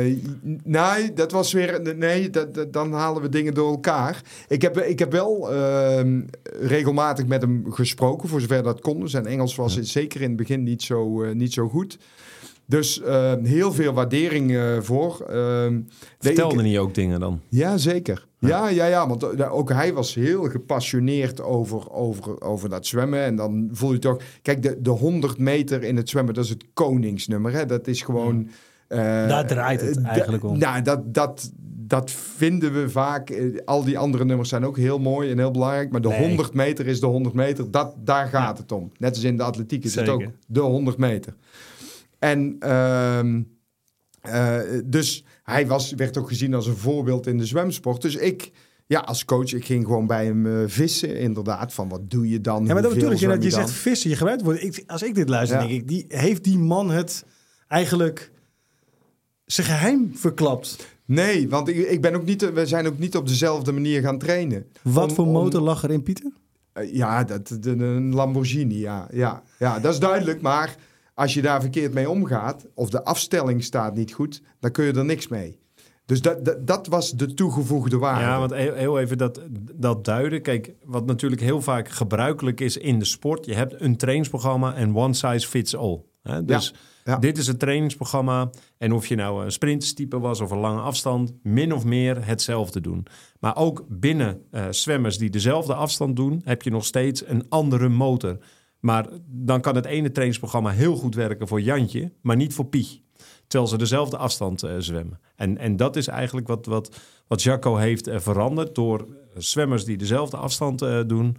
nee, 0.64 1.12
dat 1.14 1.32
was 1.32 1.52
weer. 1.52 1.96
Nee, 1.96 2.30
dat, 2.30 2.54
dat- 2.54 2.72
dan 2.72 2.92
halen 2.92 3.22
we 3.22 3.28
dingen 3.28 3.54
door 3.54 3.70
elkaar. 3.70 4.22
Ik 4.48 4.62
heb, 4.62 4.78
ik 4.78 4.98
heb 4.98 5.12
wel 5.12 5.52
ehm, 5.52 6.20
regelmatig 6.60 7.26
met 7.26 7.40
hem 7.40 7.64
gesproken, 7.72 8.28
voor 8.28 8.40
zover 8.40 8.62
dat 8.62 8.80
kon. 8.80 9.08
Zijn 9.08 9.26
Engels 9.26 9.54
was 9.56 9.80
zeker 9.80 10.20
in 10.20 10.28
het 10.28 10.36
begin 10.36 10.62
niet 10.62 10.82
zo, 10.82 11.32
niet 11.34 11.52
zo 11.52 11.68
goed. 11.68 11.98
Dus 12.66 13.00
eh, 13.02 13.32
heel 13.42 13.72
veel 13.72 13.92
waardering 13.92 14.56
eh, 14.56 14.80
voor. 14.80 15.20
Ehm, 15.28 15.72
nee, 15.72 15.84
Vertelde 16.18 16.54
ik- 16.56 16.62
niet 16.62 16.78
ook 16.78 16.94
dingen 16.94 17.20
dan? 17.20 17.40
ja, 17.48 17.76
zeker. 17.76 18.26
Ja, 18.38 18.68
ja, 18.68 18.86
ja. 18.86 19.08
Want 19.08 19.22
eh, 19.22 19.54
ook 19.54 19.68
hij 19.72 19.92
was 19.92 20.14
heel 20.14 20.42
gepassioneerd 20.42 21.40
over, 21.42 21.90
over, 21.90 22.40
over 22.40 22.68
dat 22.68 22.86
zwemmen. 22.86 23.20
En 23.20 23.36
dan 23.36 23.68
voel 23.72 23.92
je 23.92 23.98
toch... 23.98 24.16
Kijk, 24.42 24.62
de, 24.62 24.76
de 24.80 24.90
100 24.90 25.38
meter 25.38 25.82
in 25.82 25.96
het 25.96 26.08
zwemmen, 26.08 26.34
dat 26.34 26.44
is 26.44 26.50
het 26.50 26.64
koningsnummer. 26.74 27.52
Hè? 27.52 27.66
Dat 27.66 27.86
is 27.86 28.02
gewoon... 28.02 28.48
eh, 28.88 28.98
Daar 29.28 29.46
draait 29.46 29.80
het 29.80 30.02
eigenlijk 30.02 30.44
om. 30.44 30.58
Nou, 30.58 30.82
dat, 30.82 31.14
dat, 31.14 31.50
dat 31.86 32.10
vinden 32.10 32.72
we 32.72 32.90
vaak. 32.90 33.52
Al 33.64 33.84
die 33.84 33.98
andere 33.98 34.24
nummers 34.24 34.48
zijn 34.48 34.64
ook 34.66 34.76
heel 34.76 34.98
mooi 34.98 35.30
en 35.30 35.38
heel 35.38 35.50
belangrijk. 35.50 35.90
Maar 35.90 36.00
de 36.00 36.08
Nee. 36.08 36.26
100 36.28 36.54
meter 36.54 36.86
is 36.86 37.00
de 37.00 37.06
100 37.06 37.34
meter. 37.34 37.70
Dat, 37.70 37.94
daar 37.98 38.26
gaat 38.26 38.58
het 38.58 38.72
om. 38.72 38.92
Net 38.98 39.14
als 39.14 39.24
in 39.24 39.36
de 39.36 39.42
atletiek 39.42 39.84
is 39.84 39.92
Zeker. 39.92 40.12
het 40.12 40.22
ook 40.22 40.30
de 40.46 40.60
100 40.60 40.96
meter. 40.98 41.34
En 42.22 42.56
eh, 44.20 44.60
dus 44.84 45.24
hij 45.42 45.66
was, 45.66 45.92
werd 45.92 46.16
ook 46.18 46.28
gezien 46.28 46.54
als 46.54 46.66
een 46.66 46.76
voorbeeld 46.76 47.26
in 47.26 47.38
de 47.38 47.46
zwemsport. 47.46 48.02
Dus 48.02 48.16
ik, 48.16 48.50
ja, 48.86 49.00
als 49.00 49.24
coach, 49.24 49.52
ik 49.52 49.64
ging 49.64 49.84
gewoon 49.86 50.06
bij 50.06 50.24
hem 50.24 50.46
eh, 50.46 50.62
vissen, 50.66 51.16
inderdaad. 51.18 51.72
Van 51.72 51.88
wat 51.88 52.10
doe 52.10 52.28
je 52.28 52.40
dan? 52.40 52.66
Ja, 52.66 52.72
maar 52.72 52.82
dat 52.82 52.90
natuurlijk, 52.92 53.20
je, 53.20 53.26
zwem 53.26 53.40
je 53.42 53.50
dan? 53.50 53.60
zegt 53.60 53.70
vissen, 53.70 54.10
je 54.10 54.16
gebruikt 54.16 54.42
woord. 54.42 54.62
Ik, 54.62 54.82
als 54.86 55.02
ik 55.02 55.14
dit 55.14 55.28
luister, 55.28 55.60
Ja. 55.60 55.66
denk 55.66 55.80
ik, 55.80 55.88
die, 55.88 56.04
heeft 56.08 56.44
die 56.44 56.58
man 56.58 56.90
het 56.90 57.24
eigenlijk 57.68 58.30
zijn 59.44 59.66
geheim 59.66 60.10
verklapt? 60.14 60.86
Nee, 61.04 61.48
want 61.48 61.68
ik, 61.68 61.76
ik 61.76 62.00
ben 62.00 62.14
ook 62.14 62.24
niet, 62.24 62.52
we 62.52 62.66
zijn 62.66 62.86
ook 62.86 62.98
niet 62.98 63.16
op 63.16 63.26
dezelfde 63.28 63.72
manier 63.72 64.00
gaan 64.02 64.18
trainen. 64.18 64.66
Wat 64.82 65.08
Om- 65.08 65.14
voor 65.14 65.26
om- 65.26 65.32
motor 65.32 65.60
lag 65.62 65.82
er 65.82 65.90
in, 65.90 66.02
Pieter? 66.02 66.32
Eh, 66.72 66.94
Ja, 66.94 67.24
dat, 67.24 67.56
de- 67.60 67.70
een 67.70 68.14
Lamborghini, 68.14 68.78
ja, 68.78 69.08
ja, 69.12 69.42
ja. 69.58 69.78
Dat 69.80 69.92
is 69.92 70.00
duidelijk, 70.00 70.40
maar 70.40 70.76
als 71.14 71.34
je 71.34 71.42
daar 71.42 71.60
verkeerd 71.60 71.94
mee 71.94 72.10
omgaat... 72.10 72.66
of 72.74 72.90
de 72.90 73.04
afstelling 73.04 73.64
staat 73.64 73.94
niet 73.94 74.12
goed, 74.12 74.42
dan 74.60 74.70
kun 74.70 74.84
je 74.84 74.92
er 74.92 75.04
niks 75.04 75.28
mee. 75.28 75.60
Dus 76.06 76.20
dat, 76.20 76.44
dat, 76.44 76.66
dat 76.66 76.86
was 76.86 77.10
de 77.10 77.34
toegevoegde 77.34 77.98
waarde. 77.98 78.24
Ja, 78.24 78.38
want 78.38 78.54
heel, 78.54 78.98
even 78.98 79.18
dat, 79.18 79.40
dat 79.74 80.04
duiden. 80.04 80.42
Kijk, 80.42 80.74
wat 80.84 81.06
natuurlijk 81.06 81.40
heel 81.40 81.62
vaak 81.62 81.88
gebruikelijk 81.88 82.60
is 82.60 82.76
in 82.76 82.98
de 82.98 83.04
sport. 83.04 83.44
Je 83.44 83.54
hebt 83.54 83.80
een 83.80 83.96
trainingsprogramma 83.96 84.74
en 84.74 84.96
one 84.96 85.14
size 85.14 85.48
fits 85.48 85.76
all. 85.76 86.02
Hè? 86.22 86.44
Dus 86.44 86.74
ja. 87.04 87.16
dit 87.16 87.38
is 87.38 87.46
het 87.46 87.58
trainingsprogramma. 87.58 88.50
En 88.78 88.92
of 88.92 89.06
je 89.06 89.14
nou 89.14 89.44
een 89.44 89.52
sprintstype 89.52 90.18
was 90.18 90.40
of 90.40 90.50
een 90.50 90.58
lange 90.58 90.80
afstand, 90.80 91.32
min 91.42 91.72
of 91.72 91.84
meer 91.84 92.26
hetzelfde 92.26 92.80
doen. 92.80 93.06
Maar 93.40 93.56
ook 93.56 93.84
binnen 93.88 94.42
eh, 94.50 94.64
zwemmers 94.70 95.18
die 95.18 95.30
dezelfde 95.30 95.74
afstand 95.74 96.16
doen, 96.16 96.40
heb 96.44 96.62
je 96.62 96.70
nog 96.70 96.84
steeds 96.84 97.26
een 97.26 97.44
andere 97.48 97.88
motor. 97.88 98.38
Maar 98.82 99.06
dan 99.26 99.60
kan 99.60 99.74
het 99.74 99.84
ene 99.84 100.10
trainingsprogramma 100.10 100.70
heel 100.70 100.96
goed 100.96 101.14
werken 101.14 101.48
voor 101.48 101.60
Jantje, 101.60 102.12
maar 102.20 102.36
niet 102.36 102.54
voor 102.54 102.66
Piech. 102.66 102.98
Terwijl 103.46 103.70
ze 103.70 103.78
dezelfde 103.78 104.16
afstand 104.16 104.62
eh, 104.62 104.74
zwemmen. 104.78 105.20
En, 105.36 105.58
en 105.58 105.76
dat 105.76 105.96
is 105.96 106.06
eigenlijk 106.06 106.46
wat, 106.48 106.66
wat, 106.66 106.96
wat 107.26 107.42
Jacco 107.42 107.76
heeft 107.76 108.06
eh, 108.06 108.18
veranderd 108.20 108.74
door 108.74 109.06
zwemmers 109.36 109.84
die 109.84 109.96
dezelfde 109.96 110.36
afstand 110.36 110.82
eh, 110.82 111.00
doen, 111.06 111.36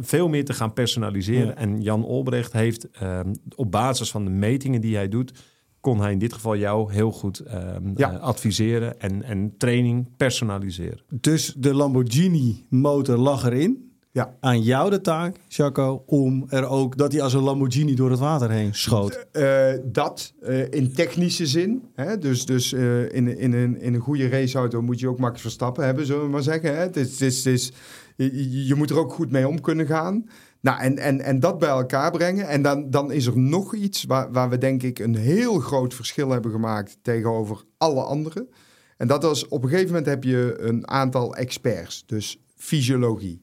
veel 0.00 0.28
meer 0.28 0.44
te 0.44 0.52
gaan 0.52 0.72
personaliseren. 0.72 1.46
Ja. 1.46 1.54
En 1.54 1.80
Jan 1.82 2.04
Olbrecht 2.04 2.52
heeft 2.52 2.90
ehm, 2.90 3.34
op 3.56 3.70
basis 3.70 4.10
van 4.10 4.24
de 4.24 4.30
metingen 4.30 4.80
die 4.80 4.96
hij 4.96 5.08
doet, 5.08 5.32
kon 5.80 6.00
hij 6.00 6.12
in 6.12 6.18
dit 6.18 6.32
geval 6.32 6.56
jou 6.56 6.92
heel 6.92 7.12
goed 7.12 7.38
ehm, 7.38 7.90
Ja. 7.96 8.12
eh, 8.12 8.20
adviseren 8.20 9.00
en, 9.00 9.22
en 9.22 9.54
training 9.58 10.16
personaliseren. 10.16 11.00
Dus 11.20 11.54
de 11.56 11.74
Lamborghini 11.74 12.66
motor 12.68 13.16
lag 13.16 13.44
erin. 13.44 13.91
Ja. 14.14 14.36
Aan 14.40 14.62
jou 14.62 14.90
de 14.90 15.00
taak, 15.00 15.36
Jaco, 15.48 16.02
om 16.06 16.44
er 16.48 16.66
ook 16.66 16.96
dat 16.96 17.12
hij 17.12 17.22
als 17.22 17.32
een 17.34 17.42
Lamborghini 17.42 17.94
door 17.94 18.10
het 18.10 18.18
water 18.18 18.50
heen 18.50 18.74
schoot. 18.74 19.26
Eh, 19.32 19.72
dat 19.84 20.32
eh, 20.40 20.70
in 20.70 20.92
technische 20.92 21.46
zin. 21.46 21.82
Hè? 21.94 22.18
Dus, 22.18 22.46
dus 22.46 22.72
eh, 22.72 23.02
in, 23.02 23.38
in, 23.38 23.52
een, 23.52 23.80
in 23.80 23.94
een 23.94 24.00
goede 24.00 24.28
raceauto 24.28 24.82
moet 24.82 25.00
je 25.00 25.08
ook 25.08 25.18
Max 25.18 25.40
Verstappen 25.40 25.84
hebben, 25.84 26.06
zullen 26.06 26.22
we 26.24 26.30
maar 26.30 26.42
zeggen. 26.42 26.76
Hè? 26.76 26.80
Het 26.82 26.96
is, 26.96 27.10
het 27.10 27.20
is, 27.20 27.44
het 27.44 27.54
is- 27.54 27.72
je, 28.16 28.66
je 28.66 28.74
moet 28.74 28.90
er 28.90 28.98
ook 28.98 29.12
goed 29.12 29.30
mee 29.30 29.48
om 29.48 29.60
kunnen 29.60 29.86
gaan. 29.86 30.28
Nou, 30.60 30.80
en, 30.80 30.98
en, 30.98 31.20
en 31.20 31.40
dat 31.40 31.58
bij 31.58 31.68
elkaar 31.68 32.10
brengen. 32.10 32.48
En 32.48 32.62
dan, 32.62 32.90
dan 32.90 33.12
is 33.12 33.26
er 33.26 33.38
nog 33.38 33.74
iets 33.74 34.04
waar, 34.04 34.32
waar 34.32 34.48
we 34.48 34.58
denk 34.58 34.82
ik 34.82 34.98
een 34.98 35.16
heel 35.16 35.58
groot 35.58 35.94
verschil 35.94 36.30
hebben 36.30 36.50
gemaakt 36.50 36.98
tegenover 37.02 37.64
alle 37.78 38.02
anderen. 38.02 38.48
En 38.96 39.06
dat 39.08 39.22
was 39.22 39.48
op 39.48 39.62
een 39.62 39.68
gegeven 39.68 39.88
moment 39.88 40.06
heb 40.06 40.24
je 40.24 40.56
een 40.58 40.88
aantal 40.88 41.34
experts. 41.36 42.02
Dus 42.06 42.38
fysiologie, 42.56 43.42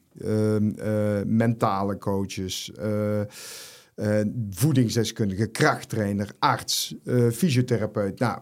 mentale 1.25 1.97
coaches, 1.97 2.71
eh, 2.71 3.21
eh, 3.99 4.25
voedingsdeskundige, 4.49 5.47
krachttrainer, 5.47 6.31
arts, 6.39 6.95
eh, 7.05 7.29
fysiotherapeut. 7.29 8.19
Nou, 8.19 8.41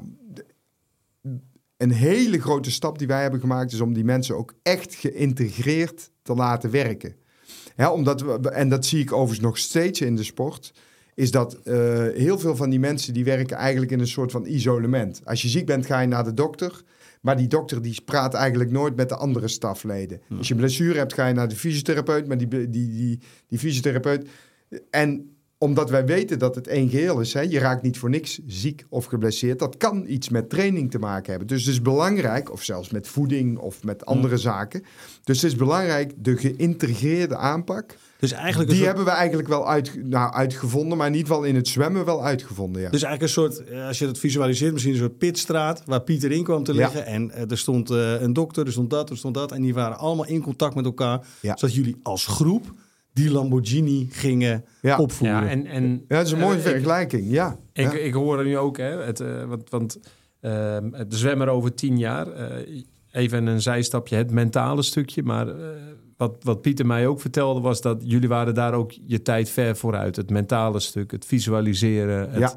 een 1.77 1.91
hele 1.91 2.41
grote 2.41 2.71
stap 2.71 2.97
die 2.97 3.07
wij 3.07 3.21
hebben 3.21 3.39
gemaakt 3.39 3.71
is 3.71 3.81
om 3.81 3.93
die 3.93 4.03
mensen 4.03 4.37
ook 4.37 4.53
echt 4.63 4.95
geïntegreerd 4.95 6.11
te 6.21 6.33
laten 6.33 6.71
werken. 6.71 7.15
Ja, 7.75 7.91
omdat 7.91 8.21
we, 8.21 8.49
en 8.49 8.69
dat 8.69 8.85
zie 8.85 9.01
ik 9.01 9.11
overigens 9.11 9.39
nog 9.39 9.57
steeds 9.57 10.01
in 10.01 10.15
de 10.15 10.23
sport, 10.23 10.73
is 11.13 11.31
dat 11.31 11.53
eh, 11.53 11.75
heel 12.13 12.39
veel 12.39 12.55
van 12.55 12.69
die 12.69 12.79
mensen 12.79 13.13
die 13.13 13.23
werken 13.23 13.57
eigenlijk 13.57 13.91
in 13.91 13.99
een 13.99 14.07
soort 14.07 14.31
van 14.31 14.45
isolement. 14.45 15.21
Als 15.23 15.41
je 15.41 15.47
ziek 15.47 15.65
bent, 15.65 15.85
ga 15.85 15.99
je 15.99 16.07
naar 16.07 16.23
de 16.23 16.33
dokter. 16.33 16.83
Maar 17.27 17.37
die 17.37 17.47
dokter 17.47 17.81
die 17.81 18.01
praat 18.05 18.33
eigenlijk 18.33 18.71
nooit 18.71 18.95
met 18.95 19.09
de 19.09 19.15
andere 19.15 19.47
stafleden. 19.47 20.21
Als 20.37 20.47
je 20.47 20.55
blessure 20.55 20.97
hebt, 20.97 21.13
ga 21.13 21.27
je 21.27 21.33
naar 21.33 21.47
de 21.47 21.55
fysiotherapeut. 21.55 22.27
Maar 22.27 22.37
die, 22.37 22.47
die, 22.47 22.69
die, 22.69 23.19
die 23.47 23.59
fysiotherapeut. 23.59 24.29
En 24.89 25.35
omdat 25.57 25.89
wij 25.89 26.05
weten 26.05 26.39
dat 26.39 26.55
het 26.55 26.67
één 26.67 26.89
geheel 26.89 27.19
is, 27.19 27.33
hè, 27.33 27.41
je 27.41 27.59
raakt 27.59 27.81
niet 27.81 27.97
voor 27.97 28.09
niks 28.09 28.39
ziek 28.45 28.85
of 28.89 29.05
geblesseerd. 29.05 29.59
Dat 29.59 29.77
kan 29.77 30.05
iets 30.07 30.29
met 30.29 30.49
training 30.49 30.91
te 30.91 30.99
maken 30.99 31.29
hebben. 31.29 31.47
Dus 31.47 31.65
het 31.65 31.73
is 31.73 31.81
belangrijk, 31.81 32.51
of 32.51 32.63
zelfs 32.63 32.89
met 32.89 33.07
voeding 33.07 33.57
of 33.57 33.83
met 33.83 34.05
andere 34.05 34.37
zaken. 34.37 34.83
Dus 35.23 35.41
het 35.41 35.51
is 35.51 35.57
belangrijk, 35.57 36.13
de 36.17 36.37
geïntegreerde 36.37 37.35
aanpak. 37.35 37.95
Dus 38.19 38.31
eigenlijk, 38.31 38.69
Die 38.69 38.75
soort, 38.77 38.87
hebben 38.87 39.05
we 39.05 39.11
eigenlijk 39.19 39.47
wel 39.47 39.67
uit, 39.69 40.03
nou, 40.03 40.33
uitgevonden, 40.33 40.97
maar 40.97 41.07
ieder 41.13 41.27
geval 41.27 41.43
in 41.43 41.55
het 41.55 41.67
zwemmen 41.67 42.05
wel 42.05 42.23
uitgevonden. 42.23 42.81
Ja. 42.81 42.89
dus 42.89 43.03
eigenlijk 43.03 43.21
een 43.37 43.41
soort, 43.43 43.63
eh, 43.69 43.87
als 43.87 43.99
je 43.99 44.05
dat 44.05 44.17
visualiseert, 44.17 44.71
misschien 44.73 44.93
een 44.93 44.99
soort 44.99 45.17
pitstraat 45.17 45.81
waar 45.85 46.01
Pieter 46.01 46.31
in 46.31 46.43
kwam 46.43 46.63
te 46.63 46.73
Ja. 46.73 46.77
liggen. 46.79 47.05
En 47.05 47.31
eh, 47.31 47.51
er 47.51 47.57
stond 47.57 47.89
eh, 47.89 48.21
een 48.21 48.33
dokter, 48.33 48.65
er 48.65 48.71
stond 48.71 48.89
dat, 48.89 49.09
er 49.09 49.17
stond 49.17 49.33
dat. 49.33 49.51
En 49.51 49.61
die 49.61 49.73
waren 49.73 49.97
allemaal 49.97 50.25
in 50.27 50.41
contact 50.41 50.75
met 50.75 50.85
elkaar. 50.85 51.25
Ja. 51.41 51.57
Zodat 51.57 51.75
jullie 51.75 51.95
als 52.03 52.25
groep 52.25 52.73
die 53.13 53.31
Lamborghini 53.31 54.07
gingen 54.11 54.65
Ja. 54.81 54.97
opvoeren. 54.97 55.43
Ja, 55.43 55.49
en, 55.49 55.65
en, 55.65 55.89
ja, 56.07 56.17
dat 56.17 56.25
is 56.25 56.31
een 56.31 56.39
mooie 56.39 56.57
eh, 56.57 56.65
ik- 56.65 56.71
vergelijking. 56.71 57.31
Ja. 57.31 57.57
Ik, 57.73 57.91
ja. 57.91 57.97
ik 57.97 58.13
hoor 58.13 58.39
er 58.39 58.45
nu 58.45 58.57
ook, 58.57 58.77
hè, 58.77 59.01
het, 59.03 59.19
eh, 59.19 59.43
want, 59.43 59.69
want 59.69 59.99
ehm, 60.41 60.89
de 60.91 61.17
zwemmer 61.17 61.47
over 61.47 61.73
tien 61.73 61.97
jaar, 61.97 62.27
eh, 62.27 62.83
even 63.11 63.45
een 63.47 63.61
zijstapje, 63.61 64.15
het 64.15 64.31
mentale 64.31 64.81
stukje. 64.81 65.23
Maar 65.23 65.47
eh, 65.47 65.55
wat, 66.17 66.35
wat 66.43 66.61
Pieter 66.61 66.85
mij 66.85 67.07
ook 67.07 67.21
vertelde 67.21 67.59
was 67.59 67.81
dat 67.81 68.01
jullie 68.03 68.29
waren 68.29 68.53
daar 68.53 68.73
ook 68.73 68.91
je 69.05 69.21
tijd 69.21 69.49
ver 69.49 69.77
vooruit. 69.77 70.15
Het 70.15 70.29
mentale 70.29 70.79
stuk, 70.79 71.11
het 71.11 71.25
visualiseren, 71.25 72.29
het 72.29 72.39
Ja. 72.39 72.55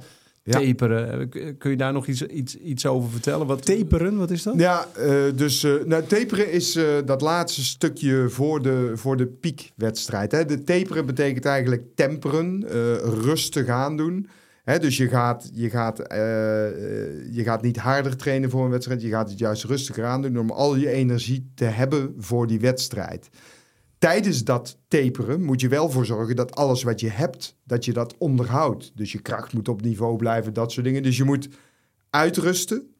Taperen. 0.51 1.31
Eh, 1.33 1.53
Kun 1.59 1.71
je 1.71 1.77
daar 1.77 1.93
nog 1.93 2.07
iets, 2.07 2.23
iets, 2.23 2.57
iets 2.57 2.87
over 2.87 3.11
vertellen? 3.11 3.47
Wat, 3.47 3.65
Taperen, 3.65 4.17
wat 4.17 4.31
is 4.31 4.43
dat? 4.43 4.55
Ja, 4.57 4.87
eh, 4.97 5.13
dus 5.35 5.65
eh, 5.65 5.73
nou, 5.85 6.05
taperen 6.07 6.53
is 6.53 6.77
eh, 6.77 6.85
dat 7.05 7.21
laatste 7.21 7.65
stukje 7.65 8.29
voor 8.29 8.63
de, 8.63 8.93
voor 8.95 9.17
de 9.17 9.27
piekwedstrijd. 9.27 10.33
Hè. 10.33 10.45
De 10.45 10.63
taperen 10.65 11.07
betekent 11.07 11.45
eigenlijk 11.45 11.83
temperen, 11.95 12.65
eh, 12.69 12.95
rustig 13.23 13.69
aandoen. 13.69 14.29
Hè, 14.65 14.79
dus 14.79 14.97
je 14.97 15.09
gaat, 15.09 15.51
je, 15.55 15.71
gaat, 15.71 15.99
eh, 16.01 16.67
eh, 16.67 17.35
je 17.35 17.43
gaat 17.43 17.63
niet 17.63 17.77
harder 17.77 18.17
trainen 18.17 18.51
voor 18.51 18.65
een 18.65 18.71
wedstrijd. 18.71 19.03
Je 19.03 19.09
gaat 19.09 19.31
het 19.31 19.39
juist 19.39 19.65
rustiger 19.65 20.05
aandoen 20.05 20.39
om 20.39 20.51
al 20.51 20.77
je 20.77 20.91
energie 20.91 21.51
te 21.55 21.65
hebben 21.65 22.15
voor 22.19 22.47
die 22.47 22.61
wedstrijd. 22.61 23.29
Tijdens 23.99 24.45
dat 24.45 24.79
taperen 24.89 25.43
moet 25.43 25.61
je 25.61 25.69
wel 25.69 25.91
voor 25.91 26.07
zorgen 26.07 26.37
dat 26.37 26.55
alles 26.55 26.83
wat 26.83 27.01
je 27.01 27.09
hebt, 27.11 27.57
dat 27.65 27.85
je 27.85 27.93
dat 27.93 28.15
onderhoudt. 28.19 28.93
Dus 28.95 29.13
je 29.13 29.21
kracht 29.23 29.53
moet 29.53 29.69
op 29.69 29.83
niveau 29.83 30.17
blijven, 30.17 30.53
dat 30.53 30.73
soort 30.73 30.87
dingen. 30.87 31.03
Dus 31.03 31.17
je 31.17 31.25
moet 31.25 31.49
uitrusten. 32.11 32.95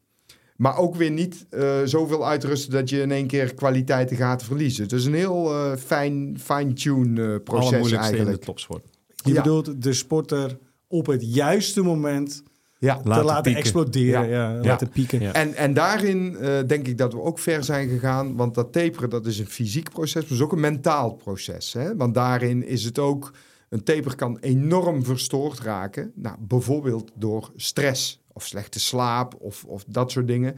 Maar 0.55 0.77
ook 0.77 0.95
weer 0.95 1.11
niet 1.11 1.45
eh, 1.49 1.81
zoveel 1.85 2.27
uitrusten 2.27 2.71
dat 2.71 2.89
je 2.89 3.01
in 3.01 3.11
één 3.11 3.27
keer 3.27 3.53
kwaliteiten 3.53 4.17
gaat 4.17 4.43
verliezen. 4.43 4.83
Het 4.83 4.91
is 4.91 5.05
een 5.05 5.13
heel 5.13 5.53
eh, 5.53 5.75
fijn, 5.75 6.37
fine-tune 6.39 7.39
proces 7.39 7.65
allermoeilijkste 7.65 7.97
in 7.97 8.11
de 8.11 8.15
eigenlijk. 8.17 8.43
topsport. 8.43 8.87
Je 9.23 9.33
Ja. 9.33 9.41
bedoelt 9.41 9.81
de 9.81 9.93
sporter 9.93 10.57
op 10.91 11.05
het 11.05 11.33
juiste 11.33 11.81
moment 11.81 12.43
Ja. 12.79 12.97
te 12.97 13.23
Laten 13.23 13.55
exploderen. 13.55 14.29
Ja. 14.29 14.53
Ja. 14.53 14.61
laten 14.63 14.89
pieken. 14.89 15.21
Ja. 15.21 15.33
En, 15.33 15.53
en 15.53 15.73
daarin 15.73 16.37
eh, 16.37 16.59
denk 16.67 16.87
ik 16.87 16.97
dat 16.97 17.13
we 17.13 17.21
ook 17.21 17.39
ver 17.39 17.63
zijn 17.63 17.89
gegaan. 17.89 18.35
Want 18.35 18.55
dat 18.55 18.71
taperen, 18.71 19.09
dat 19.09 19.25
is 19.25 19.39
een 19.39 19.47
fysiek 19.47 19.89
proces, 19.89 20.23
maar 20.23 20.31
is 20.31 20.41
ook 20.41 20.51
een 20.51 20.59
mentaal 20.59 21.13
proces. 21.13 21.73
Hè? 21.73 21.95
Want 21.95 22.13
daarin 22.13 22.65
is 22.65 22.83
het 22.83 22.99
ook... 22.99 23.33
Een 23.69 23.83
taper 23.83 24.15
kan 24.15 24.37
enorm 24.39 25.03
verstoord 25.03 25.59
raken. 25.59 26.11
Nou, 26.15 26.35
bijvoorbeeld 26.39 27.11
door 27.15 27.51
stress 27.55 28.21
of 28.33 28.45
slechte 28.45 28.79
slaap 28.79 29.35
of, 29.39 29.63
of 29.63 29.83
dat 29.87 30.11
soort 30.11 30.27
dingen. 30.27 30.55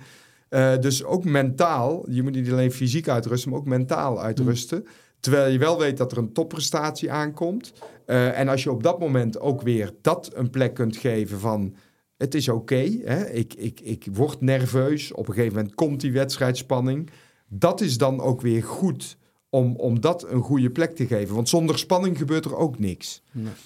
Eh, 0.50 0.78
dus 0.78 1.04
ook 1.04 1.24
mentaal. 1.26 2.06
Je 2.10 2.24
moet 2.24 2.34
niet 2.34 2.52
alleen 2.52 2.72
fysiek 2.72 3.08
uitrusten, 3.08 3.50
maar 3.50 3.60
ook 3.60 3.66
mentaal 3.66 4.22
uitrusten. 4.22 4.86
Terwijl 5.24 5.52
je 5.52 5.58
wel 5.58 5.80
weet 5.80 5.98
dat 5.98 6.12
er 6.12 6.18
een 6.18 6.34
topprestatie 6.34 7.12
aankomt. 7.12 7.74
Eh, 8.06 8.40
en 8.40 8.48
als 8.48 8.64
je 8.64 8.72
op 8.72 8.84
dat 8.84 9.00
moment 9.00 9.40
ook 9.40 9.62
weer 9.62 9.94
dat 10.02 10.32
een 10.34 10.50
plek 10.50 10.74
kunt 10.74 10.98
geven 10.98 11.40
van... 11.40 11.76
Het 12.18 12.36
is 12.36 12.50
oké, 12.50 13.00
hè? 13.04 13.30
ik, 13.30 13.54
ik, 13.54 13.80
ik 13.80 14.08
word 14.12 14.42
nerveus. 14.42 15.12
Op 15.12 15.28
een 15.28 15.34
gegeven 15.34 15.56
moment 15.56 15.76
komt 15.76 16.02
die 16.02 16.12
wedstrijdspanning. 16.12 17.10
Dat 17.48 17.82
is 17.82 17.98
dan 17.98 18.22
ook 18.22 18.42
weer 18.42 18.64
goed 18.64 19.18
om, 19.50 19.76
om 19.76 20.00
dat 20.00 20.30
een 20.30 20.42
goede 20.42 20.70
plek 20.70 20.96
te 20.96 21.08
geven. 21.08 21.36
Want 21.36 21.50
zonder 21.50 21.78
spanning 21.80 22.18
gebeurt 22.18 22.46
er 22.46 22.56
ook 22.56 22.80
niks. 22.80 23.22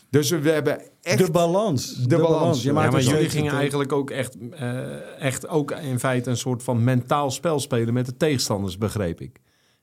Dus 0.09 0.29
we 0.29 0.49
hebben 0.49 0.81
echt... 1.01 1.25
De 1.25 1.31
balans. 1.31 1.95
De, 1.95 2.17
balans. 2.17 2.63
Je 2.63 2.73
Ja, 2.73 2.89
maar 2.89 3.01
jullie 3.01 3.29
gingen 3.29 3.53
eigenlijk 3.53 3.91
ook 3.91 4.09
echt, 4.09 4.37
eh, 4.51 5.21
echt 5.21 5.47
ook 5.47 5.71
in 5.71 5.99
feite 5.99 6.29
een 6.29 6.37
soort 6.37 6.63
van 6.63 6.83
mentaal 6.83 7.31
spel 7.31 7.59
spelen 7.59 7.93
met 7.93 8.05
de 8.05 8.17
tegenstanders, 8.17 8.77
begreep 8.77 9.21
ik. 9.21 9.39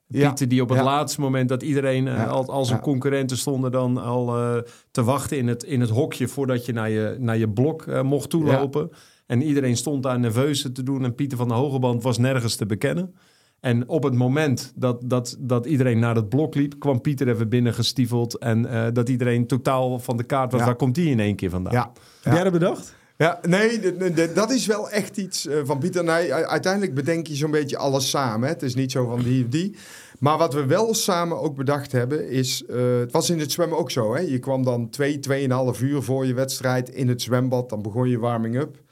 Ja. 0.06 0.28
Pieter 0.28 0.48
die 0.48 0.62
op 0.62 0.68
het 0.68 0.78
Ja. 0.78 0.84
laatste 0.84 1.20
moment 1.20 1.48
dat 1.48 1.62
iedereen 1.62 2.08
eh, 2.08 2.30
al, 2.30 2.46
al 2.46 2.64
zijn 2.64 2.78
Ja. 2.78 2.84
concurrenten 2.84 3.36
stonden 3.36 3.72
dan 3.72 3.98
al 3.98 4.36
eh, 4.36 4.56
te 4.90 5.02
wachten 5.04 5.38
in 5.38 5.48
het, 5.48 5.62
in 5.62 5.80
het 5.80 5.90
hokje 5.90 6.28
voordat 6.28 6.66
je 6.66 6.72
naar 6.72 6.90
je, 6.90 7.16
naar 7.18 7.36
je 7.38 7.48
blok 7.50 7.86
eh, 7.86 8.02
mocht 8.02 8.30
toelopen. 8.30 8.90
En 9.26 9.42
iedereen 9.42 9.76
stond 9.76 10.02
daar 10.02 10.18
nerveus 10.20 10.68
te 10.72 10.82
doen 10.82 11.04
en 11.04 11.14
Pieter 11.14 11.38
van 11.38 11.48
de 11.48 11.54
Hogeband 11.54 12.02
was 12.02 12.18
nergens 12.18 12.56
te 12.56 12.66
bekennen. 12.66 13.14
En 13.60 13.88
op 13.88 14.02
het 14.02 14.14
moment 14.14 14.72
dat, 14.76 15.02
dat, 15.04 15.36
dat 15.40 15.66
iedereen 15.66 15.98
naar 15.98 16.14
het 16.14 16.28
blok 16.28 16.54
liep, 16.54 16.78
kwam 16.78 17.00
Pieter 17.00 17.28
even 17.28 17.48
binnen 17.48 17.74
gestiefeld. 17.74 18.38
En 18.38 18.66
eh, 18.66 18.86
dat 18.92 19.08
iedereen 19.08 19.46
totaal 19.46 19.98
van 19.98 20.16
de 20.16 20.24
kaart 20.24 20.50
was. 20.52 20.60
Ja. 20.60 20.66
Waar 20.66 20.76
komt 20.76 20.94
die 20.94 21.10
in 21.10 21.20
één 21.20 21.36
keer 21.36 21.50
vandaan? 21.50 21.72
Ja. 21.72 21.92
Heb 22.22 22.32
jij 22.34 22.42
dat 22.42 22.52
bedacht? 22.52 22.94
Ja, 23.16 23.38
nee, 23.42 24.32
dat 24.32 24.50
is 24.50 24.66
wel 24.66 24.90
echt 24.90 25.16
iets 25.16 25.46
eh, 25.46 25.60
van 25.64 25.78
Pieter. 25.78 26.08
Uiteindelijk 26.46 26.94
bedenk 26.94 27.26
je 27.26 27.34
zo'n 27.34 27.50
beetje 27.50 27.76
alles 27.76 28.10
samen. 28.10 28.48
Hè. 28.48 28.54
Het 28.54 28.62
is 28.62 28.74
niet 28.74 28.92
zo 28.92 29.06
van 29.06 29.22
die 29.22 29.44
of 29.44 29.50
die. 29.50 29.76
Maar 30.18 30.38
wat 30.38 30.54
we 30.54 30.66
wel 30.66 30.94
samen 30.94 31.40
ook 31.40 31.56
bedacht 31.56 31.92
hebben 31.92 32.28
is... 32.28 32.64
eh, 32.66 32.98
het 32.98 33.12
was 33.12 33.30
in 33.30 33.38
het 33.40 33.52
zwemmen 33.52 33.78
ook 33.78 33.90
zo. 33.90 34.14
Hè. 34.14 34.20
Je 34.20 34.38
kwam 34.38 34.64
dan 34.64 34.90
twee, 34.90 35.18
tweeënhalf 35.18 35.80
uur 35.80 36.02
voor 36.02 36.26
je 36.26 36.34
wedstrijd 36.34 36.88
in 36.90 37.08
het 37.08 37.22
zwembad. 37.22 37.68
Dan 37.68 37.82
begon 37.82 38.08
je 38.08 38.18
warming-up. 38.18 38.82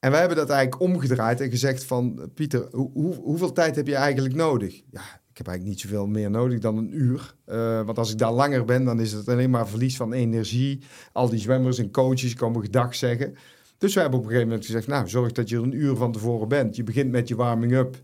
En 0.00 0.10
wij 0.10 0.20
hebben 0.20 0.36
dat 0.38 0.50
eigenlijk 0.50 0.82
omgedraaid 0.82 1.40
en 1.40 1.50
gezegd 1.50 1.84
van... 1.84 2.30
Pieter, 2.34 2.68
hoe- 2.70 3.14
hoeveel 3.14 3.52
tijd 3.52 3.76
heb 3.76 3.86
je 3.86 3.94
eigenlijk 3.94 4.34
nodig? 4.34 4.82
Ja, 4.90 5.02
ik 5.36 5.46
heb 5.46 5.54
eigenlijk 5.54 5.82
niet 5.82 5.90
zoveel 5.90 6.06
meer 6.06 6.30
nodig 6.30 6.58
dan 6.58 6.76
een 6.76 7.00
uur. 7.00 7.34
Eh, 7.44 7.82
want 7.82 7.98
als 7.98 8.12
ik 8.12 8.18
daar 8.18 8.32
langer 8.32 8.64
ben, 8.64 8.84
dan 8.84 9.00
is 9.00 9.12
het 9.12 9.28
alleen 9.28 9.50
maar 9.50 9.68
verlies 9.68 9.96
van 9.96 10.12
energie. 10.12 10.82
Al 11.12 11.28
die 11.28 11.38
zwemmers 11.38 11.78
en 11.78 11.90
coaches 11.90 12.34
komen 12.34 12.62
gedag 12.62 12.94
zeggen. 12.94 13.36
Dus 13.78 13.94
we 13.94 14.00
hebben 14.00 14.18
op 14.18 14.24
een 14.24 14.30
gegeven 14.30 14.50
moment 14.50 14.66
gezegd... 14.66 14.86
nou, 14.86 15.08
zorg 15.08 15.32
dat 15.32 15.48
je 15.48 15.56
er 15.56 15.62
een 15.62 15.76
uur 15.76 15.96
van 15.96 16.12
tevoren 16.12 16.48
bent. 16.48 16.76
Je 16.76 16.82
begint 16.82 17.10
met 17.10 17.28
je 17.28 17.36
warming-up. 17.36 18.00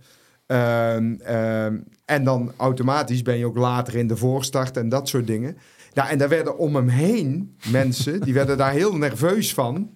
Ehm, 0.46 1.14
ehm, 1.14 1.80
en 2.04 2.24
dan 2.24 2.52
automatisch 2.56 3.22
ben 3.22 3.38
je 3.38 3.46
ook 3.46 3.56
later 3.56 3.94
in 3.94 4.06
de 4.06 4.16
voorstart 4.16 4.76
en 4.76 4.88
dat 4.88 5.08
soort 5.08 5.26
dingen. 5.26 5.56
Ja, 5.92 6.10
en 6.10 6.18
daar 6.18 6.28
werden 6.28 6.58
om 6.58 6.74
hem 6.74 6.88
heen 6.88 7.56
mensen... 7.70 8.20
die 8.20 8.34
werden 8.34 8.56
daar 8.56 8.72
heel 8.72 8.96
nerveus 8.96 9.54
van. 9.54 9.92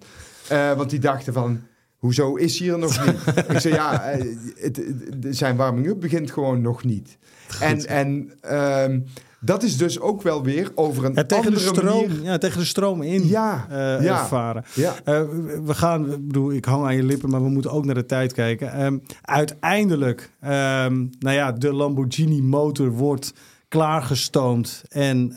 Eh, 0.47 0.73
want 0.73 0.89
die 0.89 0.99
dachten 0.99 1.33
van... 1.33 1.61
Hoezo 1.97 2.35
is 2.35 2.59
hier 2.59 2.77
nog 2.79 3.05
niet? 3.05 3.15
ik 3.53 3.59
zei, 3.59 3.73
ja, 3.73 4.01
eh, 4.01 4.25
het, 4.55 4.75
het- 5.21 5.37
zijn 5.37 5.55
warming-up 5.55 5.99
begint 5.99 6.31
gewoon 6.31 6.61
nog 6.61 6.83
niet. 6.83 7.17
En, 7.59 7.85
en 7.87 8.31
ehm, 8.41 8.99
dat 9.39 9.63
is 9.63 9.77
dus 9.77 9.99
ook 9.99 10.21
wel 10.21 10.43
weer 10.43 10.71
over 10.75 11.05
een 11.05 11.13
Ja, 11.13 11.23
tegen, 11.23 11.43
de 11.43 11.49
andere 11.57 11.65
stroom, 11.75 12.07
manier... 12.07 12.23
ja, 12.23 12.37
tegen 12.37 12.59
de 12.59 12.65
stroom 12.65 13.01
in 13.01 13.27
Ja, 13.27 13.65
eh, 13.69 13.77
ja. 14.03 14.19
ervaren. 14.21 14.63
Ja, 14.73 14.93
Eh, 15.03 15.21
we 15.63 15.73
gaan, 15.73 16.11
ik 16.13 16.27
bedoel, 16.27 16.51
ik 16.51 16.65
hang 16.65 16.85
aan 16.85 16.95
je 16.95 17.03
lippen, 17.03 17.29
maar 17.29 17.43
we 17.43 17.49
moeten 17.49 17.71
ook 17.71 17.85
naar 17.85 17.95
de 17.95 18.05
tijd 18.05 18.33
kijken. 18.33 18.71
Ehm, 18.73 18.97
uiteindelijk, 19.21 20.31
ehm, 20.39 21.05
nou 21.19 21.35
ja, 21.35 21.51
de 21.51 21.73
Lamborghini 21.73 22.41
motor 22.41 22.91
wordt 22.91 23.33
klaargestoomd. 23.67 24.83
En 24.89 25.27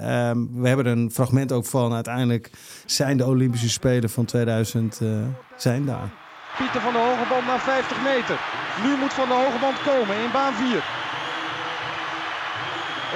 we 0.60 0.68
hebben 0.68 0.86
er 0.86 0.92
een 0.92 1.10
fragment 1.12 1.52
ook 1.52 1.66
van. 1.66 1.92
Uiteindelijk 1.92 2.50
zijn 2.86 3.16
de 3.16 3.26
Olympische 3.26 3.68
Spelen 3.68 4.10
van 4.10 4.24
2000 4.24 4.98
eh, 5.02 5.08
zijn 5.56 5.84
daar. 5.86 6.19
Pieter 6.56 6.80
van 6.80 6.92
de 6.92 6.98
Hogeband 6.98 7.46
naar 7.46 7.60
50 7.60 8.00
meter. 8.02 8.38
Nu 8.82 8.96
moet 8.96 9.12
Van 9.14 9.28
de 9.28 9.34
Hogeband 9.34 9.82
komen 9.82 10.16
in 10.16 10.30
baan 10.30 10.54
4. 10.54 10.82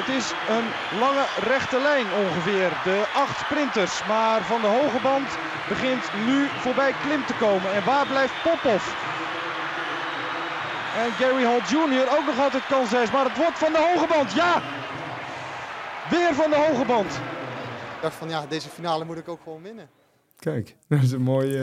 Het 0.00 0.08
is 0.08 0.32
een 0.48 0.66
lange 0.98 1.24
rechte 1.38 1.78
lijn 1.80 2.06
ongeveer. 2.12 2.70
De 2.84 3.04
acht 3.14 3.38
sprinters. 3.38 4.04
Maar 4.06 4.42
Van 4.42 4.60
de 4.60 4.66
Hogeband 4.66 5.28
begint 5.68 6.04
nu 6.26 6.48
voorbij 6.48 6.94
Klim 7.02 7.26
te 7.26 7.34
komen. 7.34 7.72
En 7.74 7.84
waar 7.84 8.06
blijft 8.06 8.42
Popov? 8.42 8.84
En 11.02 11.10
Gary 11.12 11.44
Hall 11.44 11.62
Jr. 11.66 12.16
ook 12.16 12.26
nog 12.26 12.38
altijd 12.38 12.66
kanshebbers. 12.66 13.10
Maar 13.10 13.24
het 13.24 13.36
wordt 13.36 13.58
Van 13.58 13.72
de 13.72 13.78
Hogeband. 13.78 14.32
Ja! 14.32 14.62
Weer 16.10 16.34
Van 16.34 16.50
de 16.50 16.56
Hogeband. 16.56 17.12
Ik 17.96 18.00
dacht 18.00 18.14
van 18.14 18.28
ja, 18.28 18.46
deze 18.48 18.68
finale 18.68 19.04
moet 19.04 19.18
ik 19.18 19.28
ook 19.28 19.40
gewoon 19.42 19.62
winnen. 19.62 19.90
Kijk, 20.44 20.76
dat 20.88 21.02
is 21.02 21.12
een 21.12 21.22
mooie... 21.22 21.58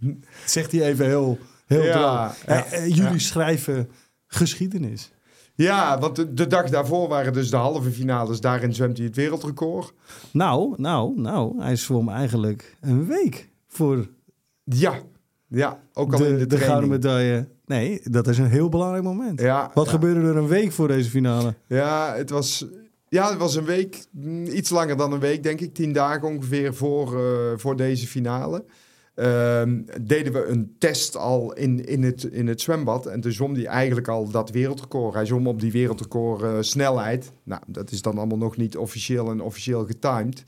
eh, 0.00 0.08
Zegt 0.46 0.72
hij 0.72 0.82
even 0.82 1.06
heel, 1.06 1.38
heel 1.66 1.82
Ja, 1.82 2.34
Eh, 2.46 2.72
eh, 2.72 2.86
jullie 2.88 3.02
ja. 3.12 3.18
schrijven 3.18 3.90
geschiedenis. 4.26 5.12
Ja, 5.54 5.98
want 5.98 6.16
de, 6.16 6.34
de 6.34 6.46
dag 6.46 6.70
daarvoor 6.70 7.08
waren 7.08 7.32
dus 7.32 7.50
de 7.50 7.56
halve 7.56 7.90
finales. 7.90 8.40
Daarin 8.40 8.74
zwemt 8.74 8.96
hij 8.96 9.06
het 9.06 9.16
wereldrecord. 9.16 9.92
Nou, 10.30 10.74
nou, 10.76 11.20
nou, 11.20 11.62
hij 11.62 11.76
zwom 11.76 12.08
eigenlijk 12.08 12.76
een 12.80 13.06
week 13.06 13.48
voor 13.68 14.08
Ja, 14.64 14.94
ja 15.48 15.80
ook 15.92 16.12
al 16.12 16.18
de, 16.18 16.26
in 16.28 16.38
de, 16.38 16.46
de 16.46 16.58
gouden 16.58 16.88
medaille. 16.90 17.48
Nee, 17.66 18.00
dat 18.04 18.26
is 18.28 18.38
een 18.38 18.50
heel 18.50 18.68
belangrijk 18.68 19.04
moment. 19.04 19.40
Ja, 19.40 19.70
Wat 19.74 19.88
gebeurde 19.88 20.20
er 20.28 20.36
een 20.36 20.46
week 20.46 20.72
voor 20.72 20.88
deze 20.88 21.10
finale? 21.10 21.54
Ja, 21.66 22.14
het 22.16 22.30
was, 22.30 22.66
ja, 23.14 23.30
het 23.30 23.38
was 23.38 23.54
een 23.54 23.64
week, 23.64 24.04
mm, 24.10 24.46
iets 24.46 24.70
langer 24.70 24.96
dan 24.96 25.12
een 25.12 25.20
week, 25.20 25.42
denk 25.42 25.60
ik. 25.60 25.74
Tien 25.74 25.92
dagen 25.92 26.28
ongeveer 26.28 26.74
voor, 26.74 27.18
eh, 27.18 27.52
voor 27.56 27.76
deze 27.76 28.06
finale. 28.06 28.64
Ehm, 29.14 29.82
deden 30.02 30.32
we 30.32 30.44
een 30.44 30.74
test 30.78 31.16
al 31.16 31.52
in, 31.52 31.84
in, 31.84 32.02
het, 32.02 32.24
in 32.24 32.46
het 32.46 32.60
zwembad. 32.60 33.06
En 33.06 33.20
toen 33.20 33.32
zwom 33.32 33.54
hij 33.54 33.66
eigenlijk 33.66 34.08
al 34.08 34.30
dat 34.30 34.50
wereldrecord. 34.50 35.14
Hij 35.14 35.26
zwom 35.26 35.46
op 35.46 35.60
die 35.60 35.72
wereldrecord 35.72 36.42
eh, 36.42 36.56
snelheid. 36.60 37.32
Nou, 37.42 37.62
dat 37.66 37.90
is 37.90 38.02
dan 38.02 38.18
allemaal 38.18 38.38
nog 38.38 38.56
niet 38.56 38.76
officieel 38.76 39.30
en 39.30 39.40
officieel 39.40 39.86
getimed. 39.86 40.44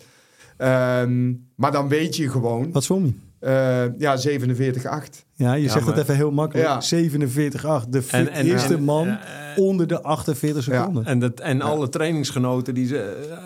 Ehm, 0.57 1.35
maar 1.55 1.73
dan 1.73 1.89
weet 1.89 2.17
je 2.17 2.31
gewoon, 2.31 2.73
Wat 2.73 2.85
zwom 2.85 3.03
hij? 3.03 3.15
Eh, 3.39 3.99
ja, 3.99 4.17
47,8. 4.17 5.25
Ja, 5.35 5.55
je 5.55 5.63
Ja, 5.63 5.71
zegt 5.73 5.85
maar- 5.85 5.95
het 5.95 6.03
even 6.03 6.17
heel 6.17 6.31
makkelijk. 6.31 6.69
Ja. 6.69 6.81
47,8. 6.81 7.93
De 7.93 8.03
En- 8.11 8.29
en- 8.33 8.47
eerste 8.47 8.75
en- 8.75 8.83
man 8.85 9.07
eh, 9.09 9.19
onder 9.57 9.87
de 9.87 10.03
48 10.03 10.67
Ja. 10.67 10.79
seconden. 10.81 11.05
En, 11.05 11.19
dat, 11.19 11.41
en 11.41 11.61
alle 11.61 11.89
trainingsgenoten 11.89 12.75
die 12.75 12.87
ze. 12.87 12.99
eh, 13.31 13.37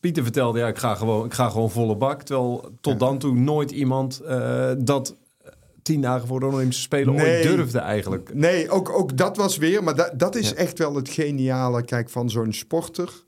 Pieter 0.00 0.22
vertelde, 0.22 0.58
ja, 0.58 0.66
ik 0.66 0.78
ga 0.78 0.94
gewoon, 0.94 1.24
ik 1.26 1.34
ga 1.34 1.48
gewoon 1.48 1.70
volle 1.70 1.96
bak. 1.96 2.22
Terwijl 2.22 2.70
tot 2.80 2.98
dan 2.98 3.18
toe 3.18 3.34
nooit 3.34 3.70
iemand 3.70 4.20
eh, 4.20 4.70
dat 4.78 5.16
tien 5.82 6.00
dagen 6.00 6.28
voor 6.28 6.40
de 6.40 6.46
Olympische 6.46 6.82
Spelen 6.82 7.14
ooit 7.14 7.42
durfde 7.42 7.78
eigenlijk. 7.78 8.30
Nee, 8.34 8.70
ook, 8.70 8.88
ook 8.90 9.16
dat 9.16 9.36
was 9.36 9.56
weer. 9.56 9.82
Maar 9.84 9.94
dat, 9.96 10.12
dat 10.16 10.36
is 10.36 10.54
echt 10.54 10.78
wel 10.78 10.94
het 10.94 11.08
geniale 11.08 11.82
kijk, 11.84 12.10
van 12.10 12.30
zo'n 12.30 12.52
sporter. 12.52 13.22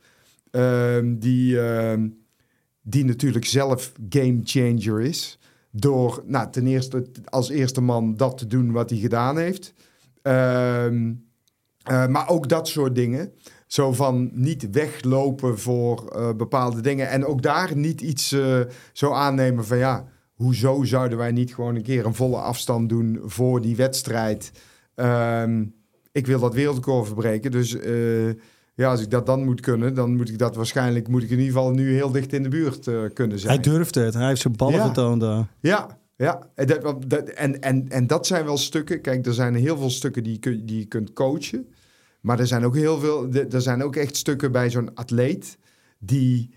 ehm, 0.50 1.18
die, 1.18 1.60
ehm, 1.60 2.08
die 2.82 3.04
natuurlijk 3.04 3.44
zelf 3.44 3.92
game 4.08 4.40
changer 4.44 5.00
is. 5.00 5.38
Door 5.70 6.22
nou, 6.26 6.50
ten 6.50 6.66
eerste 6.66 7.06
als 7.24 7.48
eerste 7.48 7.80
man 7.80 8.16
dat 8.16 8.38
te 8.38 8.46
doen 8.46 8.72
wat 8.72 8.90
hij 8.90 8.98
gedaan 8.98 9.38
heeft. 9.38 9.74
Ehm, 10.22 11.12
eh, 11.82 12.06
maar 12.06 12.28
ook 12.28 12.48
dat 12.48 12.68
soort 12.68 12.94
dingen. 12.94 13.32
Zo 13.66 13.92
van 13.92 14.30
niet 14.32 14.70
weglopen 14.70 15.58
voor 15.58 16.08
eh, 16.08 16.32
bepaalde 16.36 16.80
dingen. 16.80 17.08
En 17.08 17.26
ook 17.26 17.42
daar 17.42 17.76
niet 17.76 18.00
iets 18.00 18.32
eh, 18.32 18.60
zo 18.92 19.12
aannemen 19.12 19.64
van 19.66 19.78
ja, 19.78 20.04
hoezo 20.34 20.84
zouden 20.84 21.18
wij 21.18 21.32
niet 21.32 21.54
gewoon 21.54 21.76
een 21.76 21.82
keer 21.82 22.06
een 22.06 22.14
volle 22.14 22.36
afstand 22.36 22.88
doen 22.88 23.20
voor 23.24 23.60
die 23.60 23.76
wedstrijd? 23.76 24.52
Ehm, 24.94 25.64
ik 26.12 26.26
wil 26.26 26.40
dat 26.40 26.54
wereldrecord 26.54 27.06
verbreken. 27.06 27.50
Dus 27.50 27.76
ja, 28.80 28.90
als 28.90 29.00
ik 29.02 29.10
dat 29.10 29.26
dan 29.26 29.44
moet 29.44 29.60
kunnen, 29.60 29.94
dan 29.94 30.16
moet 30.16 30.28
ik 30.28 30.38
dat 30.38 30.56
waarschijnlijk, 30.56 31.08
moet 31.08 31.22
ik 31.22 31.30
in 31.30 31.38
ieder 31.38 31.52
geval 31.52 31.70
nu 31.70 31.92
heel 31.94 32.10
dicht 32.10 32.32
in 32.32 32.42
de 32.42 32.48
buurt 32.48 32.86
eh, 32.86 33.00
kunnen 33.14 33.38
zijn. 33.38 33.52
Hij 33.54 33.62
durfde 33.62 34.00
het. 34.00 34.14
Hij 34.14 34.26
heeft 34.26 34.40
zijn 34.40 34.56
ballen 34.56 34.74
Ja. 34.74 34.86
getoond 34.86 35.20
daar. 35.20 35.46
Ja, 35.60 35.98
ja. 36.16 36.48
En 36.54 36.66
dat, 36.66 37.22
en, 37.28 37.60
en, 37.60 37.88
en 37.88 38.06
dat 38.06 38.26
zijn 38.26 38.44
wel 38.44 38.56
stukken. 38.58 39.00
Kijk, 39.00 39.26
er 39.26 39.34
zijn 39.34 39.54
heel 39.54 39.76
veel 39.78 39.90
stukken 39.90 40.22
die 40.22 40.38
kun- 40.38 40.66
die 40.66 40.78
je 40.78 40.84
kunt 40.84 41.12
coachen. 41.12 41.68
Maar 42.20 42.38
er 42.38 42.46
zijn 42.46 42.64
ook 42.64 42.76
heel 42.76 42.98
veel. 42.98 43.28
Er 43.50 43.60
zijn 43.62 43.82
ook 43.82 43.96
echt 43.96 44.16
stukken 44.16 44.52
bij 44.52 44.70
zo'n 44.70 44.94
atleet 44.94 45.58
die, 45.98 46.50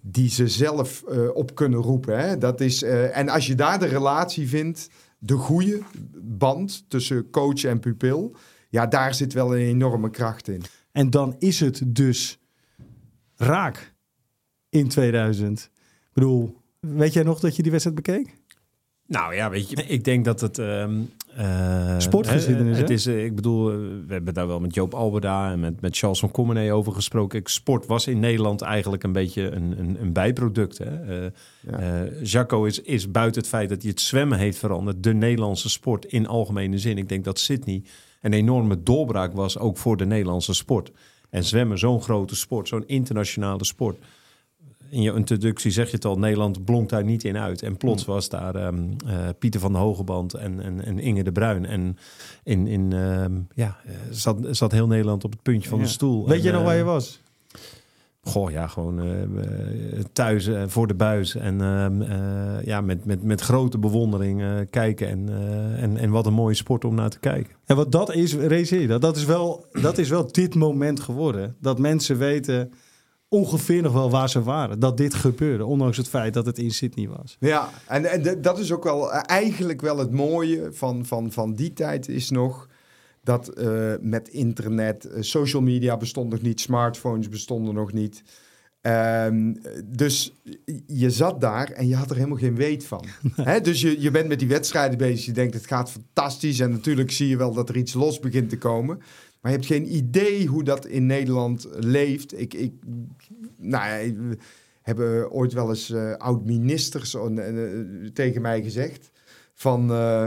die 0.00 0.28
ze 0.30 0.48
zelf 0.48 1.02
eh, 1.08 1.28
op 1.34 1.54
kunnen 1.54 1.80
roepen. 1.80 2.18
Hè? 2.18 2.38
Dat 2.38 2.60
is, 2.60 2.82
eh, 2.82 3.16
en 3.16 3.28
als 3.28 3.46
je 3.46 3.54
daar 3.54 3.78
de 3.78 3.86
relatie 3.86 4.48
vindt, 4.48 4.88
de 5.18 5.34
goede 5.34 5.80
band 6.22 6.84
tussen 6.88 7.30
coach 7.30 7.64
en 7.64 7.80
pupil. 7.80 8.36
Ja, 8.68 8.86
daar 8.86 9.14
zit 9.14 9.32
wel 9.32 9.56
een 9.56 9.62
enorme 9.66 10.10
kracht 10.10 10.48
in. 10.48 10.62
En 10.94 11.10
dan 11.10 11.36
is 11.38 11.60
het 11.60 11.82
dus 11.86 12.38
raak 13.36 13.94
in 14.68 14.88
2000. 14.88 15.70
Ik 15.84 16.10
bedoel, 16.12 16.60
weet 16.80 17.12
jij 17.12 17.22
nog 17.22 17.40
dat 17.40 17.56
je 17.56 17.62
die 17.62 17.70
wedstrijd 17.70 18.02
bekeek? 18.02 18.34
Nou 19.06 19.34
ja, 19.34 19.50
weet 19.50 19.70
je, 19.70 19.76
ik 19.76 20.04
denk 20.04 20.24
dat 20.24 20.40
het. 20.40 20.58
eh, 20.58 21.98
Sportgeschiedenis, 21.98 22.76
hè, 22.76 22.82
Het 22.82 22.90
is, 22.90 23.06
eh, 23.06 23.24
ik 23.24 23.34
bedoel, 23.34 23.70
eh, 23.70 23.76
we 24.06 24.12
hebben 24.12 24.34
daar 24.34 24.46
wel 24.46 24.60
met 24.60 24.74
Joop 24.74 24.94
Alberda 24.94 25.52
en 25.52 25.60
met, 25.60 25.80
met 25.80 25.96
Charles 25.96 26.18
van 26.18 26.30
Commenee 26.30 26.72
over 26.72 26.92
gesproken. 26.92 27.38
Ik, 27.38 27.48
sport 27.48 27.86
was 27.86 28.06
in 28.06 28.18
Nederland 28.20 28.62
eigenlijk 28.62 29.02
een 29.02 29.12
beetje 29.12 29.50
een, 29.50 29.78
een, 29.78 29.96
een 30.00 30.12
bijproduct. 30.12 30.78
Hè? 30.78 31.28
Jacco 32.22 32.64
is, 32.64 32.80
is 32.80 33.10
buiten 33.10 33.40
het 33.40 33.50
feit 33.50 33.68
dat 33.68 33.82
hij 33.82 33.90
het 33.90 34.00
zwemmen 34.00 34.38
heeft 34.38 34.58
veranderd, 34.58 35.02
de 35.02 35.14
Nederlandse 35.14 35.68
sport 35.68 36.04
in 36.04 36.26
algemene 36.26 36.78
zin. 36.78 36.98
Ik 36.98 37.08
denk 37.08 37.24
dat 37.24 37.38
Sydney 37.38 37.82
een 38.24 38.32
enorme 38.32 38.82
doorbraak 38.82 39.32
was, 39.32 39.58
ook 39.58 39.76
voor 39.76 39.96
de 39.96 40.06
Nederlandse 40.06 40.54
sport. 40.54 40.90
En 41.30 41.44
zwemmen, 41.44 41.78
zo'n 41.78 42.02
grote 42.02 42.36
sport, 42.36 42.68
zo'n 42.68 42.84
internationale 42.86 43.64
sport. 43.64 43.96
In 44.88 45.02
je 45.02 45.14
introductie 45.14 45.70
zeg 45.70 45.86
je 45.90 45.94
het 45.96 46.04
al, 46.04 46.18
Nederland 46.18 46.64
blonk 46.64 46.88
daar 46.88 47.04
niet 47.04 47.24
in 47.24 47.38
uit. 47.38 47.62
En 47.62 47.76
plots 47.76 48.04
was 48.04 48.28
daar 48.28 48.54
ehm, 48.54 48.84
eh, 49.06 49.28
Pieter 49.38 49.60
van 49.60 49.72
de 49.72 49.78
Hogeband 49.78 50.34
en, 50.34 50.60
en, 50.62 50.84
en 50.84 50.98
Inge 50.98 51.22
de 51.22 51.32
Bruin. 51.32 51.66
En 51.66 51.96
in, 52.44 52.66
in 52.66 52.92
ehm, 52.92 53.32
ja, 53.54 53.76
eh, 53.86 53.94
zat, 54.10 54.36
zat 54.50 54.72
heel 54.72 54.86
Nederland 54.86 55.24
op 55.24 55.30
het 55.32 55.42
puntje 55.42 55.68
van 55.68 55.78
Ja. 55.78 55.84
de 55.84 55.90
stoel. 55.90 56.26
Weet 56.28 56.38
En, 56.38 56.44
je 56.44 56.50
nog 56.50 56.60
eh, 56.60 56.66
waar 56.66 56.76
je 56.76 56.82
was? 56.82 57.20
Goh, 58.24 58.50
ja, 58.50 58.66
gewoon 58.66 59.00
eh, 59.00 59.22
eh, 59.22 60.04
thuis 60.12 60.46
eh, 60.46 60.62
voor 60.66 60.86
de 60.86 60.94
buis. 60.94 61.34
En 61.34 61.60
ehm, 61.60 62.02
eh, 62.02 62.64
ja, 62.64 62.80
met, 62.80 63.04
met, 63.04 63.22
met 63.22 63.40
grote 63.40 63.78
bewondering 63.78 64.42
eh, 64.42 64.48
kijken. 64.70 65.08
En, 65.08 65.28
eh, 65.28 65.82
en, 65.82 65.96
en 65.96 66.10
wat 66.10 66.26
een 66.26 66.32
mooie 66.32 66.54
sport 66.54 66.84
om 66.84 66.94
naar 66.94 67.10
te 67.10 67.18
kijken. 67.18 67.54
En 67.64 67.76
wat 67.76 67.92
dat 67.92 68.14
is, 68.14 68.34
realiseer 68.34 68.88
dat, 68.88 69.00
dat 69.00 69.16
is, 69.16 69.24
wel, 69.24 69.66
dat 69.72 69.98
is 69.98 70.08
wel 70.08 70.32
dit 70.32 70.54
moment 70.54 71.00
geworden. 71.00 71.56
Dat 71.60 71.78
mensen 71.78 72.18
weten 72.18 72.72
ongeveer 73.28 73.82
nog 73.82 73.92
wel 73.92 74.10
waar 74.10 74.28
ze 74.28 74.42
waren. 74.42 74.78
Dat 74.78 74.96
dit 74.96 75.14
gebeurde, 75.14 75.64
ondanks 75.64 75.96
het 75.96 76.08
feit 76.08 76.34
dat 76.34 76.46
het 76.46 76.58
in 76.58 76.70
Sydney 76.70 77.08
was. 77.08 77.36
Ja, 77.40 77.68
en, 77.86 78.04
en 78.04 78.42
dat 78.42 78.58
is 78.58 78.72
ook 78.72 78.84
wel 78.84 79.12
eigenlijk 79.12 79.80
wel 79.80 79.98
het 79.98 80.10
mooie 80.10 80.68
van, 80.72 81.04
van, 81.04 81.32
van 81.32 81.54
die 81.54 81.72
tijd 81.72 82.08
is 82.08 82.30
nog 82.30 82.68
dat 83.24 83.48
eh, 83.48 83.94
met 84.00 84.28
internet, 84.28 85.04
eh, 85.04 85.22
social 85.22 85.62
media 85.62 85.96
bestond 85.96 86.30
nog 86.30 86.42
niet, 86.42 86.60
smartphones 86.60 87.28
bestonden 87.28 87.74
nog 87.74 87.92
niet. 87.92 88.22
Ehm, 88.80 89.54
dus 89.84 90.34
je 90.86 91.10
zat 91.10 91.40
daar 91.40 91.70
en 91.70 91.88
je 91.88 91.96
had 91.96 92.10
er 92.10 92.16
helemaal 92.16 92.38
geen 92.38 92.56
weet 92.56 92.84
van. 92.84 93.04
Hè, 93.34 93.60
dus 93.60 93.80
je, 93.80 94.00
je 94.00 94.10
bent 94.10 94.28
met 94.28 94.38
die 94.38 94.48
wedstrijden 94.48 94.98
bezig, 94.98 95.24
je 95.24 95.32
denkt 95.32 95.54
het 95.54 95.66
gaat 95.66 95.90
fantastisch 95.90 96.60
en 96.60 96.70
natuurlijk 96.70 97.10
zie 97.10 97.28
je 97.28 97.36
wel 97.36 97.52
dat 97.52 97.68
er 97.68 97.76
iets 97.76 97.94
los 97.94 98.20
begint 98.20 98.48
te 98.48 98.58
komen. 98.58 98.96
Maar 99.40 99.52
je 99.52 99.58
hebt 99.58 99.70
geen 99.70 99.94
idee 99.96 100.46
hoe 100.46 100.64
dat 100.64 100.86
in 100.86 101.06
Nederland 101.06 101.68
leeft. 101.78 102.40
Ik, 102.40 102.54
ik, 102.54 102.72
nou 103.56 103.88
ja, 103.88 104.12
we 104.12 104.38
hebben 104.82 105.30
ooit 105.30 105.52
wel 105.52 105.68
eens 105.68 105.90
eh, 105.90 106.12
oud-ministers 106.12 107.14
eh, 107.14 107.48
eh, 107.48 107.86
tegen 108.12 108.42
mij 108.42 108.62
gezegd 108.62 109.10
van 109.54 109.90
eh, 109.90 110.24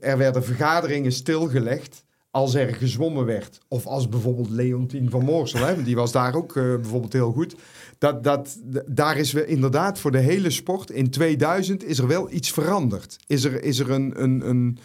er 0.00 0.18
werden 0.18 0.44
vergaderingen 0.44 1.12
stilgelegd 1.12 2.04
als 2.30 2.54
er 2.54 2.74
gezwommen 2.74 3.24
werd. 3.24 3.58
Of 3.68 3.86
als 3.86 4.08
bijvoorbeeld 4.08 4.50
Leontien 4.50 5.10
van 5.10 5.24
Moorsel, 5.24 5.66
hè, 5.66 5.82
die 5.82 5.96
was 5.96 6.12
daar 6.12 6.34
ook 6.34 6.56
eh, 6.56 6.62
bijvoorbeeld 6.62 7.12
heel 7.12 7.32
goed. 7.32 7.54
Dat, 7.98 8.24
dat, 8.24 8.58
daar 8.86 9.16
is 9.16 9.32
we 9.32 9.46
inderdaad 9.46 9.98
voor 9.98 10.10
de 10.10 10.18
hele 10.18 10.50
sport 10.50 10.90
in 10.90 11.10
2000 11.10 11.84
is 11.84 11.98
er 11.98 12.06
wel 12.06 12.30
iets 12.30 12.50
veranderd. 12.50 13.16
Is 13.26 13.44
er, 13.44 13.62
is 13.62 13.78
er 13.78 13.90
een, 13.90 14.22
een, 14.22 14.48
een, 14.48 14.78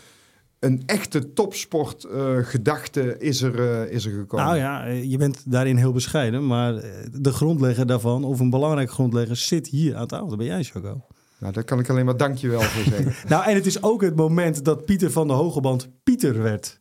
een 0.60 0.84
echte 0.86 1.34
topsportgedachte 1.34 3.18
is, 3.18 3.42
er, 3.42 3.60
eh, 3.60 3.92
is 3.92 4.06
er 4.06 4.12
gekomen. 4.12 4.46
Nou 4.46 4.58
ja, 4.58 4.86
eh, 4.86 5.12
je 5.12 5.18
bent 5.18 5.52
daarin 5.52 5.78
heel 5.78 5.92
bescheiden. 5.92 6.48
Maar 6.48 6.76
eh, 6.76 6.90
de 7.12 7.32
grondlegger 7.32 7.86
daarvan, 7.86 8.24
of 8.24 8.40
een 8.40 8.50
belangrijke 8.50 8.92
grondlegger, 8.92 9.36
zit 9.36 9.68
hier 9.68 9.96
aan 9.96 10.08
tafel. 10.08 10.28
Dat 10.28 10.38
ben 10.38 10.48
jij, 10.48 10.64
Choco. 10.64 11.02
Nou, 11.40 11.54
daar 11.54 11.64
kan 11.64 11.80
ik 11.80 11.90
alleen 11.90 12.06
maar 12.06 12.18
dankjewel 12.18 12.62
voor 12.62 12.94
zeggen. 12.94 13.14
Nou, 13.30 13.46
en 13.46 13.56
het 13.56 13.66
is 13.66 13.84
ook 13.84 14.02
het 14.02 14.16
moment 14.16 14.66
dat 14.66 14.86
Pieter 14.86 15.12
van 15.12 15.28
de 15.28 15.34
Hogeband 15.34 15.90
Pieter 16.04 16.42
werd. 16.42 16.80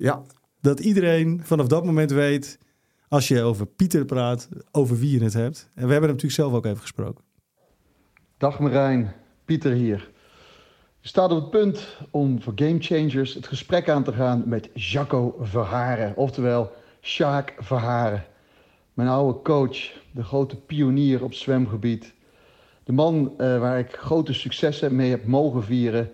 Ja, 0.00 0.22
Dat 0.60 0.80
iedereen 0.80 1.40
vanaf 1.44 1.66
dat 1.66 1.84
moment 1.84 2.10
weet, 2.10 2.58
als 3.08 3.28
je 3.28 3.42
over 3.42 3.66
Pieter 3.66 4.04
praat, 4.04 4.48
over 4.70 4.98
wie 4.98 5.18
je 5.18 5.24
het 5.24 5.32
hebt. 5.32 5.70
En 5.74 5.86
we 5.86 5.92
hebben 5.92 6.08
hem 6.08 6.16
natuurlijk 6.16 6.32
zelf 6.32 6.52
ook 6.52 6.64
even 6.64 6.80
gesproken. 6.80 7.24
Dag 8.36 8.58
Marijn, 8.58 9.12
Pieter 9.44 9.72
hier. 9.72 10.10
Je 11.00 11.08
staat 11.08 11.30
op 11.30 11.40
het 11.40 11.50
punt 11.50 11.96
om 12.10 12.42
voor 12.42 12.52
Game 12.56 12.76
Changers 12.78 13.34
het 13.34 13.46
gesprek 13.46 13.88
aan 13.88 14.04
te 14.04 14.12
gaan 14.12 14.42
met 14.46 14.70
Jacco 14.74 15.36
Verharen, 15.40 16.16
oftewel 16.16 16.72
Sjaak 17.00 17.54
Verharen. 17.58 18.24
Mijn 18.94 19.08
oude 19.08 19.42
coach, 19.42 19.92
de 20.10 20.24
grote 20.24 20.56
pionier 20.56 21.24
op 21.24 21.34
zwemgebied. 21.34 22.14
De 22.84 22.92
man 22.92 23.34
eh, 23.38 23.58
waar 23.58 23.78
ik 23.78 23.92
grote 23.92 24.32
successen 24.32 24.96
mee 24.96 25.10
heb 25.10 25.26
mogen 25.26 25.64
vieren. 25.64 26.10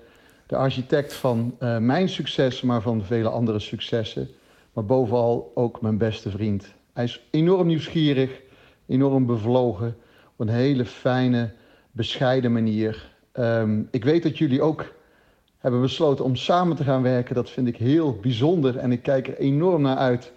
De 0.46 0.56
architect 0.56 1.14
van 1.14 1.54
eh, 1.58 1.78
mijn 1.78 2.08
succes, 2.08 2.62
maar 2.62 2.82
van 2.82 3.04
vele 3.04 3.28
andere 3.28 3.58
successen. 3.58 4.28
Maar 4.72 4.84
bovenal 4.84 5.52
ook 5.54 5.80
mijn 5.80 5.98
beste 5.98 6.30
vriend. 6.30 6.74
Hij 6.92 7.04
is 7.04 7.26
enorm 7.30 7.66
nieuwsgierig, 7.66 8.40
enorm 8.86 9.26
bevlogen. 9.26 9.96
Op 10.32 10.40
een 10.46 10.54
hele 10.54 10.84
fijne, 10.84 11.52
bescheiden 11.90 12.52
manier. 12.52 13.12
Ehm, 13.32 13.82
ik 13.90 14.04
weet 14.04 14.22
dat 14.22 14.38
jullie 14.38 14.62
ook 14.62 14.94
hebben 15.58 15.80
besloten 15.80 16.24
om 16.24 16.36
samen 16.36 16.76
te 16.76 16.84
gaan 16.84 17.02
werken. 17.02 17.34
Dat 17.34 17.50
vind 17.50 17.68
ik 17.68 17.76
heel 17.76 18.18
bijzonder 18.20 18.76
en 18.76 18.92
ik 18.92 19.02
kijk 19.02 19.28
er 19.28 19.36
enorm 19.36 19.82
naar 19.82 19.96
uit 19.96 20.32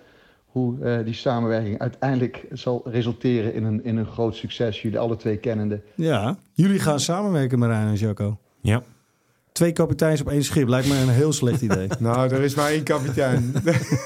hoe 0.45 0.83
eh, 0.83 1.05
die 1.05 1.13
samenwerking 1.13 1.79
uiteindelijk 1.79 2.45
zal 2.51 2.81
resulteren 2.85 3.53
in 3.53 3.63
een, 3.63 3.83
in 3.83 3.97
een 3.97 4.05
groot 4.05 4.35
succes. 4.35 4.81
Jullie 4.81 4.99
alle 4.99 5.15
twee 5.15 5.37
kennende. 5.37 5.81
Ja, 5.95 6.37
jullie 6.53 6.79
gaan 6.79 6.99
samenwerken, 6.99 7.59
Marijn 7.59 7.87
en 7.87 7.95
Jacco. 7.95 8.37
Ja. 8.61 8.83
Twee 9.59 9.71
kapiteins 9.71 10.21
op 10.21 10.29
één 10.29 10.43
schip 10.43 10.67
lijkt 10.67 10.87
me 10.87 10.95
een 10.95 11.09
heel 11.09 11.33
slecht 11.33 11.61
idee. 11.61 11.87
nou, 11.99 12.29
er 12.29 12.41
is 12.41 12.55
maar 12.55 12.69
één 12.69 12.83
kapitein. 12.83 13.53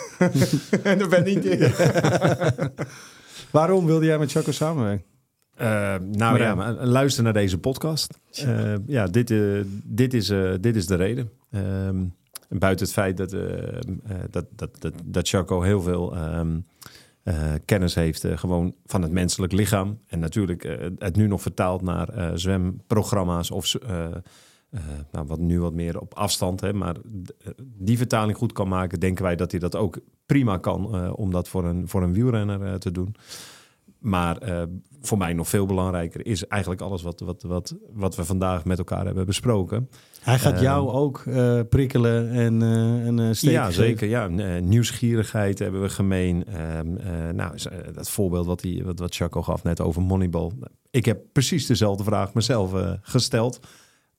en 0.83 0.97
dat 0.97 1.09
ben 1.09 1.23
niet 1.23 1.45
ik. 1.45 1.59
Waarom 3.51 3.85
wilde 3.85 4.05
jij 4.05 4.19
met 4.19 4.31
Jacco 4.31 4.51
samenwerken? 4.51 5.05
Eh, 5.55 5.95
nou 6.11 6.39
ja, 6.39 6.55
maar 6.55 6.73
luister 6.73 7.23
naar 7.23 7.33
deze 7.33 7.57
podcast. 7.57 8.19
Eh, 8.31 8.73
ja, 8.85 9.07
dit, 9.07 9.31
eh, 9.31 9.39
dit, 9.83 10.13
is, 10.13 10.29
eh, 10.29 10.51
dit 10.59 10.75
is 10.75 10.87
de 10.87 10.95
reden. 10.95 11.31
Ehm, 11.51 11.97
en 12.49 12.59
buiten 12.59 12.85
het 12.85 12.93
feit 12.93 13.17
dat, 13.17 13.33
eh, 13.33 13.67
eh, 13.67 13.79
dat, 14.29 14.45
dat, 14.55 14.69
dat, 14.79 14.93
dat 15.03 15.27
Chaco 15.27 15.61
heel 15.61 15.81
veel 15.81 16.15
ehm, 16.15 16.55
eh, 17.23 17.53
kennis 17.65 17.95
heeft 17.95 18.23
eh, 18.23 18.37
gewoon 18.37 18.75
van 18.85 19.01
het 19.01 19.11
menselijk 19.11 19.53
lichaam. 19.53 19.99
En 20.07 20.19
natuurlijk 20.19 20.63
eh, 20.63 20.87
het 20.97 21.15
nu 21.15 21.27
nog 21.27 21.41
vertaald 21.41 21.81
naar 21.81 22.09
eh, 22.09 22.31
zwemprogramma's 22.33 23.51
of 23.51 23.75
eh, 24.73 24.81
nou, 25.11 25.27
wat 25.27 25.39
nu 25.39 25.59
wat 25.59 25.73
meer 25.73 25.99
op 25.99 26.13
afstand. 26.13 26.61
Hè, 26.61 26.73
maar 26.73 26.95
eh, 26.95 27.51
die 27.77 27.97
vertaling 27.97 28.37
goed 28.37 28.51
kan 28.51 28.67
maken, 28.67 28.99
denken 28.99 29.23
wij 29.23 29.35
dat 29.35 29.51
hij 29.51 29.59
dat 29.59 29.75
ook 29.75 29.99
prima 30.25 30.57
kan 30.57 30.95
eh, 30.95 31.11
om 31.15 31.31
dat 31.31 31.47
voor 31.47 31.65
een, 31.65 31.87
voor 31.87 32.03
een 32.03 32.13
wielrenner 32.13 32.79
te 32.79 32.91
doen. 32.91 33.15
Maar 33.99 34.37
voor 35.01 35.17
mij 35.17 35.33
nog 35.33 35.47
veel 35.47 35.65
belangrijker 35.65 36.25
is 36.25 36.47
eigenlijk 36.47 36.81
alles 36.81 37.01
wat, 37.01 37.19
wat, 37.19 37.43
wat, 37.43 37.75
wat 37.93 38.15
we 38.15 38.25
vandaag 38.25 38.65
met 38.65 38.77
elkaar 38.77 39.05
hebben 39.05 39.25
besproken. 39.25 39.89
Hij 40.19 40.39
gaat 40.39 40.59
jou 40.59 40.89
ook 40.89 41.23
prikkelen 41.69 42.29
en 42.29 42.61
uh, 43.19 43.33
Ja, 43.33 43.71
zeker. 43.71 44.07
Ja. 44.07 44.27
Nieuwsgierigheid 44.59 45.59
hebben 45.59 45.81
we 45.81 45.89
gemeen. 45.89 46.45
Ehm, 46.45 46.97
eh, 46.97 47.29
nou, 47.33 47.57
dat 47.93 48.09
voorbeeld 48.09 48.45
wat, 48.45 48.61
hij, 48.61 48.81
wat, 48.83 48.99
wat 48.99 49.15
Chaco 49.15 49.41
gaf 49.41 49.63
net 49.63 49.81
over 49.81 50.01
Moneyball. 50.01 50.51
Ik 50.91 51.05
heb 51.05 51.21
precies 51.31 51.65
dezelfde 51.65 52.03
vraag 52.03 52.33
mezelf 52.33 52.71
gesteld. 53.01 53.59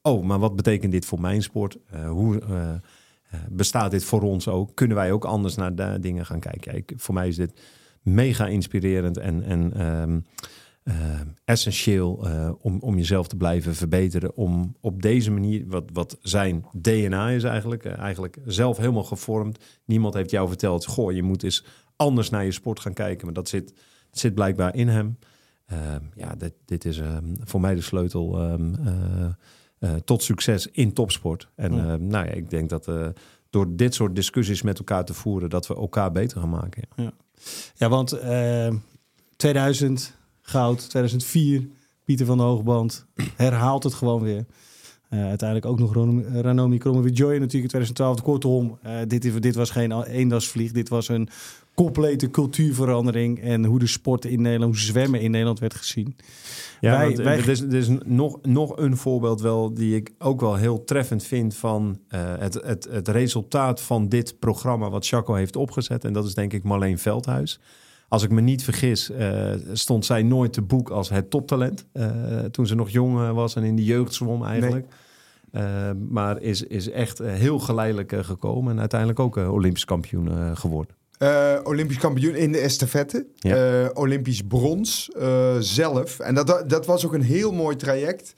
Oh, 0.06 0.24
maar 0.24 0.38
wat 0.38 0.56
betekent 0.56 0.92
dit 0.92 1.06
voor 1.06 1.20
mijn 1.20 1.42
sport? 1.42 1.76
Eh, 1.86 2.08
hoe 2.08 2.40
eh, 2.40 2.70
eh, 2.70 2.80
bestaat 3.50 3.90
dit 3.90 4.04
voor 4.04 4.22
ons 4.22 4.48
ook? 4.48 4.74
Kunnen 4.74 4.96
wij 4.96 5.12
ook 5.12 5.24
anders 5.24 5.54
naar 5.54 6.00
dingen 6.00 6.26
gaan 6.26 6.40
kijken? 6.40 6.98
Voor 6.98 7.14
mij 7.14 7.28
is 7.28 7.36
dit 7.36 7.60
mega 8.02 8.46
inspirerend 8.46 9.16
en, 9.16 9.42
en 9.42 9.72
ehm, 9.72 10.20
eh, 10.82 11.20
essentieel 11.44 12.26
om, 12.60 12.78
om 12.80 12.96
jezelf 12.96 13.28
te 13.28 13.36
blijven 13.36 13.74
verbeteren. 13.74 14.36
Om 14.36 14.76
op 14.80 15.02
deze 15.02 15.30
manier, 15.30 15.64
wat, 15.66 15.84
wat 15.92 16.18
zijn 16.22 16.64
DNA 16.72 17.30
is 17.30 17.44
eigenlijk, 17.44 17.84
eigenlijk 17.84 18.38
zelf 18.46 18.76
helemaal 18.76 19.04
gevormd. 19.04 19.64
Niemand 19.84 20.14
heeft 20.14 20.30
jou 20.30 20.48
verteld, 20.48 20.86
goh, 20.86 21.12
je 21.12 21.22
moet 21.22 21.42
eens 21.42 21.64
anders 21.96 22.30
naar 22.30 22.44
je 22.44 22.52
sport 22.52 22.80
gaan 22.80 22.94
kijken. 22.94 23.24
Maar 23.24 23.34
dat 23.34 23.48
zit, 23.48 23.74
zit 24.10 24.34
blijkbaar 24.34 24.74
in 24.74 24.88
hem. 24.88 25.18
Ehm, 25.66 26.02
ja, 26.14 26.34
dit, 26.34 26.54
dit 26.64 26.84
is 26.84 26.98
ehm, 26.98 27.34
voor 27.40 27.60
mij 27.60 27.74
de 27.74 27.80
sleutel 27.80 28.40
ehm, 28.40 28.72
tot 30.04 30.22
succes 30.22 30.66
in 30.72 30.92
topsport. 30.92 31.48
En 31.54 31.74
Ja. 31.74 31.78
ehm, 31.92 32.06
nou 32.06 32.26
ja, 32.26 32.32
ik 32.32 32.50
denk 32.50 32.68
dat 32.68 32.88
eh, 32.88 33.06
door 33.50 33.76
dit 33.76 33.94
soort 33.94 34.14
discussies 34.14 34.62
met 34.62 34.78
elkaar 34.78 35.04
te 35.04 35.14
voeren, 35.14 35.50
dat 35.50 35.66
we 35.66 35.74
elkaar 35.76 36.12
beter 36.12 36.40
gaan 36.40 36.48
maken. 36.48 36.82
Ja. 36.96 37.12
Ja, 37.74 37.88
want 37.88 38.12
eh, 38.12 38.72
2000 39.36 40.16
goud, 40.40 40.88
2004 40.90 41.68
Pieter 42.04 42.26
van 42.26 42.36
de 42.36 42.42
Hoogband 42.42 43.06
herhaalt 43.36 43.82
het 43.84 43.94
gewoon 43.94 44.22
weer. 44.22 44.44
Eh, 45.14 45.24
uiteindelijk 45.26 45.66
ook 45.70 45.78
nog 45.78 45.92
Ron- 45.94 46.24
Ranomi 46.40 46.78
Kromowidjojo 46.78 47.38
natuurlijk 47.38 47.52
in 47.62 47.68
2012. 47.68 48.22
Kortom, 48.22 48.78
eh, 48.82 48.96
dit, 49.06 49.42
dit 49.42 49.54
was 49.54 49.70
geen 49.70 50.02
eendagsvlieg. 50.02 50.72
Dit 50.72 50.88
was 50.88 51.08
een 51.08 51.28
complete 51.74 52.30
cultuurverandering. 52.30 53.40
En 53.40 53.64
hoe 53.64 53.78
de 53.78 53.86
sport 53.86 54.24
in 54.24 54.42
Nederland, 54.42 54.76
zwemmen 54.78 55.20
in 55.20 55.30
Nederland 55.30 55.58
werd 55.58 55.74
gezien. 55.74 56.16
Ja, 56.80 56.96
Wij- 56.96 57.06
want, 57.06 57.18
eh, 57.18 57.24
wij- 57.24 57.38
er 57.38 57.48
is, 57.48 57.60
er 57.60 57.74
is 57.74 57.88
nog, 58.04 58.38
nog 58.42 58.76
een 58.76 58.96
voorbeeld 58.96 59.40
wel 59.40 59.74
die 59.74 59.96
ik 59.96 60.10
ook 60.18 60.40
wel 60.40 60.54
heel 60.54 60.84
treffend 60.84 61.24
vind 61.24 61.54
van 61.56 61.98
eh, 62.08 62.20
het, 62.38 62.54
het, 62.54 62.88
het 62.90 63.08
resultaat 63.08 63.80
van 63.80 64.08
dit 64.08 64.38
programma 64.38 64.90
wat 64.90 65.06
Chaco 65.06 65.34
heeft 65.34 65.56
opgezet. 65.56 66.04
En 66.04 66.12
dat 66.12 66.24
is 66.26 66.34
denk 66.34 66.52
ik 66.52 66.62
Marleen 66.62 66.98
Veldhuis. 66.98 67.60
Als 68.08 68.22
ik 68.22 68.30
me 68.30 68.40
niet 68.40 68.64
vergis, 68.64 69.10
eh, 69.10 69.50
stond 69.72 70.04
zij 70.04 70.22
nooit 70.22 70.52
te 70.52 70.62
boek 70.62 70.90
als 70.90 71.08
het 71.08 71.30
toptalent. 71.30 71.86
eh, 71.92 72.06
toen 72.50 72.66
ze 72.66 72.74
nog 72.74 72.90
jong 72.90 73.18
eh, 73.18 73.30
was 73.30 73.56
en 73.56 73.62
in 73.62 73.76
de 73.76 73.84
jeugd 73.84 74.14
zwom 74.14 74.44
eigenlijk. 74.44 74.84
Eh, 74.84 74.92
maar 76.08 76.40
is, 76.42 76.62
is 76.62 76.90
echt 76.90 77.20
eh, 77.20 77.32
heel 77.32 77.58
geleidelijk 77.58 78.12
eh, 78.12 78.24
gekomen 78.24 78.72
en 78.72 78.80
uiteindelijk 78.80 79.20
ook 79.20 79.36
eh, 79.36 79.52
Olympisch 79.52 79.84
kampioen 79.84 80.28
eh, 80.28 80.56
geworden. 80.56 80.96
Uh, 81.18 81.58
Olympisch 81.62 81.98
kampioen 81.98 82.34
in 82.34 82.52
de 82.52 82.58
estafette. 82.58 83.26
Ja. 83.34 83.82
Uh, 83.82 83.88
Olympisch 83.92 84.42
brons 84.42 85.10
uh, 85.18 85.56
zelf. 85.58 86.18
En 86.18 86.34
dat, 86.34 86.64
dat 86.66 86.86
was 86.86 87.06
ook 87.06 87.12
een 87.12 87.22
heel 87.22 87.52
mooi 87.52 87.76
traject. 87.76 88.34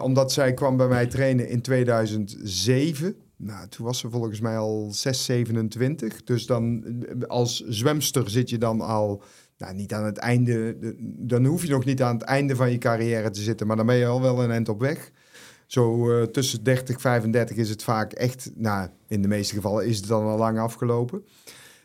omdat 0.00 0.32
zij 0.32 0.54
kwam 0.54 0.76
bij 0.76 0.88
mij 0.88 1.06
trainen 1.06 1.48
in 1.48 1.62
2007. 1.62 3.16
Nou, 3.36 3.68
toen 3.68 3.86
was 3.86 3.98
ze 3.98 4.10
volgens 4.10 4.40
mij 4.40 4.56
al 4.56 4.88
6, 4.90 5.24
27. 5.24 6.24
Dus 6.24 6.46
dan 6.46 6.84
als 7.26 7.64
zwemster 7.68 8.30
zit 8.30 8.50
je 8.50 8.58
dan 8.58 8.80
al 8.80 9.22
nou, 9.58 9.74
niet 9.74 9.92
aan 9.92 10.04
het 10.04 10.18
einde. 10.18 10.76
Dan 11.00 11.44
hoef 11.44 11.62
je 11.62 11.70
nog 11.70 11.84
niet 11.84 12.02
aan 12.02 12.14
het 12.14 12.24
einde 12.24 12.56
van 12.56 12.70
je 12.70 12.78
carrière 12.78 13.30
te 13.30 13.40
zitten. 13.40 13.66
Maar 13.66 13.76
dan 13.76 13.86
ben 13.86 13.96
je 13.96 14.06
al 14.06 14.20
wel 14.20 14.42
een 14.42 14.50
eind 14.50 14.68
op 14.68 14.80
weg. 14.80 15.10
Zo 15.66 16.10
uh, 16.10 16.22
tussen 16.22 16.62
30 16.62 17.00
35 17.00 17.56
is 17.56 17.68
het 17.68 17.82
vaak 17.82 18.12
echt, 18.12 18.50
nou, 18.54 18.88
in 19.08 19.22
de 19.22 19.28
meeste 19.28 19.54
gevallen 19.54 19.86
is 19.86 19.96
het 19.96 20.06
dan 20.06 20.24
al 20.24 20.38
lang 20.38 20.58
afgelopen. 20.58 21.24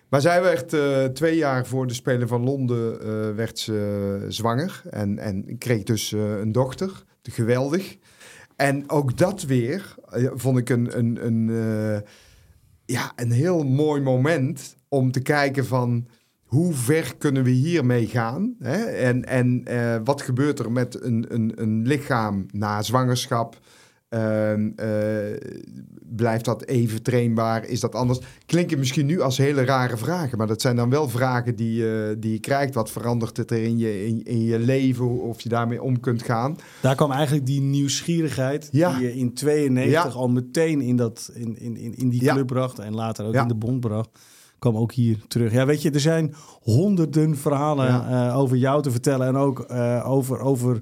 Maar 0.10 0.22
zij 0.22 0.42
werd 0.42 0.74
uh, 0.74 1.06
twee 1.06 1.38
jaar 1.38 1.66
voor 1.66 1.88
de 1.88 1.94
Spelen 1.94 2.28
van 2.28 2.44
Londen 2.44 2.94
uh, 2.94 3.36
werd 3.36 3.60
ze 3.60 4.26
zwanger 4.28 4.82
en, 4.90 5.20
en 5.20 5.58
kreeg 5.58 5.84
dus 5.84 6.12
een 6.12 6.52
dochter. 6.52 7.04
Geweldig. 7.24 7.98
En 8.56 8.90
ook 8.90 9.18
dat 9.18 9.44
weer 9.44 9.96
vond 10.34 10.58
ik 10.58 10.70
een, 10.70 10.98
een, 10.98 11.26
een, 11.26 12.04
ja, 12.86 13.12
een 13.16 13.32
heel 13.32 13.64
mooi 13.64 14.02
moment 14.02 14.76
om 14.88 15.12
te 15.12 15.22
kijken 15.22 15.66
van 15.66 16.08
hoe 16.50 16.74
ver 16.74 17.16
kunnen 17.18 17.44
we 17.44 17.50
hiermee 17.50 18.08
gaan? 18.08 18.56
Hè? 18.60 18.84
En, 18.84 19.26
en 19.26 19.64
wat 20.04 20.22
gebeurt 20.22 20.60
er 20.60 20.72
met 20.72 21.04
een, 21.04 21.26
een, 21.30 21.52
een 21.56 21.88
lichaam 21.88 22.46
na 22.52 22.82
zwangerschap? 22.82 23.60
Uh, 24.10 24.58
uh, 24.58 24.68
blijft 26.02 26.46
dat 26.46 26.66
even 26.66 27.02
trainbaar? 27.02 27.66
Is 27.66 27.80
dat 27.80 27.96
anders? 27.96 28.20
Klinken 28.46 28.80
misschien 28.80 29.06
nu 29.06 29.22
als 29.22 29.38
hele 29.38 29.66
rare 29.66 29.98
vragen, 29.98 30.38
maar 30.38 30.48
dat 30.48 30.62
zijn 30.62 30.76
dan 30.76 30.90
wel 30.90 31.10
vragen 31.10 31.56
die, 31.56 31.82
uh, 31.82 32.16
die 32.18 32.32
je 32.32 32.40
krijgt. 32.40 32.74
Wat 32.74 32.92
verandert 32.92 33.38
het 33.38 33.52
er 33.52 33.64
in 33.64 33.78
je, 33.78 34.06
in, 34.06 34.24
in, 34.24 34.44
je 34.44 34.60
leven? 34.60 35.22
Of 35.22 35.42
je 35.42 35.50
daarmee 35.50 35.82
om 35.82 36.00
kunt 36.00 36.24
gaan? 36.24 36.56
Daar 36.82 36.96
kwam 36.96 37.12
eigenlijk 37.12 37.46
die 37.46 37.62
nieuwsgierigheid 37.62 38.70
ja. 38.72 38.98
die 38.98 39.08
je 39.08 39.16
in 39.16 39.34
92 39.34 40.04
ja. 40.04 40.20
al 40.20 40.30
meteen 40.30 40.82
in, 40.82 40.96
dat, 40.96 41.32
in, 41.34 41.58
in, 41.60 41.78
in, 41.78 41.96
in 41.96 42.10
die 42.10 42.20
club 42.20 42.36
ja. 42.36 42.44
bracht 42.44 42.80
en 42.80 42.96
later 42.96 43.26
ook 43.26 43.36
in 43.36 43.48
de 43.48 43.56
bond 43.56 43.80
bracht. 43.80 44.10
Kwam 44.60 44.78
ook 44.78 44.92
hier 44.92 45.18
terug. 45.28 45.52
Ja, 45.52 45.66
weet 45.66 45.82
je, 45.82 45.92
er 45.92 46.00
zijn 46.00 46.34
honderden 46.62 47.38
verhalen 47.38 48.34
over 48.34 48.58
jou 48.58 48.82
te 48.82 48.92
vertellen 48.92 49.28
en 49.28 49.36
ook 49.36 49.74
over. 50.04 50.40
over 50.40 50.82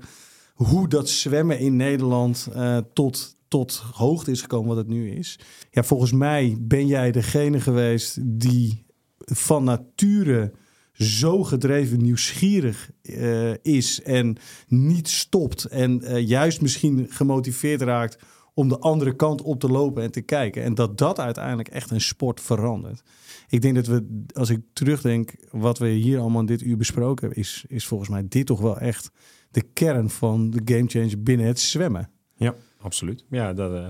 hoe 0.57 0.87
dat 0.87 1.09
zwemmen 1.09 1.59
in 1.59 1.75
Nederland 1.75 2.47
uh, 2.55 2.77
tot, 2.93 3.35
tot 3.47 3.83
hoogte 3.93 4.31
is 4.31 4.41
gekomen 4.41 4.67
wat 4.67 4.77
het 4.77 4.87
nu 4.87 5.11
is. 5.11 5.39
Ja, 5.71 5.83
volgens 5.83 6.11
mij 6.11 6.57
ben 6.59 6.87
jij 6.87 7.11
degene 7.11 7.59
geweest 7.59 8.17
die 8.21 8.85
van 9.17 9.63
nature 9.63 10.51
zo 10.93 11.43
gedreven 11.43 12.01
nieuwsgierig 12.01 12.91
uh, 13.01 13.53
is 13.61 14.01
en 14.01 14.37
niet 14.67 15.07
stopt 15.07 15.65
en 15.65 16.01
uh, 16.03 16.27
juist 16.27 16.61
misschien 16.61 17.05
gemotiveerd 17.09 17.81
raakt 17.81 18.17
om 18.57 18.67
de 18.67 18.79
andere 18.79 19.15
kant 19.15 19.41
op 19.41 19.59
te 19.59 19.67
lopen 19.67 20.03
en 20.03 20.11
te 20.11 20.21
kijken. 20.21 20.63
En 20.63 20.75
dat 20.75 20.97
dat 20.97 21.19
uiteindelijk 21.19 21.67
echt 21.67 21.91
een 21.91 22.01
sport 22.01 22.41
verandert. 22.41 23.03
Ik 23.49 23.61
denk 23.61 23.75
dat 23.75 23.87
we, 23.87 24.23
als 24.33 24.49
ik 24.49 24.59
terugdenk, 24.73 25.35
wat 25.51 25.77
we 25.77 25.87
hier 25.87 26.19
allemaal 26.19 26.45
dit 26.45 26.61
uur 26.61 26.77
besproken 26.77 27.25
hebben, 27.25 27.43
is, 27.43 27.65
is 27.67 27.85
volgens 27.85 28.09
mij 28.09 28.25
dit 28.27 28.45
toch 28.45 28.59
wel 28.59 28.79
echt 28.79 29.11
de 29.51 29.61
kern 29.73 30.09
van 30.09 30.49
de 30.49 30.61
game 30.65 30.87
changer 30.87 31.23
binnen 31.23 31.45
het 31.45 31.59
zwemmen. 31.59 32.09
Ja, 32.35 32.55
absoluut. 32.79 33.25
Ja, 33.29 33.53
dat, 33.53 33.71
uh, 33.71 33.85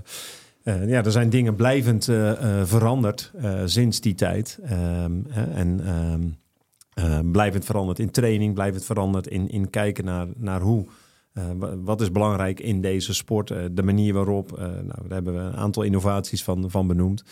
uh, 0.64 0.90
ja 0.90 1.04
er 1.04 1.12
zijn 1.12 1.30
dingen 1.30 1.56
blijvend 1.56 2.08
uh, 2.08 2.64
veranderd 2.64 3.32
sinds 3.66 4.02
die 4.02 4.16
tijd. 4.16 4.60
Um, 4.64 5.26
en 5.32 5.90
um, 6.96 7.32
blijvend 7.32 7.66
veranderd 7.66 8.00
in 8.00 8.12
training, 8.12 8.54
blijvend 8.54 8.86
veranderd 8.86 9.28
in, 9.28 9.50
in 9.50 9.70
kijken 9.70 10.06
naar, 10.06 10.28
naar 10.36 10.62
hoe. 10.62 10.86
Wat 11.84 12.02
is 12.02 12.12
belangrijk 12.12 12.60
in 12.60 12.82
deze 12.82 13.14
sport? 13.14 13.48
de 13.72 13.84
manier 13.84 14.14
waarop. 14.14 14.58
nou, 14.58 14.86
daar 14.86 15.14
hebben 15.14 15.34
we 15.34 15.40
een 15.40 15.56
aantal 15.56 15.84
innovaties 15.84 16.44
van, 16.44 16.70
van 16.70 16.88
benoemd. 16.88 17.24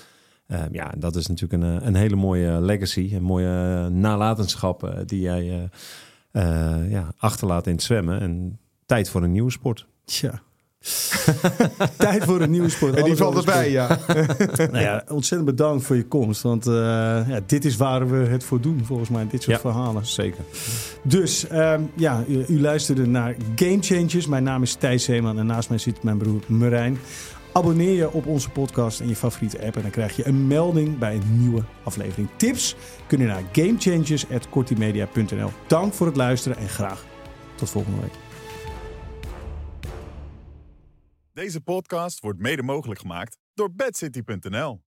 ja, 0.72 0.94
dat 0.98 1.16
is 1.16 1.28
natuurlijk 1.28 1.64
een, 1.64 1.88
een 1.88 1.96
hele 1.96 2.16
mooie 2.16 2.62
legacy, 2.62 3.10
een 3.14 3.24
mooie 3.24 3.90
nalatenschap 3.90 5.04
die 5.06 5.20
jij 5.20 5.70
ja, 6.90 7.14
achterlaat 7.18 7.68
in 7.68 7.74
het 7.74 7.84
zwemmen. 7.84 8.20
En 8.20 8.60
tijd 8.86 9.10
voor 9.10 9.24
een 9.24 9.32
nieuwe 9.32 9.52
sport. 9.52 9.86
Tja. 10.06 10.42
Tijd 11.98 12.24
voor 12.24 12.42
een 12.42 12.52
nieuwe 12.52 12.70
sport. 12.70 12.96
En 12.96 13.04
die 13.04 13.16
valt 13.16 13.38
erbij, 13.38 13.72
ja. 13.72 14.00
nou 14.72 14.80
ja. 14.80 15.04
Ontzettend 15.08 15.56
bedankt 15.56 15.86
voor 15.86 15.96
je 15.96 16.08
komst. 16.08 16.42
Want 16.42 16.68
uh, 16.68 16.74
ja, 17.28 17.40
dit 17.46 17.66
is 17.66 17.76
waar 17.76 18.10
we 18.10 18.18
het 18.18 18.44
voor 18.44 18.62
doen, 18.62 18.82
volgens 18.86 19.10
mij. 19.10 19.28
Dit 19.30 19.44
soort 19.44 19.56
ja, 19.56 19.62
verhalen. 19.62 20.06
Zeker. 20.06 20.44
Dus 21.04 21.46
um, 21.52 21.92
ja, 21.96 22.24
u, 22.28 22.46
u, 22.48 22.62
luisterde 22.62 23.08
naar 23.08 23.36
Game 23.56 23.78
Changers. 23.82 24.28
Mijn 24.28 24.44
naam 24.44 24.62
is 24.62 24.74
Thijs 24.74 25.08
Heeman 25.08 25.40
en 25.40 25.46
naast 25.46 25.70
mij 25.70 25.78
zit 25.78 26.04
mijn 26.04 26.18
broer 26.18 26.42
Marijn. 26.48 26.98
Abonneer 27.52 27.96
je 27.96 28.12
op 28.12 28.28
onze 28.28 28.50
podcast 28.50 29.00
en 29.00 29.08
je 29.08 29.16
favoriete 29.16 29.66
app 29.66 29.76
en 29.76 29.82
dan 29.82 29.92
krijg 29.92 30.16
je 30.16 30.28
een 30.28 30.48
melding 30.48 30.98
bij 30.98 31.16
een 31.16 31.40
nieuwe 31.40 31.64
aflevering. 31.84 32.30
Tips 32.36 32.76
kunnen 33.08 33.28
naar 33.28 33.44
gamechangers.kortimedia.nl. 33.52 35.50
Dank 35.68 35.94
voor 35.94 36.08
het 36.08 36.16
luisteren 36.16 36.58
en 36.58 36.70
graag 36.70 37.06
tot 37.56 37.70
volgende 37.70 38.02
week. 38.02 38.25
Deze 41.36 41.62
podcast 41.62 42.20
wordt 42.20 42.40
mede 42.40 42.64
mogelijk 42.64 43.00
gemaakt 43.00 43.38
door 43.54 43.74
bedcity.nl. 43.74 44.82